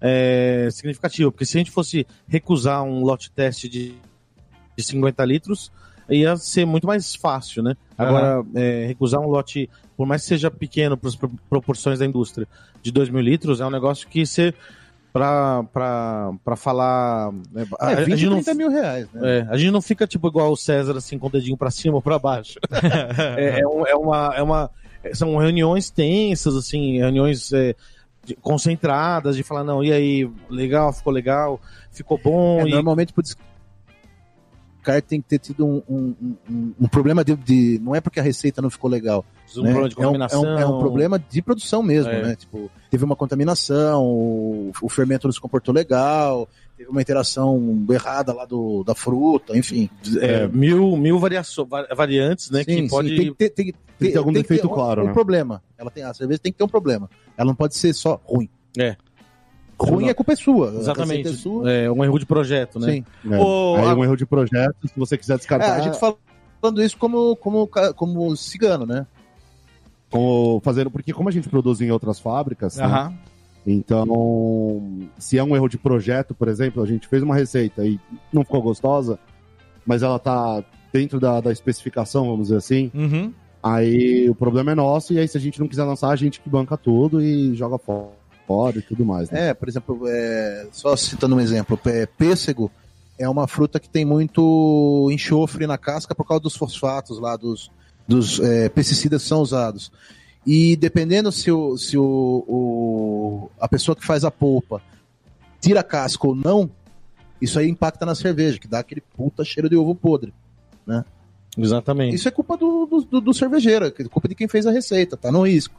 é, 0.00 0.68
significativo. 0.70 1.30
Porque 1.30 1.44
se 1.44 1.56
a 1.56 1.60
gente 1.60 1.70
fosse 1.70 2.06
recusar 2.28 2.82
um 2.82 3.02
lote 3.04 3.30
teste 3.30 3.68
de, 3.68 3.94
de 4.76 4.82
50 4.84 5.24
litros, 5.24 5.70
ia 6.08 6.36
ser 6.36 6.64
muito 6.64 6.86
mais 6.86 7.14
fácil, 7.14 7.62
né? 7.62 7.76
Agora, 7.96 8.44
é, 8.54 8.86
recusar 8.86 9.20
um 9.20 9.28
lote, 9.28 9.68
por 9.96 10.06
mais 10.06 10.22
que 10.22 10.28
seja 10.28 10.50
pequeno 10.50 10.96
para 10.96 11.08
as 11.08 11.14
pro- 11.16 11.30
proporções 11.48 11.98
da 11.98 12.06
indústria, 12.06 12.48
de 12.82 12.90
2 12.90 13.10
mil 13.10 13.20
litros, 13.20 13.60
é 13.60 13.66
um 13.66 13.70
negócio 13.70 14.08
que 14.08 14.24
você. 14.26 14.54
Para 15.12 16.56
falar. 16.56 17.32
né, 17.52 17.66
a- 17.80 17.90
É, 17.92 17.94
a 17.94 18.04
20, 18.04 18.16
gente 18.18 18.30
não 18.30 18.36
30 18.42 18.54
mil 18.54 18.70
reais, 18.70 19.08
né? 19.12 19.38
é, 19.40 19.46
a 19.50 19.56
gente 19.56 19.70
não 19.72 19.82
fica 19.82 20.06
tipo 20.06 20.28
igual 20.28 20.52
o 20.52 20.56
César, 20.56 20.96
assim, 20.96 21.18
com 21.18 21.26
o 21.26 21.30
dedinho 21.30 21.56
pra 21.56 21.70
cima 21.70 21.96
ou 21.96 22.02
pra 22.02 22.18
baixo. 22.18 22.58
é, 23.36 23.60
é 23.60 23.66
um- 23.66 23.86
é 23.86 23.94
uma, 23.94 24.32
é 24.36 24.42
uma, 24.42 24.70
são 25.12 25.36
reuniões 25.36 25.90
tensas, 25.90 26.54
assim, 26.56 26.98
reuniões 26.98 27.52
é, 27.52 27.74
concentradas, 28.40 29.36
de 29.36 29.42
falar, 29.42 29.64
não, 29.64 29.82
e 29.82 29.92
aí, 29.92 30.30
legal, 30.48 30.92
ficou 30.92 31.12
legal, 31.12 31.60
ficou 31.90 32.18
bom. 32.22 32.60
É, 32.60 32.68
e- 32.68 32.70
normalmente 32.72 33.12
pro 33.12 33.22
descarte 33.22 35.08
tem 35.08 35.20
que 35.20 35.28
ter 35.28 35.38
tido 35.38 35.66
um, 35.66 35.82
um, 35.88 36.36
um- 36.50 36.74
um 36.80 36.88
problema 36.88 37.22
de, 37.24 37.36
de- 37.36 37.78
Não 37.82 37.94
é 37.94 38.00
porque 38.00 38.18
a 38.18 38.22
receita 38.22 38.62
não 38.62 38.70
ficou 38.70 38.88
legal. 38.90 39.24
um 39.56 39.62
né? 39.62 39.72
problema 39.72 39.88
de 39.88 39.94
é, 39.94 39.98
um, 39.98 40.02
é, 40.02 40.06
contaminação. 40.06 40.58
é 40.58 40.66
um 40.66 40.78
problema 40.78 41.18
de 41.18 41.42
produção 41.42 41.82
mesmo, 41.82 42.10
É. 42.10 42.22
né? 42.22 42.36
Tipo, 42.36 42.70
teve 42.90 43.04
uma 43.04 43.16
contaminação, 43.16 44.04
o, 44.04 44.72
o 44.80 44.88
fermento 44.88 45.26
não 45.26 45.32
se 45.32 45.40
comportou 45.40 45.74
legal, 45.74 46.48
teve 46.80 46.90
uma 46.90 47.02
interação 47.02 47.84
errada 47.90 48.32
lá 48.32 48.46
do, 48.46 48.82
da 48.82 48.94
fruta, 48.94 49.54
enfim. 49.54 49.90
É, 50.18 50.48
mil, 50.48 50.96
mil 50.96 51.18
variações, 51.18 51.68
variantes, 51.94 52.50
né? 52.50 52.60
Sim, 52.60 52.64
que 52.64 52.74
sim, 52.74 52.88
pode. 52.88 53.08
tem, 53.16 53.26
que 53.26 53.34
ter, 53.34 53.50
tem, 53.50 53.66
que 53.66 53.72
Tem 53.72 54.08
que 54.08 54.12
ter 54.12 54.18
algum 54.18 54.32
defeito 54.32 54.66
um- 54.66 54.70
claro, 54.72 55.02
um, 55.02 55.06
né? 55.08 55.12
problema. 55.12 55.62
Ela 55.76 55.90
tem, 55.90 56.02
a 56.04 56.14
cerveja 56.14 56.38
tem 56.38 56.50
que 56.50 56.56
ter 56.56 56.64
um 56.64 56.68
problema. 56.68 57.10
Ela 57.36 57.46
não 57.48 57.54
pode 57.54 57.76
ser 57.76 57.92
só 57.92 58.18
ruim. 58.24 58.48
É. 58.78 58.96
Ruim 59.78 60.04
Não. 60.04 60.10
é 60.10 60.14
culpa 60.14 60.32
é 60.32 60.36
sua. 60.36 60.70
a 60.70 60.74
Exatamente. 60.76 61.28
É 61.28 61.32
sua. 61.32 61.70
É 61.70 61.90
um 61.90 62.02
erro 62.02 62.18
de 62.18 62.24
projeto, 62.24 62.78
né? 62.78 62.92
Sim. 62.92 63.04
É. 63.30 63.38
Ô, 63.38 63.76
Aí 63.76 63.84
a- 63.88 63.94
um 63.94 64.02
erro 64.02 64.16
de 64.16 64.24
projeto, 64.24 64.88
se 64.88 64.92
você 64.96 65.18
quiser 65.18 65.34
É, 65.34 65.36
descartar, 65.36 65.74
a 65.76 65.80
gente 65.80 65.98
fala- 66.00 66.16
falando 66.62 66.82
isso 66.82 66.96
como, 66.96 67.36
como, 67.36 67.68
como 67.94 68.34
cigano, 68.38 68.86
né? 68.86 69.06
como 70.10 70.60
fazendo, 70.64 70.90
porque 70.90 71.12
como 71.12 71.28
a 71.28 71.32
gente 71.32 71.48
produz 71.48 71.80
em 71.80 71.90
outras 71.90 72.18
fábricas, 72.18 72.76
né? 72.76 73.14
Então 73.66 75.08
se 75.18 75.38
é 75.38 75.44
um 75.44 75.54
erro 75.54 75.68
de 75.68 75.78
projeto, 75.78 76.34
por 76.34 76.48
exemplo, 76.48 76.82
a 76.82 76.86
gente 76.86 77.06
fez 77.08 77.22
uma 77.22 77.34
receita 77.34 77.84
e 77.86 77.98
não 78.32 78.42
ficou 78.44 78.62
gostosa, 78.62 79.18
mas 79.86 80.02
ela 80.02 80.18
tá 80.18 80.62
dentro 80.92 81.20
da, 81.20 81.40
da 81.40 81.52
especificação, 81.52 82.24
vamos 82.26 82.48
dizer 82.48 82.56
assim, 82.56 82.90
Uhum. 82.94 83.32
aí 83.62 84.28
o 84.28 84.34
problema 84.34 84.72
é 84.72 84.74
nosso, 84.74 85.12
e 85.12 85.18
aí 85.18 85.28
se 85.28 85.36
a 85.36 85.40
gente 85.40 85.60
não 85.60 85.68
quiser 85.68 85.84
lançar, 85.84 86.10
a 86.10 86.16
gente 86.16 86.40
que 86.40 86.48
banca 86.50 86.76
tudo 86.76 87.22
e 87.22 87.54
joga 87.54 87.78
fo- 87.78 88.10
fora 88.46 88.78
e 88.78 88.82
tudo 88.82 89.04
mais, 89.04 89.30
né? 89.30 89.48
É, 89.50 89.54
por 89.54 89.68
exemplo, 89.68 90.00
é, 90.08 90.66
só 90.72 90.96
citando 90.96 91.36
um 91.36 91.40
exemplo, 91.40 91.78
é, 91.86 92.06
pêssego 92.06 92.70
é 93.18 93.28
uma 93.28 93.46
fruta 93.46 93.78
que 93.78 93.88
tem 93.88 94.04
muito 94.04 95.08
enxofre 95.12 95.66
na 95.66 95.76
casca 95.78 96.14
por 96.14 96.26
causa 96.26 96.42
dos 96.42 96.56
fosfatos 96.56 97.20
lá, 97.20 97.36
dos, 97.36 97.70
dos 98.08 98.40
é, 98.40 98.68
pesticidas 98.70 99.22
que 99.22 99.28
são 99.28 99.40
usados. 99.42 99.92
E 100.46 100.74
dependendo 100.76 101.30
se, 101.30 101.50
o, 101.50 101.76
se 101.76 101.98
o, 101.98 102.44
o- 102.48 103.50
a 103.60 103.68
pessoa 103.68 103.94
que 103.94 104.04
faz 104.04 104.24
a 104.24 104.30
polpa 104.30 104.80
tira 105.60 105.80
a 105.80 105.84
casca 105.84 106.26
ou 106.26 106.34
não, 106.34 106.70
isso 107.40 107.58
aí 107.58 107.68
impacta 107.68 108.06
na 108.06 108.14
cerveja, 108.14 108.58
que 108.58 108.66
dá 108.68 108.78
aquele 108.78 109.02
puta 109.16 109.44
cheiro 109.44 109.68
de 109.68 109.76
ovo 109.76 109.94
podre. 109.94 110.32
Exatamente. 111.58 112.14
Isso 112.14 112.28
é 112.28 112.30
culpa 112.30 112.56
do, 112.56 112.86
do, 112.86 113.20
do- 113.20 113.34
cervejeiro, 113.34 113.84
é 113.86 113.90
culpa 113.90 114.28
de 114.28 114.34
quem 114.34 114.48
fez 114.48 114.66
a 114.66 114.70
receita, 114.70 115.16
tá 115.16 115.30
no 115.32 115.46
risco. 115.46 115.74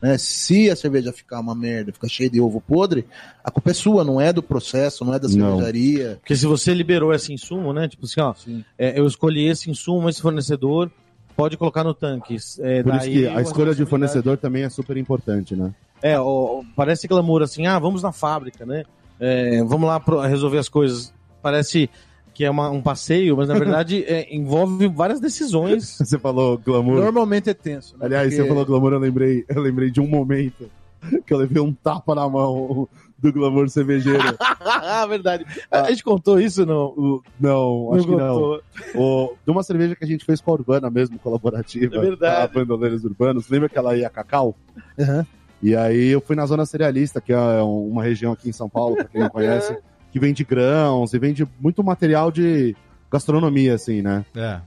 Né? 0.00 0.18
Se 0.18 0.68
a 0.68 0.74
cerveja 0.74 1.12
ficar 1.12 1.38
uma 1.38 1.54
merda, 1.54 1.92
ficar 1.92 2.08
cheia 2.08 2.28
de 2.30 2.40
ovo 2.40 2.60
podre, 2.60 3.04
a 3.44 3.50
culpa 3.50 3.70
é 3.70 3.74
sua, 3.74 4.02
não 4.02 4.20
é 4.20 4.32
do 4.32 4.42
processo, 4.42 5.04
não 5.04 5.14
é 5.14 5.18
da 5.18 5.28
Não. 5.28 5.50
cervejaria. 5.58 6.16
Porque 6.20 6.34
se 6.34 6.44
você 6.46 6.74
liberou 6.74 7.12
esse 7.14 7.32
insumo, 7.32 7.72
né? 7.72 7.86
Tipo 7.88 8.06
assim, 8.06 8.20
ó, 8.20 8.34
é, 8.76 8.98
eu 8.98 9.06
escolhi 9.06 9.46
esse 9.46 9.70
insumo, 9.70 10.08
esse 10.08 10.20
fornecedor, 10.20 10.90
pode 11.36 11.56
colocar 11.56 11.82
no 11.84 11.94
tanque. 11.94 12.36
É, 12.60 12.82
Por 12.82 12.94
isso 12.94 13.06
que 13.10 13.26
a 13.26 13.40
escolha 13.40 13.74
de 13.74 13.84
fornecedor 13.86 14.36
também 14.36 14.62
é 14.64 14.68
super 14.68 14.96
importante, 14.96 15.54
né? 15.56 15.72
É, 16.02 16.18
ó, 16.18 16.62
parece 16.74 17.06
glamour 17.06 17.42
assim, 17.42 17.66
ah, 17.66 17.78
vamos 17.78 18.02
na 18.02 18.12
fábrica, 18.12 18.66
né? 18.66 18.84
É, 19.20 19.62
vamos 19.64 19.86
lá 19.88 20.00
pro- 20.00 20.20
resolver 20.20 20.58
as 20.58 20.68
coisas. 20.68 21.12
Parece 21.40 21.88
que 22.34 22.44
é 22.44 22.50
uma- 22.50 22.70
um 22.70 22.80
passeio, 22.82 23.36
mas 23.36 23.48
na 23.48 23.54
verdade 23.54 24.02
é, 24.08 24.34
envolve 24.34 24.88
várias 24.88 25.20
decisões. 25.20 25.98
Você 25.98 26.18
falou 26.18 26.58
glamour. 26.58 26.96
Normalmente 26.96 27.50
é 27.50 27.54
tenso. 27.54 27.96
né? 27.98 28.06
Aliás, 28.06 28.28
Porque- 28.28 28.42
você 28.42 28.48
falou 28.48 28.64
glamour, 28.66 28.92
eu 28.94 28.98
lembrei, 28.98 29.44
eu 29.48 29.60
lembrei 29.62 29.90
de 29.90 30.00
um 30.00 30.08
momento 30.08 30.68
que 31.26 31.32
eu 31.32 31.38
levei 31.38 31.60
um 31.62 31.72
tapa 31.72 32.14
na 32.14 32.28
mão 32.28 32.88
do 33.18 33.32
glamour 33.32 33.68
cervejeiro. 33.68 34.22
ah, 34.60 35.06
verdade. 35.06 35.46
A 35.70 35.90
gente 35.90 36.02
contou 36.02 36.40
isso 36.40 36.66
não? 36.66 36.86
O- 36.86 37.22
não, 37.38 37.94
acho 37.94 38.06
que 38.06 38.16
não. 38.16 38.34
contou. 38.34 38.62
O, 38.94 39.34
de 39.44 39.50
uma 39.50 39.62
cerveja 39.62 39.94
que 39.94 40.04
a 40.04 40.06
gente 40.06 40.24
fez 40.24 40.40
com 40.40 40.50
a 40.50 40.54
Urbana 40.54 40.90
mesmo, 40.90 41.18
colaborativa. 41.18 41.96
É 41.96 42.00
verdade. 42.00 42.42
A 42.42 42.46
Bandoleiros 42.48 43.04
Urbanos. 43.04 43.48
Lembra 43.48 43.68
que 43.68 43.78
ela 43.78 43.96
ia 43.96 44.06
a 44.06 44.10
Cacau? 44.10 44.56
Aham. 44.98 45.26
E 45.62 45.76
aí 45.76 46.08
eu 46.08 46.20
fui 46.20 46.34
na 46.34 46.44
Zona 46.44 46.66
Cerealista, 46.66 47.20
que 47.20 47.32
é 47.32 47.38
uma 47.62 48.02
região 48.02 48.32
aqui 48.32 48.48
em 48.48 48.52
São 48.52 48.68
Paulo, 48.68 48.96
pra 48.96 49.04
quem 49.04 49.20
não 49.20 49.30
conhece, 49.30 49.76
que 50.10 50.18
vende 50.18 50.42
grãos 50.42 51.14
e 51.14 51.18
vende 51.20 51.46
muito 51.60 51.84
material 51.84 52.32
de 52.32 52.74
gastronomia, 53.10 53.74
assim, 53.74 54.02
né? 54.02 54.24
É. 54.34 54.60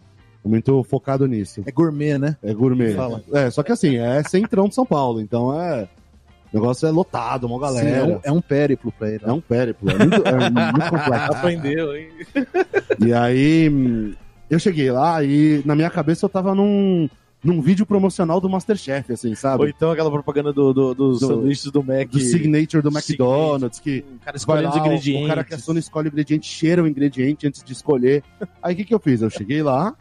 Muito 0.45 0.83
focado 0.83 1.27
nisso. 1.27 1.63
É 1.65 1.71
gourmet, 1.71 2.17
né? 2.17 2.37
É 2.41 2.53
gourmet. 2.53 2.93
Fala. 2.93 3.21
É, 3.33 3.49
só 3.49 3.61
que 3.63 3.71
assim, 3.71 3.97
é 3.97 4.23
centrão 4.23 4.69
de 4.69 4.75
São 4.75 4.85
Paulo, 4.85 5.19
então 5.19 5.59
é. 5.59 5.89
O 6.55 6.59
negócio 6.61 6.87
é 6.87 6.91
lotado, 6.91 7.47
uma 7.47 7.55
Sim, 7.67 7.75
galera. 7.75 7.97
é, 7.97 8.03
um, 8.03 8.19
é 8.23 8.31
um 8.31 8.41
périplo 8.41 8.89
pra 8.97 9.09
ele. 9.09 9.19
É 9.25 9.31
um 9.33 9.41
périplo, 9.41 9.89
é 9.89 9.97
muito, 9.97 10.23
é 10.25 10.49
muito 10.49 10.87
complexo. 10.89 11.31
Aprendeu, 11.33 11.95
hein? 11.97 12.07
E 13.05 13.11
aí, 13.13 14.15
eu 14.49 14.57
cheguei 14.57 14.89
lá 14.89 15.21
e 15.21 15.61
na 15.65 15.75
minha 15.75 15.89
cabeça 15.89 16.25
eu 16.25 16.29
tava 16.29 16.55
num, 16.55 17.09
num 17.43 17.61
vídeo 17.61 17.85
promocional 17.85 18.39
do 18.39 18.49
Masterchef, 18.49 19.11
assim, 19.11 19.31
Ou 19.31 19.35
sabe? 19.35 19.73
então 19.75 19.91
aquela 19.91 20.09
propaganda 20.09 20.53
do, 20.53 20.71
do- 20.73 20.93
dos 20.95 21.19
Do- 21.19 21.27
sanduíches 21.27 21.69
do 21.71 21.83
Mac. 21.83 22.07
Do 22.09 22.19
signature 22.21 22.81
do. 22.81 22.89
McDonald's, 22.89 23.79
que 23.81 24.05
O 24.15 24.19
cara 24.47 24.61
lá, 24.61 24.69
os 24.69 24.77
ingredientes. 24.77 25.25
o 25.25 25.27
cara 25.27 25.43
que 25.43 25.53
a 25.53 25.57
Sony 25.59 25.79
escolhe 25.79 26.07
o 26.07 26.11
ingrediente, 26.11 26.47
cheira 26.47 26.81
o 26.81 26.87
ingrediente 26.87 27.45
antes 27.45 27.61
de 27.63 27.73
escolher. 27.73 28.23
Aí 28.63 28.73
o 28.73 28.77
que, 28.77 28.85
que 28.85 28.93
eu 28.93 28.99
fiz? 28.99 29.21
Eu 29.21 29.29
cheguei 29.29 29.61
lá, 29.61 29.93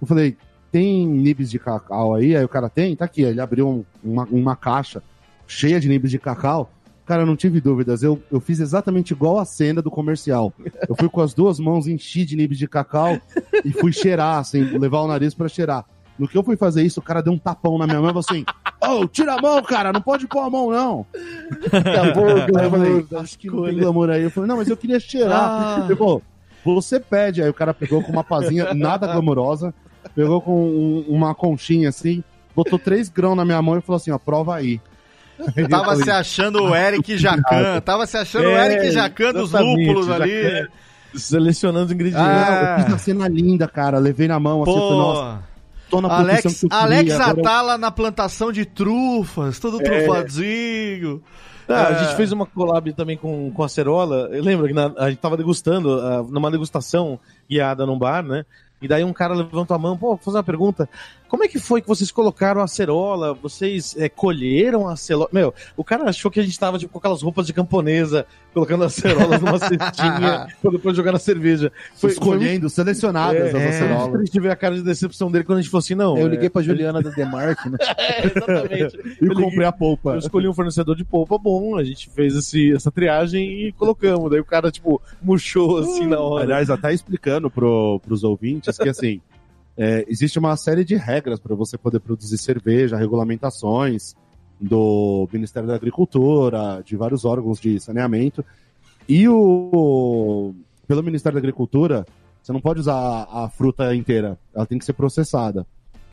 eu 0.00 0.06
falei, 0.06 0.36
tem 0.70 1.04
nibs 1.08 1.50
de 1.50 1.58
cacau 1.58 2.14
aí? 2.14 2.36
Aí 2.36 2.44
o 2.44 2.48
cara 2.48 2.68
tem? 2.68 2.94
Tá 2.94 3.06
aqui. 3.06 3.24
Aí 3.24 3.32
Ele 3.32 3.40
abriu 3.40 3.68
um- 3.68 3.84
uma, 4.04 4.24
uma 4.30 4.54
caixa 4.54 5.02
cheia 5.48 5.80
de 5.80 5.88
nibs 5.88 6.10
de 6.12 6.18
cacau. 6.20 6.70
Cara, 7.04 7.24
não 7.24 7.34
tive 7.34 7.58
dúvidas. 7.60 8.02
Eu, 8.02 8.22
eu 8.30 8.38
fiz 8.38 8.60
exatamente 8.60 9.12
igual 9.12 9.38
a 9.38 9.44
cena 9.46 9.80
do 9.80 9.90
comercial. 9.90 10.52
Eu 10.86 10.94
fui 10.94 11.08
com 11.08 11.22
as 11.22 11.32
duas 11.34 11.58
mãos, 11.58 11.88
enchi 11.88 12.24
de 12.24 12.36
nibs 12.36 12.58
de 12.58 12.68
cacau 12.68 13.18
e 13.64 13.72
fui 13.72 13.92
cheirar, 13.92 14.36
assim, 14.38 14.62
levar 14.78 15.00
o 15.00 15.08
nariz 15.08 15.32
pra 15.34 15.48
cheirar. 15.48 15.84
No 16.18 16.28
que 16.28 16.36
eu 16.36 16.42
fui 16.42 16.56
fazer 16.56 16.82
isso, 16.82 17.00
o 17.00 17.02
cara 17.02 17.22
deu 17.22 17.32
um 17.32 17.38
tapão 17.38 17.78
na 17.78 17.86
minha 17.86 18.00
mão 18.00 18.10
e 18.10 18.12
falou 18.12 18.24
assim: 18.28 18.44
Ô, 18.82 19.06
tira 19.06 19.34
a 19.34 19.40
mão, 19.40 19.62
cara, 19.62 19.92
não 19.92 20.02
pode 20.02 20.26
pôr 20.26 20.40
a 20.40 20.50
mão, 20.50 20.70
não. 20.70 21.06
Acabou 21.72 22.24
o 22.26 22.58
Aí 22.58 22.64
eu 22.64 22.70
falei, 22.70 23.06
acho 23.20 23.38
que 23.38 23.48
não 23.48 23.64
tem 23.64 23.78
glamour 23.78 24.10
aí. 24.10 24.22
Eu 24.24 24.30
falei, 24.30 24.48
não, 24.48 24.56
mas 24.56 24.68
eu 24.68 24.76
queria 24.76 25.00
cheirar. 25.00 25.40
Ah. 25.40 25.86
Falou, 25.96 26.22
você 26.82 26.98
pede. 27.00 27.42
Aí 27.42 27.48
o 27.48 27.54
cara 27.54 27.72
pegou 27.72 28.02
com 28.02 28.12
uma 28.12 28.24
pazinha 28.24 28.74
nada 28.74 29.06
glamourosa, 29.06 29.72
pegou 30.14 30.40
com 30.42 30.60
um- 30.68 31.04
uma 31.08 31.34
conchinha 31.34 31.88
assim, 31.88 32.22
botou 32.54 32.78
três 32.78 33.08
grãos 33.08 33.36
na 33.36 33.44
minha 33.44 33.62
mão 33.62 33.78
e 33.78 33.80
falou 33.80 33.96
assim, 33.96 34.10
ó, 34.10 34.18
prova 34.18 34.56
aí. 34.56 34.80
Tava 35.68 35.96
se 35.96 36.10
achando 36.10 36.62
o 36.64 36.74
Eric 36.74 37.16
Jacan. 37.16 37.80
Tava 37.80 38.06
se 38.06 38.16
achando 38.16 38.46
o 38.48 38.50
É, 38.56 38.66
Eric 38.74 38.90
Jacan 38.90 39.32
dos 39.32 39.52
lúpulos 39.52 40.08
ali. 40.10 40.42
Jacan. 40.42 40.68
Selecionando 41.14 41.86
os 41.86 41.92
ingredientes. 41.92 42.26
Ah. 42.28 42.76
Eu 42.78 42.82
fiz 42.84 42.92
uma 42.92 42.98
cena 42.98 43.28
linda, 43.28 43.66
cara. 43.66 43.98
Levei 43.98 44.28
na 44.28 44.38
mão, 44.38 44.62
assim, 44.62 44.72
falei, 44.72 44.88
nossa, 44.90 45.42
tô 45.88 46.00
na 46.02 46.14
Alex, 46.18 46.42
que 46.60 46.66
eu 46.66 46.68
Alex 46.70 47.00
queria, 47.02 47.16
agora 47.16 47.38
eu- 47.38 47.44
Atala 47.46 47.78
na 47.78 47.90
plantação 47.90 48.52
de 48.52 48.64
trufas, 48.66 49.58
todo 49.58 49.78
trufadinho. 49.78 51.22
Ah, 51.68 51.88
a 51.88 51.90
É. 51.92 51.98
gente 52.04 52.16
fez 52.16 52.32
uma 52.32 52.46
collab 52.46 52.92
também 52.94 53.16
com, 53.16 53.50
com 53.50 53.62
a 53.62 53.68
Cerola. 53.68 54.28
Eu 54.32 54.42
lembro 54.42 54.66
que 54.66 54.72
na- 54.74 54.92
a 54.98 55.08
gente 55.10 55.18
tava 55.18 55.36
degustando, 55.36 56.00
ah, 56.00 56.24
numa 56.28 56.50
degustação 56.50 57.18
guiada 57.48 57.84
num 57.86 57.98
bar, 57.98 58.22
né? 58.22 58.44
E 58.80 58.86
daí 58.88 59.02
um 59.04 59.12
cara 59.12 59.34
levantou 59.34 59.74
a 59.74 59.78
mão, 59.78 59.96
pô, 59.96 60.08
vou 60.08 60.16
fazer 60.18 60.36
uma 60.36 60.44
pergunta. 60.44 60.88
Como 61.28 61.44
é 61.44 61.48
que 61.48 61.58
foi 61.58 61.82
que 61.82 61.88
vocês 61.88 62.10
colocaram 62.10 62.62
a 62.62 62.66
cerola? 62.66 63.34
Vocês 63.34 63.94
é, 63.98 64.08
colheram 64.08 64.88
a 64.88 64.96
cerola? 64.96 65.28
Meu, 65.32 65.54
o 65.76 65.84
cara 65.84 66.08
achou 66.08 66.30
que 66.30 66.40
a 66.40 66.42
gente 66.42 66.58
tava 66.58 66.78
tipo, 66.78 66.92
com 66.92 66.98
aquelas 66.98 67.22
roupas 67.22 67.46
de 67.46 67.52
camponesa, 67.52 68.26
colocando 68.54 68.84
as 68.84 68.94
cerolas 68.94 69.40
numa 69.40 69.58
cestinha 69.60 70.46
pra 70.60 70.70
depois 70.70 70.96
jogar 70.96 71.12
na 71.12 71.18
cerveja. 71.18 71.70
Foi, 71.96 72.10
escolhendo, 72.10 72.70
selecionadas 72.70 73.50
foi, 73.50 73.60
as 73.60 73.66
é, 73.66 73.68
acerolas. 73.68 74.20
a 74.20 74.24
gente 74.24 74.40
vê 74.40 74.50
a 74.50 74.56
cara 74.56 74.74
de 74.74 74.82
decepção 74.82 75.30
dele 75.30 75.44
quando 75.44 75.58
a 75.58 75.60
gente 75.60 75.70
falou 75.70 75.80
assim, 75.80 75.94
não. 75.94 76.16
Eu 76.16 76.26
é, 76.26 76.30
liguei 76.30 76.48
pra 76.48 76.62
Juliana 76.62 77.02
da 77.02 77.10
Demarque, 77.10 77.68
né? 77.68 77.78
é, 77.98 78.26
exatamente. 78.26 78.98
E 79.20 79.26
Eu 79.26 79.34
comprei 79.34 79.66
a 79.66 79.72
polpa. 79.72 80.12
Eu 80.12 80.18
escolhi 80.18 80.48
um 80.48 80.54
fornecedor 80.54 80.96
de 80.96 81.04
polpa 81.04 81.36
bom, 81.38 81.76
a 81.76 81.84
gente 81.84 82.08
fez 82.10 82.34
esse, 82.34 82.72
essa 82.72 82.90
triagem 82.90 83.66
e 83.66 83.72
colocamos. 83.72 84.30
Daí 84.30 84.40
o 84.40 84.44
cara, 84.44 84.70
tipo, 84.70 85.00
murchou 85.20 85.78
assim 85.78 86.06
na 86.06 86.20
hora. 86.20 86.44
Aliás, 86.44 86.70
até 86.70 86.92
explicando 86.92 87.50
pro, 87.50 88.00
pros 88.04 88.24
ouvintes 88.24 88.78
que, 88.78 88.88
assim, 88.88 89.20
é, 89.78 90.04
existe 90.08 90.40
uma 90.40 90.56
série 90.56 90.84
de 90.84 90.96
regras 90.96 91.38
para 91.38 91.54
você 91.54 91.78
poder 91.78 92.00
produzir 92.00 92.36
cerveja, 92.36 92.96
regulamentações 92.96 94.16
do 94.60 95.28
Ministério 95.32 95.68
da 95.68 95.76
Agricultura, 95.76 96.82
de 96.84 96.96
vários 96.96 97.24
órgãos 97.24 97.60
de 97.60 97.78
saneamento. 97.78 98.44
E 99.08 99.28
o 99.28 100.52
pelo 100.88 101.02
Ministério 101.02 101.36
da 101.36 101.40
Agricultura, 101.40 102.04
você 102.42 102.52
não 102.52 102.60
pode 102.60 102.80
usar 102.80 102.94
a, 102.94 103.44
a 103.44 103.48
fruta 103.48 103.94
inteira, 103.94 104.36
ela 104.52 104.66
tem 104.66 104.78
que 104.78 104.84
ser 104.84 104.94
processada. 104.94 105.64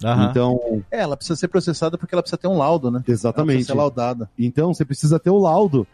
Aham. 0.03 0.27
Então, 0.29 0.83
É, 0.91 0.99
ela 0.99 1.17
precisa 1.17 1.35
ser 1.35 1.47
processada 1.47 1.97
porque 1.97 2.13
ela 2.13 2.21
precisa 2.21 2.37
ter 2.37 2.47
um 2.47 2.57
laudo, 2.57 2.91
né? 2.91 3.01
Ela 3.07 3.13
exatamente. 3.13 3.55
precisa 3.55 3.73
ser 3.73 3.77
laudada. 3.79 4.29
Então, 4.37 4.73
você 4.73 4.85
precisa 4.85 5.17
ter 5.17 5.31
o 5.31 5.39
laudo 5.39 5.87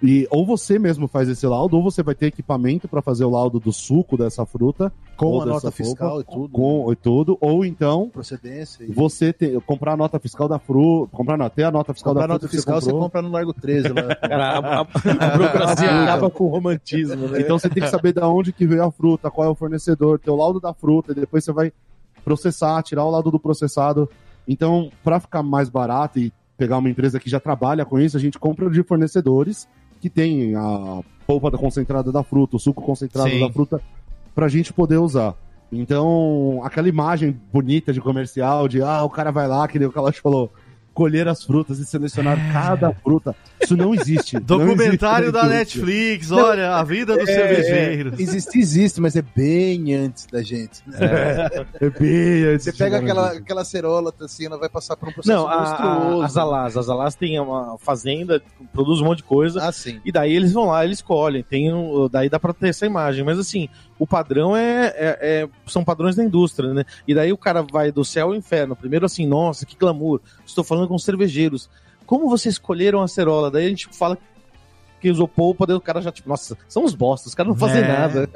E 0.00 0.28
ou 0.30 0.46
você 0.46 0.78
mesmo 0.78 1.08
faz 1.08 1.28
esse 1.28 1.44
laudo, 1.44 1.76
ou 1.76 1.82
você 1.82 2.04
vai 2.04 2.14
ter 2.14 2.26
equipamento 2.26 2.86
para 2.86 3.02
fazer 3.02 3.24
o 3.24 3.30
laudo 3.30 3.58
do 3.58 3.72
suco 3.72 4.16
dessa 4.16 4.46
fruta. 4.46 4.92
Com 5.16 5.42
a 5.42 5.46
nota 5.46 5.60
polpa, 5.62 5.70
fiscal 5.72 6.20
e 6.20 6.24
tudo. 6.24 6.48
Com 6.50 6.92
e 6.92 6.96
tudo. 6.96 7.36
Ou 7.40 7.64
então, 7.64 8.08
Procedência. 8.10 8.84
E... 8.84 8.92
você 8.92 9.32
tem, 9.32 9.58
comprar 9.60 9.94
a 9.94 9.96
nota 9.96 10.20
fiscal 10.20 10.46
da 10.46 10.56
fruta. 10.60 11.10
Comprar 11.16 11.36
não, 11.36 11.46
até 11.46 11.64
a 11.64 11.70
nota 11.72 11.92
fiscal 11.92 12.12
Comprar 12.12 12.28
da 12.28 12.34
nota 12.34 12.46
fruta 12.46 12.56
fiscal, 12.56 12.74
que 12.76 12.80
você 12.80 12.84
você 12.84 12.92
comprou. 12.92 13.08
compra 13.08 13.22
no 13.22 13.30
Largo 13.30 13.52
13 13.52 13.88
lá. 13.88 14.14
Cara, 14.28 14.44
a, 14.50 14.58
a- 14.58 14.80
a 14.82 14.84
burocracia 15.36 16.02
acaba 16.04 16.30
com 16.30 16.44
o 16.44 16.48
romantismo, 16.48 17.26
né? 17.28 17.40
Então 17.40 17.58
você 17.58 17.68
tem 17.68 17.82
que 17.82 17.90
saber 17.90 18.12
da 18.12 18.28
onde 18.28 18.52
que 18.52 18.66
veio 18.68 18.84
a 18.84 18.92
fruta, 18.92 19.32
qual 19.32 19.48
é 19.48 19.50
o 19.50 19.54
fornecedor, 19.56 20.20
ter 20.20 20.30
o 20.30 20.36
laudo 20.36 20.60
da 20.60 20.72
fruta, 20.72 21.10
e 21.10 21.14
depois 21.16 21.42
você 21.44 21.52
vai 21.52 21.72
processar, 22.24 22.80
tirar 22.84 23.04
o 23.04 23.10
laudo 23.10 23.32
do 23.32 23.40
processado. 23.40 24.08
Então, 24.46 24.90
para 25.02 25.18
ficar 25.18 25.42
mais 25.42 25.68
barato 25.68 26.20
e 26.20 26.32
pegar 26.56 26.78
uma 26.78 26.88
empresa 26.90 27.18
que 27.18 27.28
já 27.28 27.40
trabalha 27.40 27.84
com 27.84 27.98
isso, 27.98 28.16
a 28.16 28.20
gente 28.20 28.38
compra 28.38 28.70
de 28.70 28.82
fornecedores 28.84 29.68
que 30.00 30.08
tem 30.08 30.54
a 30.54 31.00
polpa 31.26 31.50
da 31.50 31.58
concentrada 31.58 32.10
da 32.10 32.22
fruta, 32.22 32.56
o 32.56 32.58
suco 32.58 32.82
concentrado 32.82 33.30
Sim. 33.30 33.40
da 33.40 33.50
fruta, 33.50 33.80
pra 34.34 34.48
gente 34.48 34.72
poder 34.72 34.98
usar. 34.98 35.34
Então, 35.70 36.60
aquela 36.64 36.88
imagem 36.88 37.38
bonita 37.52 37.92
de 37.92 38.00
comercial, 38.00 38.66
de 38.66 38.80
ah, 38.80 39.02
o 39.02 39.10
cara 39.10 39.30
vai 39.30 39.46
lá, 39.46 39.68
que 39.68 39.78
nem 39.78 39.86
o 39.86 39.92
Kalash 39.92 40.18
falou, 40.18 40.50
colher 40.98 41.28
as 41.28 41.44
frutas 41.44 41.78
e 41.78 41.86
selecionar 41.86 42.36
cada 42.52 42.92
fruta. 42.92 43.32
Isso 43.62 43.76
não 43.76 43.94
existe. 43.94 44.34
Não 44.34 44.40
Documentário 44.42 45.26
existe 45.28 45.32
da 45.32 45.46
Netflix, 45.46 46.32
olha, 46.32 46.74
a 46.74 46.82
vida 46.82 47.16
dos 47.16 47.24
cervejeiros. 47.26 48.18
Existe, 48.18 48.58
existe, 48.58 49.00
mas 49.00 49.14
é 49.14 49.22
bem 49.22 49.94
antes 49.94 50.26
da 50.26 50.42
gente. 50.42 50.82
né? 50.88 50.98
É 51.80 51.88
bem 51.90 52.44
antes 52.52 52.64
Você 52.64 52.72
pega 52.72 52.98
aquela, 52.98 53.30
aquela 53.32 53.64
cerola, 53.64 54.12
assim, 54.20 54.46
ela 54.46 54.58
vai 54.58 54.68
passar 54.68 54.96
por 54.96 55.08
um 55.08 55.12
processo 55.12 55.36
Não, 55.38 55.48
monstruoso. 55.48 56.22
as 56.24 56.36
Alás. 56.36 56.76
As 56.76 56.88
Alás 56.88 57.14
tem 57.14 57.38
uma 57.38 57.78
fazenda, 57.78 58.42
produz 58.72 59.00
um 59.00 59.04
monte 59.04 59.18
de 59.18 59.24
coisa. 59.24 59.62
Ah, 59.62 59.70
sim. 59.70 60.00
E 60.04 60.10
daí 60.10 60.32
eles 60.34 60.52
vão 60.52 60.64
lá, 60.66 60.84
eles 60.84 60.98
escolhem. 60.98 61.44
Tem, 61.44 61.72
um- 61.72 62.08
daí 62.10 62.28
dá 62.28 62.40
pra 62.40 62.52
ter 62.52 62.70
essa 62.70 62.84
imagem. 62.86 63.22
Mas 63.24 63.38
assim, 63.38 63.68
o 63.98 64.06
padrão 64.06 64.56
é, 64.56 64.86
é- 64.96 65.18
é- 65.20 65.48
são 65.66 65.82
padrões 65.84 66.14
da 66.16 66.22
indústria, 66.24 66.72
né? 66.72 66.84
E 67.06 67.14
daí 67.14 67.32
o 67.32 67.38
cara 67.38 67.62
vai 67.62 67.90
do 67.92 68.04
céu 68.04 68.28
ao 68.28 68.34
inferno. 68.34 68.76
Primeiro 68.76 69.06
assim, 69.06 69.26
nossa, 69.26 69.66
que 69.66 69.76
glamour. 69.76 70.20
Estou 70.46 70.62
falando 70.64 70.88
com 70.88 70.98
cervejeiros. 70.98 71.68
Como 72.06 72.28
vocês 72.28 72.54
escolheram 72.54 73.00
a 73.00 73.04
acerola? 73.04 73.50
Daí 73.50 73.66
a 73.66 73.68
gente 73.68 73.88
fala 73.92 74.16
que 75.00 75.10
usou 75.10 75.28
polpa, 75.28 75.66
daí 75.66 75.76
o 75.76 75.80
cara 75.80 76.00
já, 76.02 76.10
tipo, 76.10 76.28
nossa, 76.28 76.56
são 76.68 76.84
uns 76.84 76.94
bostas, 76.94 77.28
os 77.28 77.34
caras 77.34 77.50
não 77.52 77.56
fazem 77.58 77.82
É. 77.82 77.86
nada. 77.88 78.28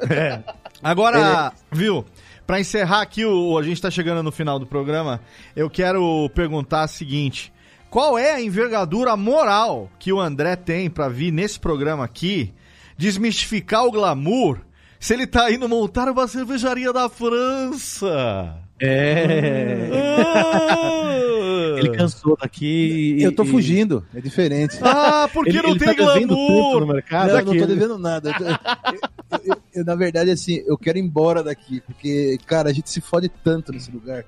Agora, 0.81 1.51
viu? 1.71 2.05
Pra 2.45 2.59
encerrar 2.59 3.01
aqui, 3.01 3.25
o, 3.25 3.57
a 3.57 3.63
gente 3.63 3.81
tá 3.81 3.89
chegando 3.89 4.21
no 4.21 4.31
final 4.31 4.59
do 4.59 4.65
programa. 4.65 5.21
Eu 5.55 5.69
quero 5.69 6.29
perguntar 6.35 6.83
o 6.85 6.87
seguinte: 6.87 7.53
qual 7.89 8.17
é 8.17 8.31
a 8.33 8.41
envergadura 8.41 9.15
moral 9.15 9.89
que 9.97 10.11
o 10.11 10.19
André 10.19 10.55
tem 10.55 10.89
pra 10.89 11.07
vir 11.07 11.31
nesse 11.31 11.59
programa 11.59 12.03
aqui 12.03 12.53
desmistificar 12.97 13.85
o 13.85 13.91
glamour 13.91 14.59
se 15.05 15.13
ele 15.13 15.27
tá 15.27 15.51
indo 15.51 15.67
montar 15.67 16.09
uma 16.09 16.27
cervejaria 16.27 16.91
da 16.93 17.09
França? 17.09 18.57
É. 18.79 19.89
Ah! 19.95 21.77
Ele 21.77 21.89
cansou 21.97 22.37
daqui. 22.39 23.15
e- 23.19 23.23
Eu 23.23 23.33
tô 23.35 23.43
e- 23.43 23.47
fugindo, 23.47 24.05
é 24.13 24.21
diferente. 24.21 24.77
Ah, 24.81 25.29
porque 25.33 25.49
Ele, 25.51 25.61
não 25.61 25.69
ele 25.71 25.79
tem 25.79 25.95
tá 25.95 26.05
devendo 26.13 26.35
tempo 26.35 26.51
no 26.51 26.71
glamour. 26.71 26.87
mercado. 26.93 27.27
Não, 27.29 27.39
eu 27.39 27.45
não 27.45 27.45
tô 27.45 27.59
daquele. 27.59 27.73
devendo 27.79 27.97
nada. 27.97 28.29
Eu, 28.31 28.45
eu- 28.47 29.39
eu- 29.45 29.57
eu, 29.75 29.85
na 29.85 29.95
verdade, 29.95 30.31
assim, 30.31 30.63
eu 30.65 30.77
quero 30.77 30.97
ir 30.97 31.01
embora 31.01 31.43
daqui, 31.43 31.81
porque, 31.81 32.37
cara, 32.45 32.69
a 32.69 32.73
gente 32.73 32.89
se 32.89 33.01
fode 33.01 33.29
tanto 33.29 33.71
nesse 33.71 33.91
lugar. 33.91 34.23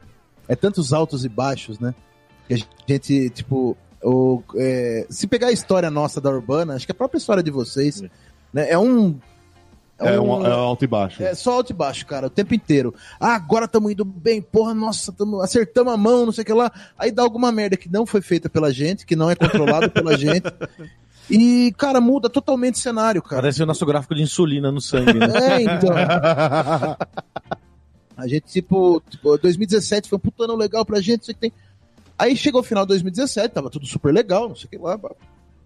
É 0.48 0.56
tantos 0.56 0.94
altos 0.94 1.26
e 1.26 1.30
baixos, 1.30 1.80
né? 1.80 1.94
Que 2.48 2.54
a 2.54 2.58
gente, 2.94 3.30
tipo, 3.32 3.76
o, 4.04 4.42
é, 4.56 5.06
se 5.10 5.26
pegar 5.28 5.48
a 5.48 5.52
história 5.52 5.90
nossa 5.90 6.22
da 6.22 6.30
Urbana, 6.30 6.76
acho 6.76 6.86
que 6.86 6.92
a 6.92 6.96
própria 6.96 7.18
história 7.18 7.42
de 7.44 7.50
vocês, 7.52 8.02
né, 8.54 8.70
é 8.70 8.78
um... 8.78 9.16
É, 9.98 10.20
um, 10.20 10.46
é 10.46 10.52
alto 10.52 10.84
e 10.84 10.88
baixo. 10.88 11.24
É 11.24 11.34
só 11.34 11.54
alto 11.54 11.72
e 11.72 11.74
baixo, 11.74 12.06
cara, 12.06 12.28
o 12.28 12.30
tempo 12.30 12.54
inteiro. 12.54 12.94
Ah, 13.20 13.36
agora 13.36 13.64
estamos 13.66 13.92
indo 13.92 14.04
bem, 14.04 14.42
porra, 14.42 14.74
nossa, 14.74 15.12
tamo, 15.12 15.42
acertamos 15.42 15.94
a 15.94 15.98
mão, 15.98 16.26
não 16.26 16.34
sei 16.34 16.42
o 16.42 16.46
que 16.46 16.54
lá. 16.54 16.70
Aí 16.98 17.12
dá 17.12 17.24
alguma 17.24 17.52
merda 17.52 17.78
que 17.78 17.90
não 17.90 18.06
foi 18.06 18.22
feita 18.22 18.50
pela 18.50 18.74
gente, 18.74 19.06
que 19.06 19.16
não 19.16 19.30
é 19.30 19.36
controlado 19.36 19.90
pela 19.90 20.16
gente. 20.20 20.46
E, 21.30 21.74
cara, 21.78 22.02
muda 22.02 22.30
totalmente 22.30 22.76
o 22.76 22.80
cenário, 22.80 23.22
cara. 23.22 23.42
Parece 23.42 23.64
o 23.64 23.66
nosso 23.66 23.86
gráfico 23.86 24.14
de 24.14 24.22
insulina 24.22 24.70
no 24.72 24.82
sangue, 24.82 25.14
né? 25.14 25.28
É, 25.28 25.62
então. 25.62 25.96
A 28.18 28.28
gente, 28.28 28.46
tipo, 28.48 29.02
tipo, 29.10 29.38
2017 29.38 30.08
foi 30.08 30.18
um 30.18 30.20
puta 30.20 30.46
ano 30.46 30.56
legal 30.56 30.86
pra 30.86 31.02
gente, 31.02 31.18
não 31.18 31.26
sei 31.26 31.34
o 31.34 31.36
que 31.36 31.42
tem. 31.42 31.54
Aí 32.18 32.36
chegou 32.36 32.62
o 32.62 32.64
final 32.64 32.86
de 32.86 32.90
2017, 32.90 33.54
tava 33.54 33.70
tudo 33.70 33.86
super 33.86 34.14
legal, 34.14 34.48
não 34.48 34.56
sei 34.56 34.68
o 34.68 34.70
que 34.70 34.78
lá. 34.78 34.98
pá. 34.98 35.12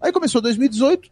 Aí 0.00 0.10
começou 0.10 0.40
2018, 0.40 1.10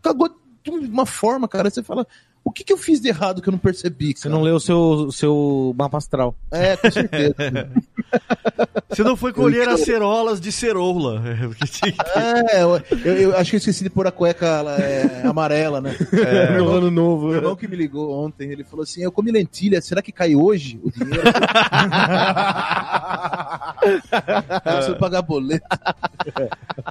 cagou 0.00 0.30
de 0.62 0.70
uma 0.70 1.06
forma, 1.06 1.48
cara. 1.48 1.70
Você 1.70 1.82
fala, 1.82 2.06
o 2.44 2.50
que, 2.50 2.64
que 2.64 2.72
eu 2.72 2.76
fiz 2.78 3.00
de 3.00 3.08
errado 3.08 3.40
que 3.42 3.48
eu 3.48 3.52
não 3.52 3.58
percebi? 3.58 4.14
Você 4.16 4.24
cara? 4.24 4.34
não 4.34 4.42
leu 4.42 4.56
o 4.56 4.60
seu, 4.60 5.10
seu 5.12 5.74
mapa 5.78 5.98
astral. 5.98 6.34
É, 6.50 6.76
com 6.76 6.90
certeza. 6.90 7.34
Você 8.90 9.04
não 9.04 9.16
foi 9.16 9.32
colher 9.32 9.68
as 9.68 9.80
cerolas 9.82 10.40
de 10.40 10.50
ceroula. 10.50 11.22
Que- 11.70 11.94
é, 12.18 12.62
eu, 12.62 12.82
eu- 13.04 13.16
eu 13.20 13.36
acho 13.36 13.50
que 13.50 13.56
eu 13.56 13.58
esqueci 13.58 13.84
de 13.84 13.90
pôr 13.90 14.04
a 14.06 14.10
cueca 14.10 14.46
ela, 14.46 14.76
é, 14.80 15.22
amarela, 15.24 15.80
né? 15.80 15.94
É, 16.12 16.50
meu 16.52 16.68
ano 16.72 16.90
novo. 16.90 17.28
O 17.28 17.34
irmão 17.34 17.54
que 17.54 17.68
me 17.68 17.76
ligou 17.76 18.10
ontem, 18.12 18.50
ele 18.50 18.64
falou 18.64 18.82
assim: 18.82 19.02
Eu 19.02 19.12
comi 19.12 19.30
lentilha, 19.30 19.80
será 19.80 20.02
que 20.02 20.10
cai 20.10 20.34
hoje 20.34 20.80
o 20.82 20.90
dinheiro? 20.90 21.22
Eu 23.82 24.72
preciso 24.72 24.96
pagar 24.98 25.22
boleto. 25.22 25.64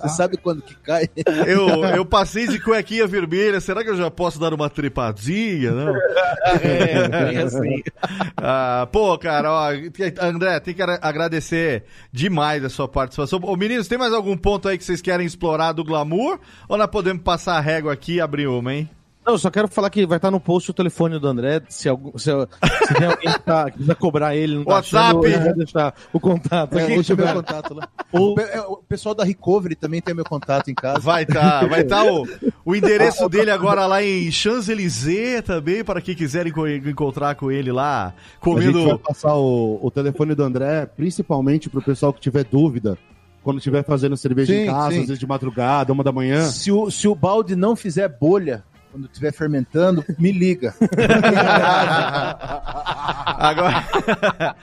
Você 0.02 0.10
sabe 0.16 0.38
quando 0.38 0.62
que 0.62 0.76
cai? 0.76 1.08
Eu, 1.47 1.84
eu 1.86 2.06
passei 2.06 2.47
de 2.47 2.60
cuequinha 2.60 3.06
vermelha, 3.06 3.60
será 3.60 3.84
que 3.84 3.89
eu 3.89 3.97
já 3.97 4.10
posso 4.10 4.39
dar 4.39 4.54
uma 4.54 4.70
trepadinha? 4.70 5.38
Não? 5.71 5.93
É, 6.61 7.07
bem 7.07 7.37
assim. 7.37 7.83
Ah, 8.41 8.87
pô, 8.91 9.17
cara, 9.17 9.51
ó, 9.51 9.69
André, 10.21 10.59
tem 10.61 10.73
que 10.73 10.81
agra- 10.81 10.99
agradecer 11.01 11.83
demais 12.11 12.63
a 12.63 12.69
sua 12.69 12.87
participação. 12.87 13.39
Ô, 13.43 13.55
meninos, 13.55 13.87
tem 13.87 13.97
mais 13.97 14.13
algum 14.13 14.35
ponto 14.37 14.67
aí 14.67 14.77
que 14.77 14.83
vocês 14.83 15.01
querem 15.01 15.25
explorar 15.27 15.73
do 15.73 15.83
glamour? 15.83 16.39
Ou 16.67 16.77
nós 16.77 16.87
podemos 16.89 17.21
passar 17.21 17.57
a 17.57 17.59
régua 17.59 17.91
aqui 17.93 18.15
e 18.15 18.21
abrir 18.21 18.47
uma, 18.47 18.73
hein? 18.73 18.89
Não, 19.30 19.36
eu 19.36 19.39
só 19.39 19.51
quero 19.51 19.67
falar 19.67 19.91
que 19.91 20.07
vai 20.07 20.17
estar 20.17 20.32
no 20.32 20.39
post 20.39 20.71
o 20.71 20.73
telefone 20.73 21.19
do 21.19 21.27
André. 21.27 21.61
Se, 21.69 21.88
algum, 21.88 22.17
se, 22.17 22.32
se 22.32 22.93
tem 22.95 23.05
alguém 23.05 23.32
que, 23.32 23.39
tá, 23.41 23.65
que 23.65 23.71
precisa 23.73 23.93
cobrar 23.93 24.36
ele, 24.36 24.55
não 24.55 24.65
tá 24.65 24.73
WhatsApp. 24.73 25.27
achando, 25.27 25.43
vai 25.43 25.53
deixar 25.53 25.93
o 26.11 26.19
contato 26.19 26.77
É, 26.80 26.84
aqui. 26.97 27.15
meu 27.15 27.34
contato 27.34 27.73
lá. 27.75 27.88
O, 28.11 28.39
é, 28.39 28.59
o 28.61 28.77
pessoal 28.77 29.13
da 29.13 29.23
Recovery 29.23 29.75
também 29.75 30.01
tem 30.01 30.15
meu 30.15 30.25
contato 30.25 30.71
em 30.71 30.73
casa. 30.73 30.99
Vai 30.99 31.27
tá, 31.27 31.65
vai 31.67 31.84
tá 31.84 32.03
o, 32.03 32.27
o 32.65 32.75
endereço 32.75 33.27
dele 33.30 33.51
agora 33.51 33.86
lá 33.86 34.01
em 34.03 34.32
Champs-Élysées 34.32 35.43
também, 35.43 35.84
para 35.84 36.01
quem 36.01 36.15
quiser 36.15 36.47
enco- 36.47 36.67
encontrar 36.67 37.36
com 37.36 37.51
ele 37.51 37.71
lá, 37.71 38.07
A 38.07 38.49
gente 38.49 38.71
vai 38.71 38.73
comendo... 38.73 38.99
passar 38.99 39.36
o, 39.36 39.80
o 39.82 39.91
telefone 39.91 40.34
do 40.34 40.43
André, 40.43 40.88
principalmente 40.88 41.69
pro 41.69 41.82
pessoal 41.84 42.11
que 42.11 42.19
tiver 42.19 42.43
dúvida, 42.45 42.97
quando 43.43 43.57
estiver 43.57 43.84
fazendo 43.84 44.17
cerveja 44.17 44.53
Sim, 44.53 44.61
em 44.63 44.65
casa, 44.65 44.91
sim. 44.91 45.01
às 45.01 45.05
vezes 45.07 45.19
de 45.19 45.27
madrugada, 45.27 45.93
uma 45.93 46.03
da 46.03 46.11
manhã. 46.11 46.45
Se 46.45 46.71
o, 46.71 46.89
se 46.89 47.07
o 47.07 47.13
balde 47.13 47.55
não 47.55 47.75
fizer 47.75 48.07
bolha, 48.07 48.63
quando 48.91 49.05
estiver 49.05 49.31
fermentando, 49.31 50.03
me 50.17 50.31
liga. 50.31 50.73
Agora... 53.25 53.85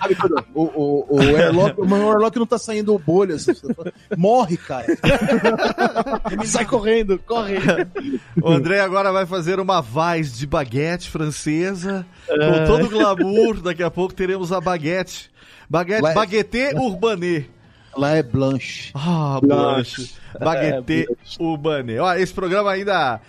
Sabe 0.00 0.14
quando 0.16 0.44
o, 0.54 0.62
o, 0.64 1.16
o 1.16 1.20
airlock, 1.20 1.80
o 1.80 1.94
airlock 1.94 2.38
não 2.38 2.46
tá 2.46 2.58
saindo 2.58 2.98
bolhas. 2.98 3.46
Morre, 4.16 4.56
cara. 4.56 4.86
Sai 6.44 6.64
correndo, 6.64 7.18
corre. 7.18 7.56
O 8.42 8.50
André 8.50 8.80
agora 8.80 9.12
vai 9.12 9.26
fazer 9.26 9.60
uma 9.60 9.80
vaz 9.80 10.36
de 10.36 10.46
baguete 10.46 11.08
francesa, 11.10 12.06
com 12.26 12.66
todo 12.66 12.86
o 12.86 12.90
glamour. 12.90 13.60
Daqui 13.62 13.82
a 13.82 13.90
pouco 13.90 14.14
teremos 14.14 14.52
a 14.52 14.60
baguete. 14.60 15.30
Baguete, 15.68 16.06
é- 16.06 16.14
baguete 16.14 16.74
urbané. 16.74 17.46
Lá 17.97 18.16
é 18.16 18.22
Blanche. 18.22 18.90
Ah, 18.94 19.38
Blanche. 19.42 20.11
Baguete 20.38 21.07
urbané. 21.40 21.99
Ó, 21.99 22.12
esse 22.14 22.32
programa 22.32 22.70
ainda... 22.70 23.20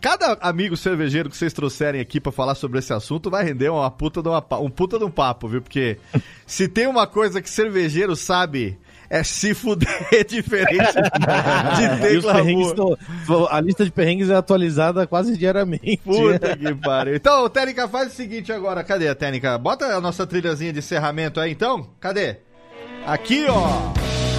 Cada 0.00 0.32
amigo 0.40 0.76
cervejeiro 0.76 1.30
que 1.30 1.36
vocês 1.36 1.52
trouxerem 1.52 2.00
aqui 2.00 2.20
pra 2.20 2.32
falar 2.32 2.54
sobre 2.56 2.80
esse 2.80 2.92
assunto 2.92 3.30
vai 3.30 3.44
render 3.44 3.68
uma 3.68 3.90
puta 3.90 4.20
de 4.22 4.28
uma 4.28 4.44
um 4.60 4.68
puta 4.70 4.98
de 4.98 5.04
um 5.04 5.10
papo, 5.10 5.46
viu? 5.46 5.62
Porque 5.62 5.98
se 6.46 6.66
tem 6.68 6.86
uma 6.86 7.06
coisa 7.06 7.40
que 7.40 7.48
cervejeiro 7.48 8.16
sabe... 8.16 8.78
É 9.14 9.22
se 9.22 9.52
fuder 9.52 9.90
diferente 10.26 10.94
de 10.94 12.00
ter 12.00 12.22
glamour. 12.22 12.66
estão- 12.70 13.46
a 13.50 13.60
lista 13.60 13.84
de 13.84 13.90
perrengues 13.90 14.30
é 14.30 14.34
atualizada 14.34 15.06
quase 15.06 15.36
diariamente. 15.36 15.98
Puta 15.98 16.56
que 16.56 16.74
pariu. 16.76 17.14
Então, 17.16 17.46
Técnica, 17.50 17.86
faz 17.88 18.10
o 18.10 18.16
seguinte 18.16 18.50
agora. 18.50 18.82
Cadê 18.82 19.08
a 19.08 19.14
Técnica? 19.14 19.58
Bota 19.58 19.84
a 19.84 20.00
nossa 20.00 20.26
trilhazinha 20.26 20.72
de 20.72 20.78
encerramento 20.78 21.38
aí, 21.40 21.52
então. 21.52 21.88
Cadê? 22.00 22.38
Aqui, 23.06 23.46
ó. 23.48 23.92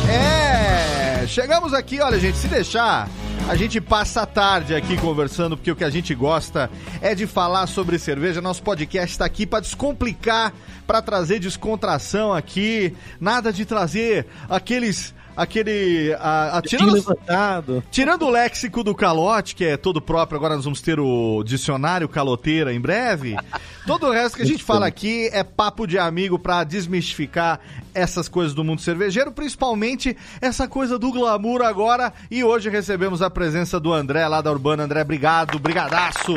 É! 0.09 1.27
Chegamos 1.27 1.73
aqui, 1.73 1.99
olha, 1.99 2.17
gente, 2.19 2.37
se 2.37 2.47
deixar, 2.47 3.09
a 3.49 3.55
gente 3.55 3.81
passa 3.81 4.21
a 4.21 4.25
tarde 4.25 4.73
aqui 4.73 4.97
conversando, 4.97 5.57
porque 5.57 5.71
o 5.71 5.75
que 5.75 5.83
a 5.83 5.89
gente 5.89 6.15
gosta 6.15 6.71
é 7.01 7.13
de 7.13 7.27
falar 7.27 7.67
sobre 7.67 7.99
cerveja. 7.99 8.41
Nosso 8.41 8.63
podcast 8.63 9.11
está 9.11 9.25
aqui 9.25 9.45
para 9.45 9.59
descomplicar, 9.59 10.53
para 10.87 11.01
trazer 11.01 11.39
descontração 11.39 12.33
aqui. 12.33 12.95
Nada 13.19 13.51
de 13.51 13.65
trazer 13.65 14.27
aqueles 14.49 15.13
aquele. 15.35 16.13
A, 16.19 16.57
a, 16.57 16.61
tirando, 16.61 16.93
levantado. 16.93 17.83
tirando 17.91 18.25
o 18.25 18.29
léxico 18.29 18.83
do 18.83 18.95
calote, 18.95 19.55
que 19.55 19.65
é 19.65 19.77
todo 19.77 20.01
próprio, 20.01 20.37
agora 20.37 20.55
nós 20.55 20.63
vamos 20.63 20.81
ter 20.81 20.99
o 20.99 21.43
dicionário 21.43 22.07
caloteira 22.07 22.73
em 22.73 22.79
breve. 22.79 23.35
Todo 23.85 24.07
o 24.07 24.11
resto 24.11 24.37
que 24.37 24.43
a 24.43 24.45
gente 24.45 24.63
fala 24.63 24.87
aqui 24.87 25.29
é 25.33 25.43
papo 25.43 25.85
de 25.85 25.99
amigo 25.99 26.39
pra 26.39 26.63
desmistificar 26.63 27.59
essas 27.93 28.29
coisas 28.29 28.53
do 28.53 28.63
mundo 28.63 28.79
cervejeiro, 28.79 29.29
principalmente 29.29 30.15
essa 30.39 30.69
coisa 30.69 30.97
do 30.97 31.11
glamour 31.11 31.61
agora. 31.61 32.13
E 32.31 32.45
hoje 32.45 32.69
recebemos 32.69 33.21
a 33.21 33.29
presença 33.29 33.81
do 33.81 33.91
André 33.91 34.25
lá 34.25 34.41
da 34.41 34.49
Urbana. 34.49 34.83
André, 34.83 35.01
obrigado, 35.01 35.59
brigadaço. 35.59 36.33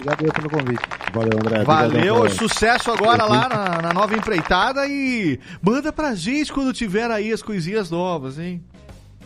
Obrigado 0.00 0.24
aí 0.24 0.32
pelo 0.32 0.48
convite. 0.48 0.82
Valeu, 1.12 1.38
André. 1.38 1.64
Valeu, 1.64 2.14
Obrigadão, 2.16 2.48
sucesso 2.48 2.90
agora 2.90 3.24
lá 3.24 3.48
na, 3.48 3.82
na 3.82 3.92
nova 3.92 4.16
empreitada 4.16 4.86
e 4.86 5.38
manda 5.60 5.92
pra 5.92 6.14
gente 6.14 6.52
quando 6.52 6.72
tiver 6.72 7.10
aí 7.10 7.32
as 7.32 7.42
coisinhas 7.42 7.90
novas, 7.90 8.19
hein? 8.38 8.62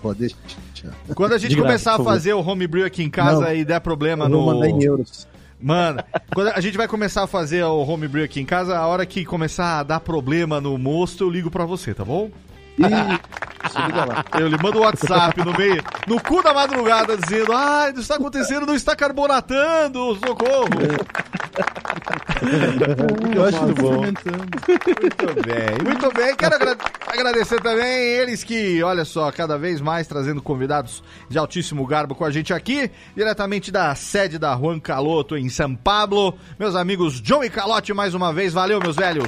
Pode 0.03 0.19
deixar. 0.19 0.39
Quando 1.15 1.33
a 1.33 1.39
gente 1.39 1.51
De 1.51 1.57
graça, 1.57 1.67
começar 1.69 1.91
a 1.95 1.97
favor. 1.97 2.13
fazer 2.13 2.35
o 2.35 2.41
homebrew 2.47 2.85
aqui 2.85 3.03
em 3.03 3.09
casa 3.11 3.41
Não. 3.47 3.55
e 3.55 3.65
der 3.65 3.81
problema 3.81 4.29
mandar 4.29 4.69
em 4.69 4.75
no. 4.75 4.83
euros. 4.83 5.27
Mano, 5.61 6.03
quando 6.35 6.49
a 6.49 6.61
gente 6.61 6.77
vai 6.77 6.87
começar 6.87 7.23
a 7.23 7.27
fazer 7.27 7.65
o 7.65 7.83
homebrew 7.87 8.23
aqui 8.25 8.39
em 8.39 8.45
casa, 8.45 8.77
a 8.77 8.87
hora 8.87 9.07
que 9.07 9.25
começar 9.25 9.79
a 9.79 9.83
dar 9.83 10.01
problema 10.01 10.61
no 10.61 10.77
mosto, 10.77 11.25
eu 11.25 11.31
ligo 11.31 11.51
pra 11.51 11.65
você, 11.65 11.95
tá 11.95 12.05
bom? 12.05 12.31
Liga 12.79 14.05
lá. 14.05 14.25
Eu 14.39 14.49
lhe 14.49 14.57
mando 14.63 14.79
o 14.79 14.83
WhatsApp 14.83 15.43
no 15.45 15.53
meio, 15.57 15.83
no 16.07 16.21
cu 16.21 16.43
da 16.43 16.53
madrugada, 16.53 17.17
dizendo: 17.17 17.53
Ai, 17.53 17.91
isso 17.93 18.01
está 18.01 18.17
acontecendo, 18.17 18.67
não 18.67 18.75
está 18.75 18.95
carbonatando, 18.95 20.15
socorro. 20.17 20.69
Eu 23.35 23.45
acho 23.45 23.63
muito 23.63 23.83
bom. 23.83 24.01
Muito 24.03 25.47
bem, 25.47 25.79
muito 25.85 26.13
bem. 26.13 26.37
Quero 26.37 26.55
agra- 26.57 26.77
agradecer 27.07 27.61
também 27.63 27.87
eles 27.87 28.45
que, 28.45 28.83
olha 28.83 29.05
só, 29.05 29.31
cada 29.33 29.57
vez 29.57 29.81
mais 29.81 30.07
trazendo 30.07 30.43
convidados 30.43 31.03
de 31.29 31.39
altíssimo 31.39 31.87
garbo 31.87 32.15
com 32.15 32.25
a 32.25 32.31
gente 32.31 32.53
aqui, 32.53 32.91
diretamente 33.17 33.71
da 33.71 33.95
sede 33.95 34.39
da 34.39 34.55
Juan 34.57 34.79
Caloto 34.79 35.37
em 35.37 35.49
São 35.49 35.75
Paulo. 35.75 36.37
Meus 36.59 36.75
amigos 36.77 37.21
John 37.21 37.43
e 37.43 37.51
Calote, 37.51 37.93
mais 37.95 38.15
uma 38.15 38.33
vez, 38.33 38.53
valeu, 38.53 38.79
meus 38.81 38.97
velhos. 38.97 39.27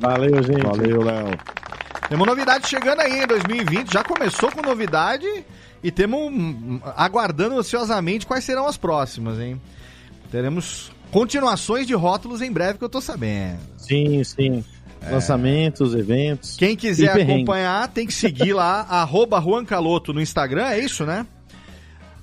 Valeu, 0.00 0.42
gente. 0.42 0.62
Valeu, 0.66 1.02
Léo. 1.02 1.38
Temos 2.08 2.26
novidade 2.26 2.68
chegando 2.68 3.00
aí 3.00 3.22
em 3.22 3.26
2020, 3.26 3.92
já 3.92 4.04
começou 4.04 4.50
com 4.52 4.60
novidade 4.62 5.26
e 5.82 5.90
temos 5.90 6.20
hum, 6.20 6.80
aguardando 6.96 7.58
ansiosamente 7.58 8.26
quais 8.26 8.44
serão 8.44 8.66
as 8.66 8.76
próximas, 8.76 9.38
hein? 9.38 9.60
Teremos 10.30 10.92
continuações 11.10 11.86
de 11.86 11.94
rótulos 11.94 12.42
em 12.42 12.52
breve 12.52 12.78
que 12.78 12.84
eu 12.84 12.88
tô 12.88 13.00
sabendo. 13.00 13.58
Sim, 13.78 14.22
sim. 14.24 14.64
Lançamentos, 15.10 15.94
eventos. 15.94 16.56
Quem 16.56 16.76
quiser 16.76 17.20
acompanhar, 17.22 17.88
tem 17.88 18.06
que 18.06 18.14
seguir 18.14 18.52
lá, 18.52 18.80
arroba 18.88 19.40
Juan 19.40 19.64
Caloto 19.64 20.12
no 20.12 20.20
Instagram, 20.20 20.66
é 20.66 20.78
isso, 20.78 21.04
né? 21.04 21.26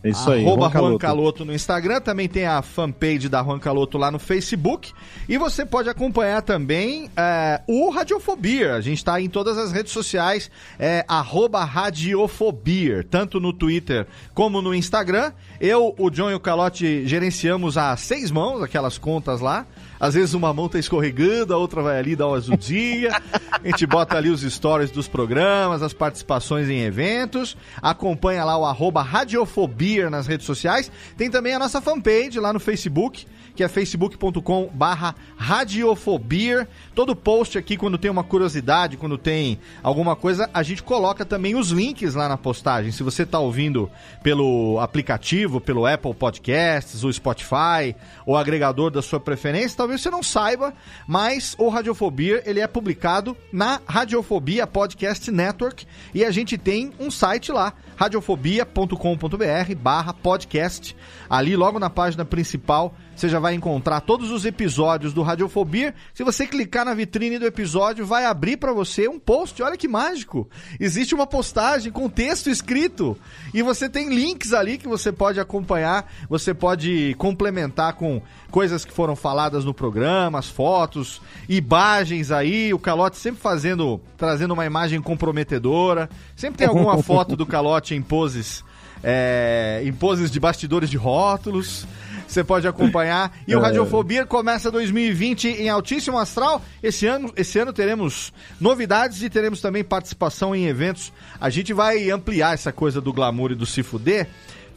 É 0.03 0.09
isso 0.09 0.31
aí. 0.31 0.43
Arroba 0.43 0.63
Juan 0.63 0.71
Juan 0.71 0.71
Caloto. 0.71 0.99
Caloto 0.99 1.45
no 1.45 1.53
Instagram, 1.53 2.01
também 2.01 2.27
tem 2.27 2.45
a 2.45 2.61
fanpage 2.61 3.29
da 3.29 3.43
Juan 3.43 3.59
Caloto 3.59 3.97
lá 3.97 4.09
no 4.09 4.17
Facebook. 4.17 4.91
E 5.29 5.37
você 5.37 5.65
pode 5.65 5.89
acompanhar 5.89 6.41
também 6.41 7.09
é, 7.15 7.61
o 7.67 7.89
Radiofobia. 7.89 8.73
A 8.73 8.81
gente 8.81 8.97
está 8.97 9.21
em 9.21 9.29
todas 9.29 9.57
as 9.57 9.71
redes 9.71 9.91
sociais, 9.91 10.49
é, 10.79 11.05
arroba 11.07 11.63
Radiofobia, 11.63 13.05
tanto 13.09 13.39
no 13.39 13.53
Twitter 13.53 14.07
como 14.33 14.61
no 14.61 14.73
Instagram. 14.73 15.31
Eu, 15.59 15.93
o 15.97 16.09
John 16.09 16.31
e 16.31 16.33
o 16.33 16.39
Calote 16.39 17.07
gerenciamos 17.07 17.77
a 17.77 17.95
seis 17.95 18.31
mãos, 18.31 18.63
aquelas 18.63 18.97
contas 18.97 19.39
lá. 19.39 19.67
Às 20.01 20.15
vezes 20.15 20.33
uma 20.33 20.51
mão 20.51 20.67
tá 20.67 20.79
escorregando, 20.79 21.53
a 21.53 21.57
outra 21.57 21.83
vai 21.83 21.99
ali 21.99 22.15
dar 22.15 22.27
uma 22.27 22.37
azudinha. 22.37 23.21
A 23.51 23.67
gente 23.67 23.85
bota 23.85 24.17
ali 24.17 24.31
os 24.31 24.41
stories 24.41 24.89
dos 24.89 25.07
programas, 25.07 25.83
as 25.83 25.93
participações 25.93 26.67
em 26.69 26.79
eventos. 26.79 27.55
Acompanha 27.79 28.43
lá 28.43 28.57
o 28.57 28.65
arroba 28.65 29.03
Radiofobia 29.03 30.09
nas 30.09 30.25
redes 30.25 30.47
sociais. 30.47 30.91
Tem 31.15 31.29
também 31.29 31.53
a 31.53 31.59
nossa 31.59 31.79
fanpage 31.79 32.39
lá 32.39 32.51
no 32.51 32.59
Facebook, 32.59 33.27
que 33.55 33.63
é 33.63 33.67
facebook.com 33.67 34.71
barra 34.73 35.13
Radiofobia. 35.37 36.67
Todo 36.95 37.15
post 37.15 37.59
aqui, 37.59 37.77
quando 37.77 37.99
tem 37.99 38.09
uma 38.09 38.23
curiosidade, 38.23 38.97
quando 38.97 39.19
tem 39.19 39.59
alguma 39.83 40.15
coisa, 40.15 40.49
a 40.51 40.63
gente 40.63 40.81
coloca 40.81 41.23
também 41.23 41.53
os 41.53 41.69
links 41.69 42.15
lá 42.15 42.27
na 42.27 42.37
postagem. 42.37 42.91
Se 42.91 43.03
você 43.03 43.23
tá 43.23 43.37
ouvindo 43.37 43.87
pelo 44.23 44.79
aplicativo, 44.79 45.61
pelo 45.61 45.85
Apple 45.85 46.15
Podcasts, 46.15 47.03
o 47.03 47.13
Spotify, 47.13 47.95
ou 48.25 48.35
agregador 48.35 48.89
da 48.89 49.03
sua 49.03 49.19
preferência, 49.19 49.77
talvez 49.77 49.90
você 49.97 50.09
não 50.09 50.23
saiba, 50.23 50.73
mas 51.07 51.55
o 51.57 51.69
Radiofobia, 51.69 52.41
ele 52.45 52.59
é 52.59 52.67
publicado 52.67 53.35
na 53.51 53.81
Radiofobia 53.85 54.67
Podcast 54.67 55.31
Network 55.31 55.85
e 56.13 56.23
a 56.23 56.31
gente 56.31 56.57
tem 56.57 56.91
um 56.99 57.09
site 57.09 57.51
lá, 57.51 57.73
radiofobia.com.br 57.95 59.75
barra 59.77 60.13
podcast. 60.13 60.95
Ali, 61.29 61.55
logo 61.55 61.79
na 61.79 61.89
página 61.89 62.25
principal, 62.25 62.95
você 63.21 63.29
já 63.29 63.37
vai 63.37 63.53
encontrar 63.53 64.01
todos 64.01 64.31
os 64.31 64.45
episódios 64.45 65.13
do 65.13 65.21
Radiofobia. 65.21 65.93
Se 66.11 66.23
você 66.23 66.47
clicar 66.47 66.83
na 66.83 66.95
vitrine 66.95 67.37
do 67.37 67.45
episódio, 67.45 68.03
vai 68.03 68.25
abrir 68.25 68.57
para 68.57 68.73
você 68.73 69.07
um 69.07 69.19
post. 69.19 69.61
Olha 69.61 69.77
que 69.77 69.87
mágico! 69.87 70.49
Existe 70.79 71.13
uma 71.13 71.27
postagem 71.27 71.91
com 71.91 72.09
texto 72.09 72.49
escrito 72.49 73.15
e 73.53 73.61
você 73.61 73.87
tem 73.87 74.09
links 74.09 74.53
ali 74.53 74.75
que 74.75 74.87
você 74.87 75.11
pode 75.11 75.39
acompanhar, 75.39 76.11
você 76.27 76.51
pode 76.51 77.13
complementar 77.19 77.93
com 77.93 78.23
coisas 78.49 78.83
que 78.83 78.91
foram 78.91 79.15
faladas 79.15 79.63
no 79.63 79.73
programa, 79.73 80.39
as 80.39 80.47
fotos, 80.47 81.21
imagens 81.47 82.31
aí, 82.31 82.73
o 82.73 82.79
Calote 82.79 83.17
sempre 83.17 83.39
fazendo, 83.39 84.01
trazendo 84.17 84.55
uma 84.55 84.65
imagem 84.65 84.99
comprometedora. 84.99 86.09
Sempre 86.35 86.57
tem 86.57 86.67
alguma 86.67 86.97
foto 87.03 87.35
do 87.35 87.45
Calote 87.45 87.93
em 87.93 88.01
poses, 88.01 88.63
é, 89.03 89.83
em 89.85 89.93
poses 89.93 90.31
de 90.31 90.39
bastidores 90.39 90.89
de 90.89 90.97
rótulos. 90.97 91.85
Você 92.31 92.45
pode 92.45 92.65
acompanhar. 92.65 93.37
E 93.45 93.53
o 93.53 93.59
Radiofobia 93.59 94.25
começa 94.25 94.71
2020 94.71 95.49
em 95.49 95.67
altíssimo 95.67 96.17
astral. 96.17 96.63
Esse 96.81 97.05
ano, 97.05 97.29
esse 97.35 97.59
ano 97.59 97.73
teremos 97.73 98.31
novidades 98.57 99.21
e 99.21 99.29
teremos 99.29 99.59
também 99.59 99.83
participação 99.83 100.55
em 100.55 100.65
eventos. 100.65 101.11
A 101.41 101.49
gente 101.49 101.73
vai 101.73 102.09
ampliar 102.09 102.53
essa 102.53 102.71
coisa 102.71 103.01
do 103.01 103.11
glamour 103.11 103.51
e 103.51 103.55
do 103.55 103.65
se 103.65 103.83
fuder, 103.83 104.29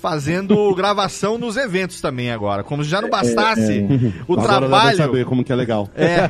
fazendo 0.05 0.55
gravação 0.77 1.39
nos 1.39 1.57
eventos 1.57 1.99
também 1.99 2.31
agora. 2.31 2.63
Como 2.63 2.85
se 2.85 2.91
já 2.91 3.01
não 3.01 3.09
bastasse 3.09 3.87
o 4.29 4.35
Agora 4.35 4.59
trabalho. 4.59 4.97
saber 4.99 5.25
como 5.25 5.43
que 5.43 5.51
é 5.51 5.57
legal. 5.57 5.89
É. 5.97 6.29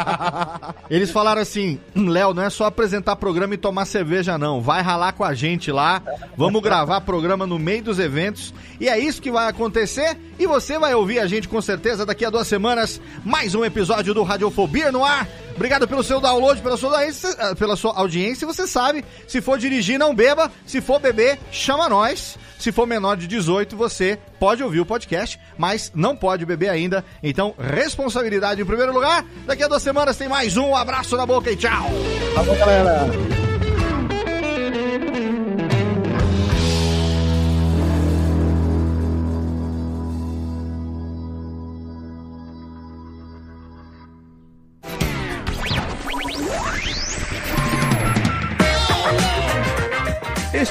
Eles 0.88 1.10
falaram 1.10 1.42
assim: 1.42 1.78
"Hum, 1.94 2.08
Léo, 2.08 2.32
não 2.32 2.42
é 2.42 2.48
só 2.48 2.64
apresentar 2.64 3.14
programa 3.16 3.52
e 3.52 3.58
tomar 3.58 3.84
cerveja, 3.84 4.38
não. 4.38 4.62
Vai 4.62 4.80
ralar 4.80 5.12
com 5.12 5.24
a 5.24 5.34
gente 5.34 5.70
lá. 5.70 6.00
Vamos 6.38 6.62
gravar 6.62 7.02
programa 7.02 7.46
no 7.46 7.58
meio 7.58 7.82
dos 7.82 7.98
eventos. 7.98 8.54
E 8.80 8.88
é 8.88 8.98
isso 8.98 9.20
que 9.20 9.30
vai 9.30 9.46
acontecer. 9.46 10.16
E 10.38 10.46
você 10.46 10.78
vai 10.78 10.94
ouvir 10.94 11.18
a 11.18 11.26
gente 11.26 11.48
com 11.48 11.60
certeza 11.60 12.06
daqui 12.06 12.24
a 12.24 12.30
duas 12.30 12.46
semanas. 12.46 12.98
Mais 13.22 13.54
um 13.54 13.62
episódio 13.62 14.14
do 14.14 14.22
Radiofobia 14.22 14.90
no 14.90 15.04
ar. 15.04 15.28
Obrigado 15.56 15.88
pelo 15.88 16.02
seu 16.04 16.20
download, 16.20 16.60
pela 16.60 16.76
sua, 16.76 16.90
audiência- 16.98 17.34
eh, 17.38 17.54
pela 17.54 17.74
sua 17.76 17.92
audiência. 17.96 18.46
Você 18.46 18.66
sabe, 18.66 19.04
se 19.26 19.40
for 19.40 19.58
dirigir, 19.58 19.98
não 19.98 20.14
beba. 20.14 20.52
Se 20.66 20.80
for 20.80 21.00
beber, 21.00 21.38
chama 21.50 21.88
nós. 21.88 22.36
Se 22.58 22.70
for 22.72 22.86
menor 22.86 23.16
de 23.16 23.26
18, 23.26 23.76
você 23.76 24.18
pode 24.38 24.62
ouvir 24.62 24.80
o 24.80 24.86
podcast, 24.86 25.38
mas 25.58 25.90
não 25.94 26.16
pode 26.16 26.44
beber 26.46 26.68
ainda. 26.70 27.04
Então, 27.22 27.54
responsabilidade 27.58 28.60
em 28.62 28.64
primeiro 28.64 28.92
lugar. 28.92 29.24
Daqui 29.46 29.62
a 29.62 29.68
duas 29.68 29.82
semanas 29.82 30.16
tem 30.16 30.28
mais 30.28 30.56
um. 30.56 30.74
Abraço 30.74 31.16
na 31.16 31.26
boca 31.26 31.50
e 31.50 31.56
tchau. 31.56 31.86
Falou, 32.34 32.56
galera. 32.56 33.45